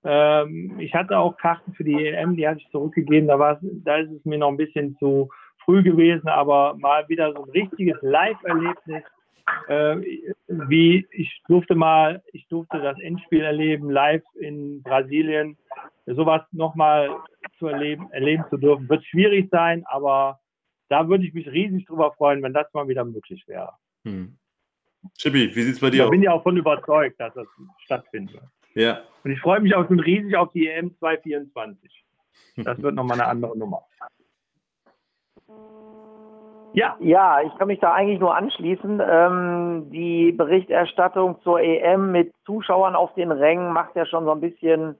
Ähm, 0.04 0.78
ich 0.78 0.94
hatte 0.94 1.18
auch 1.18 1.36
Karten 1.36 1.72
für 1.74 1.82
die 1.82 2.06
EM, 2.06 2.36
die 2.36 2.46
hatte 2.46 2.60
ich 2.60 2.70
zurückgegeben. 2.70 3.26
Da, 3.26 3.58
da 3.60 3.96
ist 3.96 4.12
es 4.12 4.24
mir 4.24 4.38
noch 4.38 4.50
ein 4.50 4.56
bisschen 4.56 4.96
zu 4.98 5.30
früh 5.64 5.82
gewesen, 5.82 6.28
aber 6.28 6.74
mal 6.78 7.08
wieder 7.08 7.32
so 7.32 7.44
ein 7.44 7.50
richtiges 7.50 7.96
Live-Erlebnis. 8.02 9.02
Äh, 9.68 9.96
wie 10.48 11.06
ich 11.10 11.42
durfte 11.46 11.74
mal, 11.74 12.22
ich 12.32 12.46
durfte 12.48 12.80
das 12.80 12.98
Endspiel 13.00 13.42
erleben 13.42 13.90
live 13.90 14.22
in 14.40 14.82
Brasilien. 14.82 15.58
Sowas 16.06 16.42
nochmal 16.52 17.14
zu 17.58 17.66
erleben, 17.68 18.10
erleben 18.10 18.44
zu 18.50 18.56
dürfen, 18.56 18.88
wird 18.88 19.04
schwierig 19.04 19.48
sein, 19.50 19.84
aber 19.86 20.40
da 20.88 21.08
würde 21.08 21.24
ich 21.24 21.34
mich 21.34 21.46
riesig 21.48 21.86
drüber 21.86 22.12
freuen, 22.12 22.42
wenn 22.42 22.52
das 22.52 22.72
mal 22.72 22.88
wieder 22.88 23.04
möglich 23.04 23.44
wäre. 23.46 23.72
Hm. 24.04 24.36
Chippy, 25.18 25.54
wie 25.54 25.62
sieht 25.62 25.74
es 25.74 25.80
bei 25.80 25.90
dir 25.90 26.04
aus? 26.04 26.08
Ich 26.08 26.12
bin 26.12 26.22
ja 26.22 26.32
auch 26.32 26.42
von 26.42 26.56
überzeugt, 26.56 27.20
dass 27.20 27.34
das 27.34 27.46
stattfindet. 27.78 28.40
Ja. 28.74 29.02
Und 29.22 29.30
ich 29.30 29.40
freue 29.40 29.60
mich 29.60 29.74
auch 29.74 29.86
schon 29.86 30.00
riesig 30.00 30.36
auf 30.36 30.52
die 30.52 30.68
EM 30.68 30.96
224. 30.98 32.04
Das 32.56 32.80
wird 32.82 32.94
nochmal 32.94 33.20
eine 33.20 33.28
andere 33.28 33.56
Nummer. 33.56 33.82
Ja. 36.74 36.96
Ja, 36.98 37.40
ich 37.40 37.56
kann 37.56 37.68
mich 37.68 37.78
da 37.78 37.92
eigentlich 37.92 38.18
nur 38.18 38.34
anschließen. 38.36 39.00
Ähm, 39.06 39.90
die 39.90 40.32
Berichterstattung 40.32 41.40
zur 41.42 41.60
EM 41.60 42.10
mit 42.10 42.32
Zuschauern 42.44 42.96
auf 42.96 43.14
den 43.14 43.30
Rängen 43.30 43.72
macht 43.72 43.94
ja 43.94 44.06
schon 44.06 44.24
so 44.24 44.32
ein 44.32 44.40
bisschen 44.40 44.96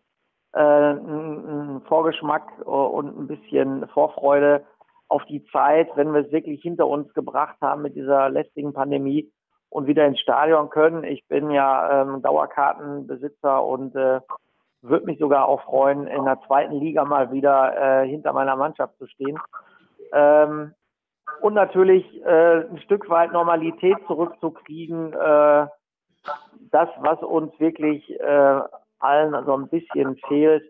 äh, 0.52 0.60
einen 0.60 1.82
Vorgeschmack 1.88 2.44
und 2.64 3.18
ein 3.18 3.26
bisschen 3.26 3.88
Vorfreude 3.88 4.64
auf 5.08 5.24
die 5.26 5.44
Zeit, 5.46 5.88
wenn 5.96 6.12
wir 6.14 6.20
es 6.20 6.32
wirklich 6.32 6.62
hinter 6.62 6.86
uns 6.86 7.12
gebracht 7.12 7.56
haben 7.60 7.82
mit 7.82 7.96
dieser 7.96 8.30
lästigen 8.30 8.72
Pandemie 8.72 9.30
und 9.68 9.88
wieder 9.88 10.06
ins 10.06 10.20
Stadion 10.20 10.70
können. 10.70 11.02
Ich 11.02 11.26
bin 11.26 11.50
ja 11.50 12.02
ähm, 12.02 12.22
Dauerkartenbesitzer 12.22 13.64
und 13.64 13.96
äh, 13.96 14.20
würde 14.82 15.06
mich 15.06 15.18
sogar 15.18 15.48
auch 15.48 15.62
freuen, 15.62 16.06
in 16.06 16.24
der 16.24 16.40
zweiten 16.46 16.74
Liga 16.74 17.04
mal 17.04 17.32
wieder 17.32 18.02
äh, 18.02 18.08
hinter 18.08 18.32
meiner 18.32 18.54
Mannschaft 18.54 18.96
zu 18.98 19.06
stehen. 19.08 19.38
Ähm, 20.14 20.74
und 21.40 21.54
natürlich 21.54 22.04
äh, 22.24 22.60
ein 22.68 22.78
Stück 22.78 23.08
weit 23.10 23.32
Normalität 23.32 23.96
zurückzukriegen. 24.06 25.12
Äh, 25.12 25.66
das, 26.70 26.88
was 26.98 27.22
uns 27.22 27.58
wirklich 27.60 28.08
äh, 28.20 28.60
allen 28.98 29.44
so 29.44 29.54
ein 29.54 29.68
bisschen 29.68 30.16
fehlt 30.28 30.64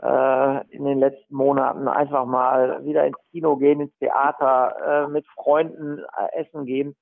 äh, 0.00 0.66
in 0.68 0.84
den 0.84 0.98
letzten 0.98 1.34
Monaten, 1.34 1.88
einfach 1.88 2.24
mal 2.24 2.84
wieder 2.84 3.04
ins 3.06 3.18
Kino 3.30 3.56
gehen, 3.56 3.80
ins 3.80 3.96
Theater, 3.98 5.06
äh, 5.06 5.08
mit 5.08 5.26
Freunden 5.34 5.98
äh, 5.98 6.40
essen 6.40 6.64
gehen. 6.64 6.96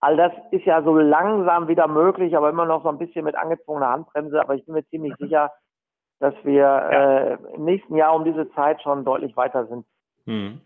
All 0.00 0.16
das 0.16 0.32
ist 0.50 0.66
ja 0.66 0.82
so 0.82 0.98
langsam 0.98 1.68
wieder 1.68 1.88
möglich, 1.88 2.36
aber 2.36 2.50
immer 2.50 2.66
noch 2.66 2.82
so 2.82 2.90
ein 2.90 2.98
bisschen 2.98 3.24
mit 3.24 3.36
angezogener 3.36 3.88
Handbremse. 3.88 4.38
Aber 4.38 4.54
ich 4.54 4.66
bin 4.66 4.74
mir 4.74 4.86
ziemlich 4.88 5.18
mhm. 5.18 5.24
sicher, 5.24 5.52
dass 6.20 6.34
wir 6.42 6.56
ja. 6.56 7.34
im 7.54 7.64
nächsten 7.64 7.96
Jahr 7.96 8.14
um 8.14 8.24
diese 8.24 8.50
Zeit 8.52 8.82
schon 8.82 9.04
deutlich 9.04 9.36
weiter 9.36 9.66
sind. 9.66 9.86
Hm. 10.26 10.60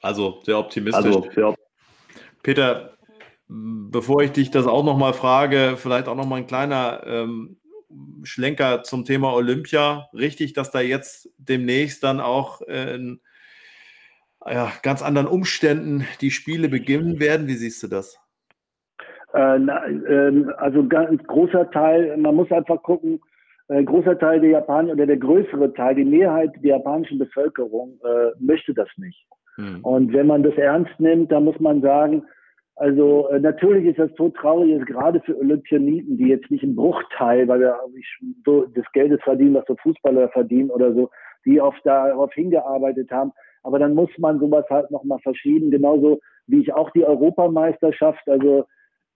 Also 0.00 0.40
sehr 0.44 0.58
optimistisch. 0.58 1.04
Also, 1.04 1.28
ja. 1.36 1.54
Peter, 2.42 2.94
bevor 3.48 4.22
ich 4.22 4.32
dich 4.32 4.50
das 4.50 4.66
auch 4.66 4.84
nochmal 4.84 5.12
frage, 5.12 5.74
vielleicht 5.76 6.08
auch 6.08 6.14
nochmal 6.14 6.40
ein 6.40 6.46
kleiner 6.46 7.02
ähm, 7.06 7.58
Schlenker 8.22 8.82
zum 8.82 9.04
Thema 9.04 9.34
Olympia. 9.34 10.08
Richtig, 10.14 10.52
dass 10.52 10.70
da 10.70 10.80
jetzt 10.80 11.28
demnächst 11.38 12.02
dann 12.02 12.20
auch 12.20 12.62
äh, 12.62 12.94
in 12.94 13.20
ja, 14.46 14.72
ganz 14.82 15.02
anderen 15.02 15.28
Umständen 15.28 16.06
die 16.20 16.30
Spiele 16.30 16.68
beginnen 16.68 17.20
werden. 17.20 17.46
Wie 17.46 17.54
siehst 17.54 17.82
du 17.82 17.88
das? 17.88 18.18
Äh, 19.34 19.58
na, 19.58 19.86
äh, 19.86 20.44
also 20.56 20.86
ganz 20.86 21.22
großer 21.24 21.70
Teil, 21.70 22.16
man 22.16 22.34
muss 22.34 22.50
einfach 22.50 22.82
gucken, 22.82 23.20
ein 23.68 23.86
großer 23.86 24.18
Teil 24.18 24.40
der 24.40 24.50
Japaner 24.50 24.92
oder 24.92 25.06
der 25.06 25.16
größere 25.16 25.72
Teil, 25.74 25.94
die 25.94 26.04
Mehrheit 26.04 26.50
der 26.56 26.78
japanischen 26.78 27.18
Bevölkerung 27.18 28.00
äh, 28.02 28.32
möchte 28.40 28.74
das 28.74 28.88
nicht. 28.96 29.24
Mhm. 29.56 29.80
Und 29.82 30.12
wenn 30.12 30.26
man 30.26 30.42
das 30.42 30.54
ernst 30.54 30.98
nimmt, 30.98 31.32
dann 31.32 31.44
muss 31.44 31.58
man 31.60 31.80
sagen, 31.80 32.24
also 32.76 33.28
äh, 33.28 33.38
natürlich 33.38 33.84
ist 33.84 33.98
das 33.98 34.10
so 34.16 34.30
traurig, 34.30 34.72
ist 34.72 34.86
gerade 34.86 35.20
für 35.20 35.36
Olympianiten, 35.36 36.16
die 36.16 36.28
jetzt 36.28 36.50
nicht 36.50 36.64
einen 36.64 36.76
Bruchteil, 36.76 37.46
weil 37.46 37.60
wir 37.60 37.78
so 38.44 38.64
des 38.66 38.90
Geldes 38.92 39.20
verdienen, 39.22 39.54
was 39.54 39.66
so 39.66 39.76
Fußballer 39.82 40.30
verdienen 40.30 40.70
oder 40.70 40.92
so, 40.94 41.10
die 41.44 41.60
oft 41.60 41.84
darauf 41.84 42.32
hingearbeitet 42.32 43.10
haben. 43.10 43.32
Aber 43.62 43.78
dann 43.78 43.94
muss 43.94 44.10
man 44.16 44.38
sowas 44.38 44.64
halt 44.70 44.90
nochmal 44.90 45.18
verschieben, 45.18 45.70
genauso 45.70 46.20
wie 46.46 46.60
ich 46.60 46.72
auch 46.72 46.90
die 46.90 47.04
Europameisterschaft, 47.04 48.26
also 48.28 48.64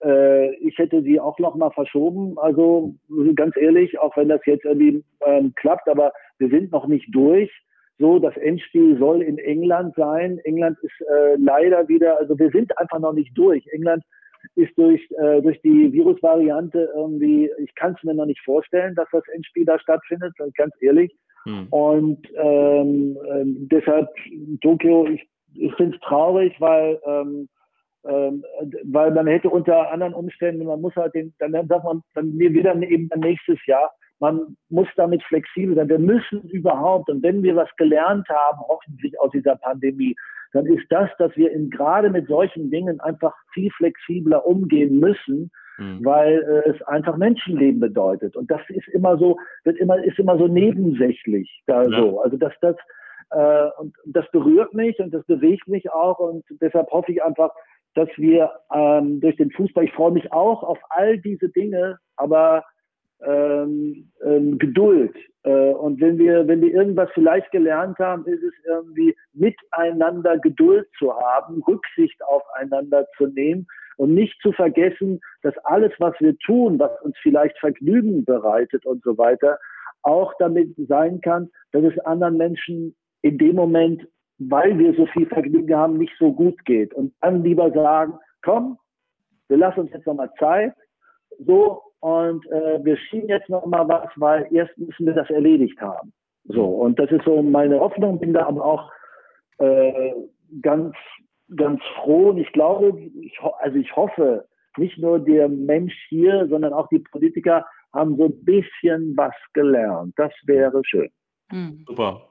äh, 0.03 0.53
ich 0.57 0.77
hätte 0.77 1.01
sie 1.01 1.19
auch 1.19 1.39
nochmal 1.39 1.71
verschoben, 1.71 2.37
also 2.37 2.93
ganz 3.35 3.57
ehrlich, 3.57 3.97
auch 3.99 4.15
wenn 4.15 4.29
das 4.29 4.41
jetzt 4.45 4.65
irgendwie 4.65 5.03
ähm, 5.25 5.53
klappt, 5.55 5.89
aber 5.89 6.13
wir 6.37 6.49
sind 6.49 6.71
noch 6.71 6.87
nicht 6.87 7.07
durch 7.13 7.51
so, 7.97 8.19
das 8.19 8.35
Endspiel 8.37 8.97
soll 8.97 9.21
in 9.21 9.37
England 9.37 9.95
sein. 9.95 10.39
England 10.43 10.77
ist 10.81 11.01
äh, 11.01 11.35
leider 11.37 11.87
wieder, 11.87 12.19
also 12.19 12.37
wir 12.37 12.49
sind 12.51 12.77
einfach 12.77 12.99
noch 12.99 13.13
nicht 13.13 13.37
durch. 13.37 13.65
England 13.67 14.03
ist 14.55 14.77
durch, 14.77 15.01
äh, 15.11 15.41
durch 15.41 15.61
die 15.61 15.91
Virusvariante 15.93 16.91
irgendwie, 16.95 17.49
ich 17.59 17.73
kann 17.75 17.95
es 17.97 18.03
mir 18.03 18.13
noch 18.13 18.25
nicht 18.25 18.41
vorstellen, 18.41 18.95
dass 18.95 19.07
das 19.11 19.23
Endspiel 19.33 19.65
da 19.65 19.79
stattfindet, 19.79 20.33
ganz 20.55 20.73
ehrlich. 20.81 21.15
Hm. 21.45 21.67
Und 21.69 22.27
ähm, 22.35 23.17
äh, 23.27 23.43
deshalb 23.45 24.09
Tokio, 24.61 25.07
ich, 25.07 25.27
ich 25.53 25.73
finde 25.75 25.95
es 25.95 26.01
traurig, 26.01 26.53
weil 26.59 26.99
ähm, 27.05 27.47
ähm, 28.07 28.43
weil 28.83 29.11
man 29.11 29.25
hätte 29.25 29.49
unter 29.49 29.91
anderen 29.91 30.13
Umständen, 30.13 30.65
man 30.65 30.81
muss 30.81 30.95
halt 30.95 31.15
den, 31.15 31.33
dann 31.39 31.53
sagt 31.53 31.83
man, 31.83 32.01
dann 32.13 32.37
wieder 32.37 32.75
eben 32.75 33.09
nächstes 33.15 33.57
Jahr 33.65 33.91
man 34.19 34.55
muss 34.69 34.87
damit 34.95 35.23
flexibel 35.23 35.75
sein. 35.75 35.89
Wir 35.89 35.99
müssen 35.99 36.41
überhaupt, 36.49 37.09
und 37.09 37.21
wenn 37.23 37.43
wir 37.43 37.55
was 37.55 37.69
gelernt 37.77 38.27
haben, 38.29 38.59
hoffentlich 38.67 39.19
aus 39.19 39.31
dieser 39.31 39.55
Pandemie, 39.57 40.15
dann 40.53 40.65
ist 40.65 40.85
das, 40.89 41.09
dass 41.17 41.35
wir 41.35 41.51
in, 41.51 41.69
gerade 41.69 42.09
mit 42.09 42.27
solchen 42.27 42.71
Dingen 42.71 42.99
einfach 43.01 43.33
viel 43.53 43.69
flexibler 43.71 44.45
umgehen 44.45 44.99
müssen, 44.99 45.51
mhm. 45.77 45.99
weil 46.03 46.41
äh, 46.43 46.69
es 46.69 46.81
einfach 46.83 47.17
Menschenleben 47.17 47.81
bedeutet. 47.81 48.37
Und 48.37 48.49
das 48.49 48.61
ist 48.69 48.87
immer 48.89 49.17
so, 49.17 49.37
wird 49.65 49.77
immer, 49.77 50.01
ist 50.01 50.17
immer 50.17 50.37
so 50.37 50.47
nebensächlich 50.47 51.61
da 51.67 51.83
ja. 51.83 51.99
so. 51.99 52.21
Also 52.21 52.37
dass 52.37 52.53
das, 52.61 52.75
äh, 53.31 53.69
und 53.79 53.93
das 54.05 54.25
berührt 54.31 54.73
mich 54.73 54.97
und 54.99 55.13
das 55.13 55.25
bewegt 55.25 55.67
mich 55.67 55.91
auch 55.91 56.19
und 56.19 56.45
deshalb 56.61 56.89
hoffe 56.89 57.11
ich 57.11 57.21
einfach, 57.21 57.51
dass 57.93 58.09
wir 58.17 58.51
ähm, 58.73 59.19
durch 59.19 59.35
den 59.37 59.51
Fußball, 59.51 59.85
ich 59.85 59.93
freue 59.93 60.11
mich 60.11 60.31
auch 60.31 60.63
auf 60.63 60.79
all 60.89 61.17
diese 61.17 61.49
Dinge, 61.49 61.97
aber 62.15 62.63
ähm, 63.23 64.11
ähm, 64.23 64.57
Geduld. 64.57 65.15
Äh, 65.43 65.71
und 65.73 66.01
wenn 66.01 66.17
wir, 66.17 66.47
wenn 66.47 66.61
wir 66.61 66.73
irgendwas 66.73 67.09
vielleicht 67.13 67.51
gelernt 67.51 67.97
haben, 67.99 68.25
ist 68.25 68.43
es 68.43 68.53
irgendwie 68.65 69.15
miteinander 69.33 70.37
Geduld 70.39 70.87
zu 70.97 71.13
haben, 71.13 71.61
Rücksicht 71.67 72.21
aufeinander 72.25 73.05
zu 73.17 73.27
nehmen 73.27 73.67
und 73.97 74.13
nicht 74.13 74.39
zu 74.41 74.51
vergessen, 74.51 75.21
dass 75.43 75.57
alles, 75.63 75.91
was 75.99 76.13
wir 76.19 76.37
tun, 76.39 76.79
was 76.79 76.91
uns 77.01 77.15
vielleicht 77.21 77.57
Vergnügen 77.59 78.25
bereitet 78.25 78.85
und 78.85 79.03
so 79.03 79.17
weiter, 79.17 79.57
auch 80.01 80.33
damit 80.39 80.75
sein 80.87 81.21
kann, 81.21 81.49
dass 81.71 81.83
es 81.83 81.97
anderen 81.99 82.37
Menschen 82.37 82.95
in 83.21 83.37
dem 83.37 83.55
Moment, 83.55 84.07
weil 84.37 84.77
wir 84.77 84.93
so 84.95 85.05
viel 85.07 85.25
Vergnügen 85.27 85.75
haben, 85.75 85.97
nicht 85.97 86.13
so 86.19 86.31
gut 86.33 86.63
geht. 86.65 86.93
Und 86.93 87.13
dann 87.21 87.43
lieber 87.43 87.71
sagen, 87.71 88.13
komm, 88.43 88.77
wir 89.47 89.57
lassen 89.57 89.81
uns 89.81 89.91
jetzt 89.91 90.05
nochmal 90.05 90.31
Zeit. 90.37 90.73
So, 91.39 91.81
und 92.05 92.45
äh, 92.51 92.85
wir 92.85 92.97
schieben 92.97 93.29
jetzt 93.29 93.49
noch 93.49 93.65
mal 93.65 93.87
was, 93.87 94.09
weil 94.17 94.47
erst 94.51 94.77
müssen 94.77 95.07
wir 95.07 95.13
das 95.13 95.27
erledigt 95.31 95.81
haben. 95.81 96.13
So, 96.43 96.63
und 96.63 96.99
das 96.99 97.09
ist 97.09 97.25
so 97.25 97.41
meine 97.41 97.79
Hoffnung, 97.79 98.19
bin 98.19 98.31
da 98.31 98.45
aber 98.45 98.63
auch 98.63 98.91
äh, 99.57 100.13
ganz, 100.61 100.93
ganz 101.55 101.81
froh 101.95 102.29
und 102.29 102.37
ich 102.37 102.51
glaube, 102.51 102.95
ich, 102.99 103.39
also 103.57 103.77
ich 103.79 103.95
hoffe, 103.95 104.47
nicht 104.77 104.99
nur 104.99 105.17
der 105.17 105.49
Mensch 105.49 105.95
hier, 106.07 106.47
sondern 106.47 106.73
auch 106.73 106.87
die 106.89 106.99
Politiker 106.99 107.65
haben 107.91 108.17
so 108.17 108.25
ein 108.25 108.45
bisschen 108.45 109.17
was 109.17 109.33
gelernt. 109.53 110.13
Das 110.15 110.31
wäre 110.43 110.83
schön. 110.85 111.09
Mhm. 111.51 111.85
Super. 111.87 112.29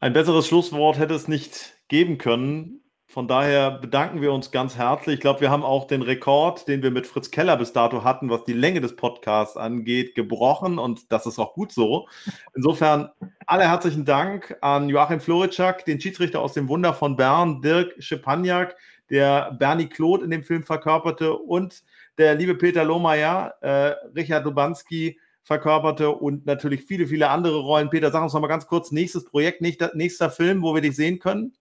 Ein 0.00 0.14
besseres 0.14 0.46
Schlusswort 0.46 0.98
hätte 0.98 1.12
es 1.12 1.28
nicht 1.28 1.76
geben 1.88 2.16
können. 2.16 2.81
Von 3.12 3.28
daher 3.28 3.72
bedanken 3.72 4.22
wir 4.22 4.32
uns 4.32 4.52
ganz 4.52 4.78
herzlich. 4.78 5.16
Ich 5.16 5.20
glaube, 5.20 5.42
wir 5.42 5.50
haben 5.50 5.64
auch 5.64 5.86
den 5.86 6.00
Rekord, 6.00 6.66
den 6.66 6.82
wir 6.82 6.90
mit 6.90 7.06
Fritz 7.06 7.30
Keller 7.30 7.58
bis 7.58 7.74
dato 7.74 8.04
hatten, 8.04 8.30
was 8.30 8.44
die 8.44 8.54
Länge 8.54 8.80
des 8.80 8.96
Podcasts 8.96 9.58
angeht, 9.58 10.14
gebrochen 10.14 10.78
und 10.78 11.12
das 11.12 11.26
ist 11.26 11.38
auch 11.38 11.52
gut 11.52 11.72
so. 11.72 12.08
Insofern 12.54 13.10
alle 13.44 13.68
herzlichen 13.68 14.06
Dank 14.06 14.56
an 14.62 14.88
Joachim 14.88 15.20
Floritschak, 15.20 15.84
den 15.84 16.00
Schiedsrichter 16.00 16.40
aus 16.40 16.54
dem 16.54 16.70
Wunder 16.70 16.94
von 16.94 17.14
Bern, 17.14 17.60
Dirk 17.60 17.92
Schepaniak, 17.98 18.76
der 19.10 19.52
Bernie 19.58 19.90
Claude 19.90 20.24
in 20.24 20.30
dem 20.30 20.42
Film 20.42 20.62
verkörperte 20.62 21.34
und 21.34 21.82
der 22.16 22.34
liebe 22.34 22.54
Peter 22.54 22.82
Lohmeier, 22.82 23.52
äh, 23.60 23.94
Richard 24.16 24.46
Lubanski 24.46 25.20
verkörperte 25.42 26.12
und 26.12 26.46
natürlich 26.46 26.84
viele, 26.84 27.06
viele 27.06 27.28
andere 27.28 27.58
Rollen. 27.58 27.90
Peter, 27.90 28.10
sag 28.10 28.22
uns 28.22 28.32
noch 28.32 28.40
mal 28.40 28.46
ganz 28.46 28.66
kurz, 28.66 28.90
nächstes 28.90 29.26
Projekt, 29.26 29.60
nächster 29.60 30.30
Film, 30.30 30.62
wo 30.62 30.74
wir 30.74 30.80
dich 30.80 30.96
sehen 30.96 31.18
können? 31.18 31.52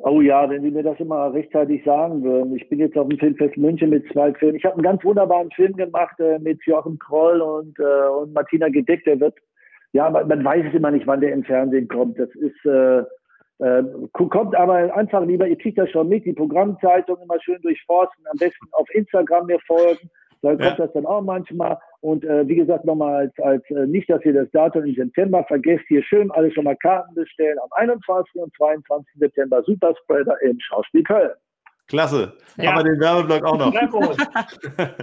Oh 0.00 0.20
ja, 0.20 0.48
wenn 0.48 0.62
Sie 0.62 0.70
mir 0.70 0.84
das 0.84 1.00
immer 1.00 1.32
rechtzeitig 1.32 1.82
sagen 1.84 2.22
würden. 2.22 2.54
Ich 2.54 2.68
bin 2.68 2.78
jetzt 2.78 2.96
auf 2.96 3.08
dem 3.08 3.18
Filmfest 3.18 3.56
München 3.56 3.90
mit 3.90 4.06
zwei 4.12 4.32
Filmen. 4.34 4.56
Ich 4.56 4.64
habe 4.64 4.74
einen 4.74 4.84
ganz 4.84 5.04
wunderbaren 5.04 5.50
Film 5.50 5.74
gemacht 5.74 6.18
äh, 6.20 6.38
mit 6.38 6.64
Joachim 6.64 6.98
Kroll 7.00 7.40
und, 7.40 7.76
äh, 7.80 8.08
und 8.08 8.32
Martina 8.32 8.68
Gedeck. 8.68 9.04
Der 9.04 9.18
wird, 9.18 9.34
ja, 9.92 10.08
man, 10.08 10.28
man, 10.28 10.44
weiß 10.44 10.66
es 10.68 10.74
immer 10.74 10.92
nicht, 10.92 11.06
wann 11.08 11.20
der 11.20 11.32
im 11.32 11.42
Fernsehen 11.42 11.88
kommt. 11.88 12.16
Das 12.16 12.28
ist, 12.36 12.64
äh, 12.64 13.00
äh, 13.58 13.82
kommt 14.12 14.54
aber 14.54 14.94
einfach 14.94 15.24
lieber, 15.24 15.48
ihr 15.48 15.58
kriegt 15.58 15.78
das 15.78 15.90
schon 15.90 16.08
mit, 16.08 16.24
die 16.24 16.32
Programmzeitung 16.32 17.16
immer 17.20 17.40
schön 17.40 17.60
durchforsten, 17.60 18.24
am 18.30 18.38
besten 18.38 18.68
auf 18.72 18.88
Instagram 18.94 19.46
mir 19.46 19.58
folgen. 19.66 20.08
Da 20.42 20.50
kommt 20.50 20.62
ja. 20.62 20.76
das 20.76 20.92
dann 20.92 21.06
auch 21.06 21.22
manchmal. 21.22 21.76
Und 22.00 22.24
äh, 22.24 22.46
wie 22.46 22.56
gesagt, 22.56 22.84
nochmal 22.84 23.26
als, 23.26 23.38
als 23.40 23.70
äh, 23.70 23.86
nicht, 23.86 24.08
dass 24.08 24.24
ihr 24.24 24.32
das 24.32 24.50
Datum 24.52 24.84
im 24.84 24.94
September 24.94 25.44
vergesst, 25.44 25.84
hier 25.88 26.02
schön 26.04 26.30
alle 26.30 26.52
schon 26.52 26.64
mal 26.64 26.76
Karten 26.76 27.14
bestellen. 27.14 27.58
Am 27.60 27.70
21. 27.72 28.36
und 28.36 28.54
22. 28.56 29.14
September 29.18 29.62
Superspreader 29.64 30.40
im 30.42 30.58
Schauspiel 30.60 31.02
Köln. 31.02 31.32
Klasse. 31.88 32.34
Ja. 32.58 32.70
Haben 32.70 32.84
wir 32.84 32.92
den 32.92 33.00
Werbeblock 33.00 33.44
auch 33.44 33.58
noch. 33.58 33.74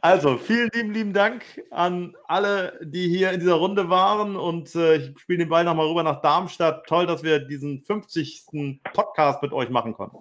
also, 0.00 0.38
vielen 0.38 0.70
lieben, 0.72 0.92
lieben 0.92 1.12
Dank 1.12 1.42
an 1.70 2.16
alle, 2.24 2.80
die 2.82 3.08
hier 3.08 3.30
in 3.30 3.40
dieser 3.40 3.54
Runde 3.54 3.90
waren. 3.90 4.36
Und 4.36 4.74
äh, 4.74 4.96
ich 4.96 5.18
spiele 5.20 5.40
den 5.40 5.50
Ball 5.50 5.64
nochmal 5.64 5.86
rüber 5.86 6.02
nach 6.02 6.22
Darmstadt. 6.22 6.86
Toll, 6.86 7.06
dass 7.06 7.22
wir 7.22 7.40
diesen 7.40 7.82
50. 7.82 8.46
Podcast 8.94 9.42
mit 9.42 9.52
euch 9.52 9.68
machen 9.68 9.92
konnten. 9.92 10.16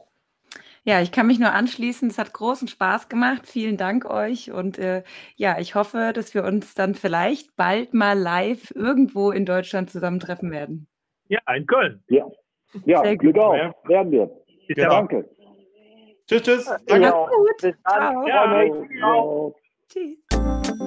Ja, 0.83 1.01
ich 1.01 1.11
kann 1.11 1.27
mich 1.27 1.39
nur 1.39 1.51
anschließen. 1.51 2.09
Es 2.09 2.17
hat 2.17 2.33
großen 2.33 2.67
Spaß 2.67 3.09
gemacht. 3.09 3.41
Vielen 3.45 3.77
Dank 3.77 4.05
euch. 4.09 4.51
Und 4.51 4.77
äh, 4.77 5.03
ja, 5.35 5.59
ich 5.59 5.75
hoffe, 5.75 6.11
dass 6.13 6.33
wir 6.33 6.43
uns 6.43 6.73
dann 6.73 6.95
vielleicht 6.95 7.55
bald 7.55 7.93
mal 7.93 8.17
live 8.17 8.71
irgendwo 8.75 9.31
in 9.31 9.45
Deutschland 9.45 9.89
zusammentreffen 9.89 10.51
werden. 10.51 10.87
Ja, 11.27 11.39
in 11.55 11.65
Köln. 11.65 12.03
Ja. 12.07 12.25
Ja, 12.85 13.03
Sehr 13.03 13.17
Glück 13.17 13.35
gut. 13.35 13.43
auf. 13.43 13.55
Ja. 13.55 13.73
Werden 13.85 14.11
wir. 14.11 14.29
Genau. 14.67 14.89
Danke. 14.89 15.29
Tschüss, 16.27 16.43
tschüss. 16.43 16.65
Ja, 16.67 16.77
Danke. 16.99 17.11
gut. 17.11 17.57
bis 17.61 17.75
dann. 17.83 18.13
Ciao. 18.13 18.27
Ja, 18.27 18.69
ciao. 18.99 19.55
Ja. 19.89 19.89
Tschüss. 19.89 20.79